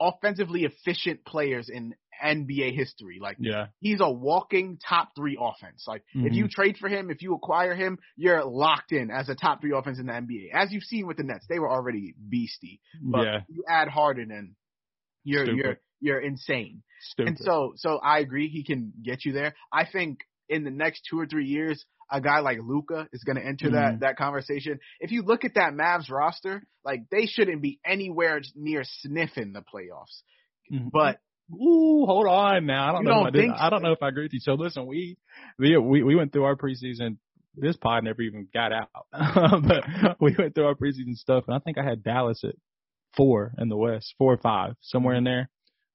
offensively 0.00 0.64
efficient 0.64 1.24
players 1.24 1.68
in 1.68 1.94
NBA 2.22 2.74
history. 2.74 3.18
Like 3.20 3.36
Yeah. 3.40 3.68
he's 3.80 4.00
a 4.00 4.10
walking 4.10 4.78
top 4.86 5.14
three 5.16 5.38
offense. 5.40 5.84
Like 5.86 6.04
if 6.14 6.32
Mhm. 6.32 6.36
you 6.36 6.48
trade 6.48 6.76
for 6.78 6.88
him, 6.88 7.10
if 7.10 7.22
you 7.22 7.34
acquire 7.34 7.74
him, 7.74 7.98
you're 8.16 8.44
locked 8.44 8.92
in 8.92 9.10
as 9.10 9.28
a 9.30 9.34
top 9.34 9.60
three 9.62 9.72
offense 9.72 9.98
in 9.98 10.06
the 10.06 10.12
NBA. 10.14 10.50
As 10.52 10.70
you've 10.72 10.84
seen 10.84 11.06
with 11.06 11.16
the 11.16 11.22
Nets, 11.24 11.46
they 11.48 11.58
were 11.58 11.70
already 11.70 12.14
beastie. 12.28 12.80
But 13.02 13.24
yeah. 13.24 13.40
you 13.48 13.64
add 13.68 13.88
Harden 13.88 14.30
and 14.30 14.54
you're 15.24 15.44
Stupid. 15.46 15.56
you're 15.64 15.80
you're 16.02 16.20
insane. 16.20 16.82
Stupid. 17.00 17.28
And 17.28 17.38
so, 17.38 17.72
so 17.76 17.98
I 17.98 18.20
agree 18.20 18.48
he 18.48 18.64
can 18.64 18.92
get 19.02 19.24
you 19.26 19.32
there. 19.32 19.54
I 19.70 19.84
think 19.84 20.20
in 20.51 20.64
the 20.64 20.70
next 20.70 21.03
two 21.09 21.18
or 21.18 21.26
three 21.26 21.46
years, 21.46 21.82
a 22.12 22.20
guy 22.20 22.40
like 22.40 22.59
Luka 22.62 23.09
is 23.12 23.24
going 23.24 23.36
to 23.36 23.46
enter 23.46 23.68
Mhm. 23.68 23.72
that 23.72 24.01
that 24.01 24.16
conversation. 24.16 24.78
If 24.98 25.12
you 25.12 25.22
look 25.22 25.44
at 25.44 25.55
that 25.55 25.72
Mavs 25.72 26.11
roster, 26.11 26.62
like 26.84 27.09
they 27.11 27.26
shouldn't 27.26 27.62
be 27.62 27.80
anywhere 27.84 28.42
near 28.55 28.82
sniffing 28.84 29.53
the 29.53 29.62
playoffs. 29.62 30.22
Mhm. 30.70 30.90
But 30.92 31.20
Ooh, 31.53 32.07
hold 32.07 32.26
on 32.28 32.66
now. 32.66 32.90
I 32.90 32.92
don't 32.92 33.05
know. 33.05 33.11
don't 33.11 33.28
if 33.28 33.34
I, 33.34 33.38
think 33.38 33.55
I 33.59 33.70
don't 33.70 33.82
know 33.82 33.92
if 33.92 34.03
I 34.03 34.09
agree 34.09 34.24
with 34.24 34.32
you. 34.34 34.40
So 34.40 34.55
listen, 34.55 34.86
we 34.86 35.16
we 35.59 35.76
we 35.78 36.03
we 36.03 36.14
went 36.14 36.32
through 36.32 36.44
our 36.44 36.57
preseason 36.57 37.18
this 37.57 37.76
pod 37.76 38.05
never 38.05 38.22
even 38.22 38.46
got 38.55 38.72
out, 38.72 38.88
but 39.12 40.16
we 40.20 40.34
went 40.38 40.55
through 40.55 40.66
our 40.66 40.74
preseason 40.74 41.16
stuff, 41.16 41.44
and 41.48 41.55
I 41.57 41.59
think 41.59 41.78
I 41.78 41.84
had 41.84 42.03
Dallas 42.05 42.44
at 42.44 42.55
four 43.16 43.53
in 43.59 43.68
the 43.68 43.76
West, 43.76 44.14
four 44.18 44.32
or 44.32 44.36
five, 44.38 44.76
somewhere 44.80 45.14
in 45.16 45.24
there. 45.24 45.51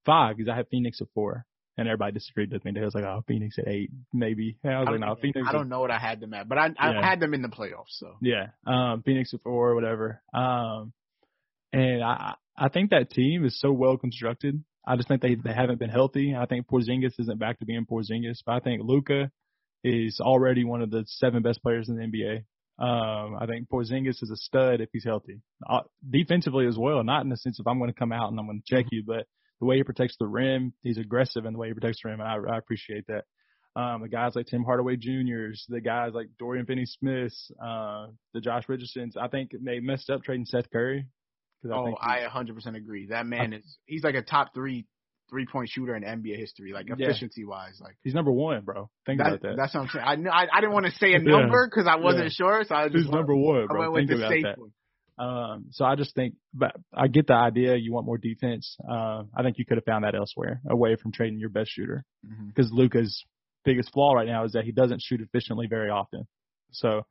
Five 0.06 0.36
because 0.38 0.50
I 0.50 0.56
had 0.56 0.68
Phoenix 0.70 1.02
at 1.02 1.08
four, 1.16 1.46
and 1.78 1.88
everybody 1.88 2.14
disagreed 2.14 2.52
with 2.52 2.64
me. 2.64 2.72
They 2.72 2.82
was 2.82 2.96
like, 2.96 3.04
"Oh, 3.04 3.24
Phoenix 3.28 3.58
at 3.60 3.68
eight, 3.68 3.92
maybe." 4.14 4.58
And 4.64 4.74
I 4.74 4.80
was 4.80 4.88
I 4.88 4.92
like, 4.92 5.00
don't, 5.02 5.10
"No, 5.10 5.16
Phoenix." 5.16 5.48
I 5.48 5.52
don't 5.52 5.70
know 5.70 5.80
what 5.80 5.92
I 5.92 5.98
had 5.98 6.20
them 6.20 6.34
at, 6.34 6.48
but 6.48 6.58
I 6.58 6.74
I 6.78 6.92
Yeah. 6.92 7.02
had 7.02 7.20
them 7.20 7.34
in 7.34 7.42
the 7.42 7.50
playoffs. 7.50 7.90
So 7.98 8.16
Yeah, 8.22 8.48
um, 8.66 9.04
Phoenix 9.04 9.34
at 9.34 9.42
four 9.42 9.72
or 9.72 9.76
whatever. 9.76 10.22
Um, 10.34 10.94
and 11.74 12.04
I 12.04 12.36
I 12.58 12.70
think 12.70 12.92
that 12.92 13.10
team 13.10 13.46
is 13.46 13.60
so 13.60 13.72
well 13.72 13.98
constructed. 13.98 14.64
I 14.88 14.96
just 14.96 15.08
think 15.08 15.22
they 15.22 15.36
they 15.36 15.54
haven't 15.54 15.80
been 15.80 15.90
healthy. 15.90 16.36
I 16.36 16.46
think 16.46 16.68
Porzingis 16.68 17.20
isn't 17.20 17.40
back 17.40 17.60
to 17.60 17.66
being 17.66 17.86
Porzingis, 17.86 18.40
but 18.46 18.54
I 18.54 18.60
think 18.60 18.82
Luka 18.84 19.32
is 19.84 20.20
already 20.20 20.64
one 20.64 20.82
of 20.82 20.90
the 20.90 21.04
seven 21.08 21.44
best 21.44 21.62
players 21.62 21.90
in 21.90 21.96
the 21.96 22.04
NBA. 22.04 22.46
Um, 22.78 23.36
I 23.40 23.46
think 23.46 23.70
Porzingis 23.70 24.22
is 24.22 24.32
a 24.32 24.36
stud 24.36 24.82
if 24.82 24.90
he's 24.92 25.04
healthy, 25.06 25.40
uh, 25.70 25.82
defensively 26.10 26.68
as 26.68 26.78
well. 26.78 27.04
Not 27.04 27.24
in 27.24 27.30
the 27.30 27.38
sense 27.38 27.60
of 27.60 27.68
I'm 27.68 27.78
going 27.80 27.92
to 27.92 27.98
come 27.98 28.12
out 28.12 28.30
and 28.30 28.40
I'm 28.40 28.48
going 28.48 28.62
to 28.66 28.76
check 28.76 28.86
you, 28.92 29.04
but 29.06 29.28
the 29.60 29.66
way 29.66 29.78
he 29.78 29.84
protects 29.84 30.16
the 30.20 30.28
rim, 30.28 30.74
he's 30.82 30.98
aggressive 30.98 31.46
in 31.46 31.54
the 31.54 31.60
way 31.60 31.68
he 31.70 31.74
protects 31.74 32.00
the 32.04 32.10
rim, 32.10 32.20
and 32.20 32.30
I, 32.30 32.54
I 32.56 32.58
appreciate 32.58 33.06
that. 33.08 33.24
Um, 33.78 34.02
the 34.04 34.08
guys 34.08 34.36
like 34.36 34.46
Tim 34.48 34.64
Hardaway 34.64 34.96
Juniors, 34.96 35.66
the 35.68 35.82
guys 35.82 36.12
like 36.14 36.28
Dorian 36.40 36.66
Finney-Smiths, 36.66 37.52
uh, 37.62 38.08
the 38.34 38.40
Josh 38.40 38.64
Richardsons. 38.70 39.18
I 39.18 39.28
think 39.28 39.52
they 39.62 39.80
messed 39.82 40.10
up 40.10 40.24
trading 40.24 40.46
Seth 40.46 40.70
Curry. 40.72 41.08
oh, 41.70 41.96
I 42.00 42.20
100% 42.30 42.76
agree. 42.78 43.08
That 43.08 43.26
man 43.26 43.52
is 43.54 43.78
he's 43.86 44.04
like 44.04 44.16
a 44.16 44.22
top 44.22 44.54
three 44.54 44.86
three 45.30 45.46
point 45.46 45.68
shooter 45.70 45.96
in 45.96 46.04
NBA 46.04 46.38
history, 46.38 46.72
like 46.72 46.86
Yeah. 46.88 47.08
efficiency 47.08 47.44
wise. 47.44 47.80
Like 47.82 47.98
he's 48.04 48.14
number 48.14 48.32
one, 48.32 48.62
bro. 48.64 48.90
Think 49.08 49.18
that, 49.20 49.28
about 49.28 49.42
that. 49.42 49.56
that's 49.58 49.74
what 49.74 49.82
I'm 49.82 49.90
saying. 49.90 50.28
I 50.30 50.30
I, 50.30 50.48
I 50.54 50.62
didn't 50.62 50.74
want 50.74 50.86
to 50.86 50.92
say 50.94 51.08
a 51.08 51.12
Yeah. 51.20 51.40
number 51.40 51.68
because 51.68 51.88
I 51.88 51.96
wasn't 51.98 52.26
Yeah. 52.26 52.30
sure, 52.30 52.64
so 52.66 52.76
I 52.76 52.86
just 52.86 52.96
He's 52.98 53.06
went- 53.08 53.16
number 53.16 53.36
one, 53.36 53.64
I 53.64 53.66
bro. 53.66 53.80
went 53.82 53.92
with 53.94 54.00
Think 54.08 54.10
the 54.12 54.16
about 54.26 54.32
safe 54.32 54.44
that. 54.44 54.58
one. 54.60 54.72
Um, 55.18 55.68
so 55.72 55.86
I 55.86 55.96
just 55.96 56.14
think, 56.14 56.36
but 56.54 56.76
I 56.94 57.08
get 57.08 57.28
the 57.28 57.34
idea. 57.34 57.76
You 57.76 57.94
want 57.94 58.06
more 58.06 58.18
defense. 58.18 58.76
Uh, 58.84 59.24
I 59.36 59.44
think 59.44 59.58
you 59.58 59.66
could 59.66 59.78
have 59.78 59.86
found 59.86 60.04
that 60.04 60.16
elsewhere, 60.16 60.62
away 60.70 60.96
from 60.96 61.12
trading 61.12 61.40
your 61.40 61.50
best 61.50 61.72
shooter. 61.72 62.04
Because 62.48 62.72
Luka's 62.72 63.24
biggest 63.64 63.92
flaw 63.94 64.14
right 64.14 64.28
now 64.28 64.44
is 64.46 64.54
that 64.54 64.66
he 64.66 64.72
doesn't 64.72 65.02
shoot 65.02 65.22
efficiently 65.22 65.68
very 65.68 65.90
often. 65.90 66.28
So 66.72 67.02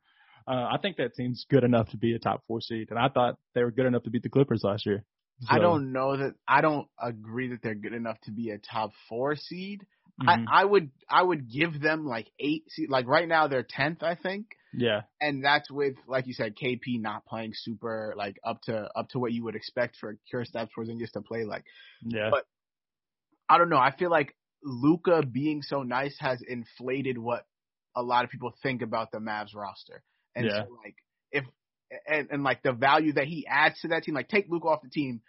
uh, 0.47 0.51
I 0.51 0.77
think 0.81 0.97
that 0.97 1.15
team's 1.15 1.45
good 1.49 1.63
enough 1.63 1.89
to 1.89 1.97
be 1.97 2.13
a 2.13 2.19
top 2.19 2.43
four 2.47 2.61
seed, 2.61 2.89
and 2.91 2.99
I 2.99 3.09
thought 3.09 3.35
they 3.55 3.63
were 3.63 3.71
good 3.71 3.87
enough 3.87 4.03
to 4.03 4.11
beat 4.11 4.23
the 4.23 4.29
Clippers 4.29 4.61
last 4.63 4.85
year. 4.85 5.03
I 5.49 5.59
don't 5.59 5.91
know 5.91 6.15
that 6.15 6.35
I 6.47 6.61
don't 6.61 6.87
agree 7.01 7.49
that 7.49 7.61
they're 7.61 7.75
good 7.75 7.93
enough 7.93 8.17
to 8.21 8.31
be 8.31 8.51
a 8.51 8.57
top 8.57 8.91
four 9.09 9.35
seed. 9.35 9.85
Mhm. 10.21 10.45
I, 10.47 10.61
I 10.61 10.65
would 10.65 10.91
I 11.09 11.21
would 11.21 11.49
give 11.51 11.81
them 11.81 12.05
like 12.05 12.27
eight 12.39 12.63
seed. 12.69 12.89
Like 12.89 13.05
right 13.07 13.27
now 13.27 13.47
they're 13.47 13.63
tenth, 13.67 14.01
I 14.01 14.15
think. 14.15 14.47
yeah, 14.73 15.01
and 15.19 15.43
that's 15.43 15.69
with 15.69 15.95
like 16.07 16.25
you 16.27 16.33
said, 16.33 16.55
KP 16.55 17.01
not 17.01 17.25
playing 17.25 17.51
super 17.53 18.13
like 18.17 18.37
up 18.43 18.61
to 18.63 18.89
up 18.95 19.09
to 19.09 19.19
what 19.19 19.33
you 19.33 19.43
would 19.43 19.55
expect 19.55 19.97
for 19.99 20.17
Kristaps 20.33 20.69
Porzingis 20.77 21.11
to 21.13 21.21
play. 21.21 21.43
Like 21.43 21.65
yeah, 22.01 22.29
But- 22.31 22.45
I 23.49 23.57
don't 23.57 23.69
know. 23.69 23.77
I 23.77 23.91
feel 23.95 24.09
like 24.09 24.35
Luka 24.63 25.21
being 25.23 25.61
so 25.61 25.83
nice 25.83 26.15
has 26.19 26.41
inflated 26.41 27.17
what 27.17 27.45
a 27.95 28.01
lot 28.01 28.23
of 28.23 28.31
people 28.31 28.53
think 28.63 28.81
about 28.81 29.11
the 29.11 29.19
Mavs 29.19 29.53
roster. 29.53 30.01
And 30.35 30.45
Yeah. 30.45 30.63
so 30.63 30.71
like 30.83 30.95
if 31.31 31.43
and, 32.07 32.29
and 32.31 32.43
like 32.43 32.63
the 32.63 32.71
value 32.73 33.13
that 33.13 33.25
he 33.27 33.45
adds 33.47 33.79
to 33.81 33.89
that 33.89 34.03
team, 34.03 34.15
like 34.15 34.29
take 34.29 34.47
Luka 34.49 34.67
off 34.67 34.81
the 34.81 34.89
team, 34.89 35.21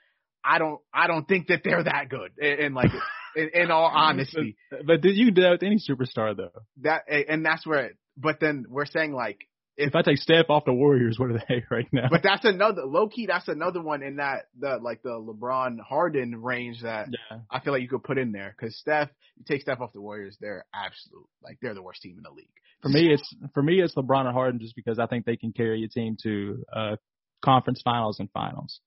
I 0.44 0.58
don't 0.58 0.80
I 0.94 1.08
don't 1.08 1.26
think 1.28 1.48
that 1.48 1.62
they're 1.64 1.82
that 1.84 2.08
good. 2.08 2.32
And, 2.40 2.60
and 2.60 2.74
like 2.74 2.90
in, 3.36 3.50
in 3.54 3.70
all 3.70 3.90
honesty, 3.92 4.56
but 4.70 5.02
th- 5.02 5.16
you 5.16 5.30
do 5.30 5.42
that 5.42 5.50
with 5.50 5.62
any 5.62 5.76
superstar 5.76 6.36
though. 6.36 6.50
that 6.82 7.02
and 7.08 7.44
that's 7.44 7.66
where. 7.66 7.92
But 8.16 8.40
then 8.40 8.64
we're 8.68 8.86
saying 8.86 9.12
like 9.12 9.46
If 9.76 9.94
I 9.94 10.02
take 10.02 10.16
Steph 10.16 10.46
off 10.48 10.64
the 10.64 10.72
Warriors, 10.72 11.18
what 11.18 11.30
are 11.30 11.42
they 11.48 11.64
right 11.70 11.86
now? 11.92 12.08
But 12.10 12.22
that's 12.22 12.44
another 12.44 12.82
low 12.84 13.08
key. 13.08 13.26
That's 13.26 13.48
another 13.48 13.82
one 13.82 14.02
in 14.02 14.16
that 14.16 14.46
the 14.58 14.78
like 14.80 15.02
the 15.02 15.10
LeBron 15.10 15.78
Harden 15.80 16.42
range 16.42 16.82
that 16.82 17.08
yeah, 17.10 17.40
I 17.50 17.60
feel 17.60 17.72
like 17.74 17.82
you 17.82 17.88
could 17.88 18.04
put 18.04 18.18
in 18.18 18.32
there 18.32 18.54
because 18.58 18.76
Steph, 18.78 19.10
you 19.36 19.44
take 19.46 19.60
Steph 19.60 19.80
off 19.80 19.92
the 19.92 20.00
Warriors, 20.00 20.36
they're 20.40 20.64
absolute 20.74 21.28
like 21.42 21.58
they're 21.60 21.74
the 21.74 21.82
worst 21.82 22.00
team 22.02 22.16
in 22.16 22.22
the 22.22 22.30
league. 22.30 22.48
for 22.80 22.88
me, 22.88 23.12
it's 23.12 23.36
for 23.52 23.62
me 23.62 23.80
it's 23.82 23.94
LeBron 23.94 24.24
and 24.26 24.34
Harden 24.34 24.60
just 24.60 24.74
because 24.76 24.98
I 24.98 25.06
think 25.06 25.26
they 25.26 25.36
can 25.36 25.52
carry 25.52 25.84
a 25.84 25.88
team 25.88 26.16
to 26.22 26.64
uh 26.74 26.96
conference 27.44 27.82
finals 27.84 28.18
and 28.18 28.30
finals. 28.32 28.80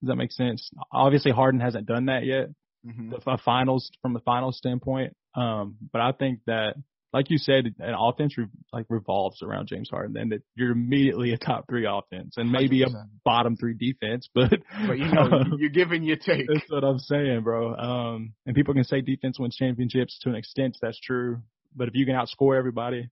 Does 0.00 0.08
that 0.08 0.16
make 0.16 0.32
sense? 0.32 0.70
Obviously, 0.92 1.32
Harden 1.32 1.60
hasn't 1.60 1.86
done 1.86 2.06
that 2.06 2.24
yet. 2.24 2.48
Hmm 2.84 3.10
The 3.10 3.38
finals 3.44 3.90
from 4.02 4.12
the 4.14 4.20
finals 4.20 4.56
standpoint, 4.56 5.14
um, 5.34 5.76
but 5.92 6.00
I 6.00 6.12
think 6.12 6.40
that, 6.46 6.74
like 7.12 7.28
you 7.30 7.38
said, 7.38 7.64
an 7.78 7.94
offense 7.98 8.38
re- 8.38 8.46
like 8.72 8.86
revolves 8.88 9.42
around 9.42 9.66
James 9.68 9.90
Harden, 9.90 10.16
and 10.16 10.32
that 10.32 10.42
you're 10.54 10.70
immediately 10.72 11.32
a 11.32 11.38
top 11.38 11.66
three 11.68 11.86
offense 11.86 12.34
and 12.36 12.50
maybe 12.52 12.82
a 12.82 12.86
100%. 12.86 13.04
bottom 13.24 13.56
three 13.56 13.74
defense, 13.74 14.28
but 14.34 14.50
But 14.86 14.98
you 14.98 15.08
know, 15.12 15.28
you- 15.28 15.58
you're 15.58 15.70
giving 15.70 16.02
your 16.04 16.16
take. 16.16 16.46
That's 16.46 16.70
what 16.70 16.84
I'm 16.84 16.98
saying, 16.98 17.42
bro. 17.42 17.74
Um, 17.74 18.34
and 18.46 18.54
people 18.54 18.74
can 18.74 18.84
say 18.84 19.00
defense 19.00 19.38
wins 19.38 19.56
championships 19.56 20.18
to 20.20 20.28
an 20.30 20.36
extent. 20.36 20.76
That's 20.80 21.00
true. 21.00 21.42
But 21.74 21.88
if 21.88 21.94
you 21.94 22.06
can 22.06 22.14
outscore 22.14 22.56
everybody, 22.58 23.08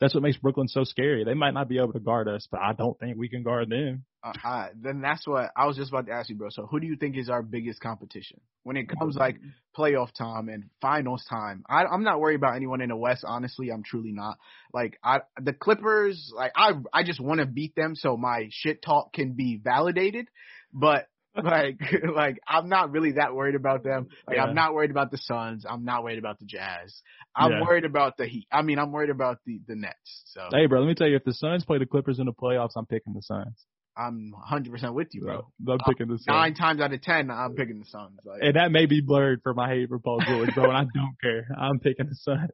that's 0.00 0.14
what 0.14 0.22
makes 0.22 0.36
Brooklyn 0.36 0.68
so 0.68 0.84
scary. 0.84 1.24
They 1.24 1.34
might 1.34 1.54
not 1.54 1.68
be 1.68 1.78
able 1.78 1.92
to 1.94 2.00
guard 2.00 2.28
us, 2.28 2.46
but 2.50 2.60
I 2.60 2.72
don't 2.74 2.98
think 2.98 3.16
we 3.16 3.28
can 3.28 3.42
guard 3.42 3.70
them. 3.70 4.04
Uh, 4.22 4.32
I, 4.44 4.68
then 4.78 5.00
that's 5.00 5.26
what 5.26 5.50
I 5.56 5.66
was 5.66 5.76
just 5.76 5.90
about 5.90 6.06
to 6.06 6.12
ask 6.12 6.28
you, 6.28 6.36
bro. 6.36 6.48
So 6.50 6.66
who 6.66 6.80
do 6.80 6.86
you 6.86 6.96
think 6.96 7.16
is 7.16 7.30
our 7.30 7.42
biggest 7.42 7.80
competition 7.80 8.40
when 8.62 8.76
it 8.76 8.88
comes 8.88 9.16
like 9.16 9.38
playoff 9.76 10.12
time 10.12 10.48
and 10.50 10.64
finals 10.82 11.24
time? 11.30 11.64
I, 11.68 11.84
I'm 11.84 12.04
not 12.04 12.20
worried 12.20 12.34
about 12.34 12.56
anyone 12.56 12.82
in 12.82 12.90
the 12.90 12.96
West. 12.96 13.24
Honestly, 13.26 13.70
I'm 13.70 13.82
truly 13.82 14.12
not. 14.12 14.36
Like 14.74 14.98
I, 15.02 15.20
the 15.40 15.54
Clippers, 15.54 16.30
like 16.34 16.52
I, 16.54 16.72
I 16.92 17.02
just 17.02 17.20
want 17.20 17.40
to 17.40 17.46
beat 17.46 17.74
them 17.74 17.94
so 17.94 18.16
my 18.18 18.48
shit 18.50 18.82
talk 18.82 19.14
can 19.14 19.32
be 19.32 19.58
validated. 19.62 20.28
But 20.74 21.08
like, 21.44 21.78
like 22.14 22.38
I'm 22.46 22.68
not 22.68 22.90
really 22.92 23.12
that 23.12 23.34
worried 23.34 23.54
about 23.54 23.84
them. 23.84 24.08
Like 24.26 24.36
Yeah. 24.36 24.44
I'm 24.44 24.54
not 24.54 24.74
worried 24.74 24.90
about 24.90 25.10
the 25.10 25.18
Suns. 25.18 25.64
I'm 25.68 25.84
not 25.84 26.04
worried 26.04 26.18
about 26.18 26.38
the 26.38 26.46
Jazz. 26.46 27.02
I'm 27.34 27.50
Yeah. 27.52 27.60
worried 27.60 27.84
about 27.84 28.16
the 28.16 28.26
Heat. 28.26 28.46
I 28.50 28.62
mean, 28.62 28.78
I'm 28.78 28.92
worried 28.92 29.10
about 29.10 29.38
the 29.44 29.60
the 29.66 29.76
Nets. 29.76 30.22
So 30.26 30.48
Hey, 30.52 30.66
bro, 30.66 30.80
let 30.80 30.86
me 30.88 30.94
tell 30.94 31.08
you, 31.08 31.16
if 31.16 31.24
the 31.24 31.34
Suns 31.34 31.64
play 31.64 31.78
the 31.78 31.86
Clippers 31.86 32.18
in 32.18 32.26
the 32.26 32.32
playoffs, 32.32 32.72
I'm 32.76 32.86
picking 32.86 33.12
the 33.12 33.22
Suns. 33.22 33.66
I'm 33.98 34.34
100% 34.52 34.92
with 34.92 35.08
you, 35.14 35.22
bro. 35.22 35.50
I'm 35.68 35.78
picking 35.78 36.08
the 36.08 36.18
Suns. 36.18 36.26
Nine 36.26 36.54
times 36.54 36.80
out 36.82 36.92
of 36.92 37.00
ten, 37.00 37.30
I'm 37.30 37.54
picking 37.54 37.78
the 37.78 37.86
Suns. 37.86 38.20
Like, 38.24 38.42
and 38.42 38.56
that 38.56 38.70
may 38.70 38.84
be 38.84 39.00
blurred 39.00 39.40
for 39.42 39.54
my 39.54 39.68
hate 39.70 39.88
for 39.88 39.98
Paul 39.98 40.20
George, 40.26 40.52
bro, 40.54 40.68
and 40.68 40.76
I 40.76 40.82
don't 40.82 41.16
care. 41.22 41.46
I'm 41.58 41.78
picking 41.80 42.06
the 42.08 42.14
Suns. 42.14 42.50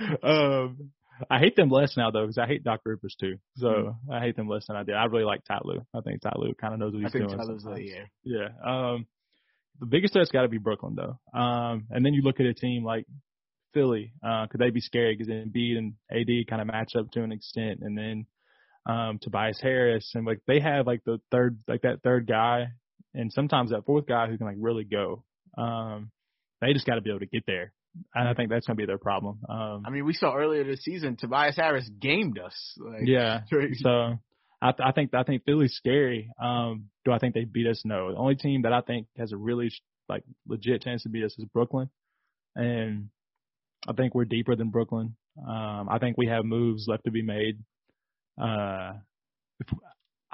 Um, 0.22 0.90
I 1.30 1.38
hate 1.38 1.56
them 1.56 1.68
less 1.68 1.96
now 1.96 2.10
though, 2.10 2.22
because 2.22 2.38
I 2.38 2.46
hate 2.46 2.64
Doc 2.64 2.80
Rivers 2.84 3.16
too. 3.18 3.36
So 3.56 3.96
I 4.10 4.20
hate 4.20 4.36
them 4.36 4.48
less 4.48 4.66
than 4.66 4.76
I 4.76 4.82
did. 4.82 4.94
I 4.94 5.04
really 5.04 5.24
like 5.24 5.44
Ty 5.44 5.60
Lue. 5.64 5.84
I 5.94 6.00
think 6.00 6.20
Ty 6.22 6.32
Lue 6.36 6.54
kind 6.54 6.74
of 6.74 6.80
knows 6.80 6.92
what 6.92 7.00
I 7.00 7.02
he's 7.02 7.12
think 7.12 7.28
doing. 7.28 7.38
Sometimes. 7.38 7.64
like, 7.64 7.82
yeah. 7.86 8.04
Yeah. 8.24 8.48
Um, 8.64 9.06
the 9.80 9.86
biggest 9.86 10.12
threat's 10.12 10.30
got 10.30 10.42
to 10.42 10.48
be 10.48 10.58
Brooklyn 10.58 10.96
though. 10.96 11.18
Um, 11.38 11.86
and 11.90 12.04
then 12.04 12.14
you 12.14 12.22
look 12.22 12.40
at 12.40 12.46
a 12.46 12.54
team 12.54 12.84
like 12.84 13.06
Philly. 13.74 14.12
Uh, 14.22 14.46
could 14.46 14.60
they 14.60 14.70
be 14.70 14.80
scary? 14.80 15.14
Because 15.14 15.32
Embiid 15.32 15.76
and 15.76 15.94
AD 16.10 16.46
kind 16.48 16.62
of 16.62 16.68
match 16.68 16.94
up 16.96 17.10
to 17.12 17.22
an 17.22 17.32
extent, 17.32 17.80
and 17.82 17.98
then 17.98 18.26
um, 18.86 19.18
Tobias 19.20 19.60
Harris 19.60 20.12
and 20.14 20.24
like 20.24 20.40
they 20.46 20.60
have 20.60 20.86
like 20.86 21.02
the 21.04 21.20
third, 21.30 21.58
like 21.68 21.82
that 21.82 22.02
third 22.02 22.26
guy, 22.26 22.68
and 23.14 23.32
sometimes 23.32 23.70
that 23.70 23.84
fourth 23.84 24.06
guy 24.06 24.28
who 24.28 24.38
can 24.38 24.46
like 24.46 24.56
really 24.58 24.84
go. 24.84 25.24
Um, 25.58 26.10
they 26.60 26.72
just 26.72 26.86
got 26.86 26.94
to 26.94 27.00
be 27.00 27.10
able 27.10 27.20
to 27.20 27.26
get 27.26 27.44
there, 27.46 27.72
and 28.14 28.28
I 28.28 28.34
think 28.34 28.50
that's 28.50 28.66
gonna 28.66 28.76
be 28.76 28.86
their 28.86 28.98
problem. 28.98 29.40
Um, 29.48 29.84
I 29.86 29.90
mean, 29.90 30.04
we 30.04 30.12
saw 30.12 30.34
earlier 30.34 30.64
this 30.64 30.82
season, 30.82 31.16
Tobias 31.16 31.56
Harris 31.56 31.88
gamed 32.00 32.38
us. 32.38 32.54
Like, 32.78 33.02
yeah. 33.04 33.40
So 33.74 34.18
I, 34.60 34.72
I 34.82 34.92
think 34.92 35.14
I 35.14 35.22
think 35.22 35.44
Philly's 35.44 35.74
scary. 35.74 36.30
Um, 36.42 36.90
do 37.04 37.12
I 37.12 37.18
think 37.18 37.34
they 37.34 37.44
beat 37.44 37.66
us? 37.66 37.82
No. 37.84 38.12
The 38.12 38.18
only 38.18 38.36
team 38.36 38.62
that 38.62 38.72
I 38.72 38.80
think 38.80 39.06
has 39.18 39.32
a 39.32 39.36
really 39.36 39.70
like 40.08 40.24
legit 40.46 40.82
chance 40.82 41.02
to 41.02 41.08
beat 41.08 41.24
us 41.24 41.34
is 41.38 41.44
Brooklyn, 41.52 41.90
and 42.56 43.10
I 43.86 43.92
think 43.92 44.14
we're 44.14 44.24
deeper 44.24 44.56
than 44.56 44.70
Brooklyn. 44.70 45.16
Um, 45.38 45.88
I 45.90 45.98
think 45.98 46.16
we 46.16 46.28
have 46.28 46.44
moves 46.44 46.86
left 46.88 47.04
to 47.04 47.10
be 47.10 47.22
made. 47.22 47.58
Uh, 48.40 48.92
if, 49.60 49.66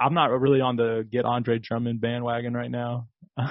I'm 0.01 0.13
not 0.13 0.27
really 0.39 0.61
on 0.61 0.75
the 0.75 1.07
get 1.09 1.25
Andre 1.25 1.59
Drummond 1.59 2.01
bandwagon 2.01 2.53
right 2.53 2.71
now. 2.71 3.07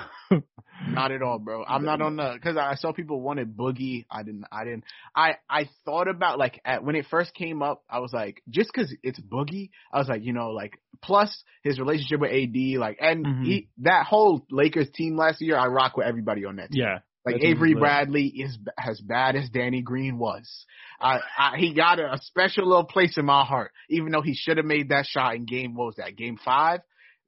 Not 0.88 1.12
at 1.12 1.22
all, 1.22 1.38
bro. 1.38 1.62
I'm 1.64 1.84
not 1.84 2.01
on 2.01 2.16
the 2.16 2.32
because 2.34 2.57
I 2.57 2.74
saw 2.74 2.92
people 2.92 3.20
wanted 3.20 3.55
Boogie. 3.57 4.07
I 4.11 4.22
didn't. 4.22 4.44
I 4.51 4.64
didn't. 4.64 4.84
I 5.14 5.34
I 5.48 5.68
thought 5.84 6.09
about 6.09 6.38
like 6.38 6.61
at, 6.64 6.82
when 6.82 6.96
it 6.96 7.07
first 7.11 7.34
came 7.34 7.62
up. 7.62 7.82
I 7.88 7.98
was 7.98 8.12
like, 8.14 8.42
just 8.48 8.70
because 8.72 8.94
it's 9.03 9.20
Boogie, 9.20 9.70
I 9.92 9.98
was 9.98 10.09
like, 10.09 10.24
you 10.24 10.32
know, 10.32 10.51
like 10.51 10.80
plus 11.03 11.44
his 11.62 11.78
relationship 11.78 12.20
with 12.20 12.32
AD, 12.32 12.78
like, 12.78 12.96
and 13.01 13.26
Mhm. 13.26 13.44
he 13.44 13.68
that 13.78 14.07
whole 14.07 14.46
Lakers 14.51 14.90
team 14.90 15.16
last 15.16 15.42
year, 15.42 15.57
I 15.57 15.66
rock 15.66 15.96
with 15.98 16.07
everybody 16.07 16.46
on 16.46 16.57
that 16.57 16.70
team. 16.70 16.82
yeah, 16.82 16.98
Like 17.25 17.43
Avery 17.43 17.75
lit. 17.75 17.81
Bradley 17.81 18.27
is 18.27 18.59
as 18.79 19.01
bad 19.01 19.37
as 19.37 19.51
Danny 19.51 19.83
Green 19.83 20.18
was. 20.18 20.64
I, 21.01 21.21
I 21.39 21.57
he 21.59 21.75
got 21.75 21.99
a, 21.99 22.18
special 22.23 22.66
little 22.66 22.85
place 22.85 23.18
in 23.18 23.27
my 23.27 23.45
heart, 23.45 23.73
even 23.91 24.11
though 24.11 24.23
he 24.23 24.35
should 24.35 24.57
have 24.57 24.64
made 24.66 24.89
that 24.89 25.07
shot 25.07 25.35
in 25.35 25.45
game. 25.45 25.75
What 25.75 25.87
was 25.87 25.97
that? 25.97 26.16
Game 26.16 26.39
five. 26.43 26.81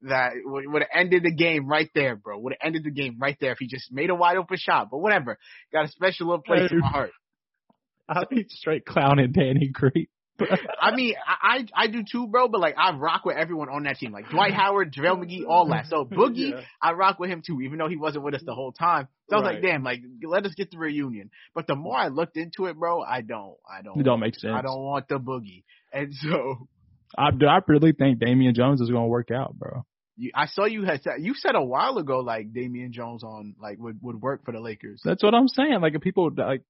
That 0.02 0.32
would 0.44 0.82
have 0.82 0.90
ended 0.92 1.22
the 1.22 1.34
game 1.34 1.68
right 1.68 1.90
there, 1.94 2.16
bro. 2.16 2.38
Would 2.38 2.54
have 2.58 2.66
ended 2.66 2.84
the 2.84 2.90
game 2.90 3.18
right 3.20 3.36
there 3.40 3.52
if 3.52 3.58
he 3.60 3.68
just 3.68 3.92
made 3.92 4.10
a 4.10 4.14
wide 4.14 4.36
open 4.36 4.56
shot. 4.58 4.88
But 4.90 4.98
whatever, 4.98 5.38
got 5.72 5.84
a 5.84 5.88
special 5.88 6.26
little 6.26 6.42
place 6.42 6.72
in 6.72 6.80
my 6.80 6.88
heart. 6.88 7.10
I 8.08 8.24
think 8.24 8.50
straight 8.50 8.84
clowning 8.84 9.32
Danny 9.32 9.68
Green. 9.68 10.08
I 10.40 10.94
mean, 10.94 11.14
I 11.26 11.66
I 11.74 11.86
do 11.86 12.02
too, 12.10 12.26
bro. 12.26 12.48
But 12.48 12.60
like, 12.60 12.74
I 12.78 12.92
rock 12.96 13.24
with 13.24 13.36
everyone 13.36 13.68
on 13.68 13.84
that 13.84 13.98
team, 13.98 14.12
like 14.12 14.28
Dwight 14.30 14.52
Howard, 14.52 14.92
JaVale 14.92 15.24
McGee, 15.24 15.46
all 15.48 15.68
that. 15.68 15.86
So 15.86 16.04
Boogie, 16.10 16.50
Yeah. 16.50 16.60
I 16.80 16.92
rock 16.92 17.18
with 17.18 17.30
him 17.30 17.42
too, 17.46 17.60
even 17.62 17.78
though 17.78 17.88
he 17.88 17.96
wasn't 17.96 18.24
with 18.24 18.34
us 18.34 18.42
the 18.44 18.54
whole 18.54 18.72
time. 18.72 19.08
So 19.28 19.36
I 19.36 19.40
was 19.40 19.46
like, 19.52 19.62
damn, 19.62 19.82
like 19.82 20.00
let 20.22 20.44
us 20.46 20.54
get 20.54 20.70
the 20.70 20.78
reunion. 20.78 21.30
But 21.54 21.66
the 21.66 21.76
more 21.76 21.96
I 21.96 22.08
looked 22.08 22.36
into 22.36 22.66
it, 22.66 22.78
bro, 22.78 23.02
I 23.02 23.20
don't, 23.20 23.56
I 23.70 23.82
don't, 23.82 24.00
It 24.00 24.04
don't 24.04 24.20
make 24.20 24.34
sense. 24.34 24.54
I 24.56 24.62
don't 24.62 24.82
want 24.82 25.08
the 25.08 25.18
Boogie. 25.18 25.64
And 25.92 26.12
so 26.20 26.68
I, 27.16 27.28
I 27.28 27.58
really 27.66 27.92
think 27.92 28.18
Damian 28.18 28.54
Jones 28.54 28.80
is 28.80 28.90
going 28.90 29.04
to 29.04 29.08
work 29.08 29.30
out, 29.30 29.54
bro. 29.58 29.84
you, 30.16 30.30
I 30.34 30.46
saw 30.46 30.64
you 30.64 30.84
had 30.84 31.02
said 31.02 31.14
you 31.20 31.34
said 31.34 31.54
a 31.54 31.62
while 31.62 31.98
ago 31.98 32.20
like 32.20 32.52
Damian 32.52 32.92
Jones 32.92 33.22
on 33.22 33.54
like 33.60 33.78
would 33.78 33.98
would 34.02 34.20
work 34.20 34.44
for 34.44 34.52
the 34.52 34.60
Lakers. 34.60 35.02
That's 35.04 35.22
what 35.22 35.34
I'm 35.34 35.48
saying. 35.48 35.80
Like, 35.80 35.94
if 35.94 36.00
people 36.00 36.30
like, 36.36 36.62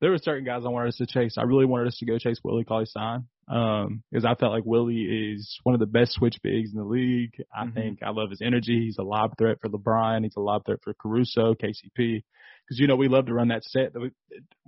there 0.00 0.10
were 0.10 0.18
certain 0.18 0.44
guys 0.44 0.62
I 0.64 0.68
wanted 0.68 0.88
us 0.88 0.96
to 0.96 1.06
chase. 1.06 1.36
I 1.38 1.42
really 1.42 1.66
wanted 1.66 1.88
us 1.88 1.96
to 1.98 2.06
go 2.06 2.18
chase 2.18 2.38
Willie 2.42 2.64
Cauley 2.64 2.86
Stein, 2.86 3.26
um, 3.48 4.02
because 4.10 4.24
I 4.24 4.34
felt 4.34 4.52
like 4.52 4.64
Willie 4.64 5.32
is 5.34 5.58
one 5.62 5.74
of 5.74 5.80
the 5.80 5.86
best 5.86 6.12
switch 6.12 6.36
bigs 6.42 6.72
in 6.72 6.78
the 6.78 6.84
league. 6.84 7.34
I 7.54 7.64
Mhm. 7.66 7.74
think 7.74 8.02
I 8.02 8.10
love 8.10 8.30
his 8.30 8.40
energy. 8.42 8.80
He's 8.86 8.98
a 8.98 9.02
lob 9.02 9.36
threat 9.38 9.58
for 9.60 9.68
LeBron. 9.68 10.24
He's 10.24 10.36
a 10.36 10.40
lob 10.40 10.64
threat 10.64 10.80
for 10.82 10.94
Caruso, 10.94 11.54
KCP. 11.54 12.22
Because 12.66 12.78
you 12.80 12.86
know 12.86 12.96
we 12.96 13.08
love 13.08 13.26
to 13.26 13.34
run 13.34 13.48
that 13.48 13.64
set. 13.64 13.92
That 13.92 14.00
we, 14.00 14.10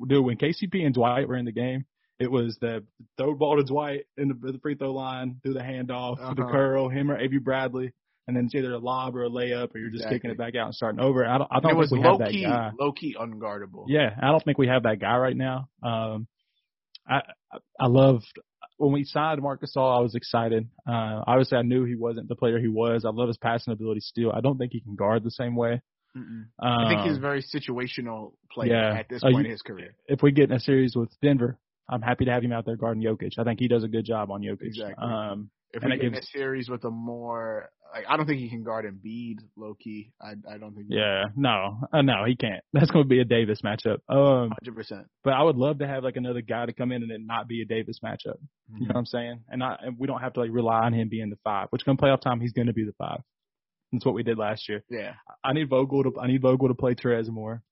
dude, 0.06 0.24
when 0.24 0.36
KCP 0.36 0.84
and 0.84 0.94
Dwight 0.94 1.28
were 1.28 1.36
in 1.36 1.44
the 1.44 1.52
game, 1.52 1.84
it 2.18 2.30
was 2.30 2.58
the 2.60 2.84
throw 3.16 3.34
ball 3.34 3.56
to 3.56 3.62
Dwight 3.64 4.04
in 4.16 4.28
the, 4.28 4.34
the 4.52 4.58
free 4.58 4.74
throw 4.74 4.92
line, 4.92 5.40
do 5.44 5.52
the 5.54 5.60
handoff, 5.60 6.16
the 6.18 6.42
Uh-huh. 6.42 6.50
curl, 6.50 6.88
him 6.88 7.10
or 7.10 7.16
Avery 7.18 7.38
Bradley, 7.38 7.92
and 8.26 8.36
then 8.36 8.44
it's 8.46 8.54
either 8.54 8.72
a 8.72 8.78
lob 8.78 9.16
or 9.16 9.24
a 9.24 9.28
layup, 9.30 9.74
or 9.74 9.78
you're 9.78 9.90
just 9.90 10.08
kicking 10.08 10.30
it 10.30 10.38
back 10.38 10.54
out 10.54 10.66
and 10.66 10.74
starting 10.74 11.00
over. 11.00 11.26
I 11.26 11.38
don't, 11.38 11.48
I 11.50 11.60
don't 11.60 11.64
it 11.64 11.74
think 11.74 11.78
was 11.80 11.90
we 11.92 11.98
low 12.00 12.10
have 12.10 12.18
that 12.20 12.30
key, 12.30 12.44
guy. 12.44 12.70
low 12.78 12.92
key 12.92 13.16
unguardable. 13.18 13.84
Yeah, 13.88 14.10
I 14.22 14.28
don't 14.30 14.44
think 14.44 14.58
we 14.58 14.68
have 14.68 14.84
that 14.84 15.00
guy 15.00 15.16
right 15.16 15.36
now. 15.36 15.68
Um, 15.82 16.26
I 17.08 17.20
I 17.80 17.86
loved 17.86 18.26
when 18.78 18.92
we 18.92 19.04
signed 19.04 19.42
Marc 19.42 19.60
Gasol. 19.62 19.96
I 19.96 20.00
was 20.00 20.14
excited. 20.14 20.68
Uh, 20.86 21.22
obviously, 21.26 21.58
I 21.58 21.62
knew 21.62 21.84
he 21.84 21.94
wasn't 21.96 22.28
the 22.28 22.36
player 22.36 22.58
he 22.60 22.68
was. 22.68 23.04
I 23.04 23.10
love 23.10 23.28
his 23.28 23.36
passing 23.38 23.72
ability 23.72 24.00
still. 24.00 24.32
I 24.32 24.40
don't 24.40 24.56
think 24.58 24.72
he 24.72 24.80
can 24.80 24.94
guard 24.94 25.24
the 25.24 25.30
same 25.30 25.56
way. 25.56 25.80
Um, 26.14 26.46
I 26.60 26.88
think 26.90 27.00
he's 27.08 27.16
a 27.16 27.20
very 27.20 27.42
situational 27.42 28.32
player 28.52 28.72
yeah. 28.74 28.98
at 28.98 29.08
this 29.08 29.22
Uh, 29.24 29.28
point 29.30 29.38
you- 29.38 29.44
in 29.46 29.50
his 29.50 29.62
career. 29.62 29.94
if 30.06 30.22
we 30.22 30.30
get 30.30 30.50
in 30.50 30.56
a 30.56 30.60
series 30.60 30.94
with 30.94 31.10
Denver, 31.22 31.58
I'm 31.88 32.02
happy 32.02 32.26
to 32.26 32.30
have 32.32 32.42
him 32.44 32.52
out 32.52 32.66
there 32.66 32.76
guarding 32.76 33.02
Jokic. 33.02 33.38
I 33.38 33.44
think 33.44 33.58
he 33.60 33.66
does 33.66 33.82
a 33.82 33.88
good 33.88 34.04
job 34.04 34.30
on 34.30 34.42
Jokic. 34.42 34.62
Exactly. 34.66 35.02
Um, 35.02 35.50
If 35.72 35.82
and 35.82 35.90
we 35.92 35.98
get 35.98 36.06
in 36.08 36.14
a 36.14 36.22
series 36.22 36.68
with 36.68 36.84
a 36.84 36.90
more, 36.90 37.70
like, 37.94 38.04
I 38.08 38.16
don't 38.16 38.26
think 38.26 38.40
he 38.40 38.48
can 38.50 38.62
guard 38.62 38.84
Embiid, 38.84 39.36
low 39.56 39.74
key. 39.74 40.12
I 40.20 40.32
I 40.52 40.58
don't 40.58 40.74
think. 40.74 40.86
yeah, 40.90 41.24
no, 41.36 41.78
uh, 41.92 42.02
no, 42.02 42.24
he 42.26 42.36
can't. 42.36 42.62
That's 42.72 42.90
going 42.90 43.04
to 43.04 43.08
be 43.08 43.20
a 43.20 43.24
Davis 43.24 43.60
matchup. 43.62 43.98
Um, 44.08 44.50
hundred 44.62 44.74
percent. 44.74 45.06
but 45.24 45.32
I 45.32 45.42
would 45.42 45.56
love 45.56 45.78
to 45.78 45.86
have 45.86 46.04
like 46.04 46.16
another 46.16 46.42
guy 46.42 46.66
to 46.66 46.72
come 46.72 46.92
in 46.92 47.02
and 47.02 47.10
it 47.10 47.20
not 47.24 47.48
be 47.48 47.62
a 47.62 47.64
Davis 47.64 48.00
matchup. 48.04 48.16
You 48.24 48.74
Mm-hmm. 48.74 48.84
know 48.84 48.88
what 48.88 48.96
I'm 48.98 49.06
saying? 49.06 49.40
And 49.48 49.58
not, 49.60 49.84
and 49.84 49.98
we 49.98 50.06
don't 50.06 50.20
have 50.20 50.32
to 50.34 50.40
like 50.40 50.50
rely 50.52 50.80
on 50.80 50.92
him 50.94 51.08
being 51.08 51.30
the 51.30 51.38
five, 51.44 51.68
which 51.70 51.84
come 51.84 51.96
playoff 51.96 52.20
time, 52.22 52.40
he's 52.40 52.52
going 52.52 52.68
to 52.68 52.72
be 52.72 52.84
the 52.84 52.94
five. 52.98 53.20
That's 53.92 54.06
what 54.06 54.14
we 54.14 54.22
did 54.22 54.38
last 54.38 54.68
year. 54.68 54.82
Yeah, 54.88 55.12
I 55.44 55.52
need 55.52 55.68
Vogel 55.68 56.04
to, 56.04 56.20
I 56.20 56.26
need 56.26 56.40
Vogel 56.40 56.68
to 56.68 56.74
play 56.74 56.94
Trez 56.94 57.28
more. 57.28 57.62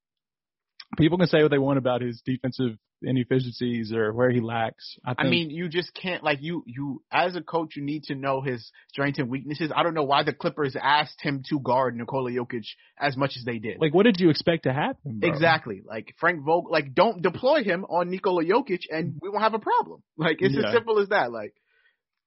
People 0.99 1.19
can 1.19 1.29
say 1.29 1.43
what 1.43 1.51
they 1.51 1.59
want 1.59 1.79
about 1.79 2.01
his 2.03 2.21
defensive 2.25 2.77
inefficiencies 3.03 3.93
or 3.93 4.13
where 4.13 4.31
he 4.31 4.41
lacks. 4.41 4.99
I, 5.05 5.15
I 5.19 5.29
mean, 5.29 5.51
you 5.51 5.69
just 5.69 5.95
can't 5.95 6.23
like 6.23 6.39
you 6.43 6.63
you 6.67 7.03
as 7.11 7.37
a 7.37 7.41
coach, 7.41 7.77
you 7.77 7.83
need 7.83 8.05
to 8.05 8.15
know 8.15 8.41
his 8.41 8.71
strengths 8.89 9.19
and 9.19 9.29
weaknesses. 9.31 9.71
I 9.75 9.83
don't 9.83 9.95
know 9.95 10.03
why 10.03 10.23
the 10.25 10.33
Clippers 10.33 10.77
asked 10.81 11.21
him 11.23 11.43
to 11.49 11.61
guard 11.61 11.97
Nikola 11.97 12.31
Jokic 12.31 12.67
as 12.99 13.17
much 13.17 13.33
as 13.37 13.45
they 13.45 13.59
did. 13.59 13.79
like, 13.81 13.95
what 13.95 14.05
did 14.05 14.17
you 14.19 14.31
expect 14.31 14.65
to 14.65 14.73
happen? 14.73 15.21
Bro? 15.21 15.31
Exactly. 15.31 15.83
Like 15.85 16.15
Frank 16.19 16.45
Vogel, 16.45 16.71
like 16.71 16.95
don't 16.95 17.23
deploy 17.23 17.63
him 17.63 17.85
on 17.85 18.11
Nikola 18.11 18.45
Jokic, 18.45 18.83
and 18.91 19.15
we 19.23 19.29
won't 19.29 19.43
have 19.43 19.55
a 19.55 19.59
problem. 19.61 20.03
Like 20.17 20.39
it's 20.41 20.55
Yeah. 20.55 20.67
as 20.69 20.75
simple 20.75 20.99
as 21.01 21.09
that. 21.09 21.33
Like 21.33 21.55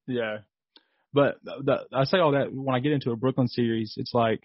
Yeah. 0.08 0.38
But 1.14 1.36
the, 1.44 1.54
the, 1.64 1.98
I 1.98 2.06
say 2.06 2.18
all 2.18 2.32
that 2.32 2.52
when 2.52 2.76
I 2.76 2.80
get 2.80 2.92
into 2.92 3.12
a 3.12 3.16
Brooklyn 3.16 3.48
series, 3.48 3.94
it's 3.98 4.14
like, 4.16 4.42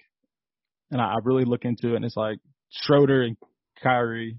and 0.91 1.01
I, 1.01 1.05
I 1.05 1.17
really 1.25 1.47
look 1.47 1.65
into 1.65 1.93
it, 1.93 1.97
and 1.97 2.05
it's 2.05 2.17
like 2.17 2.39
Schroeder 2.71 3.23
and 3.23 3.37
Kyrie. 3.83 4.39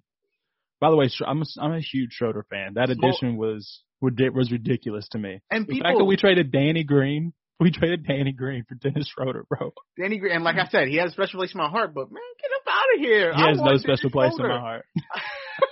By 0.81 0.89
the 0.89 0.95
way, 0.95 1.09
I'm 1.25 1.41
a, 1.41 1.45
I'm 1.61 1.73
a 1.73 1.81
huge 1.81 2.11
Schroeder 2.13 2.45
fan. 2.49 2.75
That 2.75 2.89
addition 2.89 3.37
was 3.37 3.81
was 4.01 4.51
ridiculous 4.51 5.07
to 5.09 5.17
me. 5.17 5.41
and 5.51 5.67
The 5.67 5.81
fact 5.81 5.97
that 5.97 6.05
we 6.05 6.15
traded 6.15 6.51
Danny 6.53 6.83
Green, 6.85 7.33
we 7.59 7.71
traded 7.71 8.05
Danny 8.07 8.31
Green 8.31 8.63
for 8.67 8.75
Dennis 8.75 9.09
Schroeder, 9.09 9.45
bro. 9.49 9.73
Danny 9.99 10.17
Green, 10.19 10.33
and 10.35 10.43
like 10.45 10.55
I 10.55 10.67
said, 10.69 10.87
he 10.87 10.95
has 10.97 11.09
a 11.11 11.13
special 11.13 11.39
place 11.39 11.53
in 11.53 11.57
my 11.57 11.69
heart. 11.69 11.93
But 11.93 12.09
man, 12.11 12.21
get 12.41 12.51
him 12.51 12.73
out 12.73 12.95
of 12.95 12.99
here. 13.01 13.33
He 13.35 13.43
I 13.43 13.47
has 13.49 13.57
no 13.59 13.75
special 13.77 14.09
Dennis 14.09 14.13
place 14.13 14.33
in 14.39 14.47
my 14.47 14.59
heart. 14.59 14.85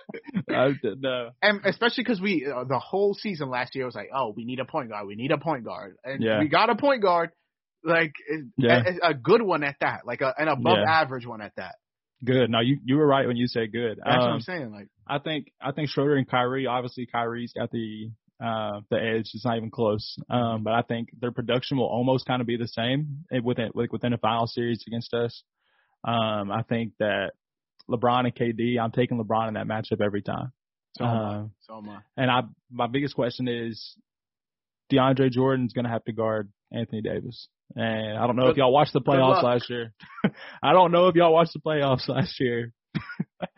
I, 0.49 0.73
no. 0.99 1.29
And 1.41 1.61
especially 1.65 2.03
because 2.03 2.19
we 2.21 2.45
uh, 2.45 2.63
the 2.65 2.79
whole 2.79 3.13
season 3.13 3.49
last 3.49 3.75
year 3.75 3.85
was 3.85 3.95
like, 3.95 4.09
oh, 4.13 4.33
we 4.35 4.43
need 4.45 4.59
a 4.59 4.65
point 4.65 4.89
guard, 4.89 5.07
we 5.07 5.15
need 5.15 5.31
a 5.31 5.37
point 5.37 5.63
guard, 5.63 5.95
and 6.03 6.21
Yeah. 6.21 6.39
we 6.39 6.47
got 6.47 6.69
a 6.69 6.75
point 6.75 7.01
guard, 7.01 7.31
like 7.83 8.13
Yeah. 8.57 8.81
a, 9.03 9.09
a 9.09 9.13
good 9.13 9.41
one 9.41 9.63
at 9.63 9.75
that, 9.81 10.01
like 10.05 10.21
a, 10.21 10.33
an 10.37 10.47
above 10.47 10.77
Yeah. 10.85 10.91
average 11.01 11.25
one 11.25 11.41
at 11.41 11.53
that. 11.57 11.75
Good. 12.23 12.49
No, 12.49 12.59
you 12.59 12.79
you 12.83 12.97
were 12.97 13.05
right 13.07 13.27
when 13.27 13.37
you 13.37 13.47
said 13.47 13.71
good. 13.71 13.99
That's 14.03 14.17
what 14.17 14.27
Um, 14.27 14.33
I'm 14.33 14.41
saying. 14.41 14.71
Like, 14.71 14.87
I 15.07 15.19
think 15.19 15.51
I 15.61 15.71
think 15.71 15.89
Schroeder 15.89 16.15
and 16.15 16.27
Kyrie. 16.27 16.65
Obviously, 16.67 17.05
Kyrie's 17.05 17.53
got 17.53 17.69
the 17.71 18.11
uh 18.43 18.81
the 18.89 18.97
edge. 18.97 19.29
It's 19.33 19.45
not 19.45 19.57
even 19.57 19.69
close. 19.71 20.15
Um, 20.29 20.63
but 20.63 20.73
I 20.73 20.81
think 20.81 21.09
their 21.19 21.31
production 21.31 21.77
will 21.77 21.85
almost 21.87 22.25
kind 22.25 22.41
of 22.41 22.47
be 22.47 22.57
the 22.57 22.67
same 22.67 23.25
eh, 23.31 23.39
within 23.43 23.69
like 23.75 23.91
within 23.91 24.13
a 24.13 24.17
final 24.17 24.47
series 24.47 24.83
against 24.87 25.13
us. 25.13 25.43
Um, 26.03 26.51
I 26.51 26.63
think 26.67 26.93
that 26.99 27.31
LeBron 27.89 28.25
and 28.25 28.35
KD. 28.35 28.79
I'm 28.79 28.91
taking 28.91 29.17
LeBron 29.23 29.47
in 29.49 29.53
that 29.55 29.67
matchup 29.67 30.01
every 30.03 30.21
time. 30.21 30.51
so 30.97 31.05
am 31.05 31.09
I. 31.17 31.35
Uh, 31.35 31.45
So 31.61 31.77
am 31.77 31.89
I. 31.89 31.99
and 32.17 32.31
I 32.31 32.41
my 32.71 32.87
biggest 32.87 33.13
question 33.15 33.47
is 33.47 33.95
DeAndre 34.91 35.29
Jordan's 35.31 35.73
going 35.73 35.85
to 35.85 35.91
have 35.91 36.03
to 36.05 36.13
guard 36.13 36.49
Anthony 36.71 37.01
Davis. 37.01 37.47
And 37.75 38.17
I 38.17 38.25
don't 38.27 38.35
know 38.35 38.47
if 38.47 38.57
y'all 38.57 38.71
watched 38.73 38.93
the 38.93 39.01
playoffs 39.01 39.43
last 39.43 39.69
year. 39.69 39.93
I 40.63 40.73
don't 40.73 40.91
know 40.91 41.07
if 41.07 41.15
y'all 41.15 41.33
watched 41.33 41.53
the 41.53 41.59
playoffs 41.59 42.07
last 42.07 42.39
year. 42.39 42.73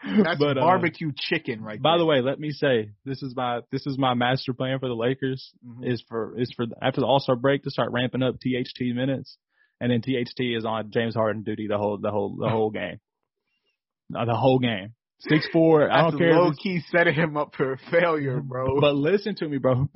That's 0.04 0.40
but, 0.40 0.58
uh, 0.58 0.62
barbecue 0.62 1.12
chicken 1.16 1.62
right 1.62 1.82
by 1.82 1.92
there. 1.92 2.00
the 2.00 2.06
way, 2.06 2.22
let 2.22 2.40
me 2.40 2.52
say 2.52 2.90
this 3.06 3.22
is 3.24 3.34
my 3.36 3.62
this 3.72 3.86
is 3.88 3.98
my 3.98 4.14
master 4.14 4.54
plan 4.54 4.80
for 4.80 4.88
the 4.90 4.96
Lakers 4.96 5.52
Mhm. 5.66 5.88
is 5.94 6.04
for 6.10 6.38
is 6.38 6.52
for 6.56 6.66
after 6.82 7.00
the 7.02 7.08
All 7.08 7.20
Star 7.20 7.36
break 7.38 7.64
to 7.64 7.72
start 7.72 7.92
ramping 7.92 8.22
up 8.24 8.36
THT 8.40 8.94
minutes, 8.94 9.38
and 9.80 9.92
then 9.92 10.02
THT 10.02 10.56
is 10.58 10.66
on 10.66 10.92
James 10.92 11.16
Harden 11.16 11.44
duty 11.44 11.68
the 11.68 11.78
whole 11.78 11.98
the 11.98 12.12
whole 12.12 12.36
the 12.38 12.50
whole 12.50 12.70
game, 12.72 13.00
Uh, 14.14 14.26
the 14.26 14.36
whole 14.36 14.60
game. 14.60 14.94
Six 15.20 15.48
four. 15.54 15.90
I 15.92 16.02
don't 16.10 16.18
care. 16.18 16.34
low 16.34 16.52
key 16.52 16.82
setting 16.90 17.14
him 17.14 17.38
up 17.38 17.56
for 17.56 17.78
failure, 17.92 18.42
bro. 18.42 18.82
But 18.82 18.96
listen 18.96 19.36
to 19.36 19.48
me, 19.48 19.58
bro. 19.58 19.88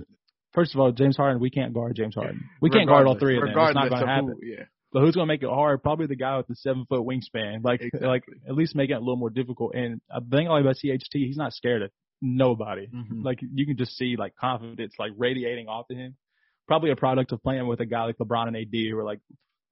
First 0.53 0.73
of 0.75 0.79
all, 0.81 0.91
James 0.91 1.17
Harden, 1.17 1.39
we 1.41 1.49
can't 1.49 1.73
guard 1.73 1.95
James 1.95 2.15
Harden. 2.15 2.47
We 2.61 2.69
can't 2.69 2.87
guard 2.87 3.07
all 3.07 3.17
three 3.19 3.37
of 3.37 3.41
them. 3.43 3.49
It's 3.57 3.75
not 3.75 3.89
going 3.89 4.01
to 4.01 4.07
happen. 4.07 4.35
who- 4.41 4.47
yeah. 4.47 4.65
But 4.91 4.99
who's 5.01 5.15
going 5.15 5.27
to 5.27 5.33
make 5.33 5.41
it 5.41 5.49
hard? 5.49 5.81
Probably 5.81 6.05
the 6.05 6.15
guy 6.15 6.37
with 6.37 6.45
the 6.45 6.55
seven 6.55 6.85
foot 6.87 7.01
wingspan. 7.01 7.63
Like, 7.63 7.81
Exactly. 7.81 8.07
like 8.07 8.23
at 8.47 8.53
least 8.53 8.75
make 8.75 8.91
it 8.91 8.93
a 8.93 8.99
little 8.99 9.15
more 9.15 9.31
difficult. 9.31 9.73
And 9.73 9.99
I 10.13 10.19
think 10.19 10.47
only 10.47 10.61
about 10.61 10.75
THT, 10.75 11.09
he's 11.13 11.35
not 11.35 11.51
scared 11.53 11.81
of 11.81 11.89
nobody. 12.21 12.87
Mhm. 12.87 13.23
Like 13.23 13.39
you 13.41 13.65
can 13.65 13.75
just 13.75 13.97
see 13.97 14.15
like 14.17 14.35
confidence 14.35 14.93
like 14.99 15.11
radiating 15.17 15.67
off 15.67 15.87
of 15.89 15.97
him. 15.97 16.15
Probably 16.67 16.91
a 16.91 16.95
product 16.95 17.31
of 17.31 17.41
playing 17.41 17.65
with 17.67 17.79
a 17.79 17.85
guy 17.87 18.03
like 18.05 18.17
LeBron 18.17 18.47
and 18.49 18.55
AD 18.55 18.71
who 18.91 18.97
are 18.99 19.03
like, 19.03 19.19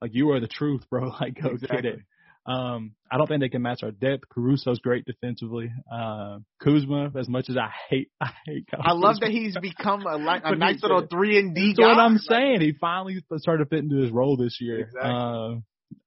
like 0.01 0.13
you 0.15 0.31
are 0.31 0.39
the 0.39 0.47
truth, 0.47 0.89
bro. 0.89 1.11
Like 1.21 1.39
go 1.39 1.55
get 1.55 1.85
it. 1.85 1.99
Um, 2.45 2.95
I 3.11 3.17
don't 3.17 3.27
think 3.27 3.41
they 3.41 3.49
can 3.49 3.61
match 3.61 3.83
our 3.83 3.91
depth. 3.91 4.23
Caruso's 4.35 4.79
great 4.79 5.05
defensively. 5.05 5.71
Uh, 5.91 6.39
Kuzma, 6.61 7.11
as 7.17 7.29
much 7.29 7.49
as 7.49 7.57
I 7.57 7.69
hate, 7.89 8.09
I 8.21 8.31
hate. 8.45 8.65
Kyle 8.69 8.81
I 8.83 8.93
love 8.93 9.15
Kuzma. 9.15 9.27
that 9.27 9.31
he's 9.31 9.55
become 9.61 10.05
a, 10.07 10.17
li- 10.17 10.41
a 10.43 10.55
nice 10.55 10.81
little 10.81 11.05
three 11.05 11.37
and 11.37 11.53
D 11.53 11.73
That's 11.77 11.79
guy. 11.79 11.87
what 11.95 11.99
I'm 11.99 12.13
Like, 12.13 12.21
saying. 12.27 12.61
He 12.61 12.73
finally 12.79 13.23
started 13.37 13.63
to 13.65 13.69
fit 13.69 13.79
into 13.83 13.97
his 13.97 14.11
role 14.11 14.37
this 14.37 14.57
year. 14.59 14.79
Exactly. 14.79 15.11
Uh, 15.11 15.55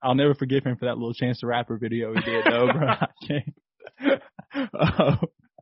I'll 0.02 0.14
never 0.14 0.34
forgive 0.34 0.64
him 0.64 0.76
for 0.76 0.86
that 0.86 0.96
little 0.98 1.14
Chance 1.14 1.40
the 1.42 1.46
Rapper 1.46 1.76
video 1.78 2.14
he 2.14 2.20
did, 2.20 2.44
though, 2.46 2.66
bro. 2.72 2.88
I 2.88 3.06
can't. 3.26 4.22
Uh, 4.74 5.16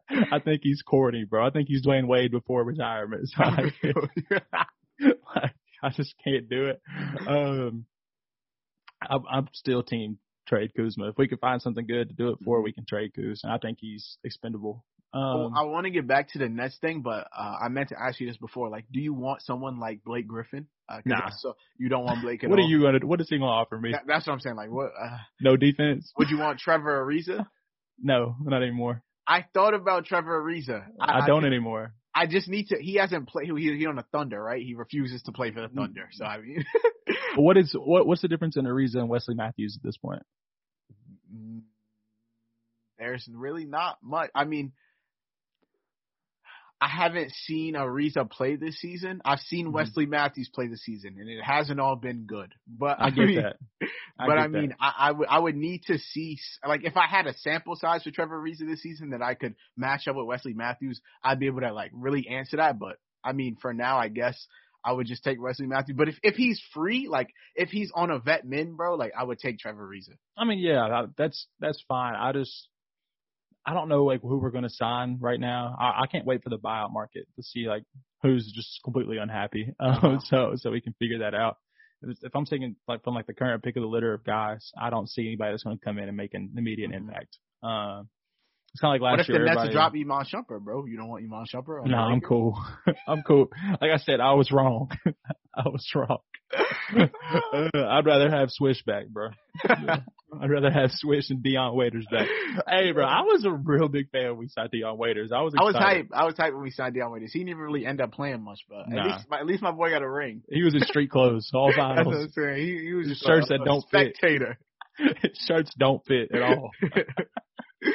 I 0.33 0.39
think 0.41 0.61
he's 0.63 0.83
corny, 0.83 1.25
bro. 1.29 1.47
I 1.47 1.51
think 1.51 1.69
he's 1.69 1.85
Dwyane 1.85 2.07
Wade 2.07 2.31
before 2.31 2.65
retirement. 2.65 3.29
So 3.29 3.43
I, 3.45 3.73
like, 5.35 5.53
I 5.83 5.89
just 5.91 6.15
can't 6.23 6.49
do 6.49 6.67
it. 6.69 6.81
Um, 7.27 7.87
I'm, 9.03 9.23
I'm 9.31 9.49
still 9.53 9.83
team 9.83 10.19
trade 10.53 10.73
Kuzma. 10.77 11.09
If 11.09 11.19
we 11.19 11.29
can 11.29 11.39
find 11.39 11.63
something 11.63 11.87
good 11.87 12.09
to 12.09 12.15
do 12.15 12.29
it 12.31 12.39
for, 12.45 12.63
we 12.63 12.73
can 12.73 12.85
trade 12.85 13.13
Kuz, 13.17 13.41
and 13.43 13.53
I 13.53 13.59
think 13.59 13.79
he's 13.81 14.19
expendable. 14.25 14.85
Um, 15.15 15.53
I 15.55 15.65
want 15.65 15.85
to 15.85 15.91
get 15.91 16.07
back 16.07 16.31
to 16.33 16.39
the 16.39 16.49
Nets 16.49 16.79
thing, 16.81 17.03
but 17.03 17.27
uh, 17.37 17.57
I 17.63 17.69
meant 17.69 17.91
to 17.91 17.97
ask 18.01 18.19
you 18.19 18.27
this 18.27 18.39
before. 18.39 18.71
Like, 18.71 18.87
do 18.91 18.99
you 18.99 19.13
want 19.13 19.43
someone 19.43 19.79
like 19.79 20.03
Blake 20.05 20.27
Griffin? 20.27 20.67
Uh, 20.89 21.01
Nah. 21.05 21.29
So 21.39 21.55
you 21.79 21.89
don't 21.91 22.05
want 22.05 22.23
Blake 22.23 22.43
at 22.45 22.51
what 22.51 22.59
are 22.59 22.63
you 22.63 22.83
gonna? 22.83 22.99
What 23.03 23.21
is 23.21 23.29
he 23.29 23.39
gonna 23.39 23.51
offer 23.51 23.79
me? 23.79 23.93
That, 23.93 24.03
that's 24.07 24.27
what 24.27 24.33
I'm 24.33 24.41
saying. 24.41 24.57
Like, 24.57 24.71
what? 24.71 24.87
Uh, 24.99 25.19
No 25.41 25.57
defense? 25.57 26.13
would 26.19 26.31
you 26.31 26.39
want 26.39 26.59
Trevor 26.59 27.05
Ariza? 27.05 27.47
No, 28.05 28.35
not 28.41 28.63
anymore. 28.63 29.03
I 29.29 29.45
thought 29.55 29.75
about 29.75 30.07
Trevor 30.07 30.43
Ariza. 30.43 30.83
I, 30.99 31.25
don't 31.25 31.45
anymore. 31.45 31.95
I 32.13 32.27
just 32.27 32.49
need 32.49 32.69
to. 32.69 32.79
He 32.81 32.95
hasn't 32.95 33.29
played. 33.29 33.47
He 33.47 33.77
he 33.77 33.87
on 33.87 33.95
the 33.95 34.05
Thunder, 34.11 34.43
right? 34.43 34.61
He 34.61 34.75
refuses 34.75 35.23
to 35.25 35.33
play 35.33 35.53
for 35.53 35.61
the 35.61 35.69
Thunder. 35.69 36.09
So 36.13 36.25
I 36.25 36.41
mean, 36.41 36.65
what 37.37 37.57
is 37.59 37.77
what? 37.79 38.07
What's 38.07 38.23
the 38.23 38.29
difference 38.29 38.57
in 38.57 38.65
Ariza 38.65 38.97
and 38.97 39.09
Wesley 39.09 39.35
Matthews 39.35 39.79
at 39.79 39.87
this 39.87 39.99
point? 39.99 40.23
There's 42.99 43.29
really 43.33 43.65
not 43.65 43.99
much. 44.03 44.31
I 44.35 44.45
mean, 44.45 44.73
I 46.81 46.89
haven't 46.89 47.31
seen 47.33 47.75
Ariza 47.75 48.29
play 48.29 48.57
this 48.57 48.81
season. 48.81 49.23
I've 49.25 49.39
seen 49.39 49.69
Mhm. 49.69 49.73
Wesley 49.73 50.07
Matthews 50.07 50.49
play 50.53 50.67
this 50.67 50.83
season, 50.83 51.17
and 51.17 51.29
it 51.29 51.41
hasn't 51.41 51.79
all 51.79 51.95
been 51.95 52.27
good. 52.27 52.53
But 52.67 53.01
I 53.01 53.11
get 53.11 53.27
mean, 53.27 53.43
that. 53.43 53.57
I 54.19 54.27
but 54.27 54.35
get 54.35 54.39
I 54.39 54.49
mean, 54.49 54.69
that. 54.71 54.77
I, 54.81 54.95
I 54.99 55.11
would 55.13 55.29
I 55.29 55.39
would 55.39 55.55
need 55.55 55.83
to 55.85 55.99
see 55.99 56.39
like 56.67 56.83
if 56.85 56.97
I 56.97 57.07
had 57.07 57.29
a 57.29 57.35
sample 57.35 57.77
size 57.77 58.03
for 58.03 58.11
Trevor 58.11 58.41
Ariza 58.43 58.67
this 58.67 58.83
season 58.83 59.11
that 59.11 59.23
I 59.23 59.35
could 59.35 59.55
match 59.77 60.09
up 60.09 60.17
with 60.17 60.27
Wesley 60.27 60.55
Matthews, 60.55 61.01
I'd 61.23 61.39
be 61.39 61.47
able 61.47 61.61
to 61.61 61.73
like 61.73 61.93
really 61.95 62.27
answer 62.29 62.57
that. 62.57 62.81
But 62.81 62.99
I 63.23 63.33
mean, 63.33 63.57
for 63.63 63.73
now, 63.73 63.99
I 63.99 64.09
guess 64.09 64.45
I 64.85 64.93
would 64.93 65.07
just 65.07 65.23
take 65.25 65.41
Wesley 65.41 65.67
Matthews. 65.67 65.97
But 65.97 66.09
if 66.09 66.17
if 66.23 66.35
he's 66.35 66.61
free, 66.75 67.09
like 67.09 67.29
if 67.55 67.69
he's 67.71 67.91
on 67.95 68.11
a 68.11 68.19
vet 68.19 68.45
min, 68.45 68.75
bro, 68.77 68.95
like 68.97 69.13
I 69.19 69.25
would 69.25 69.39
take 69.39 69.59
Trevor 69.59 69.89
Ariza. 69.89 70.17
I 70.37 70.45
mean, 70.45 70.59
yeah, 70.59 70.89
that- 70.89 71.17
that's 71.17 71.47
that's 71.61 71.83
fine. 71.89 72.15
I 72.15 72.33
just 72.33 72.69
I 73.65 73.75
don't 73.75 73.89
know 73.89 74.05
like 74.05 74.23
who 74.23 74.39
we're 74.39 74.51
going 74.51 74.65
to 74.65 74.71
sign 74.71 75.19
right 75.21 75.39
now. 75.39 75.77
I, 75.79 76.03
I 76.03 76.07
can't 76.11 76.27
wait 76.27 76.43
for 76.43 76.51
the 76.51 76.59
buyout 76.59 76.93
market 76.93 77.27
to 77.37 77.43
see 77.43 77.69
like 77.69 77.85
who's 78.23 78.51
just 78.53 78.81
completely 78.83 79.19
unhappy. 79.19 79.73
Um, 79.79 79.93
Uh-huh. 80.03 80.19
so 80.25 80.53
so 80.57 80.71
we 80.71 80.81
can 80.81 80.95
figure 80.99 81.21
that 81.21 81.35
out. 81.35 81.59
If, 82.03 82.19
if 82.23 82.35
I'm 82.35 82.45
taking 82.45 82.75
like 82.89 83.05
from 83.05 83.15
like 83.15 83.27
the 83.29 83.35
current 83.35 83.63
pick 83.63 83.77
of 83.77 83.83
the 83.83 83.89
litter 83.89 84.13
of 84.15 84.25
guys, 84.25 84.73
I 84.81 84.91
don't 84.91 85.09
see 85.09 85.23
anybody 85.29 85.53
that's 85.53 85.63
going 85.63 85.79
to 85.79 85.85
come 85.85 85.99
in 85.99 86.09
and 86.09 86.17
make 86.17 86.35
an 86.35 86.53
immediate 86.57 86.91
Mhm. 86.91 86.97
impact. 86.97 87.39
Um, 87.63 88.09
it's 88.73 88.81
kind 88.81 88.97
of 88.97 89.01
like 89.03 89.19
last 89.19 89.19
What 89.19 89.21
if 89.21 89.29
year. 89.29 89.39
the 89.55 89.55
Nets 89.65 89.73
drop 89.75 89.93
Iman 89.95 90.25
Shumpert, 90.25 90.61
bro? 90.63 90.87
You 90.87 90.97
don't 90.97 91.09
want 91.09 91.25
Iman 91.25 91.45
Shumpert? 91.53 91.85
no, 91.87 91.91
the 91.91 91.97
I'm 91.97 92.21
cool. 92.21 92.59
I'm 93.07 93.23
cool. 93.23 93.49
Like 93.81 93.91
I 93.93 93.99
said, 93.99 94.21
I 94.21 94.33
was 94.35 94.51
wrong. 94.51 94.91
I 95.55 95.69
was 95.69 95.87
wrong. 95.95 96.19
I'd 97.75 98.05
rather 98.07 98.31
have 98.31 98.51
Swish 98.51 98.83
back, 98.85 99.09
bro. 99.09 99.31
I'd 99.69 100.51
rather 100.51 100.71
have 100.71 100.91
Swish 100.93 101.31
and 101.31 101.43
Dion 101.43 101.75
Waiters 101.77 102.07
back. 102.11 102.27
Hey, 102.69 102.93
bro, 102.93 103.05
I 103.05 103.21
was 103.23 103.45
a 103.45 103.51
real 103.51 103.89
big 103.89 104.11
fan 104.11 104.31
when 104.31 104.39
we 104.39 104.49
signed 104.49 104.71
Dion 104.71 104.97
Waiters. 104.99 105.31
I 105.33 105.41
was 105.43 105.55
I 105.59 105.63
was 105.63 105.75
hype. 105.75 106.09
I 106.13 106.25
was 106.25 106.35
hype 106.37 106.53
when 106.55 106.63
we 106.63 106.71
signed 106.71 106.95
Dion 106.95 107.11
Waiters. 107.13 107.33
He 107.33 107.39
didn't 107.41 107.51
even 107.51 107.63
really 107.63 107.87
end 107.87 108.01
up 108.01 108.13
playing 108.13 108.43
much, 108.43 108.61
but 108.69 108.89
Nah. 108.89 109.01
at 109.01 109.07
least 109.17 109.27
my, 109.31 109.39
at 109.41 109.47
least 109.47 109.63
my 109.63 109.71
boy 109.73 109.91
got 109.91 110.03
a 110.03 110.09
ring. 110.11 110.43
He 110.51 110.63
was 110.63 110.75
in 110.75 110.81
street 110.83 111.11
clothes, 111.11 111.51
all 111.55 111.69
That's 111.75 112.07
what. 112.07 112.17
I'm 112.17 112.29
saying. 112.31 112.57
He, 112.57 112.79
he 112.87 112.93
was 112.95 113.09
just 113.09 113.25
shirts 113.25 113.47
a, 113.51 113.55
that 113.55 113.63
a 113.63 113.65
don't 113.65 113.85
fit. 113.91 114.15
spectator. 114.17 114.59
Shirts 115.47 115.75
don't 115.79 116.05
fit 116.07 116.31
at 116.35 116.43
all. 116.43 116.71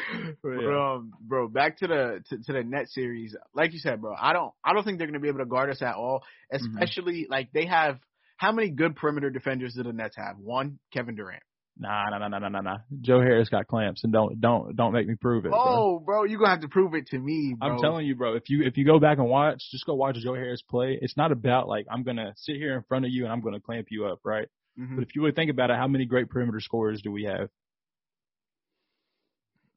But, 0.44 0.66
um, 0.66 1.14
bro, 1.20 1.48
back 1.48 1.78
to 1.80 1.88
the 1.88 2.24
to, 2.30 2.38
to 2.38 2.54
the 2.54 2.64
net 2.64 2.90
series. 2.90 3.36
Like 3.54 3.74
you 3.74 3.80
said, 3.80 4.02
bro, 4.02 4.14
I 4.18 4.34
don't 4.34 4.54
I 4.64 4.74
don't 4.74 4.84
think 4.84 4.98
they're 4.98 5.08
gonna 5.08 5.20
be 5.20 5.28
able 5.28 5.40
to 5.40 5.46
guard 5.46 5.70
us 5.70 5.82
at 5.82 5.96
all. 5.96 6.24
Mm-hmm. 6.54 6.78
Especially 6.78 7.28
like 7.30 7.52
they 7.54 7.66
have 7.66 8.00
how 8.38 8.52
many 8.52 8.70
good 8.70 8.96
perimeter 8.96 9.30
defenders 9.30 9.74
do 9.74 9.84
the 9.84 9.94
Nets 9.94 10.16
have? 10.16 10.38
One, 10.38 10.80
Kevin 10.94 11.16
Durant. 11.16 11.44
Nah, 11.80 12.06
nah, 12.10 12.18
nah, 12.18 12.28
nah, 12.28 12.40
nah, 12.40 12.50
nah, 12.50 12.62
nah. 12.62 12.78
Joe 13.02 13.20
Harris 13.20 13.50
got 13.50 13.68
clamps, 13.68 14.04
and 14.04 14.12
don't 14.12 14.40
don't 14.42 14.76
don't 14.76 14.94
make 14.94 15.08
me 15.08 15.16
prove 15.16 15.46
it. 15.46 15.52
Oh, 15.54 16.00
bro, 16.00 16.24
you 16.24 16.38
gonna 16.38 16.50
have 16.50 16.62
to 16.62 16.68
prove 16.68 16.96
it 16.96 17.08
to 17.08 17.20
me, 17.20 17.56
bro. 17.58 17.70
I'm 17.70 17.80
telling 17.80 18.06
you, 18.08 18.16
bro. 18.16 18.36
If 18.36 18.50
you 18.50 18.64
if 18.64 18.78
you 18.78 18.86
go 18.86 19.00
back 19.00 19.20
and 19.20 19.28
watch, 19.28 19.62
just 19.72 19.86
go 19.86 19.94
watch 19.94 20.16
Joe 20.18 20.34
Harris 20.34 20.64
play. 20.68 20.98
It's 21.00 21.18
not 21.18 21.32
about 21.32 21.68
like 21.68 21.86
I'm 21.92 22.04
gonna 22.04 22.34
sit 22.38 22.56
here 22.56 22.76
in 22.76 22.84
front 22.84 23.06
of 23.06 23.12
you 23.12 23.26
and 23.26 23.32
I'm 23.32 23.42
gonna 23.42 23.60
clamp 23.60 23.88
you 23.92 24.08
up, 24.08 24.20
right? 24.24 24.48
Mhm. 24.80 24.96
But 24.96 25.04
if 25.04 25.16
you 25.16 25.22
would 25.24 25.36
think 25.36 25.52
about 25.52 25.70
it, 25.70 25.78
how 25.78 25.88
many 25.88 26.06
great 26.06 26.30
perimeter 26.30 26.60
scorers 26.60 27.02
do 27.02 27.12
we 27.12 27.26
have? 27.26 27.50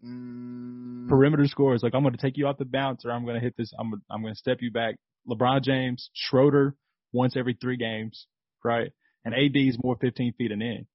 Mm, 0.05 1.09
Perimeter 1.09 1.47
scores. 1.47 1.83
like 1.83 1.95
I'm 1.95 2.03
gonna 2.03 2.17
take 2.17 2.37
you 2.37 2.47
off 2.47 2.59
the 2.59 2.65
bounce 2.65 3.05
or 3.05 3.13
I'm 3.13 3.25
gonna 3.27 3.41
hit 3.41 3.55
this. 3.57 3.73
I'm 3.79 3.93
I'm 4.11 4.23
gonna 4.23 4.35
step 4.35 4.59
you 4.61 4.71
back. 4.71 4.97
LeBron 5.29 5.63
James, 5.63 6.11
Schroeder, 6.15 6.75
once 7.13 7.37
every 7.37 7.55
three 7.61 7.77
games, 7.77 8.27
right? 8.65 8.91
And 9.25 9.35
AD 9.35 9.55
is 9.57 9.77
more 9.83 9.97
15 10.01 10.33
feet 10.39 10.51
and 10.53 10.63
in. 10.63 10.87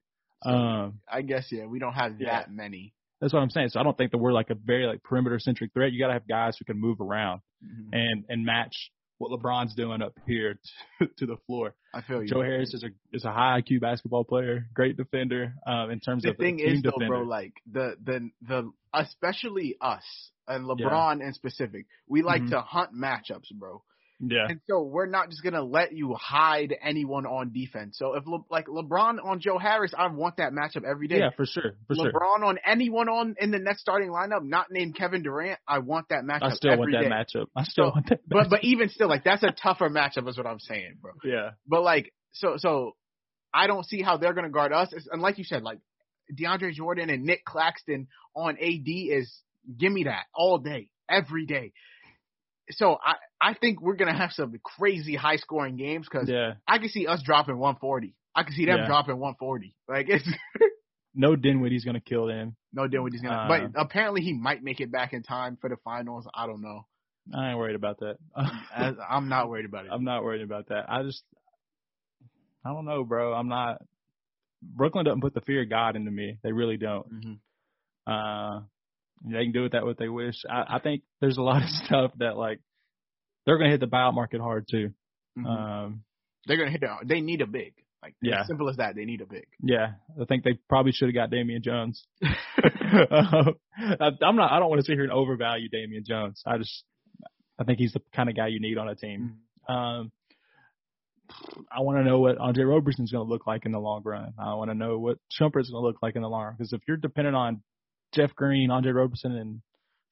Um, 0.44 1.00
I 1.12 1.22
guess 1.22 1.48
yeah, 1.52 1.66
we 1.66 1.80
don't 1.80 1.94
have 1.94 2.20
Yeah. 2.20 2.32
that 2.42 2.52
many. 2.52 2.94
that's 3.22 3.34
what 3.34 3.40
I'm 3.42 3.50
saying. 3.50 3.70
So 3.70 3.80
I 3.80 3.84
don't 3.84 3.98
think 3.98 4.12
that 4.12 4.18
we're 4.18 4.34
like 4.34 4.50
a 4.50 4.56
very 4.56 4.86
like 4.88 5.02
perimeter 5.04 5.40
centric 5.40 5.74
threat. 5.74 5.92
You 5.92 6.00
got 6.00 6.08
to 6.08 6.14
have 6.14 6.28
guys 6.28 6.58
who 6.58 6.66
can 6.66 6.80
move 6.80 7.00
around 7.02 7.42
Mhm. 7.64 7.90
and 7.94 8.26
and 8.30 8.46
match 8.46 8.92
what 9.18 9.32
LeBron's 9.32 9.74
doing 9.76 10.02
up 10.02 10.14
here 10.28 10.60
to, 11.00 11.08
to 11.18 11.26
the 11.26 11.38
floor. 11.48 11.74
I 11.94 12.02
feel 12.02 12.22
you. 12.22 12.28
Joe 12.28 12.42
Harris 12.42 12.74
is 12.74 12.84
a 12.84 12.90
is 13.16 13.24
a 13.26 13.32
high 13.32 13.62
IQ 13.62 13.82
basketball 13.82 14.24
player, 14.24 14.68
great 14.74 14.98
defender. 14.98 15.54
Um, 15.66 15.92
in 15.92 16.00
terms 16.00 16.26
of 16.26 16.30
the 16.30 16.32
of 16.32 16.38
thing 16.38 16.60
is 16.60 16.82
though, 16.82 16.92
bro, 17.08 17.22
like 17.24 17.54
the 17.72 17.96
the 18.04 18.30
the 18.42 18.72
especially 18.94 19.78
us 19.82 20.04
and 20.48 20.66
LeBron 20.66 21.22
in 21.22 21.34
specific, 21.34 21.86
we 22.08 22.22
like 22.22 22.44
Mhm. 22.44 22.50
to 22.52 22.62
hunt 22.62 22.94
matchups, 22.94 23.52
bro. 23.54 23.82
Yeah, 24.20 24.46
And 24.50 24.62
so 24.70 24.82
we're 24.84 25.08
not 25.08 25.30
just 25.30 25.44
gonna 25.44 25.64
let 25.64 25.92
you 25.94 26.14
hide 26.14 26.74
anyone 26.82 27.26
on 27.26 27.52
defense. 27.52 27.98
So 27.98 28.16
if 28.16 28.26
Le- 28.26 28.46
like 28.50 28.68
LeBron 28.68 29.18
on 29.24 29.40
Joe 29.40 29.58
Harris, 29.58 29.94
I 29.98 30.08
want 30.08 30.38
that 30.38 30.54
matchup 30.54 30.84
every 30.90 31.08
day. 31.08 31.20
yeah, 31.20 31.30
for 31.36 31.46
sure, 31.46 31.74
for 31.88 31.96
sure. 31.96 32.12
LeBron 32.12 32.44
on 32.46 32.58
anyone 32.66 33.10
on 33.10 33.36
in 33.40 33.52
the 33.52 33.60
next 33.60 33.82
starting 33.82 34.10
lineup, 34.10 34.44
not 34.44 34.68
named 34.72 34.96
Kevin 34.96 35.22
Durant, 35.24 35.60
I 35.68 35.80
want 35.80 36.10
that 36.10 36.24
matchup. 36.24 36.44
I 36.44 36.50
still 36.52 36.78
want 36.78 36.92
that 36.94 37.02
day. 37.02 37.10
matchup. 37.10 37.48
I 37.56 37.64
still 37.64 37.86
So- 37.90 37.92
want 37.96 38.10
that. 38.10 38.20
But 38.28 38.50
but 38.50 38.64
even 38.64 38.90
still, 38.90 39.10
like 39.10 39.24
that's 39.24 39.44
a 39.44 39.52
tougher 39.52 39.90
matchup, 39.90 40.28
is 40.30 40.38
what 40.38 40.48
I'm 40.48 40.60
saying, 40.60 40.98
bro. 41.02 41.12
yeah, 41.24 41.52
But 41.68 41.84
like, 41.84 42.14
so 42.32 42.56
so, 42.58 42.94
I 43.54 43.68
don't 43.68 43.86
see 43.86 44.02
how 44.02 44.18
they're 44.18 44.34
gonna 44.34 44.50
guard 44.50 44.72
us. 44.74 44.90
It's- 44.94 45.08
And 45.12 45.22
like 45.22 45.38
you 45.38 45.44
said, 45.44 45.64
like 45.64 45.80
DeAndre 46.34 46.74
Jordan 46.74 47.10
and 47.10 47.24
Nick 47.24 47.46
Claxton 47.46 48.08
on 48.36 48.58
AD 48.60 48.88
is 49.12 49.42
give 49.78 49.92
me 49.92 50.06
that 50.06 50.26
all 50.34 50.58
day, 50.58 50.90
every 51.10 51.46
day. 51.46 51.72
So 52.72 52.98
I 53.04 53.16
I 53.42 53.54
think 53.54 53.82
we're 53.82 53.96
gonna 53.96 54.18
have 54.18 54.32
some 54.32 54.54
crazy 54.64 55.16
high 55.16 55.38
scoring 55.38 55.78
games 55.78 56.08
because 56.10 56.30
yeah. 56.30 56.54
I 56.68 56.80
can 56.80 56.90
see 56.90 57.06
us 57.08 57.22
dropping 57.24 57.58
140. 57.58 58.16
I 58.36 58.44
can 58.44 58.54
see 58.54 58.66
them 58.66 58.80
Yeah. 58.80 58.88
dropping 58.88 59.18
140. 59.20 59.76
Like 59.88 60.08
it's 60.10 60.28
No 61.18 61.36
Dinwiddie's 61.36 61.86
gonna 61.86 62.02
kill 62.02 62.26
them. 62.28 62.56
no 62.74 62.88
Dinwiddie's 62.88 63.22
gonna. 63.22 63.36
Uh, 63.36 63.48
but 63.48 63.82
apparently 63.82 64.22
he 64.22 64.34
might 64.34 64.64
make 64.64 64.82
it 64.82 64.92
back 64.92 65.14
in 65.14 65.24
time 65.24 65.58
for 65.62 65.70
the 65.70 65.78
finals. 65.84 66.28
I 66.34 66.46
don't 66.48 66.62
know. 66.62 66.86
I 67.34 67.50
ain't 67.50 67.58
worried 67.58 67.76
about 67.76 68.00
that. 68.00 68.18
As, 68.76 68.96
I'm 69.10 69.30
not 69.30 69.50
worried 69.50 69.66
about 69.66 69.86
it. 69.86 69.92
I'm 69.92 70.04
not 70.04 70.24
worried 70.24 70.42
about 70.42 70.68
that. 70.68 70.86
I 70.90 71.02
just, 71.04 71.24
I 72.64 72.70
don't 72.74 72.86
know, 72.86 73.04
bro. 73.04 73.34
I'm 73.34 73.48
not. 73.48 73.82
Brooklyn 74.62 75.06
doesn't 75.06 75.22
put 75.22 75.34
the 75.34 75.42
fear 75.42 75.62
of 75.64 75.70
God 75.70 75.96
into 75.96 76.12
me. 76.12 76.38
They 76.44 76.52
really 76.52 76.78
don't. 76.78 77.08
Mhm. 77.14 77.40
Uh, 78.08 78.62
they 79.24 79.44
can 79.44 79.52
do 79.52 79.64
with 79.64 79.72
that 79.74 79.86
what 79.86 79.98
they 79.98 80.10
wish. 80.10 80.36
I, 80.50 80.76
I 80.76 80.80
think 80.80 81.04
there's 81.22 81.38
a 81.38 81.42
lot 81.42 81.64
of 81.64 81.70
stuff 81.86 82.12
that 82.18 82.38
like 82.38 82.60
they're 83.46 83.58
gonna 83.58 83.70
hit 83.72 83.80
the 83.80 83.88
buyout 83.88 84.14
market 84.14 84.42
hard 84.42 84.68
too. 84.70 84.92
Mhm. 85.38 85.46
Um, 85.46 86.04
They're 86.48 86.58
gonna 86.58 86.72
hit 86.72 86.84
it. 86.84 86.90
They 87.08 87.22
need 87.22 87.42
a 87.42 87.48
big. 87.48 87.74
Like 88.04 88.16
Yeah. 88.22 88.42
as 88.42 88.48
simple 88.48 88.70
as 88.70 88.78
that. 88.78 88.96
They 88.96 89.06
need 89.06 89.22
a 89.22 89.26
big. 89.26 89.48
yeah, 89.62 89.94
I 90.22 90.26
think 90.26 90.44
they 90.44 90.60
probably 90.70 90.92
should 90.92 91.08
have 91.08 91.16
got 91.16 91.30
Damian 91.32 91.62
Jones. 91.64 92.06
Uh, 93.78 94.12
I'm 94.22 94.36
not. 94.38 94.52
I 94.54 94.60
don't 94.60 94.70
want 94.70 94.80
to 94.80 94.86
sit 94.86 94.94
here 94.94 95.04
and 95.04 95.12
overvalue 95.12 95.68
Damian 95.70 96.06
Jones. 96.08 96.42
I 96.46 96.58
just, 96.58 96.84
I 97.60 97.66
think 97.66 97.78
he's 97.80 97.92
the 97.92 98.00
kind 98.16 98.30
of 98.30 98.36
guy 98.38 98.48
you 98.48 98.62
need 98.62 98.78
on 98.78 98.88
a 98.88 98.96
team. 98.96 99.38
Um, 99.68 100.12
I 101.72 101.82
want 101.82 101.98
to 101.98 102.04
know 102.04 102.20
what 102.20 102.38
Andre 102.38 102.64
Roberson's 102.64 103.12
going 103.12 103.26
to 103.26 103.30
look 103.30 103.46
like 103.48 103.66
in 103.66 103.72
the 103.74 103.80
long 103.80 104.02
run. 104.06 104.34
I 104.40 104.54
want 104.56 104.70
to 104.72 104.76
know 104.76 104.98
what 105.00 105.18
Shumpert's 105.38 105.70
going 105.70 105.82
to 105.82 105.86
look 105.88 105.98
like 106.02 106.16
in 106.16 106.22
the 106.22 106.30
long 106.30 106.44
run. 106.46 106.56
Because 106.58 106.72
if 106.74 106.82
you're 106.88 106.98
dependent 106.98 107.36
on 107.36 107.62
Jeff 108.14 108.36
Green, 108.36 108.72
Andre 108.72 108.92
Roberson, 108.92 109.34
and 109.34 109.62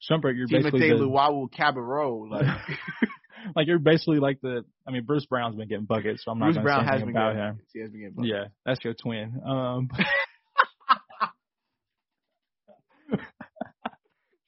Shumpert, 0.08 0.36
you're 0.36 0.48
basically 0.48 0.80
Timothy 0.80 1.04
the, 1.04 1.08
Luwawu-Cabarrot. 1.08 2.30
Like 2.30 2.46
like 3.56 3.66
you're 3.66 3.78
basically 3.78 4.18
like 4.18 4.40
the. 4.40 4.64
I 4.86 4.90
mean, 4.90 5.04
Bruce 5.04 5.26
Brown's 5.26 5.56
been 5.56 5.68
getting 5.68 5.86
buckets, 5.86 6.24
so 6.24 6.30
I'm 6.30 6.38
not 6.38 6.54
going 6.54 6.66
to 6.66 6.72
say 6.72 6.88
anything 6.90 7.10
about 7.10 7.34
getting 7.34 7.48
him. 7.48 7.60
He 7.72 7.80
has 7.80 7.90
been 7.90 8.00
getting 8.00 8.14
buckets. 8.14 8.32
Yeah, 8.32 8.44
that's 8.66 8.84
your 8.84 8.94
twin. 8.94 9.40
Um, 9.46 9.90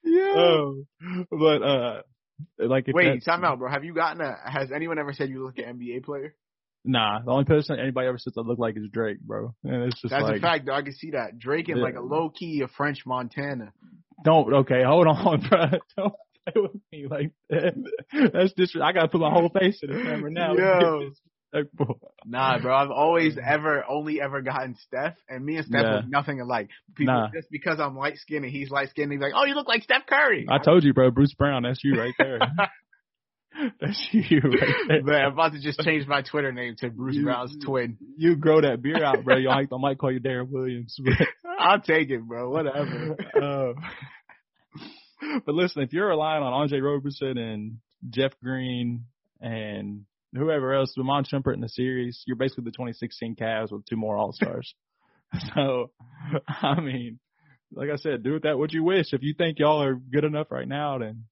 Yeah. 0.06 0.34
oh, 0.36 0.84
but 1.30 1.62
uh, 1.62 2.02
like 2.58 2.86
Wait, 2.88 3.24
time 3.24 3.44
out, 3.44 3.58
bro. 3.58 3.70
Have 3.70 3.84
you 3.84 3.92
gotten 3.92 4.20
a? 4.20 4.36
Has 4.46 4.70
anyone 4.72 4.98
ever 4.98 5.12
said 5.12 5.28
you 5.28 5.44
look 5.44 5.58
like 5.58 5.66
an 5.66 5.78
NBA 5.78 6.04
player? 6.04 6.34
Nah, 6.86 7.20
the 7.24 7.30
only 7.32 7.44
person 7.44 7.78
anybody 7.80 8.06
ever 8.08 8.18
says 8.18 8.34
I 8.38 8.42
look 8.42 8.58
like 8.58 8.76
is 8.76 8.88
Drake, 8.92 9.18
bro. 9.20 9.54
And 9.64 9.82
it's 9.84 10.00
just 10.00 10.12
That's 10.12 10.22
like 10.22 10.38
a 10.38 10.40
fact, 10.40 10.66
though. 10.66 10.72
I 10.74 10.82
can 10.82 10.92
see 10.94 11.10
that 11.10 11.38
Drake 11.38 11.68
and 11.68 11.78
Yeah. 11.78 11.84
like 11.84 11.96
a 11.96 12.00
low 12.00 12.30
key 12.30 12.60
of 12.62 12.70
French 12.70 13.04
Montana. 13.04 13.72
Don't 14.24 14.52
okay, 14.54 14.82
hold 14.84 15.06
on, 15.06 15.40
bro. 15.48 15.66
Don't 15.96 16.14
play 16.46 16.62
with 16.62 16.80
me 16.92 17.06
like 17.10 17.32
that. 17.50 17.74
That's 18.32 18.52
just 18.54 18.76
I 18.76 18.92
gotta 18.92 19.08
put 19.08 19.20
my 19.20 19.30
whole 19.30 19.48
face 19.50 19.80
in 19.82 19.92
the 19.92 20.00
camera 20.00 20.30
now. 20.30 20.54
Yo. 20.54 21.10
Nah, 22.26 22.58
bro. 22.58 22.74
I've 22.76 22.90
always 22.90 23.38
ever 23.42 23.82
only 23.88 24.20
ever 24.20 24.42
gotten 24.42 24.76
Steph, 24.86 25.14
and 25.28 25.44
me 25.44 25.56
and 25.56 25.64
Steph 25.64 25.84
Yeah. 25.84 25.94
look 25.96 26.08
nothing 26.08 26.40
alike. 26.40 26.68
People 26.94 27.14
Nah. 27.14 27.28
just 27.34 27.48
because 27.50 27.78
I'm 27.80 27.96
light 27.96 28.18
skinned 28.18 28.44
and 28.44 28.52
he's 28.52 28.68
light 28.70 28.90
skinned, 28.90 29.10
he's 29.12 29.20
like, 29.20 29.32
oh, 29.34 29.46
you 29.46 29.54
look 29.54 29.68
like 29.68 29.82
Steph 29.84 30.06
Curry. 30.06 30.44
I 30.50 30.58
told 30.58 30.84
you, 30.84 30.92
bro. 30.92 31.10
Bruce 31.10 31.32
Brown, 31.34 31.62
that's 31.62 31.82
you 31.82 31.98
right 31.98 32.12
there. 32.18 32.40
that's 33.80 34.08
you 34.12 34.40
right 34.40 34.70
there. 34.88 35.02
Man, 35.02 35.24
I'm 35.26 35.32
about 35.32 35.52
to 35.52 35.60
just 35.60 35.80
change 35.80 36.06
my 36.06 36.22
Twitter 36.22 36.52
name 36.52 36.76
to 36.80 36.90
Bruce 36.90 37.16
You- 37.16 37.24
Brown's 37.24 37.56
twin. 37.64 37.96
You 38.16 38.36
grow 38.36 38.60
that 38.60 38.82
beard 38.82 39.02
out, 39.02 39.24
bro. 39.24 39.36
You 39.36 39.48
like 39.48 39.68
I 39.72 39.76
might 39.78 39.98
call 39.98 40.12
you 40.12 40.20
Deron 40.20 40.50
Williams. 40.50 40.98
But, 41.02 41.14
I'll 41.58 41.80
take 41.80 42.10
it, 42.10 42.22
bro. 42.22 42.50
Whatever. 42.50 43.16
uh, 43.40 43.72
but 45.46 45.54
listen, 45.54 45.82
if 45.82 45.92
you're 45.92 46.08
relying 46.08 46.42
on 46.42 46.52
Andre 46.52 46.80
Roberson 46.80 47.38
and 47.38 47.78
Jeff 48.10 48.32
Green 48.42 49.04
and 49.40 50.04
whoever 50.34 50.74
else, 50.74 50.94
Ramon 50.96 51.24
Shumpert 51.24 51.54
in 51.54 51.60
the 51.60 51.68
series, 51.68 52.22
you're 52.26 52.36
basically 52.36 52.64
the 52.64 52.70
2016 52.72 53.36
Cavs 53.36 53.72
with 53.72 53.86
two 53.86 53.96
more 53.96 54.16
All 54.16 54.32
Stars. 54.32 54.74
so, 55.54 55.90
I 56.48 56.80
mean, 56.80 57.18
like 57.72 57.88
I 57.90 57.96
said, 57.96 58.22
do 58.22 58.34
with 58.34 58.42
that 58.42 58.58
what 58.58 58.72
you 58.72 58.84
wish. 58.84 59.12
If 59.12 59.22
you 59.22 59.34
think 59.36 59.58
y'all 59.58 59.82
are 59.82 59.94
good 59.94 60.24
enough 60.24 60.48
right 60.50 60.68
now, 60.68 60.98
then 60.98 61.24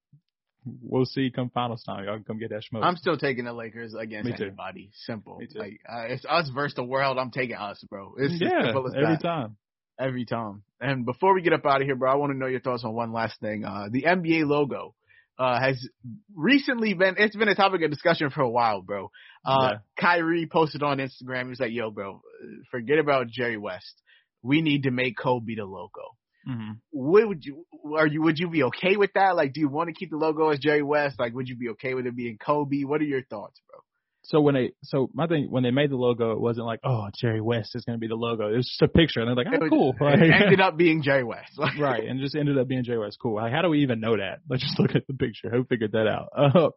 we'll 0.64 1.04
see 1.04 1.30
come 1.34 1.50
finals 1.50 1.82
time. 1.84 2.04
Y'all 2.04 2.16
can 2.16 2.24
come 2.24 2.38
get 2.38 2.50
that 2.50 2.64
smoke. 2.64 2.84
I'm 2.84 2.96
still 2.96 3.16
taking 3.16 3.44
the 3.44 3.52
Lakers 3.52 3.94
against 3.94 4.40
anybody. 4.40 4.90
Simple. 5.06 5.40
Like 5.54 5.80
uh, 5.88 6.04
it's 6.08 6.24
us 6.24 6.50
versus 6.54 6.74
the 6.74 6.84
world. 6.84 7.18
I'm 7.18 7.30
taking 7.30 7.56
us, 7.56 7.82
bro. 7.88 8.14
It's 8.18 8.34
yeah, 8.40 8.64
simple 8.64 8.86
as 8.86 8.94
every 8.94 9.16
that. 9.16 9.22
time. 9.22 9.56
Every 9.98 10.24
time. 10.24 10.62
And 10.80 11.06
before 11.06 11.34
we 11.34 11.42
get 11.42 11.52
up 11.52 11.64
out 11.64 11.80
of 11.80 11.86
here, 11.86 11.94
bro, 11.94 12.10
I 12.10 12.16
want 12.16 12.32
to 12.32 12.38
know 12.38 12.46
your 12.46 12.60
thoughts 12.60 12.84
on 12.84 12.94
one 12.94 13.12
last 13.12 13.38
thing. 13.40 13.64
Uh, 13.64 13.86
the 13.90 14.02
NBA 14.02 14.46
logo 14.46 14.94
uh, 15.38 15.58
has 15.60 15.88
recently 16.34 16.94
been 16.94 17.14
it's 17.18 17.36
been 17.36 17.48
a 17.48 17.54
topic 17.54 17.82
of 17.82 17.90
discussion 17.90 18.30
for 18.30 18.42
a 18.42 18.50
while, 18.50 18.82
bro. 18.82 19.10
Uh, 19.44 19.70
Yeah. 19.72 19.78
Kyrie 20.00 20.46
posted 20.50 20.82
on 20.82 20.98
Instagram. 20.98 21.44
He 21.44 21.50
was 21.50 21.60
like, 21.60 21.72
"Yo, 21.72 21.90
bro, 21.90 22.22
forget 22.70 22.98
about 22.98 23.28
Jerry 23.28 23.56
West. 23.56 24.00
We 24.42 24.62
need 24.62 24.84
to 24.84 24.90
make 24.90 25.16
Kobe 25.16 25.54
the 25.54 25.64
logo." 25.64 26.16
Hmm 26.46 26.72
What 26.90 27.26
would 27.28 27.44
you 27.44 27.64
are 27.96 28.06
you 28.06 28.22
would 28.22 28.38
you 28.38 28.48
be 28.48 28.64
okay 28.64 28.96
with 28.96 29.12
that? 29.14 29.36
Like, 29.36 29.52
do 29.52 29.60
you 29.60 29.68
want 29.68 29.88
to 29.88 29.94
keep 29.94 30.10
the 30.10 30.16
logo 30.16 30.50
as 30.50 30.58
Jerry 30.58 30.82
West? 30.82 31.18
Like, 31.18 31.34
would 31.34 31.48
you 31.48 31.56
be 31.56 31.70
okay 31.70 31.94
with 31.94 32.06
it 32.06 32.16
being 32.16 32.38
Kobe? 32.38 32.84
What 32.84 33.00
are 33.00 33.04
your 33.04 33.22
thoughts, 33.22 33.60
bro? 33.68 33.80
So 34.26 34.40
when 34.40 34.54
they, 34.54 34.72
so 34.82 35.10
my 35.12 35.26
thing, 35.26 35.48
when 35.50 35.62
they 35.62 35.70
made 35.70 35.90
the 35.90 35.96
logo, 35.96 36.32
it 36.32 36.40
wasn't 36.40 36.66
like, 36.66 36.80
oh, 36.82 37.08
Jerry 37.20 37.42
West 37.42 37.72
is 37.74 37.84
going 37.84 37.98
to 37.98 38.00
be 38.00 38.08
the 38.08 38.14
logo. 38.14 38.48
It 38.48 38.56
was 38.56 38.66
just 38.66 38.80
a 38.80 38.88
picture, 38.88 39.20
and 39.20 39.28
they're 39.28 39.44
like, 39.44 39.62
oh, 39.62 39.68
cool. 39.68 39.94
Like, 40.00 40.18
It 40.18 40.32
ended 40.32 40.60
up 40.62 40.78
being 40.78 41.02
Jerry 41.02 41.24
West. 41.24 41.58
Like, 41.58 41.76
right, 41.78 42.02
and 42.02 42.18
just 42.20 42.34
ended 42.34 42.56
up 42.56 42.66
being 42.66 42.84
Jerry 42.84 42.98
West. 42.98 43.18
Cool. 43.20 43.36
Like, 43.36 43.52
how 43.52 43.60
do 43.60 43.68
we 43.68 43.82
even 43.82 44.00
know 44.00 44.16
that? 44.16 44.38
Let's 44.48 44.62
just 44.66 44.80
look 44.80 44.94
at 44.94 45.06
the 45.06 45.12
picture. 45.12 45.50
Who 45.50 45.64
figured 45.64 45.92
that 45.92 46.06
out? 46.06 46.30
Uh, 46.34 46.70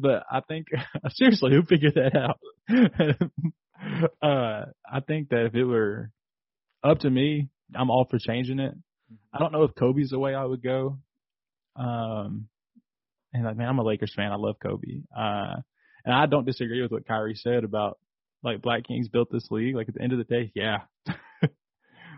but 0.00 0.24
I 0.28 0.40
think 0.40 0.66
seriously, 1.10 1.52
who 1.52 1.62
figured 1.62 1.94
that 1.94 2.16
out? 2.16 2.40
uh, 4.20 4.64
I 4.92 5.00
think 5.06 5.28
that 5.28 5.46
if 5.46 5.54
it 5.54 5.64
were 5.64 6.10
up 6.82 6.98
to 7.00 7.10
me, 7.10 7.50
I'm 7.72 7.90
all 7.90 8.06
for 8.10 8.18
changing 8.18 8.58
it. 8.58 8.74
I 9.32 9.38
don't 9.38 9.52
know 9.52 9.64
if 9.64 9.74
Kobe's 9.74 10.10
the 10.10 10.18
way 10.18 10.34
I 10.34 10.44
would 10.44 10.62
go. 10.62 10.98
Um, 11.76 12.48
and 13.32 13.44
like, 13.44 13.56
man, 13.56 13.68
I'm 13.68 13.78
a 13.78 13.84
Lakers 13.84 14.12
fan. 14.14 14.32
I 14.32 14.36
love 14.36 14.56
Kobe. 14.62 15.02
Uh, 15.16 15.56
and 16.04 16.14
I 16.14 16.26
don't 16.26 16.46
disagree 16.46 16.82
with 16.82 16.90
what 16.90 17.06
Kyrie 17.06 17.34
said 17.34 17.64
about 17.64 17.98
like 18.42 18.62
Black 18.62 18.84
Kings 18.86 19.08
built 19.08 19.30
this 19.30 19.48
league. 19.50 19.76
Like 19.76 19.88
at 19.88 19.94
the 19.94 20.02
end 20.02 20.12
of 20.12 20.18
the 20.18 20.24
day, 20.24 20.50
yeah, 20.54 20.78
the 21.06 21.50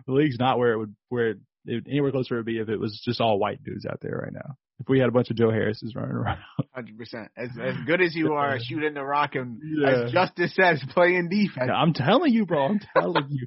league's 0.06 0.38
not 0.38 0.58
where 0.58 0.72
it 0.72 0.78
would 0.78 0.94
where 1.08 1.30
it, 1.30 1.38
it 1.66 1.84
anywhere 1.88 2.10
close 2.12 2.30
where 2.30 2.38
it'd 2.38 2.46
be 2.46 2.58
if 2.58 2.68
it 2.68 2.80
was 2.80 3.00
just 3.04 3.20
all 3.20 3.38
white 3.38 3.62
dudes 3.62 3.86
out 3.86 3.98
there 4.00 4.20
right 4.22 4.32
now. 4.32 4.56
If 4.82 4.88
we 4.88 4.98
had 4.98 5.08
a 5.08 5.12
bunch 5.12 5.30
of 5.30 5.36
Joe 5.36 5.50
Harris's 5.50 5.94
running 5.94 6.10
around. 6.12 6.38
Hundred 6.74 6.98
percent. 6.98 7.28
As 7.36 7.50
as 7.62 7.74
good 7.86 8.00
as 8.00 8.14
you 8.14 8.32
are 8.34 8.58
shooting 8.60 8.94
the 8.94 9.04
rock 9.04 9.34
and 9.36 9.60
Yeah. 9.64 10.04
as 10.06 10.12
Justice 10.12 10.54
says, 10.56 10.82
playing 10.90 11.28
defense. 11.28 11.70
I'm 11.74 11.92
telling 11.94 12.32
you, 12.32 12.44
bro. 12.46 12.66
I'm 12.66 12.80
telling 12.96 13.26
you. 13.30 13.46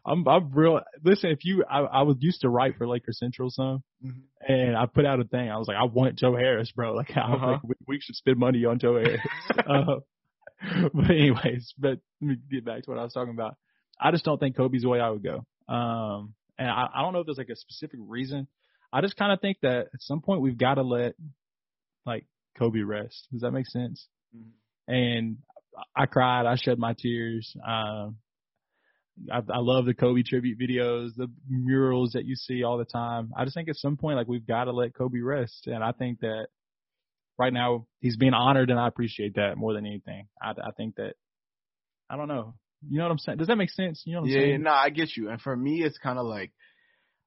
I'm 0.06 0.26
I'm 0.28 0.52
real. 0.52 0.80
Listen, 1.04 1.30
if 1.30 1.44
you, 1.44 1.64
I, 1.68 1.80
I 1.80 2.02
was 2.02 2.16
used 2.20 2.42
to 2.42 2.48
write 2.48 2.76
for 2.76 2.86
Lakers 2.86 3.18
Central 3.18 3.50
some, 3.50 3.82
Mhm. 4.04 4.22
and 4.46 4.76
I 4.76 4.86
put 4.86 5.04
out 5.04 5.18
a 5.20 5.24
thing. 5.24 5.50
I 5.50 5.58
was 5.58 5.66
like, 5.68 5.76
I 5.76 5.84
want 5.84 6.16
Joe 6.16 6.36
Harris, 6.36 6.70
bro. 6.70 6.94
Like, 6.94 7.10
I 7.16 7.28
was 7.30 7.38
Uh-huh. 7.42 7.50
like, 7.52 7.62
we, 7.64 7.74
we 7.88 8.00
should 8.00 8.14
spend 8.14 8.38
money 8.38 8.64
on 8.64 8.78
Joe 8.78 8.94
Harris. 8.94 9.20
uh, 9.66 9.96
but 10.94 11.10
anyways, 11.10 11.74
but 11.78 11.98
let 12.20 12.28
me 12.28 12.36
get 12.50 12.64
back 12.64 12.82
to 12.84 12.90
what 12.90 12.98
I 12.98 13.04
was 13.04 13.12
talking 13.12 13.34
about. 13.34 13.56
I 14.00 14.10
just 14.12 14.24
don't 14.24 14.38
think 14.38 14.56
Kobe's 14.56 14.82
the 14.82 14.88
way 14.88 15.00
I 15.00 15.10
would 15.10 15.22
go. 15.24 15.44
Um, 15.72 16.34
and 16.58 16.68
I, 16.68 16.88
I 16.94 17.02
don't 17.02 17.12
know 17.12 17.20
if 17.20 17.26
there's 17.26 17.38
like 17.38 17.48
a 17.48 17.56
specific 17.56 17.98
reason. 18.02 18.48
I 18.92 19.00
just 19.00 19.16
kind 19.16 19.32
of 19.32 19.40
think 19.40 19.58
that 19.62 19.86
at 19.92 20.00
some 20.00 20.20
point 20.20 20.40
we've 20.40 20.58
got 20.58 20.74
to 20.74 20.82
let 20.82 21.14
like 22.06 22.26
Kobe 22.56 22.80
rest. 22.80 23.28
Does 23.32 23.42
that 23.42 23.52
make 23.52 23.66
sense? 23.66 24.06
Mhm. 24.36 24.50
And 24.86 25.38
I 25.94 26.06
cried. 26.06 26.46
I 26.46 26.56
shed 26.56 26.78
my 26.78 26.94
tears. 26.98 27.54
Um, 27.66 28.16
I, 29.32 29.38
I 29.38 29.58
love 29.58 29.84
the 29.86 29.94
Kobe 29.94 30.22
tribute 30.22 30.58
videos, 30.58 31.10
the 31.16 31.28
murals 31.48 32.12
that 32.12 32.24
you 32.24 32.36
see 32.36 32.62
all 32.62 32.78
the 32.78 32.84
time. 32.84 33.32
I 33.36 33.44
just 33.44 33.54
think 33.54 33.68
at 33.68 33.76
some 33.76 33.96
point, 33.96 34.16
like 34.16 34.28
we've 34.28 34.46
got 34.46 34.64
to 34.64 34.72
let 34.72 34.94
Kobe 34.94 35.18
rest, 35.20 35.66
and 35.66 35.82
I 35.82 35.92
think 35.92 36.20
that 36.20 36.46
right 37.38 37.52
now 37.52 37.86
he's 38.00 38.16
being 38.16 38.34
honored, 38.34 38.70
and 38.70 38.78
I 38.78 38.88
appreciate 38.88 39.34
that 39.34 39.56
more 39.56 39.74
than 39.74 39.86
anything. 39.86 40.28
I, 40.40 40.50
I 40.50 40.70
think 40.76 40.96
that 40.96 41.14
I 42.08 42.16
don't 42.16 42.28
know. 42.28 42.54
You 42.88 42.98
know 42.98 43.04
what 43.04 43.12
I'm 43.12 43.18
saying? 43.18 43.38
Does 43.38 43.48
that 43.48 43.56
make 43.56 43.70
sense? 43.70 44.02
You 44.06 44.14
know 44.14 44.20
what 44.20 44.26
I'm 44.26 44.30
Yeah, 44.30 44.40
saying? 44.40 44.50
Yeah, 44.50 44.56
no, 44.58 44.70
I 44.70 44.90
get 44.90 45.16
you. 45.16 45.30
And 45.30 45.40
for 45.40 45.56
me, 45.56 45.82
it's 45.82 45.98
kind 45.98 46.18
of 46.18 46.26
like 46.26 46.52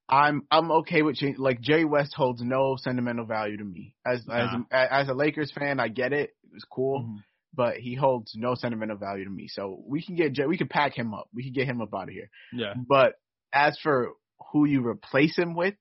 I'm 0.08 0.42
I'm 0.50 0.70
okay 0.72 1.02
with 1.02 1.16
change. 1.16 1.38
Like 1.38 1.60
Jerry 1.60 1.84
West 1.84 2.14
holds 2.14 2.42
no 2.42 2.76
sentimental 2.76 3.24
value 3.24 3.56
to 3.56 3.64
me. 3.64 3.94
As 4.06 4.20
as 4.30 4.48
a, 4.70 4.92
as 4.94 5.08
a 5.08 5.14
Lakers 5.14 5.52
fan, 5.52 5.80
I 5.80 5.88
get 5.88 6.12
it. 6.12 6.30
It's 6.54 6.64
cool, 6.64 7.02
Mhm. 7.04 7.16
but 7.54 7.76
he 7.76 7.94
holds 7.94 8.32
no 8.36 8.54
sentimental 8.54 8.96
value 8.96 9.24
to 9.24 9.30
me. 9.30 9.48
So 9.48 9.82
we 9.86 10.02
can 10.02 10.16
get 10.16 10.32
Jerry- 10.34 10.48
we 10.48 10.58
can 10.58 10.68
pack 10.68 10.94
him 10.94 11.14
up. 11.14 11.28
We 11.32 11.44
can 11.44 11.52
get 11.52 11.66
him 11.66 11.80
up 11.80 11.94
out 11.94 12.08
of 12.08 12.14
here. 12.14 12.28
Yeah. 12.52 12.74
But 12.76 13.14
as 13.54 13.78
for 13.78 14.10
who 14.52 14.66
you 14.66 14.86
replace 14.86 15.36
him 15.38 15.54
with, 15.54 15.74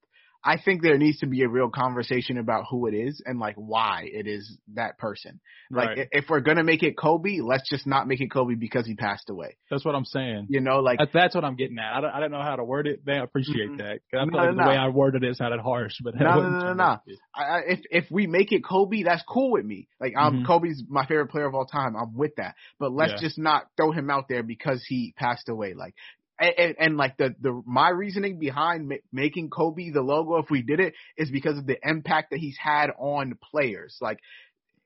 I 0.44 0.58
think 0.64 0.82
there 0.82 0.98
needs 0.98 1.20
to 1.20 1.28
be 1.28 1.44
a 1.44 1.48
real 1.48 1.70
conversation 1.70 2.38
about 2.38 2.66
who 2.70 2.88
it 2.88 2.94
is 2.96 3.22
and 3.26 3.40
like 3.40 3.56
why 3.56 4.10
it 4.12 4.26
is 4.28 4.58
that 4.74 4.98
person. 4.98 5.40
Like 5.70 5.90
Right. 5.98 6.08
if 6.12 6.26
we're 6.30 6.40
gonna 6.40 6.64
make 6.64 6.82
it 6.84 6.98
Kobe, 6.98 7.40
let's 7.42 7.70
just 7.70 7.86
not 7.86 8.08
make 8.08 8.22
it 8.22 8.32
Kobe 8.32 8.56
because 8.56 8.86
he 8.88 8.96
passed 8.96 9.30
away. 9.30 9.58
That's 9.70 9.86
what 9.86 9.94
I'm 9.96 10.06
saying. 10.06 10.48
You 10.50 10.60
know, 10.62 10.80
like 10.80 11.00
That's 11.14 11.36
what 11.36 11.46
I'm 11.46 11.56
getting 11.56 11.78
at. 11.78 11.94
I 11.94 12.02
don't, 12.02 12.10
I 12.12 12.20
don't 12.20 12.32
know 12.32 12.42
how 12.42 12.56
to 12.56 12.64
word 12.64 12.88
it. 12.88 13.06
Man, 13.06 13.22
I 13.22 13.24
appreciate 13.24 13.70
Mhm. 13.70 13.78
that. 13.78 14.00
I 14.14 14.26
feel 14.26 14.32
No, 14.32 14.38
like 14.40 14.56
no, 14.56 14.64
the 14.64 14.70
way. 14.70 14.76
I 14.78 14.88
worded 14.90 15.24
it 15.24 15.36
sounded 15.36 15.60
harsh, 15.60 15.94
but 16.04 16.16
No, 16.16 16.22
no, 16.24 16.42
no, 16.42 16.50
no, 16.50 16.60
trying 16.60 16.78
no. 16.78 16.96
to 16.96 17.02
be. 17.06 17.18
I, 17.36 17.44
I, 17.44 17.60
if 17.68 17.80
if 17.92 18.12
we 18.12 18.28
make 18.28 18.52
it 18.52 18.64
Kobe, 18.64 19.04
that's 19.04 19.24
cool 19.28 19.52
with 19.52 19.66
me. 19.66 19.88
Like 20.00 20.16
um, 20.18 20.42
Mhm. 20.42 20.46
Kobe's 20.46 20.84
my 20.90 21.06
favorite 21.06 21.28
player 21.30 21.46
of 21.46 21.54
all 21.56 21.66
time. 21.66 21.96
I'm 21.96 22.16
with 22.16 22.36
that. 22.38 22.56
But 22.80 22.92
let's 22.92 23.14
Yeah. 23.14 23.20
just 23.22 23.38
not 23.38 23.68
throw 23.78 23.92
him 23.92 24.10
out 24.10 24.28
there 24.28 24.44
because 24.44 24.84
he 24.88 25.14
passed 25.18 25.50
away. 25.50 25.74
Like. 25.76 25.94
And, 26.42 26.54
and, 26.58 26.76
and 26.80 26.98
like 26.98 27.18
the 27.18 27.36
the 27.40 27.62
my 27.66 27.90
reasoning 27.90 28.40
behind 28.40 28.90
ma- 28.90 28.96
making 29.14 29.52
Kobe 29.52 29.92
the 29.92 30.02
logo, 30.02 30.38
if 30.38 30.50
we 30.50 30.64
did 30.64 30.80
it, 30.80 30.96
is 31.16 31.30
because 31.30 31.58
of 31.60 31.68
the 31.68 31.78
impact 31.88 32.32
that 32.32 32.40
he's 32.40 32.58
had 32.58 32.90
on 32.98 33.38
players. 33.52 33.96
Like 34.02 34.18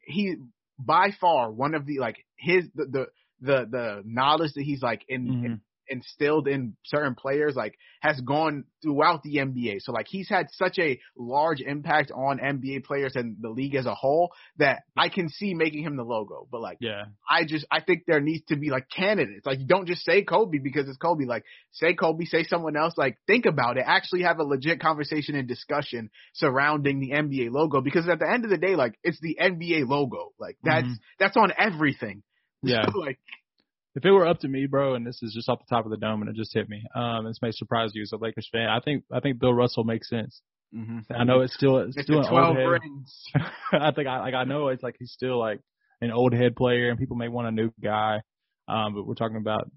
he, 0.01 0.35
by 0.77 1.11
far, 1.21 1.49
one 1.51 1.73
of 1.73 1.85
the 1.85 1.99
like 1.99 2.17
his 2.35 2.65
the 2.75 2.85
the 2.85 3.05
the, 3.41 3.65
the 3.71 4.03
knowledge 4.05 4.51
that 4.55 4.63
he's 4.63 4.81
like 4.81 5.03
in, 5.07 5.27
Mhm. 5.27 5.45
in 5.45 5.61
instilled 5.87 6.47
in 6.47 6.75
certain 6.85 7.15
players 7.15 7.55
like 7.55 7.75
has 8.01 8.19
gone 8.21 8.65
throughout 8.81 9.23
the 9.23 9.37
NBA. 9.37 9.81
So 9.81 9.91
like 9.91 10.07
he's 10.07 10.29
had 10.29 10.47
such 10.51 10.77
a 10.79 10.99
large 11.17 11.61
impact 11.61 12.11
on 12.11 12.39
NBA 12.39 12.83
players 12.85 13.13
and 13.15 13.37
the 13.41 13.49
league 13.49 13.75
as 13.75 13.85
a 13.85 13.95
whole 13.95 14.31
that 14.57 14.83
I 14.97 15.09
can 15.09 15.29
see 15.29 15.53
making 15.53 15.83
him 15.83 15.95
the 15.97 16.03
logo. 16.03 16.47
But 16.51 16.61
like 16.61 16.77
Yeah. 16.81 17.05
I 17.29 17.45
just 17.45 17.65
I 17.71 17.81
think 17.81 18.03
there 18.07 18.19
needs 18.21 18.45
to 18.49 18.55
be 18.55 18.69
like 18.69 18.87
candidates. 18.89 19.45
Like 19.45 19.59
you 19.59 19.67
don't 19.67 19.87
just 19.87 20.03
say 20.05 20.23
Kobe 20.23 20.59
because 20.59 20.87
it's 20.87 20.97
Kobe. 20.97 21.25
Like 21.25 21.43
say 21.71 21.93
Kobe, 21.93 22.25
say 22.25 22.43
someone 22.43 22.75
else. 22.77 22.93
Like 22.97 23.17
think 23.27 23.45
about 23.45 23.77
it. 23.77 23.83
Actually 23.85 24.23
have 24.23 24.39
a 24.39 24.43
legit 24.43 24.79
conversation 24.79 25.35
and 25.35 25.47
discussion 25.47 26.09
surrounding 26.33 26.99
the 26.99 27.11
NBA 27.11 27.51
logo 27.51 27.81
because 27.81 28.07
at 28.07 28.19
the 28.19 28.29
end 28.29 28.43
of 28.45 28.49
the 28.51 28.57
day, 28.57 28.75
like 28.75 28.97
it's 29.03 29.19
the 29.21 29.37
NBA 29.41 29.87
logo. 29.87 30.33
Like 30.39 30.57
that's 30.63 30.87
Mhm. 30.87 30.95
that's 31.19 31.37
on 31.37 31.51
everything. 31.57 32.23
Yeah. 32.63 32.85
So, 32.91 32.97
like 32.99 33.19
if 33.95 34.05
it 34.05 34.11
were 34.11 34.27
up 34.27 34.39
to 34.41 34.47
me, 34.47 34.65
bro, 34.67 34.95
and 34.95 35.05
this 35.07 35.21
is 35.23 35.33
just 35.33 35.47
off 35.49 35.59
the 35.59 35.73
top 35.75 35.85
of 35.85 35.91
the 35.91 35.97
dome, 35.97 36.21
and 36.21 36.29
it 36.29 36.35
just 36.35 36.53
hit 36.53 36.67
me. 36.69 36.83
Um, 36.93 37.25
this 37.25 37.39
may 37.41 37.51
surprise 37.51 37.91
you 37.93 38.03
as 38.03 38.11
a 38.11 38.17
Lakers 38.17 38.47
fan. 38.51 38.67
I 38.69 38.79
think 38.79 39.03
I 39.11 39.19
think 39.21 39.39
Bill 39.39 39.53
Russell 39.53 39.83
makes 39.83 40.09
sense. 40.09 40.41
I 41.09 41.23
know 41.23 41.39
it's 41.41 41.53
still 41.53 41.77
it's 41.77 41.95
Mr. 41.97 42.03
still 42.03 42.19
an 42.21 42.29
Twelve 42.29 42.47
old 42.49 42.57
head. 42.57 42.63
rings. 42.65 43.23
I 43.71 43.91
think 43.91 44.07
I 44.07 44.19
like 44.19 44.33
I 44.33 44.43
know 44.43 44.67
it's 44.67 44.83
like 44.83 44.97
he's 44.99 45.11
still 45.11 45.39
like 45.39 45.61
an 46.01 46.11
old 46.11 46.33
head 46.33 46.55
player, 46.55 46.89
and 46.89 46.99
people 46.99 47.15
may 47.15 47.29
want 47.29 47.47
a 47.47 47.51
new 47.51 47.71
guy. 47.81 48.21
Um, 48.67 48.93
but 48.95 49.07
we're 49.07 49.13
talking 49.13 49.37
about 49.37 49.69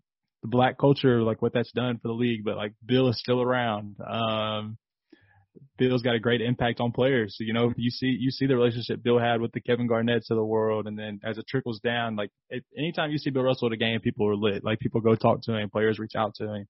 the 0.42 0.48
black 0.48 0.76
culture, 0.78 1.22
like 1.22 1.40
what 1.40 1.52
that's 1.52 1.70
done 1.72 1.98
for 2.02 2.08
the 2.08 2.14
league. 2.14 2.44
But 2.44 2.56
like 2.56 2.72
Bill 2.84 3.08
is 3.10 3.20
still 3.20 3.40
around. 3.40 3.96
Um, 4.04 4.76
Bill's 5.76 6.02
got 6.02 6.14
a 6.14 6.18
great 6.20 6.40
impact 6.40 6.80
on 6.80 6.92
players. 6.92 7.36
So, 7.38 7.44
you 7.44 7.52
know, 7.52 7.72
you 7.76 7.90
see 7.90 8.06
you 8.18 8.30
see 8.30 8.46
the 8.46 8.56
relationship 8.56 9.02
Bill 9.02 9.18
had 9.18 9.40
with 9.40 9.52
the 9.52 9.60
Kevin 9.60 9.86
Garnett's 9.86 10.30
of 10.30 10.36
the 10.36 10.44
world, 10.44 10.86
and 10.86 10.98
then 10.98 11.20
as 11.24 11.38
it 11.38 11.46
trickles 11.48 11.80
down, 11.80 12.16
like 12.16 12.30
it, 12.50 12.64
anytime 12.76 13.10
you 13.10 13.18
see 13.18 13.30
Bill 13.30 13.42
Russell 13.42 13.66
at 13.68 13.72
a 13.72 13.76
game, 13.76 14.00
people 14.00 14.28
are 14.28 14.36
lit. 14.36 14.64
Like 14.64 14.78
people 14.80 15.00
go 15.00 15.14
talk 15.14 15.42
to 15.42 15.56
him, 15.56 15.70
players 15.70 15.98
reach 15.98 16.14
out 16.16 16.34
to 16.36 16.44
him. 16.44 16.66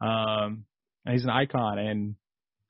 Um, 0.00 0.64
and 1.04 1.14
he's 1.14 1.24
an 1.24 1.30
icon, 1.30 1.78
and 1.78 2.14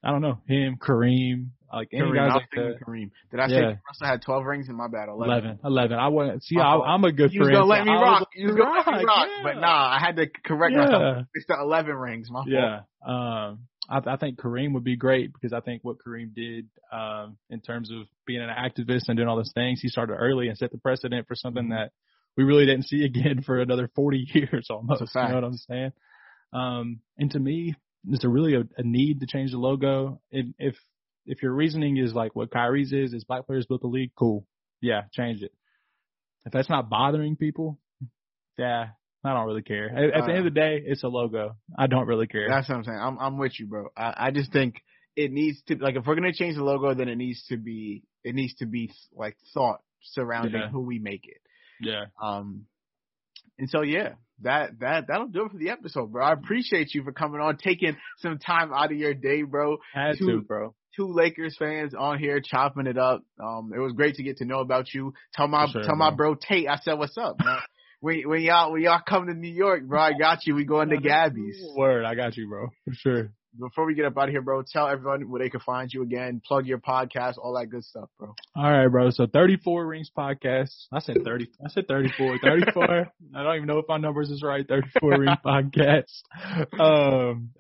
I 0.05 0.10
don't 0.12 0.22
know 0.22 0.39
him, 0.47 0.76
Kareem, 0.80 1.48
like 1.72 1.89
any 1.93 2.02
Kareem, 2.02 2.14
guys 2.14 2.32
like 2.35 2.51
that. 2.55 2.76
Kareem. 2.86 3.10
Did 3.30 3.40
I 3.40 3.48
say 3.48 3.60
Russell 3.62 4.06
had 4.06 4.22
twelve 4.22 4.44
rings 4.44 4.68
in 4.68 4.76
my 4.76 4.86
bad? 4.89 5.09
11. 5.09 5.28
11. 5.44 5.59
11. 5.64 5.98
I 5.98 6.09
wasn't, 6.09 6.44
see, 6.44 6.55
My 6.56 6.62
I, 6.62 6.94
I'm 6.94 7.05
a 7.05 7.12
good 7.12 7.32
You 7.32 7.40
friend. 7.43 7.55
gonna 7.55 7.66
let 7.66 7.85
me 7.85 7.90
I 7.93 8.01
rock. 8.01 8.28
You 8.35 8.48
gonna 8.56 8.70
let 8.70 8.86
me 8.86 9.05
rock. 9.05 9.26
yeah. 9.28 9.43
But 9.43 9.60
nah, 9.60 9.97
I 9.97 9.98
had 10.01 10.16
to 10.16 10.26
correct 10.44 10.74
Yeah. 10.74 10.85
myself. 10.85 11.26
It's 11.35 11.47
the 11.48 11.56
eleven 11.60 11.94
rings. 11.97 12.28
My 12.30 12.40
fault. 12.40 12.48
Yeah. 12.48 12.80
Um, 13.06 13.60
I, 13.89 14.01
I 14.06 14.16
think 14.16 14.39
Kareem 14.39 14.73
would 14.74 14.85
be 14.85 14.97
great 14.97 15.32
because 15.32 15.52
I 15.52 15.60
think 15.60 15.82
what 15.85 15.97
Kareem 16.06 16.35
did, 16.35 16.69
um, 16.93 17.39
in 17.51 17.60
terms 17.60 17.90
of 17.90 18.06
being 18.27 18.40
an 18.43 18.48
activist 18.51 19.09
and 19.09 19.16
doing 19.16 19.28
all 19.28 19.36
those 19.36 19.52
things, 19.55 19.81
he 19.81 19.89
started 19.89 20.15
early 20.15 20.48
and 20.48 20.59
set 20.59 20.73
the 20.73 20.78
precedent 20.78 21.27
for 21.27 21.35
something 21.35 21.66
Mhm. 21.66 21.70
that 21.70 21.93
we 22.36 22.44
really 22.44 22.66
didn't 22.66 22.86
see 22.86 23.05
again 23.05 23.43
for 23.43 23.60
another 23.60 23.89
40 23.94 24.19
years 24.35 24.69
almost. 24.70 25.01
You 25.15 25.28
know 25.28 25.35
what 25.36 25.44
I'm 25.44 25.56
saying? 25.56 25.93
Um, 26.52 27.01
and 27.19 27.31
to 27.32 27.39
me, 27.39 27.74
there's 28.05 28.24
a 28.24 28.28
really 28.28 28.55
a, 28.55 28.60
a 28.77 28.82
need 28.82 29.20
to 29.20 29.27
change 29.27 29.51
the 29.51 29.59
logo. 29.59 30.20
If, 30.31 30.47
if, 30.59 30.77
if 31.27 31.43
your 31.43 31.52
reasoning 31.52 31.97
is 31.98 32.15
like 32.15 32.35
what 32.35 32.51
Kyrie's 32.51 32.93
is, 32.93 33.12
is 33.12 33.24
black 33.24 33.47
players 33.47 33.66
built 33.66 33.82
the 33.82 33.86
league, 33.89 34.12
cool. 34.16 34.47
Yeah, 34.81 35.02
change 35.12 35.43
it. 35.43 35.52
If 36.47 36.52
that's 36.52 36.70
not 36.70 36.89
bothering 36.89 37.36
people, 37.36 37.78
yeah, 38.56 38.90
I 39.24 39.35
don't 39.35 39.47
really 39.47 39.62
care. 39.62 39.89
At, 39.89 40.15
at 40.23 40.27
the 40.27 40.31
end 40.31 40.39
of 40.47 40.55
the 40.55 40.61
day, 40.61 40.82
it's 40.85 41.03
a 41.03 41.09
logo. 41.09 41.57
I 41.77 41.86
don't 41.89 42.07
really 42.07 42.27
care. 42.27 42.49
That's 42.49 42.69
what 42.69 42.77
I'm 42.77 42.85
saying. 42.85 42.99
I'm 42.99 43.19
I'm 43.19 43.39
with 43.39 43.59
you, 43.59 43.66
bro. 43.66 43.89
I, 43.97 44.15
I 44.16 44.31
just 44.31 44.53
think 44.53 44.77
it 45.16 45.32
needs 45.32 45.61
to 45.69 45.77
like 45.77 45.97
if 45.97 46.07
we're 46.07 46.15
gonna 46.15 46.32
change 46.32 46.57
the 46.57 46.65
logo, 46.65 46.95
then 46.95 47.09
it 47.09 47.16
needs 47.16 47.45
to 47.49 47.57
be 47.57 48.03
it 48.24 48.35
needs 48.35 48.55
to 48.57 48.66
be 48.66 48.93
like 49.12 49.36
thought 49.55 49.81
surrounding 50.03 50.61
Yeah. 50.61 50.69
who 50.70 50.81
we 50.81 50.99
make 50.99 51.24
it. 51.27 51.40
Yeah. 51.81 52.05
Um, 52.23 52.66
and 53.59 53.69
so 53.69 53.82
yeah, 53.82 54.11
that 54.43 54.78
that 54.81 55.09
that'll 55.09 55.27
do 55.28 55.47
it 55.47 55.51
for 55.53 55.59
the 55.59 55.70
episode, 55.70 56.12
bro. 56.12 56.24
I 56.24 56.32
appreciate 56.32 56.95
you 56.95 57.03
for 57.03 57.12
coming 57.12 57.40
on, 57.40 57.57
taking 57.57 57.97
some 58.19 58.39
time 58.39 58.73
out 58.73 58.93
of 58.93 58.97
your 58.99 59.15
day, 59.15 59.43
bro. 59.43 59.78
Had 59.93 60.19
Two- 60.19 60.27
to, 60.27 60.40
bro. 60.43 60.74
Two 60.97 61.12
Lakers 61.12 61.55
fans 61.57 61.95
on 61.97 62.19
here 62.19 62.40
chopping 62.40 62.86
it 62.89 62.99
up. 62.99 63.23
Um, 63.40 63.70
it 63.74 63.78
was 63.78 63.93
great 63.93 64.16
to 64.16 64.24
get 64.24 64.39
to 64.39 64.45
know 64.45 64.59
about 64.61 64.93
you. 64.93 65.12
Tell 65.35 65.47
my 65.47 65.69
sure, 65.70 65.82
tell 65.85 65.95
my 65.95 66.11
bro 66.11 66.35
Tate, 66.35 66.69
I 66.69 66.77
said 66.78 66.95
what's 66.95 67.16
up, 67.16 67.36
man. 67.45 67.59
when 68.01 68.29
when 68.29 68.43
y'all 68.43 68.73
when 68.73 68.83
y'all 68.83 69.01
come 69.07 69.27
to 69.27 69.35
New 69.35 69.53
York, 69.53 69.83
bro, 69.85 70.01
I 70.01 70.12
got 70.19 70.47
you. 70.47 70.55
We 70.55 70.65
going 70.65 70.91
to 70.91 70.99
Gabby's. 70.99 71.62
Word, 71.77 72.05
I 72.05 72.15
got 72.15 72.37
you, 72.37 72.49
bro. 72.49 72.69
For 72.85 72.95
sure. 72.95 73.33
Before 73.59 73.87
we 73.87 73.95
get 73.95 74.05
up 74.05 74.16
out 74.16 74.29
of 74.29 74.31
here, 74.31 74.43
bro, 74.43 74.62
tell 74.62 74.87
everyone 74.87 75.29
where 75.31 75.43
they 75.43 75.51
can 75.51 75.59
find 75.61 75.93
you 75.93 76.03
again. 76.03 76.41
Plug 76.47 76.66
your 76.66 76.79
podcast, 76.79 77.39
all 77.39 77.59
that 77.59 77.66
good 77.66 77.83
stuff, 77.83 78.09
bro. 78.19 78.35
All 78.55 78.70
right, 78.70 78.87
bro. 78.87 79.11
So 79.11 79.27
34 79.27 79.87
Rings 79.87 80.11
podcast. 80.16 80.70
I 80.93 81.01
said 81.01 81.16
30. 81.25 81.49
I 81.65 81.70
said 81.70 81.89
34. 81.89 82.39
34. 82.43 83.12
I 83.35 83.43
don't 83.43 83.57
even 83.57 83.66
know 83.66 83.79
if 83.79 83.87
my 83.89 83.97
numbers 83.97 84.31
is 84.31 84.43
right. 84.45 84.65
34 84.69 85.19
Rings 85.19 85.39
podcast. 85.45 86.23
Um, 86.79 87.51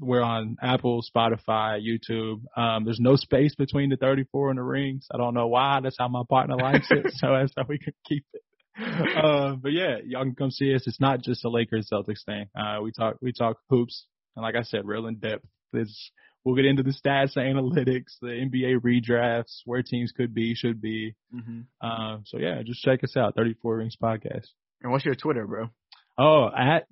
we're 0.00 0.22
on 0.22 0.56
Apple, 0.62 1.02
Spotify, 1.02 1.80
YouTube. 1.82 2.42
Um, 2.56 2.84
there's 2.84 3.00
no 3.00 3.16
space 3.16 3.54
between 3.54 3.90
the 3.90 3.96
34 3.96 4.50
and 4.50 4.58
the 4.58 4.62
rings. 4.62 5.06
I 5.12 5.18
don't 5.18 5.34
know 5.34 5.48
why. 5.48 5.80
That's 5.82 5.96
how 5.98 6.08
my 6.08 6.22
partner 6.28 6.56
likes 6.56 6.86
it. 6.90 7.06
so 7.14 7.32
that's 7.32 7.52
how 7.56 7.64
we 7.68 7.78
can 7.78 7.94
keep 8.06 8.24
it. 8.32 8.42
Um, 9.22 9.60
but 9.60 9.72
yeah, 9.72 9.96
y'all 10.04 10.22
can 10.22 10.34
come 10.34 10.50
see 10.50 10.74
us. 10.74 10.86
It's 10.86 11.00
not 11.00 11.22
just 11.22 11.44
a 11.44 11.48
Lakers 11.48 11.88
Celtics 11.92 12.24
thing. 12.24 12.46
Uh, 12.56 12.80
we 12.82 12.92
talk, 12.92 13.16
we 13.20 13.32
talk 13.32 13.58
hoops. 13.68 14.06
And 14.36 14.42
like 14.44 14.54
I 14.54 14.62
said, 14.62 14.86
real 14.86 15.06
in 15.06 15.16
depth. 15.16 15.44
It's, 15.72 16.12
we'll 16.44 16.54
get 16.54 16.64
into 16.64 16.84
the 16.84 16.90
stats, 16.90 17.34
the 17.34 17.40
analytics, 17.40 18.18
the 18.20 18.28
NBA 18.28 18.76
redrafts, 18.80 19.62
where 19.64 19.82
teams 19.82 20.12
could 20.12 20.34
be, 20.34 20.54
should 20.54 20.80
be. 20.80 21.16
Mm-hmm. 21.34 21.86
Um, 21.86 22.22
so 22.26 22.38
yeah, 22.38 22.62
just 22.64 22.82
check 22.82 23.02
us 23.02 23.16
out, 23.16 23.34
34 23.34 23.78
Rings 23.78 23.96
Podcast. 24.00 24.46
And 24.82 24.92
what's 24.92 25.04
your 25.04 25.16
Twitter, 25.16 25.46
bro? 25.46 25.70
Oh, 26.16 26.48
at 26.56 26.86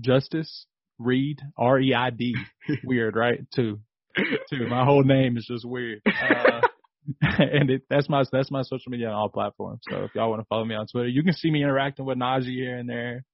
Justice 0.00 0.66
Reid, 0.98 1.40
R-E-I-D. 1.58 2.36
weird, 2.84 3.16
right? 3.16 3.40
Two. 3.54 3.80
Two. 4.16 4.68
My 4.68 4.84
whole 4.84 5.02
name 5.02 5.36
is 5.36 5.46
just 5.46 5.64
weird. 5.64 6.00
Uh, 6.06 6.60
and 7.20 7.70
it, 7.70 7.82
that's 7.90 8.08
my, 8.08 8.24
that's 8.32 8.50
my 8.50 8.62
social 8.62 8.90
media 8.90 9.08
on 9.08 9.14
all 9.14 9.28
platforms. 9.28 9.80
So 9.90 10.04
if 10.04 10.14
y'all 10.14 10.30
want 10.30 10.40
to 10.42 10.46
follow 10.48 10.64
me 10.64 10.74
on 10.74 10.86
Twitter, 10.86 11.08
you 11.08 11.22
can 11.22 11.32
see 11.34 11.50
me 11.50 11.62
interacting 11.62 12.04
with 12.06 12.18
Najee 12.18 12.54
here 12.54 12.76
and 12.76 12.88
there. 12.88 13.24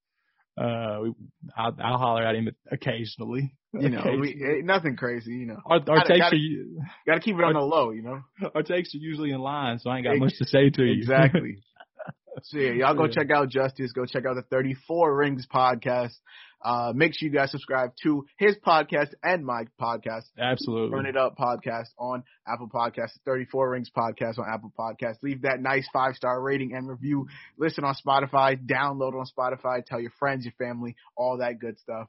Uh, 0.61 0.99
we, 1.03 1.13
I'll, 1.57 1.75
I'll 1.83 1.99
holler 1.99 2.23
at 2.25 2.35
him 2.35 2.49
occasionally. 2.71 3.55
You 3.73 3.89
know, 3.89 4.01
Occasionally. 4.01 4.35
eh, 4.43 4.61
nothing 4.65 4.97
crazy, 4.97 5.31
you 5.33 5.47
know. 5.47 5.59
our, 5.65 5.77
our 5.77 5.81
gotta- 5.81 6.09
takes 6.09 6.19
gotta- 6.21 6.37
are 6.37 6.39
u- 6.39 6.83
Got 7.07 7.15
to 7.15 7.21
keep 7.21 7.37
it 7.37 7.45
on 7.45 7.55
the 7.55 7.61
low, 7.61 7.93
you 7.93 8.03
know. 8.03 8.21
our 8.55 8.63
takes 8.63 8.95
are 8.95 8.99
usually 8.99 9.31
in 9.31 9.39
line, 9.41 9.79
so 9.79 9.91
I 9.91 9.99
ain't 9.99 10.07
got 10.07 10.19
much 10.19 10.35
to 10.39 10.45
say 10.45 10.71
to 10.71 10.83
you. 10.83 10.93
Exactly. 10.99 11.59
so 12.43 12.59
yeah, 12.59 12.73
y'all 12.73 12.95
go 12.97 13.07
check 13.07 13.29
out 13.35 13.49
Justice. 13.49 13.93
Go 13.93 14.05
check 14.07 14.25
out 14.27 14.35
the 14.35 14.43
34 14.51 15.17
Rings 15.17 15.47
podcast. 15.53 16.15
Uh, 16.63 16.93
make 16.95 17.13
sure 17.15 17.29
you 17.29 17.35
guys 17.35 17.51
subscribe 17.51 17.93
to 18.03 18.27
his 18.37 18.57
podcast 18.65 19.09
and 19.23 19.45
my 19.45 19.65
podcast, 19.81 20.25
Absolutely. 20.39 20.95
Run 20.95 21.07
It 21.07 21.17
Up 21.17 21.37
podcast 21.39 21.89
on 21.99 22.23
Apple 22.47 22.69
Podcasts, 22.69 23.19
34 23.25 23.71
Rings 23.71 23.91
podcast 23.97 24.39
on 24.39 24.45
Apple 24.53 24.73
Podcasts. 24.79 25.23
Leave 25.23 25.43
that 25.43 25.61
nice 25.61 25.89
five 25.93 26.15
star 26.15 26.41
rating 26.41 26.75
and 26.75 26.89
review. 26.89 27.27
Listen 27.57 27.85
on 27.85 27.95
Spotify, 27.95 28.59
download 28.59 29.15
on 29.15 29.27
Spotify, 29.27 29.85
tell 29.85 30.01
your 30.01 30.13
friends, 30.19 30.45
your 30.45 30.55
family, 30.59 30.97
all 31.17 31.39
that 31.39 31.59
good 31.59 31.79
stuff. 31.79 32.09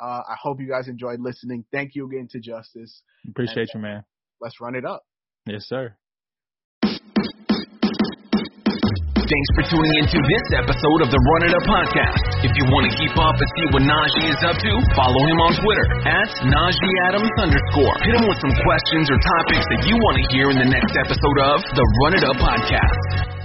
Uh, 0.00 0.22
I 0.28 0.34
hope 0.40 0.60
you 0.60 0.68
guys 0.68 0.88
enjoyed 0.88 1.20
listening. 1.20 1.64
Thank 1.70 1.94
you 1.94 2.06
again 2.06 2.28
to 2.32 2.40
Justice. 2.40 3.02
Appreciate 3.28 3.68
you, 3.72 3.80
man. 3.80 4.04
Let's 4.40 4.60
run 4.60 4.74
it 4.74 4.84
up. 4.84 5.04
Yes, 5.46 5.64
sir. 5.68 5.96
Thanks 9.32 9.50
for 9.56 9.64
tuning 9.72 9.94
into 10.04 10.20
this 10.20 10.60
episode 10.60 11.00
of 11.00 11.08
the 11.08 11.16
Run 11.16 11.48
It 11.48 11.56
Up 11.56 11.64
podcast. 11.64 12.44
If 12.44 12.52
you 12.52 12.68
want 12.68 12.84
to 12.84 12.92
keep 13.00 13.16
up 13.16 13.32
and 13.32 13.48
see 13.56 13.66
what 13.72 13.80
Najee 13.80 14.28
is 14.28 14.40
up 14.44 14.60
to, 14.60 14.72
follow 14.92 15.22
him 15.24 15.38
on 15.40 15.56
Twitter 15.56 15.86
at 16.04 16.28
Najee 16.52 16.94
Adams 17.08 17.32
underscore. 17.40 17.96
Hit 18.04 18.12
him 18.12 18.28
with 18.28 18.36
some 18.44 18.52
questions 18.52 19.08
or 19.08 19.16
topics 19.16 19.64
that 19.72 19.88
you 19.88 19.96
want 19.96 20.16
to 20.20 20.24
hear 20.36 20.52
in 20.52 20.60
the 20.60 20.68
next 20.68 20.92
episode 21.00 21.38
of 21.48 21.64
the 21.64 21.84
Run 22.04 22.12
It 22.12 22.24
Up 22.28 22.36
podcast. 22.44 23.41